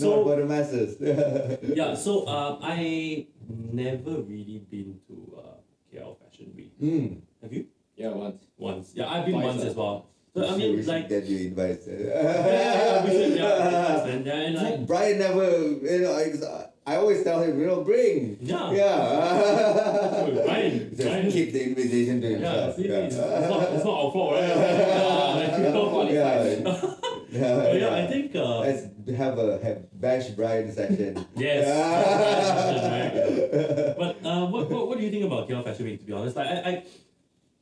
Not 0.00 0.08
So 0.14 0.24
for 0.24 0.36
the 0.36 0.46
masses. 0.46 0.96
yeah. 1.76 1.94
So 1.94 2.26
um, 2.26 2.58
I 2.62 3.26
never 3.48 4.22
really 4.22 4.62
been 4.70 5.00
to 5.08 5.38
uh, 5.38 5.94
KL 5.94 6.16
Fashion 6.20 6.52
Week. 6.56 6.72
Mm. 6.80 7.20
Have 7.42 7.52
you? 7.52 7.66
Yeah, 7.96 8.08
once. 8.08 8.42
Once. 8.56 8.92
Yeah, 8.94 9.12
I've 9.12 9.24
been 9.26 9.34
Twice, 9.34 9.44
once 9.44 9.62
uh, 9.62 9.66
as 9.66 9.74
well. 9.74 10.06
So 10.34 10.46
I 10.46 10.56
mean, 10.56 10.76
should 10.76 10.86
like. 10.86 11.08
get 11.08 11.24
you 11.24 11.48
invited. 11.48 12.06
Yeah, 12.06 12.46
yeah, 12.46 13.04
we 13.04 13.10
should, 13.10 13.36
yeah, 13.36 14.04
and, 14.06 14.26
and 14.26 14.54
like, 14.54 14.86
Brian 14.86 15.18
never, 15.18 15.60
you 15.60 16.00
know, 16.02 16.14
I, 16.14 16.92
I 16.92 16.96
always 16.96 17.24
tell 17.24 17.42
him, 17.42 17.58
you 17.58 17.66
know, 17.66 17.82
bring. 17.82 18.38
Yeah. 18.40 18.70
Yeah. 18.70 20.30
Brian, 20.44 20.90
Just 20.96 21.02
Brian. 21.02 21.30
keep 21.32 21.52
the 21.52 21.64
invitation 21.70 22.20
to 22.20 22.28
yeah, 22.28 22.36
himself. 22.36 22.76
see, 22.76 22.84
it's, 22.84 23.16
it's, 23.16 23.48
not, 23.48 23.72
it's 23.72 23.84
not 23.84 24.04
our 24.04 24.12
fault, 24.12 24.32
right? 24.34 24.48
Yeah, 24.50 25.56
you 25.56 25.72
know, 25.72 26.10
yeah. 26.10 26.94
Yeah. 27.30 27.72
Yeah, 27.72 27.94
I 27.94 28.06
think 28.06 28.34
uh, 28.36 28.60
Let's 28.60 28.82
have 29.16 29.38
a 29.38 29.58
have 29.62 30.00
bash 30.00 30.28
Brian 30.30 30.72
section. 30.72 31.24
yes. 31.36 31.66
But 33.98 34.16
uh, 34.24 34.46
what, 34.46 34.70
what 34.70 34.88
what 34.88 34.98
do 34.98 35.04
you 35.04 35.10
think 35.10 35.24
about 35.24 35.48
KL 35.48 35.64
Fashion 35.64 35.84
Week? 35.86 36.00
To 36.00 36.06
be 36.06 36.12
honest, 36.12 36.36
like 36.36 36.46
I 36.48 36.70
I, 36.70 36.84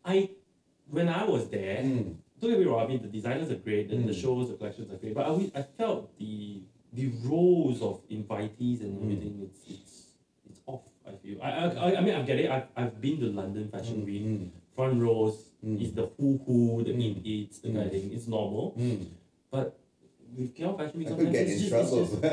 I 0.04 0.30
when 0.90 1.08
I 1.08 1.24
was 1.24 1.48
there, 1.50 1.78
Mm. 1.82 2.16
don't 2.40 2.50
get 2.50 2.58
me 2.60 2.64
wrong. 2.66 2.84
I 2.84 2.86
mean, 2.86 3.02
the 3.02 3.08
designers 3.08 3.50
are 3.50 3.56
great, 3.60 3.90
and 3.90 4.08
the 4.08 4.12
Mm. 4.12 4.22
shows, 4.22 4.48
the 4.48 4.54
collections 4.56 4.90
are 4.92 4.96
great. 4.96 5.14
But 5.14 5.26
I, 5.26 5.60
I 5.60 5.62
felt 5.76 6.16
the 6.18 6.62
the 6.92 7.08
roles 7.24 7.82
of 7.82 8.00
invitees 8.08 8.80
and 8.80 8.96
Mm. 8.96 9.02
everything. 9.04 9.34
It's 9.46 9.60
it's 9.68 9.94
it's 10.48 10.60
off. 10.66 10.82
I 11.06 11.12
feel. 11.22 11.38
I 11.42 11.50
I, 11.50 11.96
I- 11.98 12.04
mean, 12.04 12.14
I 12.14 12.22
get 12.22 12.38
it. 12.38 12.50
I've, 12.50 12.68
I've 12.76 13.00
been 13.00 13.18
to 13.20 13.26
London 13.32 13.68
Fashion 13.68 14.04
Week. 14.04 14.24
Mm. 14.24 14.50
Front 14.76 15.02
rows 15.02 15.44
Mm. 15.64 15.82
is 15.82 15.90
the 15.92 16.06
who 16.16 16.38
who, 16.46 16.84
the 16.86 16.92
Mm. 16.94 17.02
in 17.02 17.12
it's 17.26 17.58
the 17.58 17.72
kind 17.74 17.86
of 17.86 17.90
thing. 17.90 18.12
It's 18.14 18.28
normal. 18.30 18.78
But 19.50 19.78
with 20.36 20.56
KL 20.56 20.76
Fashion 20.76 20.98
Week, 20.98 21.08
I 21.08 21.10
could 21.10 21.18
sometimes 21.18 21.38
get 21.38 21.48
in 21.48 21.58
just, 21.58 21.70
trouble. 21.70 22.06
just 22.06 22.24
I 22.24 22.26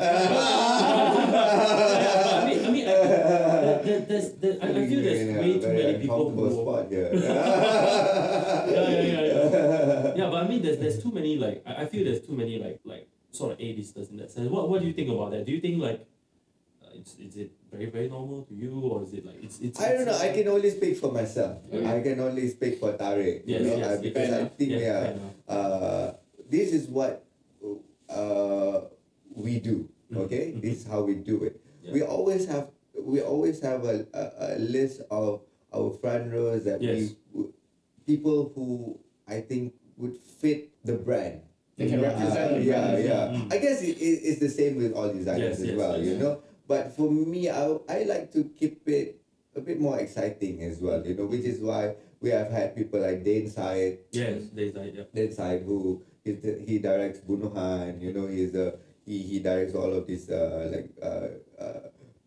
mean, 2.45 2.65
I 2.65 2.69
mean, 2.69 2.87
I, 2.87 2.89
there, 2.91 3.81
there, 3.83 3.99
there's, 4.01 4.33
there, 4.33 4.57
I, 4.61 4.67
I 4.67 4.87
feel 4.87 5.01
there's 5.01 5.37
way 5.37 5.59
too 5.59 5.67
many 5.67 5.99
people 5.99 6.29
who. 6.29 6.51
spot 6.51 6.87
here. 6.89 7.11
Yeah, 8.65 8.89
yeah, 8.89 9.01
yeah, 9.01 9.21
yeah. 9.21 10.13
Yeah, 10.15 10.29
but 10.29 10.43
I 10.43 10.47
mean, 10.47 10.61
there's 10.61 10.79
there's 10.79 11.01
too 11.01 11.11
many 11.11 11.37
like 11.37 11.63
I, 11.65 11.83
I 11.83 11.85
feel 11.85 12.03
there's 12.03 12.25
too 12.25 12.33
many 12.33 12.57
like 12.59 12.79
like 12.83 13.07
sort 13.31 13.53
of 13.53 13.59
A-listers 13.59 14.09
in 14.09 14.17
that 14.17 14.31
sense. 14.31 14.49
What 14.49 14.69
what 14.69 14.81
do 14.81 14.87
you 14.87 14.93
think 14.93 15.09
about 15.09 15.31
that? 15.31 15.45
Do 15.45 15.51
you 15.51 15.61
think 15.61 15.81
like 15.81 16.07
uh, 16.83 16.89
it's 16.95 17.15
is 17.15 17.37
it 17.37 17.51
very 17.71 17.85
very 17.87 18.09
normal 18.09 18.43
to 18.43 18.53
you 18.53 18.79
or 18.79 19.03
is 19.03 19.13
it 19.13 19.25
like 19.25 19.43
it's 19.43 19.59
it's? 19.59 19.79
I 19.79 19.93
don't 19.93 20.05
know. 20.05 20.17
I 20.17 20.31
can 20.31 20.47
only 20.47 20.69
speak 20.71 20.97
for 20.97 21.11
myself. 21.11 21.59
Okay. 21.71 21.85
I 21.85 22.01
can 22.01 22.19
only 22.19 22.49
speak 22.49 22.79
for 22.79 22.93
Tarik. 22.93 23.43
Yes, 23.45 23.61
you 23.61 23.67
know, 23.67 23.77
yes, 23.77 23.97
uh, 23.97 24.01
because 24.01 24.31
I 24.33 24.45
think 24.45 24.71
yeah, 24.71 24.79
yeah, 24.79 25.53
uh, 25.53 26.13
this 26.49 26.71
is 26.73 26.87
what 26.87 27.25
uh, 28.09 28.81
we 29.35 29.59
do. 29.59 29.89
Mhm, 30.11 30.17
Okay, 30.25 30.53
mhm. 30.53 30.61
this 30.61 30.81
is 30.81 30.87
how 30.87 31.01
we 31.01 31.15
do 31.15 31.43
it. 31.43 31.59
Yeah. 31.81 31.93
We 31.93 32.01
always 32.03 32.45
have 32.45 32.69
we 32.95 33.21
always 33.21 33.59
have 33.61 33.83
a, 33.85 34.05
a, 34.13 34.55
a 34.55 34.59
list 34.59 35.01
of 35.11 35.41
our 35.73 35.91
front 35.99 36.31
rows 36.31 36.63
that 36.65 36.81
Yes. 36.81 37.13
we 37.33 37.49
people 38.05 38.51
who 38.53 38.99
I 39.27 39.41
think 39.41 39.73
would 39.97 40.17
fit 40.17 40.69
the 40.85 40.93
brand. 40.93 41.41
They 41.77 41.89
can 41.89 41.99
Uh, 41.99 42.07
represent 42.13 42.55
the 42.55 42.63
yeah, 42.63 42.97
yeah. 42.97 43.23
Mm. 43.35 43.51
I 43.51 43.57
guess 43.57 43.81
it, 43.81 43.97
it, 43.99 44.17
it's 44.23 44.39
the 44.39 44.49
same 44.49 44.77
with 44.77 44.93
all 44.93 45.11
designers 45.11 45.59
Yes, 45.59 45.59
as 45.59 45.65
yes, 45.73 45.77
well, 45.77 45.97
you 45.99 46.15
know. 46.17 46.39
But 46.67 46.95
for 46.95 47.09
me, 47.11 47.49
I, 47.49 47.77
I 47.89 48.03
like 48.07 48.31
to 48.33 48.45
keep 48.55 48.87
it 48.87 49.19
a 49.55 49.61
bit 49.61 49.79
more 49.81 49.99
exciting 49.99 50.61
as 50.63 50.79
well, 50.79 51.05
you 51.05 51.13
know, 51.15 51.25
which 51.25 51.43
is 51.43 51.59
why 51.59 51.95
we 52.21 52.29
have 52.31 52.49
had 52.49 52.75
people 52.75 53.01
like 53.01 53.23
Dain 53.25 53.49
Said, 53.49 53.99
Yes, 54.11 54.47
there's 54.53 54.73
like 54.73 54.95
yeah. 54.95 55.03
Dain 55.13 55.31
Said 55.33 55.63
who 55.67 56.01
is 56.25 56.41
the, 56.41 56.57
he 56.65 56.79
directs 56.79 57.19
Bunohan, 57.21 58.01
you 58.01 58.11
know, 58.11 58.27
he's 58.27 58.55
a 58.55 58.75
he, 59.05 59.19
he 59.21 59.39
directs 59.39 59.75
all 59.75 59.93
of 59.93 60.07
these 60.07 60.29
uh, 60.29 60.69
like 60.73 60.89
uh, 61.01 61.27
uh, 61.61 61.79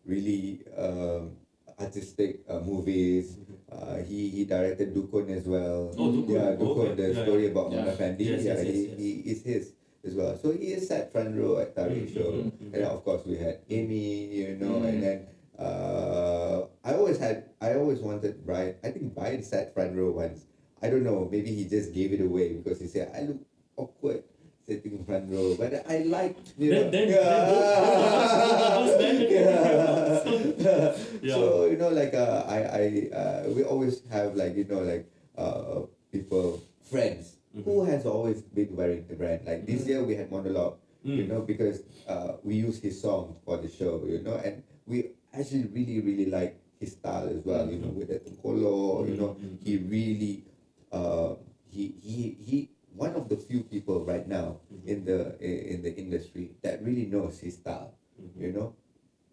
really 0.05 0.63
um, 0.77 1.35
artistic 1.79 2.39
uh, 2.49 2.59
movies. 2.61 3.37
Uh, 3.69 3.97
he 3.97 4.29
he 4.29 4.45
directed 4.45 4.95
Dukun 4.95 5.29
as 5.29 5.45
well. 5.45 5.91
Oh, 5.99 6.09
Dukun. 6.09 6.29
Yeah, 6.31 6.55
Dukun, 6.55 6.95
Okay. 6.95 6.95
the 6.95 7.07
Yeah, 7.13 7.21
story 7.23 7.45
about 7.51 7.71
Yeah. 7.71 7.83
Mona 7.83 7.91
Fandey. 7.91 8.25
Yes, 8.25 8.43
yeah, 8.43 8.55
yes, 8.55 8.63
yes, 8.65 8.73
he, 8.73 8.81
yes. 8.87 8.97
he 8.97 9.09
is 9.29 9.39
his 9.43 9.63
as 10.07 10.15
well. 10.15 10.33
So 10.39 10.51
he 10.55 10.71
is 10.79 10.89
at 10.91 11.11
front 11.11 11.35
row 11.37 11.59
at 11.59 11.75
Tarik 11.75 12.07
Mm, 12.07 12.13
show. 12.15 12.31
mm, 12.31 12.51
mm, 12.55 12.73
And 12.73 12.83
of 12.87 13.03
course 13.03 13.27
we 13.27 13.35
had 13.35 13.59
Amy, 13.69 14.31
you 14.31 14.55
know, 14.55 14.79
and 14.87 14.97
Mm. 14.97 15.03
then 15.03 15.17
uh, 15.59 16.63
I 16.87 16.95
always 16.95 17.19
had 17.19 17.51
I 17.59 17.75
always 17.75 17.99
wanted 17.99 18.39
Brian. 18.47 18.79
I 18.81 18.95
think 18.95 19.11
Brian 19.13 19.43
sat 19.43 19.75
front 19.75 19.91
row 19.99 20.15
once. 20.15 20.47
I 20.81 20.87
don't 20.87 21.03
know, 21.03 21.27
maybe 21.27 21.51
he 21.51 21.67
just 21.67 21.91
gave 21.91 22.15
it 22.15 22.23
away 22.23 22.55
because 22.55 22.79
he 22.79 22.87
said 22.87 23.11
I 23.11 23.27
look 23.27 23.43
awkward 23.79 24.23
sitting 24.67 25.01
front 25.07 25.31
row, 25.31 25.55
but 25.57 25.71
I 25.89 26.03
like 26.05 26.35
you 26.59 26.69
know. 26.75 26.91
Then- 26.91 26.91
then- 26.91 27.09
then 27.09 27.41
both 27.49 28.59
of 28.69 29.01
yeah. 29.31 30.93
Yeah. 31.21 31.35
So 31.35 31.65
you 31.65 31.77
know, 31.77 31.89
like 31.89 32.13
uh, 32.13 32.43
I 32.47 32.59
I 32.63 32.83
uh, 33.11 33.39
we 33.51 33.63
always 33.63 34.03
have 34.11 34.35
like 34.35 34.55
you 34.55 34.63
know 34.67 34.83
like 34.83 35.07
uh 35.39 35.83
people 36.11 36.61
friends 36.87 37.35
who 37.65 37.83
has 37.83 38.05
always 38.05 38.41
been 38.55 38.71
wearing 38.75 39.03
the 39.07 39.15
brand. 39.15 39.43
Like 39.45 39.65
this 39.65 39.83
year 39.87 40.03
we 40.03 40.15
had 40.15 40.31
monologue 40.31 40.77
you 41.03 41.23
Mm. 41.23 41.27
know, 41.31 41.41
because 41.47 41.79
uh, 42.11 42.35
we 42.43 42.59
use 42.59 42.83
his 42.83 42.99
song 42.99 43.39
for 43.47 43.55
the 43.55 43.71
show, 43.71 44.03
you 44.03 44.19
know, 44.19 44.35
and 44.43 44.59
we 44.85 45.15
actually 45.31 45.63
really, 45.71 46.03
really 46.03 46.27
like 46.27 46.59
his 46.75 46.91
style 46.99 47.23
as 47.31 47.39
well, 47.47 47.71
you 47.71 47.79
know, 47.79 47.87
with 47.87 48.11
the 48.11 48.19
Tungkolo, 48.19 49.07
you 49.07 49.15
know, 49.15 49.31
Mm, 49.39 49.47
mm, 49.47 49.63
he 49.63 49.77
really, 49.79 50.43
uh, 50.91 51.39
he, 51.71 51.95
he, 52.03 52.35
he, 52.43 52.57
one 52.99 53.15
of 53.15 53.31
the 53.31 53.37
few 53.39 53.63
people 53.63 54.03
right 54.03 54.27
now 54.27 54.59
Mhm. 54.67 54.83
in 54.91 54.99
the 55.07 55.19
in 55.39 55.79
the 55.81 55.93
industry 55.95 56.51
that 56.61 56.83
really 56.83 57.07
knows 57.07 57.39
his 57.39 57.55
style, 57.63 57.95
Mhm. 58.19 58.35
you 58.43 58.51
know, 58.51 58.67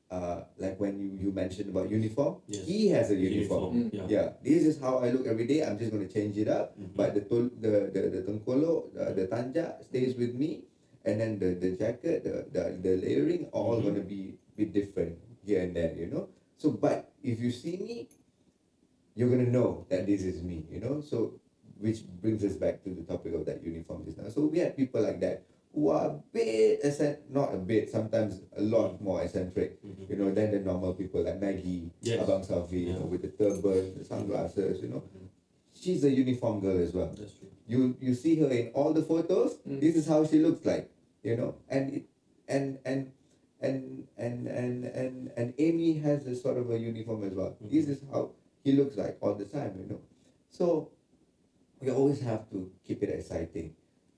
uh, 0.06 0.46
like 0.62 0.78
when 0.78 0.94
you, 1.02 1.10
you 1.18 1.30
mentioned 1.34 1.68
about 1.74 1.90
uniform, 1.90 2.38
Yes. 2.46 2.62
he 2.62 2.78
has 2.94 3.10
a 3.10 3.18
uniform. 3.18 3.74
Mm. 3.74 3.86
Yeah. 3.90 4.06
Yeah, 4.06 4.28
this 4.46 4.62
is 4.70 4.78
how 4.78 5.02
I 5.02 5.10
look 5.10 5.26
every 5.26 5.50
day. 5.50 5.66
I'm 5.66 5.74
just 5.82 5.90
going 5.90 6.06
to 6.06 6.12
change 6.12 6.38
it 6.38 6.46
up. 6.46 6.78
Mhm. 6.78 6.94
But 6.94 7.18
the 7.18 7.26
tol- 7.26 7.50
the 7.58 7.90
the 7.90 8.02
the 8.14 8.20
tengkolo, 8.22 8.86
uh, 8.94 9.12
the 9.18 9.26
tanjak 9.26 9.82
stays 9.82 10.14
with 10.14 10.38
me, 10.38 10.62
and 11.02 11.18
then 11.18 11.42
the 11.42 11.58
the 11.58 11.74
jacket, 11.74 12.22
the 12.22 12.46
the, 12.54 12.64
the 12.78 12.92
layering, 13.02 13.50
all 13.50 13.82
Mhm. 13.82 13.84
gonna 13.90 14.06
be 14.06 14.38
be 14.54 14.64
different 14.70 15.18
here 15.42 15.66
and 15.66 15.74
there, 15.74 15.90
you 15.98 16.06
know. 16.06 16.30
So, 16.56 16.70
but 16.70 17.10
if 17.26 17.42
you 17.42 17.50
see 17.50 17.76
me, 17.82 18.06
you're 19.18 19.28
gonna 19.28 19.50
know 19.50 19.86
that 19.90 20.06
this 20.06 20.22
is 20.22 20.42
me, 20.42 20.64
you 20.70 20.78
know. 20.80 21.02
So, 21.02 21.40
which 21.78 22.06
brings 22.22 22.44
us 22.44 22.56
back 22.56 22.82
to 22.84 22.90
the 22.90 23.02
topic 23.02 23.34
of 23.34 23.44
that 23.46 23.62
uniform 23.62 24.04
just 24.04 24.18
now. 24.18 24.28
So 24.28 24.46
we 24.46 24.58
had 24.58 24.76
people 24.76 25.02
like 25.02 25.20
that 25.20 25.42
who 25.74 25.90
are 25.90 26.06
a 26.06 26.20
bit 26.32 26.80
eccentric, 26.82 27.30
not 27.30 27.54
a 27.54 27.58
bit, 27.58 27.90
sometimes 27.90 28.40
a 28.56 28.62
lot 28.62 29.00
more 29.00 29.22
eccentric, 29.22 29.82
Mhm. 29.84 30.08
you 30.08 30.16
know, 30.16 30.32
than 30.32 30.50
the 30.52 30.60
normal 30.60 30.94
people 30.94 31.22
like 31.22 31.38
Maggie, 31.40 31.90
Yes. 32.00 32.26
Abang 32.26 32.46
Safi, 32.46 32.86
you 32.86 32.92
know, 32.94 33.04
with 33.06 33.22
the 33.22 33.28
turban, 33.28 33.98
the 33.98 34.04
sunglasses, 34.04 34.80
you 34.80 34.88
know. 34.88 35.02
Mhm. 35.02 35.28
She's 35.74 36.02
a 36.04 36.10
uniform 36.10 36.60
girl 36.60 36.78
as 36.78 36.94
well. 36.94 37.12
That's 37.14 37.34
true. 37.34 37.48
You 37.68 37.96
you 38.00 38.14
see 38.14 38.36
her 38.36 38.48
in 38.48 38.68
all 38.72 38.94
the 38.94 39.02
photos. 39.02 39.58
Mm. 39.68 39.80
This 39.80 39.96
is 39.96 40.06
how 40.06 40.24
she 40.24 40.38
looks 40.38 40.64
like, 40.64 40.88
you 41.22 41.36
know. 41.36 41.54
And 41.68 41.92
it, 41.92 42.04
and 42.48 42.78
and 42.86 43.12
and 43.60 44.08
and 44.16 44.46
and 44.48 44.84
and 44.86 45.30
and 45.36 45.54
Amy 45.58 45.92
has 46.00 46.26
a 46.26 46.34
sort 46.34 46.56
of 46.56 46.70
a 46.70 46.78
uniform 46.78 47.24
as 47.24 47.34
well. 47.34 47.54
Mhm. 47.62 47.70
This 47.70 47.88
is 47.88 48.00
how 48.10 48.30
he 48.64 48.72
looks 48.72 48.96
like 48.96 49.18
all 49.20 49.34
the 49.34 49.44
time, 49.44 49.76
you 49.78 49.86
know. 49.92 50.00
So 50.48 50.88
we 51.80 51.90
always 51.90 52.20
have 52.20 52.48
to 52.50 52.70
keep 52.86 53.02
it 53.02 53.10
exciting. 53.10 53.74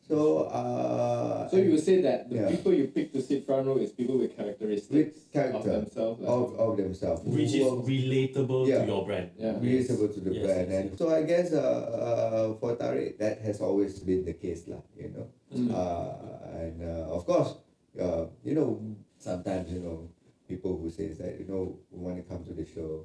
So 0.09 0.49
uh, 0.49 1.49
So 1.51 1.57
you 1.59 1.73
would 1.73 1.85
say 1.85 2.01
that 2.01 2.31
the 2.31 2.37
Yeah. 2.37 2.49
people 2.49 2.73
you 2.73 2.89
pick 2.89 3.13
to 3.13 3.21
sit 3.21 3.45
front 3.45 3.67
row 3.69 3.77
is 3.77 3.93
people 3.93 4.17
with 4.17 4.33
characteristics 4.37 4.89
With 4.91 5.17
of 5.17 5.33
character. 5.33 5.71
themselves. 5.85 6.21
like- 6.21 6.31
of 6.33 6.47
of 6.57 6.71
themselves, 6.81 7.21
Which 7.29 7.53
is 7.53 7.61
who 7.61 7.69
are- 7.69 7.83
relatable 7.85 8.63
Yeah. 8.69 8.81
to 8.83 8.87
your 8.89 9.05
brand. 9.05 9.29
Yeah. 9.37 9.61
relatable 9.61 10.09
to 10.17 10.21
the 10.25 10.33
Yes, 10.33 10.45
brand. 10.49 10.67
yes, 10.71 10.81
and 10.81 10.99
so 10.99 11.05
I 11.13 11.23
guess 11.29 11.53
uh, 11.53 11.61
uh, 11.61 12.55
for 12.57 12.73
Tarik, 12.81 13.19
that 13.21 13.45
has 13.45 13.61
always 13.61 14.01
been 14.01 14.25
the 14.25 14.33
case, 14.33 14.65
lah. 14.65 14.81
You 14.97 15.13
know, 15.13 15.27
Mm. 15.53 15.69
uh, 15.77 16.57
and 16.57 16.77
uh, 16.81 17.13
of 17.13 17.27
course, 17.29 17.61
uh, 18.01 18.33
you 18.45 18.55
know, 18.57 18.81
sometimes 19.21 19.69
you 19.73 19.81
know 19.85 20.09
people 20.49 20.73
who 20.81 20.89
says 20.89 21.19
that 21.21 21.37
you 21.37 21.45
know 21.45 21.77
we 21.93 22.01
want 22.01 22.17
to 22.17 22.25
come 22.25 22.41
to 22.49 22.55
the 22.57 22.65
show. 22.65 23.05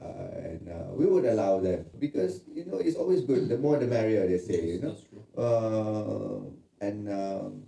Uh, 0.00 0.32
and 0.48 0.64
uh, 0.72 0.88
we 0.96 1.04
would 1.04 1.26
allow 1.28 1.60
them 1.60 1.84
because 2.00 2.40
you 2.48 2.64
know 2.64 2.78
it's 2.80 2.96
always 2.96 3.20
good. 3.20 3.48
The 3.52 3.58
more 3.58 3.76
the 3.76 3.86
merrier, 3.86 4.24
they 4.26 4.38
say. 4.40 4.64
You 4.64 4.80
know, 4.80 4.96
uh, 5.36 6.40
and 6.80 7.04
um, 7.12 7.64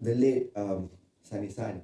the 0.00 0.14
late 0.14 0.50
um, 0.56 0.90
Sunny 1.22 1.50
Sun 1.50 1.82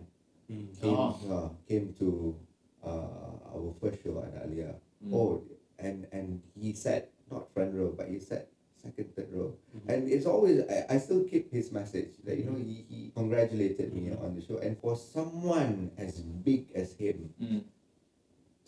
Mm. 0.51 0.67
came, 0.83 1.31
uh, 1.31 1.49
came 1.71 1.95
to 2.03 2.35
uh, 2.83 3.55
our 3.55 3.71
first 3.79 4.03
show 4.03 4.19
at 4.19 4.35
Alia. 4.43 4.75
Mm. 4.99 5.15
Oh, 5.15 5.47
and 5.79 6.11
and 6.11 6.43
he 6.59 6.75
sat 6.75 7.11
not 7.31 7.47
front 7.55 7.71
row, 7.75 7.95
but 7.95 8.11
he 8.11 8.19
sat 8.19 8.51
second, 8.75 9.15
third 9.15 9.31
row. 9.31 9.55
Mhm. 9.71 9.87
And 9.87 10.01
it's 10.11 10.27
always 10.27 10.67
I, 10.67 10.91
I 10.91 10.99
still 10.99 11.23
keep 11.23 11.55
his 11.55 11.71
message 11.71 12.19
that 12.27 12.35
you 12.35 12.51
know 12.51 12.59
he, 12.59 12.83
he 12.91 12.99
congratulated 13.15 13.95
me 13.95 14.11
Mhm. 14.11 14.19
on 14.27 14.35
the 14.35 14.43
show. 14.43 14.59
And 14.59 14.75
for 14.83 14.99
someone 14.99 15.95
as 15.99 16.19
big 16.19 16.75
as 16.75 16.99
him 16.99 17.31
Mm. 17.39 17.63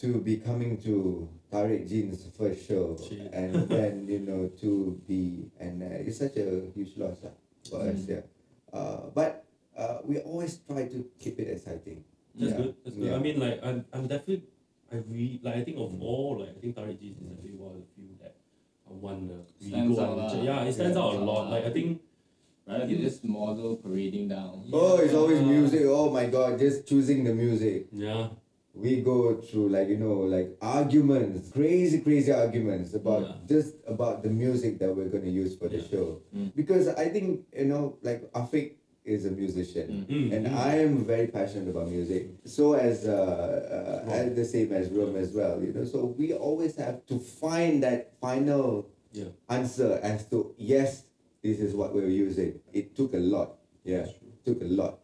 To 0.00 0.18
be 0.18 0.38
coming 0.38 0.78
to 0.82 1.28
Tarik 1.50 1.86
Jeans 1.86 2.26
first 2.36 2.66
show 2.66 2.98
Shit. 2.98 3.30
and 3.32 3.54
then 3.70 4.08
you 4.08 4.18
know 4.18 4.50
to 4.60 4.98
be 5.06 5.46
and 5.60 5.78
uh, 5.82 5.86
it's 6.02 6.18
such 6.18 6.34
a 6.42 6.66
huge 6.74 6.96
loss 6.98 7.22
lah 7.22 7.30
for 7.62 7.86
us 7.86 8.02
Mm. 8.02 8.08
yeah. 8.10 8.22
Uh, 8.74 9.14
but 9.14 9.44
uh, 9.78 10.02
we 10.02 10.18
always 10.26 10.58
try 10.66 10.88
to 10.90 11.06
keep 11.22 11.38
it 11.38 11.46
exciting. 11.54 12.02
That's 12.34 12.50
Yeah. 12.50 12.56
good. 12.58 12.74
That's 12.82 12.96
good. 12.96 13.06
Yeah. 13.12 13.14
I 13.14 13.20
mean, 13.22 13.38
like, 13.38 13.60
I'm, 13.62 13.84
I'm 13.92 14.08
definitely, 14.10 14.42
I 14.90 14.96
re 15.06 15.38
like, 15.44 15.56
I 15.56 15.62
think 15.62 15.76
of 15.78 15.92
all, 16.02 16.40
like, 16.40 16.56
I 16.56 16.58
think 16.58 16.74
Tarik 16.74 16.98
Jeans 16.98 17.20
is 17.22 17.28
definitely 17.28 17.54
one 17.62 17.70
of 17.76 17.78
the 17.78 17.86
few 17.94 18.10
that 18.24 18.34
I 18.88 18.92
want 18.96 19.28
to 19.30 19.44
really 19.62 19.70
Stands 19.70 19.96
go 19.96 20.02
out 20.02 20.32
and 20.34 20.42
Yeah, 20.42 20.64
it 20.66 20.72
stands 20.74 20.96
Yeah. 20.96 21.02
out 21.04 21.14
a 21.14 21.22
lot. 21.22 21.46
Like, 21.52 21.64
I 21.68 21.70
think, 21.70 22.00
Right? 22.66 22.88
You 22.88 22.98
just 22.98 23.22
model 23.22 23.76
parading 23.76 24.28
down. 24.34 24.66
Oh, 24.72 24.96
it's 24.98 25.14
always 25.14 25.42
music. 25.42 25.82
Oh 25.86 26.10
my 26.10 26.26
god, 26.26 26.58
just 26.58 26.86
choosing 26.90 27.22
the 27.22 27.34
music. 27.34 27.86
yeah, 27.92 28.30
we 28.74 29.02
go 29.02 29.36
through 29.36 29.68
like 29.68 29.88
you 29.88 29.98
know 29.98 30.14
like 30.24 30.56
arguments 30.62 31.50
crazy 31.52 32.00
crazy 32.00 32.32
arguments 32.32 32.94
about 32.94 33.22
Yeah. 33.22 33.34
just 33.46 33.74
about 33.86 34.22
the 34.22 34.30
music 34.30 34.78
that 34.78 34.94
we're 34.96 35.08
going 35.08 35.24
to 35.24 35.30
use 35.30 35.56
for 35.56 35.68
the 35.68 35.82
show 35.82 36.20
Mm. 36.34 36.54
because 36.56 36.88
i 36.88 37.08
think 37.08 37.44
you 37.54 37.66
know 37.66 37.98
like 38.02 38.24
Afiq 38.32 38.72
is 39.04 39.26
a 39.26 39.30
musician 39.30 40.06
Mm, 40.08 40.32
and 40.32 40.46
mm. 40.46 40.56
i 40.56 40.76
am 40.78 41.04
very 41.04 41.26
passionate 41.26 41.68
about 41.68 41.88
music 41.90 42.30
so 42.46 42.72
as 42.74 43.04
uh, 43.04 43.12
uh 43.12 44.08
Rom. 44.08 44.14
as 44.18 44.34
the 44.40 44.44
same 44.44 44.72
as 44.72 44.88
Rom 44.88 45.16
as 45.16 45.32
well 45.32 45.60
you 45.60 45.72
know 45.74 45.84
so 45.84 46.06
we 46.16 46.32
always 46.32 46.76
have 46.76 47.04
to 47.12 47.18
find 47.18 47.82
that 47.82 48.14
final 48.20 48.88
Yeah. 49.12 49.28
answer 49.50 50.00
as 50.02 50.24
to 50.32 50.54
yes 50.56 51.04
this 51.44 51.60
is 51.60 51.74
what 51.74 51.92
we're 51.92 52.08
using 52.08 52.60
it 52.72 52.96
took 52.96 53.12
a 53.12 53.20
lot 53.20 53.58
yeah 53.84 54.06
That's 54.08 54.16
took 54.48 54.62
a 54.62 54.70
lot. 54.80 54.98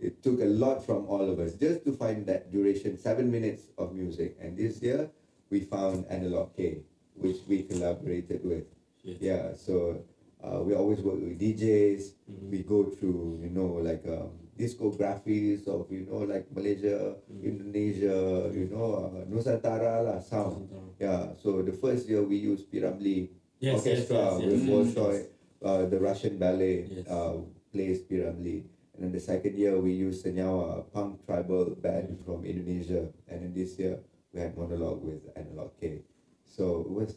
It 0.00 0.22
took 0.22 0.40
a 0.40 0.48
lot 0.48 0.84
from 0.84 1.04
all 1.06 1.20
of 1.20 1.38
us 1.38 1.54
just 1.54 1.84
to 1.84 1.92
find 1.92 2.24
that 2.26 2.50
duration, 2.50 2.96
seven 2.96 3.30
minutes 3.30 3.68
of 3.76 3.92
music. 3.92 4.36
And 4.40 4.56
this 4.56 4.80
year, 4.80 5.10
we 5.50 5.60
found 5.60 6.06
Analog 6.08 6.56
K, 6.56 6.80
which 7.14 7.36
we 7.46 7.64
collaborated 7.64 8.40
with. 8.44 8.64
Shit. 9.04 9.20
Yeah, 9.20 9.52
so 9.54 10.04
uh, 10.42 10.60
we 10.64 10.72
always 10.74 11.00
work 11.04 11.20
with 11.20 11.36
DJs. 11.38 12.16
Mhm. 12.32 12.48
We 12.50 12.58
go 12.64 12.84
through, 12.88 13.40
you 13.44 13.50
know, 13.52 13.76
like 13.80 14.04
um, 14.08 14.40
discographies 14.56 15.68
of, 15.68 15.90
you 15.92 16.08
know, 16.08 16.24
like 16.24 16.48
Malaysia, 16.52 17.16
Mhm. 17.28 17.44
Indonesia, 17.44 18.18
you 18.56 18.68
know, 18.72 18.88
uh, 19.04 19.24
Nusantara 19.28 20.00
lah, 20.04 20.18
sound. 20.20 20.68
Yeah, 21.00 21.32
so 21.36 21.60
the 21.60 21.72
first 21.76 22.08
year 22.08 22.24
we 22.24 22.36
used 22.36 22.72
P. 22.72 22.80
Ramlee 22.80 23.28
Yes, 23.60 23.84
yes, 23.84 24.08
orchestra 24.08 24.16
yes, 24.16 24.32
yes, 24.40 24.48
with 24.48 24.60
yes, 24.64 24.68
Bolshoi, 24.68 25.12
yes. 25.12 25.24
uh, 25.60 25.82
the 25.92 25.98
Russian 26.00 26.34
ballet 26.40 26.88
Yes. 26.88 27.04
uh, 27.08 27.36
plays 27.72 28.00
P. 28.08 28.16
Ramlee. 28.24 28.64
And 29.00 29.08
then 29.08 29.12
the 29.16 29.24
second 29.24 29.56
year 29.56 29.80
we 29.80 29.92
used 29.96 30.26
Senyawa, 30.28 30.78
a 30.78 30.82
punk 30.92 31.24
tribal 31.24 31.72
band 31.72 32.20
Mm. 32.20 32.24
from 32.28 32.44
Indonesia. 32.44 33.08
And 33.32 33.40
then 33.40 33.52
this 33.56 33.80
year 33.80 33.96
we 34.36 34.44
had 34.44 34.52
monologue 34.60 35.00
with 35.00 35.24
Analog 35.32 35.72
K. 35.80 36.04
So 36.44 36.84
it 36.84 36.92
was 36.92 37.16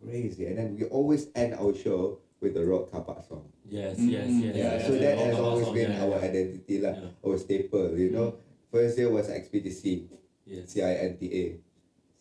crazy. 0.00 0.48
And 0.48 0.56
then 0.56 0.68
we 0.80 0.88
always 0.88 1.28
end 1.36 1.52
our 1.60 1.76
show 1.76 2.24
with 2.40 2.56
the 2.56 2.64
rock 2.64 2.88
kapak 2.88 3.28
song. 3.28 3.44
Yes, 3.68 4.00
Mm, 4.00 4.08
yes, 4.08 4.24
mm, 4.24 4.40
yes. 4.40 4.54
Yeah, 4.56 4.72
yeah, 4.72 4.86
so 4.88 4.92
yeah, 4.96 5.00
that 5.04 5.16
yeah. 5.20 5.24
has 5.28 5.36
always 5.36 5.66
song, 5.68 5.74
been 5.76 5.90
yeah, 5.92 6.00
our 6.08 6.16
yeah. 6.16 6.28
identity, 6.32 6.76
lah, 6.80 6.94
Yeah. 6.96 7.10
our 7.28 7.36
staple, 7.36 7.88
you 7.98 8.08
know. 8.08 8.28
First 8.72 8.96
year 8.96 9.12
was 9.12 9.28
Expedici, 9.28 10.08
Yes. 10.48 10.72
C-I-N-T-A. 10.72 11.44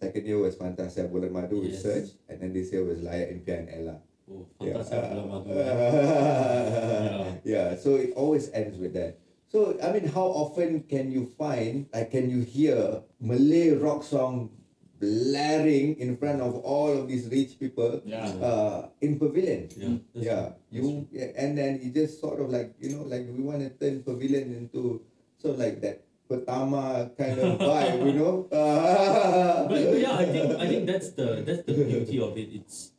Second 0.03 0.23
year 0.27 0.39
was 0.43 0.59
Fantasia 0.59 1.07
Bulan 1.07 1.31
Madu 1.31 1.63
Yes. 1.63 1.79
Research. 1.79 2.07
And 2.27 2.43
then 2.43 2.51
this 2.51 2.75
year 2.75 2.83
was 2.83 2.99
Layak 2.99 3.31
Impian 3.31 3.71
Ella. 3.71 4.03
Oh, 4.29 4.45
Yeah. 4.59 4.77
Madu. 4.77 5.49
yeah. 5.55 7.35
yeah. 7.43 7.75
So 7.79 7.95
it 7.95 8.11
always 8.15 8.49
ends 8.51 8.77
with 8.77 8.93
that. 8.93 9.19
So 9.47 9.79
I 9.81 9.91
mean, 9.95 10.07
how 10.11 10.27
often 10.27 10.83
can 10.83 11.11
you 11.11 11.31
find, 11.39 11.87
like, 11.93 12.11
can 12.11 12.29
you 12.29 12.43
hear 12.43 13.01
Malay 13.23 13.71
rock 13.79 14.03
song 14.03 14.51
blaring 14.99 15.95
in 16.01 16.17
front 16.17 16.41
of 16.41 16.55
all 16.67 16.91
of 16.91 17.07
these 17.07 17.29
rich 17.31 17.55
people 17.59 18.01
Yeah. 18.03 18.27
uh, 18.43 18.89
in 18.99 19.15
pavilion? 19.19 19.69
Yeah, 19.77 19.95
that's 20.11 20.25
yeah. 20.25 20.41
true. 20.41 20.51
That's 20.51 20.75
You 20.75 21.07
yeah, 21.15 21.31
and 21.39 21.55
then 21.57 21.79
it 21.79 21.93
just 21.95 22.19
sort 22.19 22.41
of 22.43 22.49
like 22.51 22.75
you 22.83 22.89
know, 22.99 23.03
like 23.07 23.23
we 23.31 23.39
want 23.43 23.63
to 23.63 23.71
turn 23.79 24.03
pavilion 24.03 24.51
into 24.51 24.99
sort 25.39 25.55
of 25.55 25.59
like 25.63 25.79
that 25.81 26.03
Pertama 26.27 27.07
kind 27.15 27.39
of 27.39 27.55
vibe, 27.63 28.03
you 28.03 28.19
know. 28.19 28.51
but, 28.51 29.71
but 29.71 29.79
yeah, 29.95 30.11
I 30.19 30.25
think 30.27 30.59
I 30.59 30.65
think 30.67 30.83
that's 30.91 31.15
the 31.15 31.39
that's 31.47 31.63
the 31.63 31.71
beauty 31.71 32.19
of 32.19 32.35
it. 32.35 32.51
It's 32.51 32.91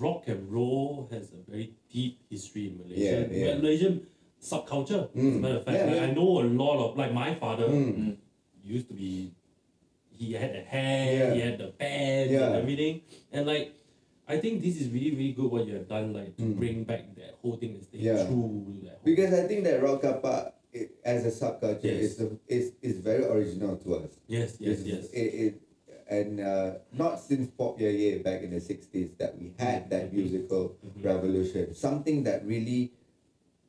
rock 0.00 0.24
and 0.26 0.50
roll 0.50 1.08
has 1.12 1.30
a 1.32 1.50
very 1.50 1.74
deep 1.92 2.18
history 2.30 2.68
in 2.68 2.78
Malaysia. 2.80 3.28
Yeah, 3.30 3.36
yeah. 3.52 3.54
Malaysian 3.60 3.94
subculture. 4.40 5.12
As 5.12 5.14
a 5.14 5.18
Mm. 5.20 5.40
matter 5.44 5.56
of 5.60 5.64
fact, 5.68 5.76
Yeah, 5.78 5.92
like. 5.92 6.02
I 6.02 6.10
know 6.16 6.30
a 6.40 6.46
lot 6.48 6.76
of 6.80 6.96
like 6.96 7.12
my 7.12 7.34
father 7.36 7.68
Mm. 7.68 8.16
used 8.64 8.88
to 8.88 8.94
be. 8.96 9.32
He 10.10 10.32
had 10.36 10.52
a 10.56 10.60
hair. 10.64 11.32
He 11.34 11.40
had 11.40 11.56
the 11.60 11.72
band 11.78 12.30
and 12.32 12.54
everything, 12.64 13.02
and 13.32 13.46
like. 13.46 13.76
I 14.30 14.38
think 14.38 14.62
this 14.62 14.78
is 14.80 14.86
really, 14.94 15.10
really 15.10 15.32
good 15.34 15.50
what 15.50 15.66
you 15.66 15.74
have 15.74 15.88
done, 15.90 16.14
like 16.14 16.36
to 16.38 16.46
Mm. 16.46 16.54
bring 16.54 16.76
back 16.86 17.02
that 17.18 17.34
whole 17.42 17.58
thing 17.58 17.74
and 17.74 17.82
stay 17.82 17.98
true 17.98 18.14
that. 18.14 18.30
Whole 18.30 19.02
Because 19.02 19.34
I 19.34 19.42
think 19.50 19.66
that 19.66 19.82
rock 19.82 20.06
kapak 20.06 20.54
it, 20.70 20.94
as 21.02 21.26
a 21.26 21.34
subculture 21.34 21.82
Yes. 21.98 22.14
is, 22.14 22.20
a, 22.22 22.26
is 22.46 22.64
is 22.78 22.96
very 23.02 23.26
original 23.26 23.74
to 23.82 23.88
us. 24.06 24.14
yes, 24.30 24.54
yes, 24.62 24.78
It's- 24.78 24.86
yes. 24.86 25.04
It, 25.10 25.30
it, 25.34 25.52
and 26.10 26.40
uh, 26.42 26.74
not 26.92 27.20
since 27.22 27.48
Pop 27.54 27.78
Yeah 27.80 28.18
back 28.18 28.42
in 28.42 28.50
the 28.50 28.60
60s 28.60 29.14
that 29.18 29.38
we 29.38 29.54
had 29.56 29.88
that 29.90 30.10
Mhm. 30.10 30.18
musical 30.18 30.74
Mhm. 30.82 31.04
revolution. 31.06 31.72
Something 31.72 32.24
that 32.26 32.44
really 32.44 32.90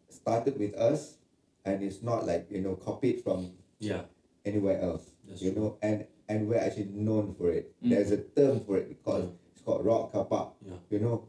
started 0.10 0.58
with 0.58 0.74
us 0.76 1.18
and 1.64 1.84
it's 1.86 2.02
not 2.02 2.26
like, 2.26 2.50
you 2.50 2.60
know, 2.62 2.76
copied 2.76 3.22
from 3.22 3.54
Yeah, 3.80 4.06
anywhere 4.44 4.82
else. 4.82 5.06
that's 5.28 5.42
you 5.42 5.54
true. 5.54 5.62
know, 5.62 5.78
and, 5.82 6.06
and 6.28 6.50
we're 6.50 6.58
actually 6.58 6.90
known 6.90 7.34
for 7.38 7.52
it. 7.54 7.72
Mm. 7.82 7.90
There's 7.94 8.12
a 8.12 8.18
term 8.18 8.60
for 8.66 8.78
it 8.78 8.90
because 8.90 9.26
Yeah. 9.30 9.52
it's 9.54 9.62
called 9.62 9.86
rock 9.86 10.12
kapak. 10.12 10.54
Yeah. 10.66 10.78
You 10.90 11.00
know, 11.00 11.24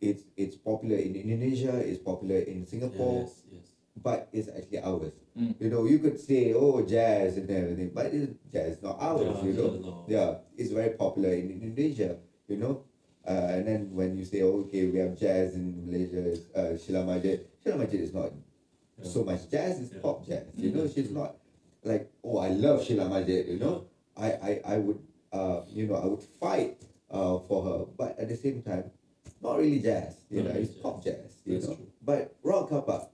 it's 0.00 0.24
it's 0.36 0.56
popular 0.56 0.96
in 0.98 1.14
Indonesia, 1.14 1.74
it's 1.78 1.98
popular 2.02 2.38
in 2.42 2.66
Singapore, 2.66 3.22
Yes, 3.26 3.42
yes. 3.50 3.66
But 4.02 4.28
it's 4.32 4.48
actually 4.48 4.80
ours. 4.80 5.12
Mm. 5.38 5.54
You 5.60 5.70
know, 5.70 5.84
you 5.86 5.98
could 5.98 6.18
say, 6.18 6.52
oh, 6.54 6.82
jazz 6.82 7.36
and 7.36 7.50
everything, 7.50 7.90
but 7.94 8.06
it's, 8.06 8.32
jazz 8.52 8.82
not 8.82 8.96
ours, 9.00 9.36
Yeah, 9.42 9.44
you 9.44 9.52
know. 9.52 9.70
yeah, 9.74 9.80
no. 9.86 10.04
Yeah, 10.08 10.34
it's 10.56 10.70
very 10.70 10.90
popular 10.90 11.30
in 11.34 11.50
Indonesia, 11.50 12.16
you 12.48 12.56
know. 12.56 12.84
Uh, 13.26 13.52
and 13.60 13.66
then 13.66 13.90
when 13.92 14.16
you 14.16 14.24
say, 14.24 14.42
oh, 14.42 14.64
okay, 14.66 14.86
we 14.88 14.98
have 14.98 15.18
jazz 15.18 15.54
in 15.54 15.84
Malaysia, 15.86 16.38
uh, 16.56 16.76
Sheila 16.78 17.04
Majid. 17.04 17.46
Sheila 17.62 17.76
Majid 17.76 18.00
is 18.00 18.14
not 18.14 18.30
Yeah. 18.98 19.04
so 19.06 19.22
much 19.22 19.46
jazz, 19.50 19.78
it's 19.80 19.92
Yeah. 19.94 20.00
pop 20.02 20.26
jazz. 20.26 20.46
You 20.56 20.70
Mm, 20.70 20.74
know, 20.74 20.82
that's 20.82 20.94
she's 20.94 21.10
not 21.12 21.36
like, 21.84 22.10
oh, 22.24 22.38
I 22.38 22.48
love 22.50 22.82
Sheila 22.82 23.08
Majid, 23.08 23.46
you 23.48 23.58
know. 23.58 23.84
I, 24.16 24.28
I, 24.32 24.52
I 24.74 24.76
would, 24.78 24.98
uh, 25.32 25.62
you 25.70 25.86
know, 25.86 25.94
I 25.94 26.06
would 26.06 26.22
fight 26.42 26.82
uh, 27.10 27.38
for 27.46 27.62
her, 27.62 27.78
but 27.96 28.18
at 28.18 28.28
the 28.28 28.34
same 28.36 28.62
time, 28.62 28.90
not 29.40 29.58
really 29.58 29.78
jazz, 29.78 30.16
you 30.30 30.42
Not 30.42 30.48
know, 30.48 30.50
really 30.58 30.64
it's 30.66 30.74
jazz. 30.74 30.82
pop 30.82 31.04
jazz, 31.04 31.30
you 31.46 31.54
That's 31.54 31.68
know. 31.68 31.76
true. 31.76 31.86
But 32.02 32.34
rock 32.42 32.70
kapak, 32.70 33.06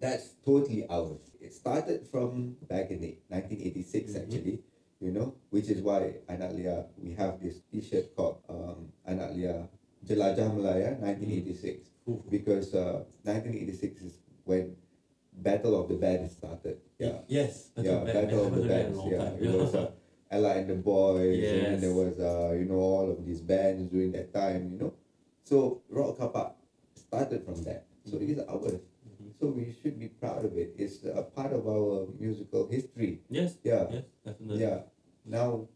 that's 0.00 0.34
totally 0.44 0.86
ours. 0.88 1.20
It 1.40 1.52
started 1.52 2.06
from 2.10 2.56
back 2.68 2.90
in 2.90 3.00
the 3.00 3.18
1986 3.28 4.12
Mhm. 4.12 4.22
actually, 4.22 4.56
you 5.00 5.12
know, 5.12 5.34
which 5.50 5.68
is 5.68 5.82
why 5.82 6.16
Anak 6.28 6.52
Lia, 6.56 6.86
we 6.96 7.12
have 7.14 7.40
this 7.40 7.60
t-shirt 7.70 8.14
called 8.16 8.38
um, 8.48 8.92
Anak 9.06 9.34
Lia 9.36 9.68
Jelajah 10.06 10.48
Melaya 10.56 10.96
1986 11.00 11.88
Ooh. 12.08 12.24
because 12.30 12.74
uh, 12.74 13.04
1986 13.24 14.02
is 14.02 14.14
when 14.44 14.76
Battle 15.32 15.80
of 15.80 15.88
the 15.88 15.94
Bands 15.96 16.32
started. 16.36 16.80
Yeah. 16.98 17.20
Yes. 17.28 17.68
Battle 17.76 17.92
yeah, 17.92 18.04
Band- 18.04 18.28
Battle 18.28 18.44
of 18.46 18.54
the 18.56 18.62
Bands. 18.68 18.98
Band, 18.98 19.10
Yeah, 19.12 19.48
it 19.48 19.52
was 19.54 19.74
uh, 19.74 19.90
Ella 20.30 20.54
and 20.56 20.68
the 20.70 20.74
Boys, 20.76 21.42
and 21.42 21.82
there 21.82 21.92
was 21.92 22.18
uh, 22.20 22.52
you 22.56 22.64
know 22.64 22.76
all 22.78 23.10
of 23.10 23.24
these 23.26 23.40
bands 23.40 23.90
during 23.90 24.12
that 24.12 24.32
time, 24.32 24.72
you 24.72 24.78
know. 24.78 24.92
So 25.44 25.82
rock 25.88 26.18
kapak 26.18 26.52
started 26.94 27.44
from 27.44 27.62
that. 27.64 27.86
So 28.04 28.16
it 28.16 28.28
is 28.30 28.38
ours. 28.48 28.80
So 29.40 29.46
we 29.48 29.74
should 29.82 29.98
be 29.98 30.08
proud 30.08 30.44
of 30.44 30.52
it. 30.58 30.74
It's 30.76 31.02
a 31.04 31.22
part 31.22 31.52
of 31.54 31.66
our 31.66 32.06
musical 32.20 32.68
history. 32.68 33.20
Yes. 33.30 33.56
Yeah, 33.64 33.86
Yes. 33.90 34.04
Definitely. 34.24 34.60
yeah. 34.60 34.78
Now, 35.24 35.66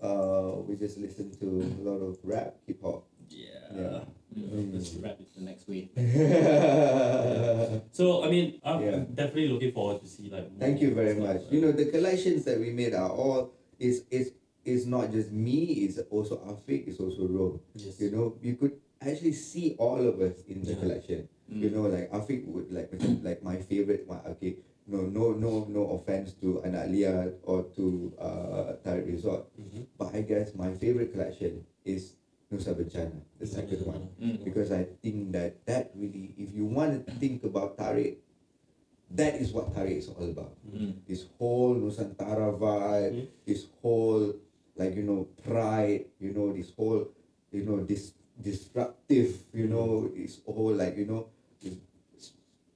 uh, 0.00 0.62
we 0.62 0.76
just 0.76 0.98
listen 0.98 1.34
to 1.42 1.46
a 1.66 1.82
lot 1.82 1.98
of 1.98 2.18
rap, 2.22 2.54
hip 2.66 2.78
hop. 2.80 3.06
Yeah. 3.28 3.74
Yeah. 3.74 4.00
Mm. 4.38 4.70
Mm. 4.70 5.02
Wrap 5.02 5.18
it 5.20 5.34
the 5.34 5.42
next 5.42 5.66
week. 5.66 5.90
So 7.92 8.22
I 8.24 8.30
mean, 8.30 8.60
I'm 8.64 8.80
Yeah. 8.82 8.98
definitely 9.12 9.48
looking 9.48 9.72
forward 9.72 10.00
to 10.02 10.06
see 10.06 10.30
like. 10.30 10.46
more 10.50 10.60
Thank 10.60 10.80
you 10.80 10.94
very 10.94 11.14
much. 11.18 11.42
You 11.50 11.60
know, 11.60 11.72
the 11.72 11.86
collections 11.86 12.44
that 12.44 12.58
we 12.60 12.70
made 12.70 12.94
are 12.94 13.10
all 13.10 13.50
is 13.78 14.04
is 14.10 14.32
is 14.64 14.86
not 14.86 15.10
just 15.10 15.32
me. 15.32 15.84
It's 15.90 15.98
also 16.10 16.36
Afiq. 16.46 16.86
It's 16.86 17.00
also 17.00 17.26
Rome. 17.26 17.58
Yes. 17.74 17.98
You 18.00 18.10
know, 18.14 18.36
you 18.40 18.54
could 18.54 18.78
actually 19.02 19.32
see 19.34 19.74
all 19.78 19.98
of 20.06 20.20
us 20.20 20.36
in 20.46 20.62
the 20.62 20.72
Yeah. 20.74 20.80
collection. 20.82 21.28
Mm. 21.48 21.60
You 21.64 21.70
know, 21.72 21.88
like 21.88 22.12
Afiq 22.12 22.44
would 22.52 22.68
like 22.68 22.92
macam 22.92 23.20
like 23.26 23.40
my 23.40 23.56
favorite 23.56 24.04
one. 24.04 24.20
Okay, 24.36 24.60
no, 24.84 25.08
no, 25.08 25.32
no, 25.32 25.64
no 25.68 25.96
offense 25.96 26.36
to 26.44 26.60
Anak 26.60 26.92
Lia 26.92 27.32
or 27.48 27.64
to 27.76 28.12
uh 28.20 28.76
Tarik 28.84 29.08
Resort, 29.08 29.48
Mhm. 29.56 29.88
but 29.96 30.12
I 30.12 30.22
guess 30.28 30.52
my 30.52 30.72
favorite 30.76 31.12
collection 31.12 31.64
is 31.88 32.20
Nusa 32.52 32.72
Bencana, 32.76 33.16
the 33.40 33.48
second 33.48 33.80
one. 33.84 34.08
Mm. 34.20 34.44
Because 34.44 34.72
I 34.72 34.88
think 35.00 35.32
that 35.36 35.60
that 35.64 35.92
really, 35.96 36.32
if 36.36 36.52
you 36.52 36.64
want 36.68 37.04
to 37.04 37.12
think 37.20 37.44
about 37.44 37.76
Tarik, 37.76 38.20
that 39.12 39.36
is 39.40 39.52
what 39.52 39.72
Tarik 39.72 40.00
is 40.04 40.08
all 40.12 40.28
about. 40.28 40.52
Mm. 40.68 41.00
This 41.08 41.28
whole 41.40 41.76
Nusantara 41.76 42.52
vibe, 42.56 43.28
this 43.48 43.68
whole 43.80 44.36
like 44.76 44.96
you 44.96 45.04
know 45.04 45.28
pride, 45.44 46.12
you 46.20 46.32
know 46.36 46.52
this 46.52 46.72
whole 46.76 47.08
you 47.52 47.64
know 47.64 47.80
this 47.84 48.12
disruptive, 48.36 49.44
you 49.52 49.68
know 49.68 50.08
this 50.12 50.40
whole 50.44 50.72
like 50.76 50.96
you 50.96 51.08
know 51.08 51.28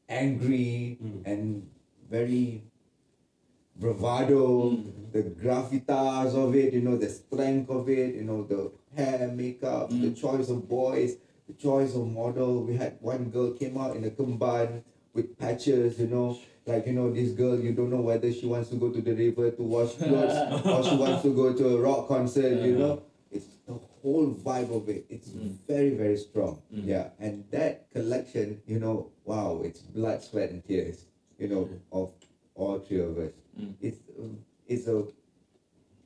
angry 0.08 0.98
Mm. 1.02 1.22
and 1.24 1.70
very 2.10 2.62
bravado, 3.74 4.70
Mm. 4.70 5.12
the 5.12 5.22
gravitas 5.22 6.34
of 6.34 6.54
it, 6.54 6.72
you 6.74 6.82
know 6.82 6.96
the 6.96 7.08
strength 7.08 7.70
of 7.70 7.88
it, 7.88 8.14
you 8.14 8.22
know 8.22 8.44
the 8.44 8.70
hair, 8.94 9.32
makeup, 9.34 9.88
the 9.90 10.10
Mm. 10.10 10.16
choice 10.16 10.48
of 10.50 10.68
boys, 10.68 11.16
the 11.48 11.54
choice 11.54 11.94
of 11.94 12.06
model. 12.12 12.62
We 12.64 12.74
had 12.76 12.98
one 13.00 13.30
girl 13.30 13.52
came 13.52 13.76
out 13.78 13.96
in 13.96 14.04
a 14.04 14.10
kemban 14.10 14.82
with 15.14 15.36
patches, 15.38 15.98
you 15.98 16.06
know, 16.08 16.36
like 16.66 16.86
you 16.86 16.92
know 16.92 17.10
this 17.12 17.32
girl 17.32 17.58
you 17.58 17.72
don't 17.72 17.90
know 17.90 18.00
whether 18.02 18.30
she 18.32 18.46
wants 18.46 18.68
to 18.70 18.76
go 18.76 18.90
to 18.90 19.00
the 19.00 19.12
river 19.12 19.50
to 19.50 19.62
wash 19.62 19.94
clothes 19.94 20.36
or 20.66 20.82
she 20.84 20.96
wants 20.96 21.22
to 21.22 21.34
go 21.34 21.52
to 21.52 21.76
a 21.76 21.80
rock 21.80 22.06
concert 22.06 22.62
you 22.62 22.76
know 22.78 23.02
it's 23.32 23.46
the 23.66 23.74
whole 24.02 24.28
vibe 24.46 24.70
of 24.74 24.88
it 24.88 25.06
it's 25.08 25.28
Mm. 25.30 25.56
very 25.66 25.90
very 25.90 26.16
strong 26.16 26.60
Mm. 26.74 26.86
yeah 26.86 27.06
and 27.18 27.44
that 27.50 27.90
collection 27.92 28.60
you 28.66 28.78
know 28.80 29.10
wow 29.24 29.62
it's 29.64 29.80
blood 29.80 30.22
sweat 30.22 30.50
and 30.50 30.64
tears 30.66 31.06
you 31.38 31.48
know 31.48 31.68
of 31.92 32.10
all 32.54 32.78
three 32.78 33.00
of 33.00 33.16
us 33.18 33.32
Mm. 33.58 33.74
it's 33.80 34.00
it's 34.66 34.86
a 34.88 35.04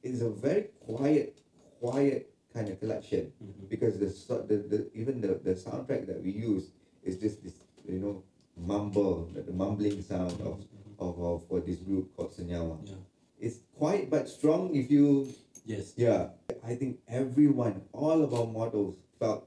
it's 0.03 0.21
a 0.21 0.31
very 0.31 0.65
quiet 0.87 1.39
quiet 1.81 2.33
kind 2.55 2.69
of 2.69 2.81
collection 2.81 3.33
Mhm. 3.43 3.69
because 3.69 3.99
the, 3.99 4.09
the, 4.49 4.57
the 4.73 4.81
even 4.95 5.21
the, 5.21 5.35
the 5.45 5.55
soundtrack 5.55 6.07
that 6.07 6.23
we 6.23 6.31
use 6.31 6.71
is 7.05 7.17
just 7.19 7.43
this 7.45 7.55
you 7.89 7.99
know 8.01 8.23
mumble 8.57 9.29
the, 9.35 9.43
the 9.43 9.53
mumbling 9.53 10.01
sound 10.03 10.33
of, 10.41 10.57
of, 10.99 11.21
of 11.21 11.47
for 11.49 11.61
this 11.61 11.77
group 11.77 12.15
called 12.17 12.33
Senyawa. 12.33 12.79
Yeah. 12.85 12.95
It's 13.39 13.59
quiet 13.77 14.09
but 14.11 14.29
strong 14.29 14.75
if 14.75 14.91
you 14.91 15.29
Yes. 15.67 15.95
yeah. 15.97 16.29
I 16.65 16.75
think 16.75 16.99
everyone, 17.09 17.83
all 17.93 18.23
of 18.23 18.33
our 18.33 18.47
models 18.47 18.95
felt 19.19 19.47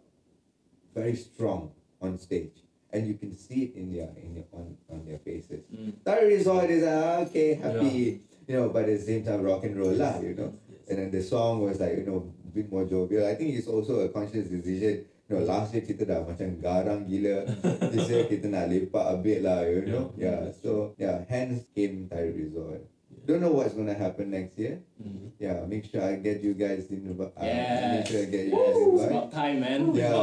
very 0.94 1.16
strong 1.16 1.72
on 2.02 2.20
stage. 2.20 2.60
And 2.92 3.08
you 3.08 3.16
can 3.16 3.38
see 3.38 3.70
it 3.70 3.76
in 3.76 3.94
their 3.94 4.10
in 4.18 4.34
their 4.34 4.50
on, 4.52 4.76
on 4.90 5.06
their 5.06 5.20
faces. 5.20 5.62
Mm. 5.70 5.94
That 6.04 6.26
result 6.26 6.70
is 6.74 6.84
ah, 6.84 7.22
okay, 7.30 7.54
happy, 7.54 8.20
you 8.48 8.56
know, 8.58 8.70
but 8.70 8.90
at 8.90 8.98
the 8.98 9.06
same 9.06 9.24
time 9.24 9.46
rock 9.46 9.64
and 9.64 9.78
roll 9.78 9.94
lah, 9.94 10.18
you 10.18 10.34
know. 10.34 10.58
Yes. 10.66 10.90
And 10.90 10.98
then 10.98 11.12
the 11.14 11.22
song 11.22 11.62
was 11.62 11.80
like, 11.80 12.02
you 12.02 12.06
know, 12.10 12.34
a 12.34 12.50
bit 12.50 12.66
more 12.72 12.90
jovial. 12.90 13.30
I 13.30 13.36
think 13.36 13.54
it's 13.54 13.70
also 13.70 14.02
a 14.02 14.10
conscious 14.10 14.50
decision. 14.50 15.06
You 15.30 15.38
know, 15.38 15.46
last 15.46 15.70
year 15.78 15.86
kita 15.86 16.10
dah 16.10 16.26
macam 16.26 16.58
garang 16.58 17.06
gila. 17.06 17.46
this 17.94 18.10
year 18.10 18.26
kita 18.26 18.50
nak 18.50 18.74
lepak 18.74 19.06
a 19.06 19.16
bit 19.22 19.46
lah, 19.46 19.62
you 19.70 19.86
know. 19.86 20.10
Yeah. 20.18 20.50
Yeah. 20.50 20.58
So 20.58 20.98
yeah, 20.98 21.22
hence 21.30 21.70
came 21.78 22.10
Tarik 22.10 22.34
Resort. 22.34 22.90
Don't 23.30 23.46
know 23.46 23.54
what's 23.54 23.78
gonna 23.78 23.94
happen 23.94 24.34
next 24.34 24.58
year. 24.58 24.82
Mhm. 24.98 25.38
Yeah, 25.38 25.62
make 25.70 25.86
sure 25.86 26.02
I 26.02 26.18
get 26.18 26.42
you 26.42 26.58
guys 26.58 26.90
in. 26.90 27.14
Uh, 27.14 27.30
Make 27.38 28.10
sure 28.10 28.26
I 28.26 28.28
get 28.34 28.50
you 28.50 28.58
guys 28.58 28.74
It's 28.74 29.06
about 29.06 29.30
time, 29.30 29.62
man. 29.62 29.94
Yeah. 29.94 30.10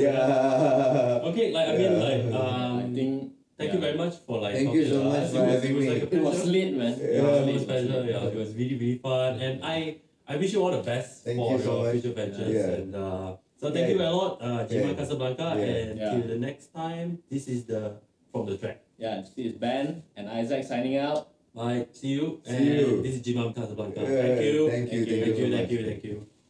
yeah. 0.00 1.28
Okay, 1.28 1.52
like 1.52 1.68
I 1.68 1.72
mean, 1.76 1.92
Yeah. 1.92 2.08
like 2.08 2.24
um, 2.32 2.72
I 2.80 2.88
think. 2.96 3.36
thank 3.60 3.76
you 3.76 3.80
very 3.84 4.00
much 4.00 4.16
for 4.24 4.40
like. 4.40 4.56
Thank 4.56 4.72
you 4.72 4.88
so 4.88 5.04
much 5.04 5.28
for 5.28 5.44
having 5.44 5.76
me. 5.76 5.92
like 5.92 6.08
It 6.08 6.24
was 6.24 6.40
pleasure. 6.40 6.48
lit, 6.56 6.72
man. 6.72 6.96
Yeah. 6.96 7.04
Yeah, 7.04 7.20
it 7.20 7.52
was 7.52 7.52
lit. 7.52 7.68
pleasure. 7.68 8.00
Yeah, 8.08 8.24
it 8.32 8.36
was 8.40 8.50
really 8.56 8.76
really 8.80 8.96
fun, 9.04 9.36
and 9.44 9.60
I 9.60 10.00
I 10.24 10.40
wish 10.40 10.56
you 10.56 10.64
all 10.64 10.72
the 10.72 10.80
best 10.82 11.28
Thank 11.28 11.36
for 11.36 11.52
you 11.52 11.60
so 11.60 11.68
your 11.68 11.76
much. 11.84 11.92
future 12.00 12.16
ventures. 12.16 12.48
Yeah. 12.48 12.80
And 12.80 12.90
uh, 12.96 13.36
so 13.60 13.68
thank 13.70 13.92
Yeah. 13.92 13.94
you 13.94 14.00
a 14.02 14.08
lot, 14.08 14.40
uh, 14.40 14.64
Jima 14.64 14.96
Yeah. 14.96 14.98
Casablanca, 14.98 15.52
Yeah. 15.52 15.68
and 15.68 16.00
Yeah. 16.00 16.10
till 16.16 16.24
the 16.32 16.40
next 16.40 16.72
time. 16.72 17.20
This 17.28 17.44
is 17.46 17.68
the 17.68 18.00
from 18.32 18.48
the 18.48 18.56
track. 18.56 18.80
Yeah, 18.98 19.20
this 19.20 19.32
is 19.36 19.52
Ben 19.54 20.02
and 20.16 20.28
Isaac 20.28 20.64
signing 20.64 20.96
out. 20.96 21.28
Bye. 21.54 21.86
See 21.92 22.08
you. 22.08 22.40
See 22.44 22.56
and 22.56 22.64
you. 22.66 23.02
This 23.02 23.14
is 23.16 23.22
Jimam 23.22 23.54
Casablanca. 23.54 24.00
Yeah, 24.00 24.06
Thank 24.06 24.40
you. 24.40 24.70
Thank 24.70 24.92
you. 24.92 25.06
Thank 25.06 25.24
Thank 25.24 25.24
Thank 25.24 25.38
you. 25.38 25.46
you. 25.46 25.56
Thank 25.56 25.70
you. 25.70 25.86
Thank 25.86 26.04
you. 26.04 26.26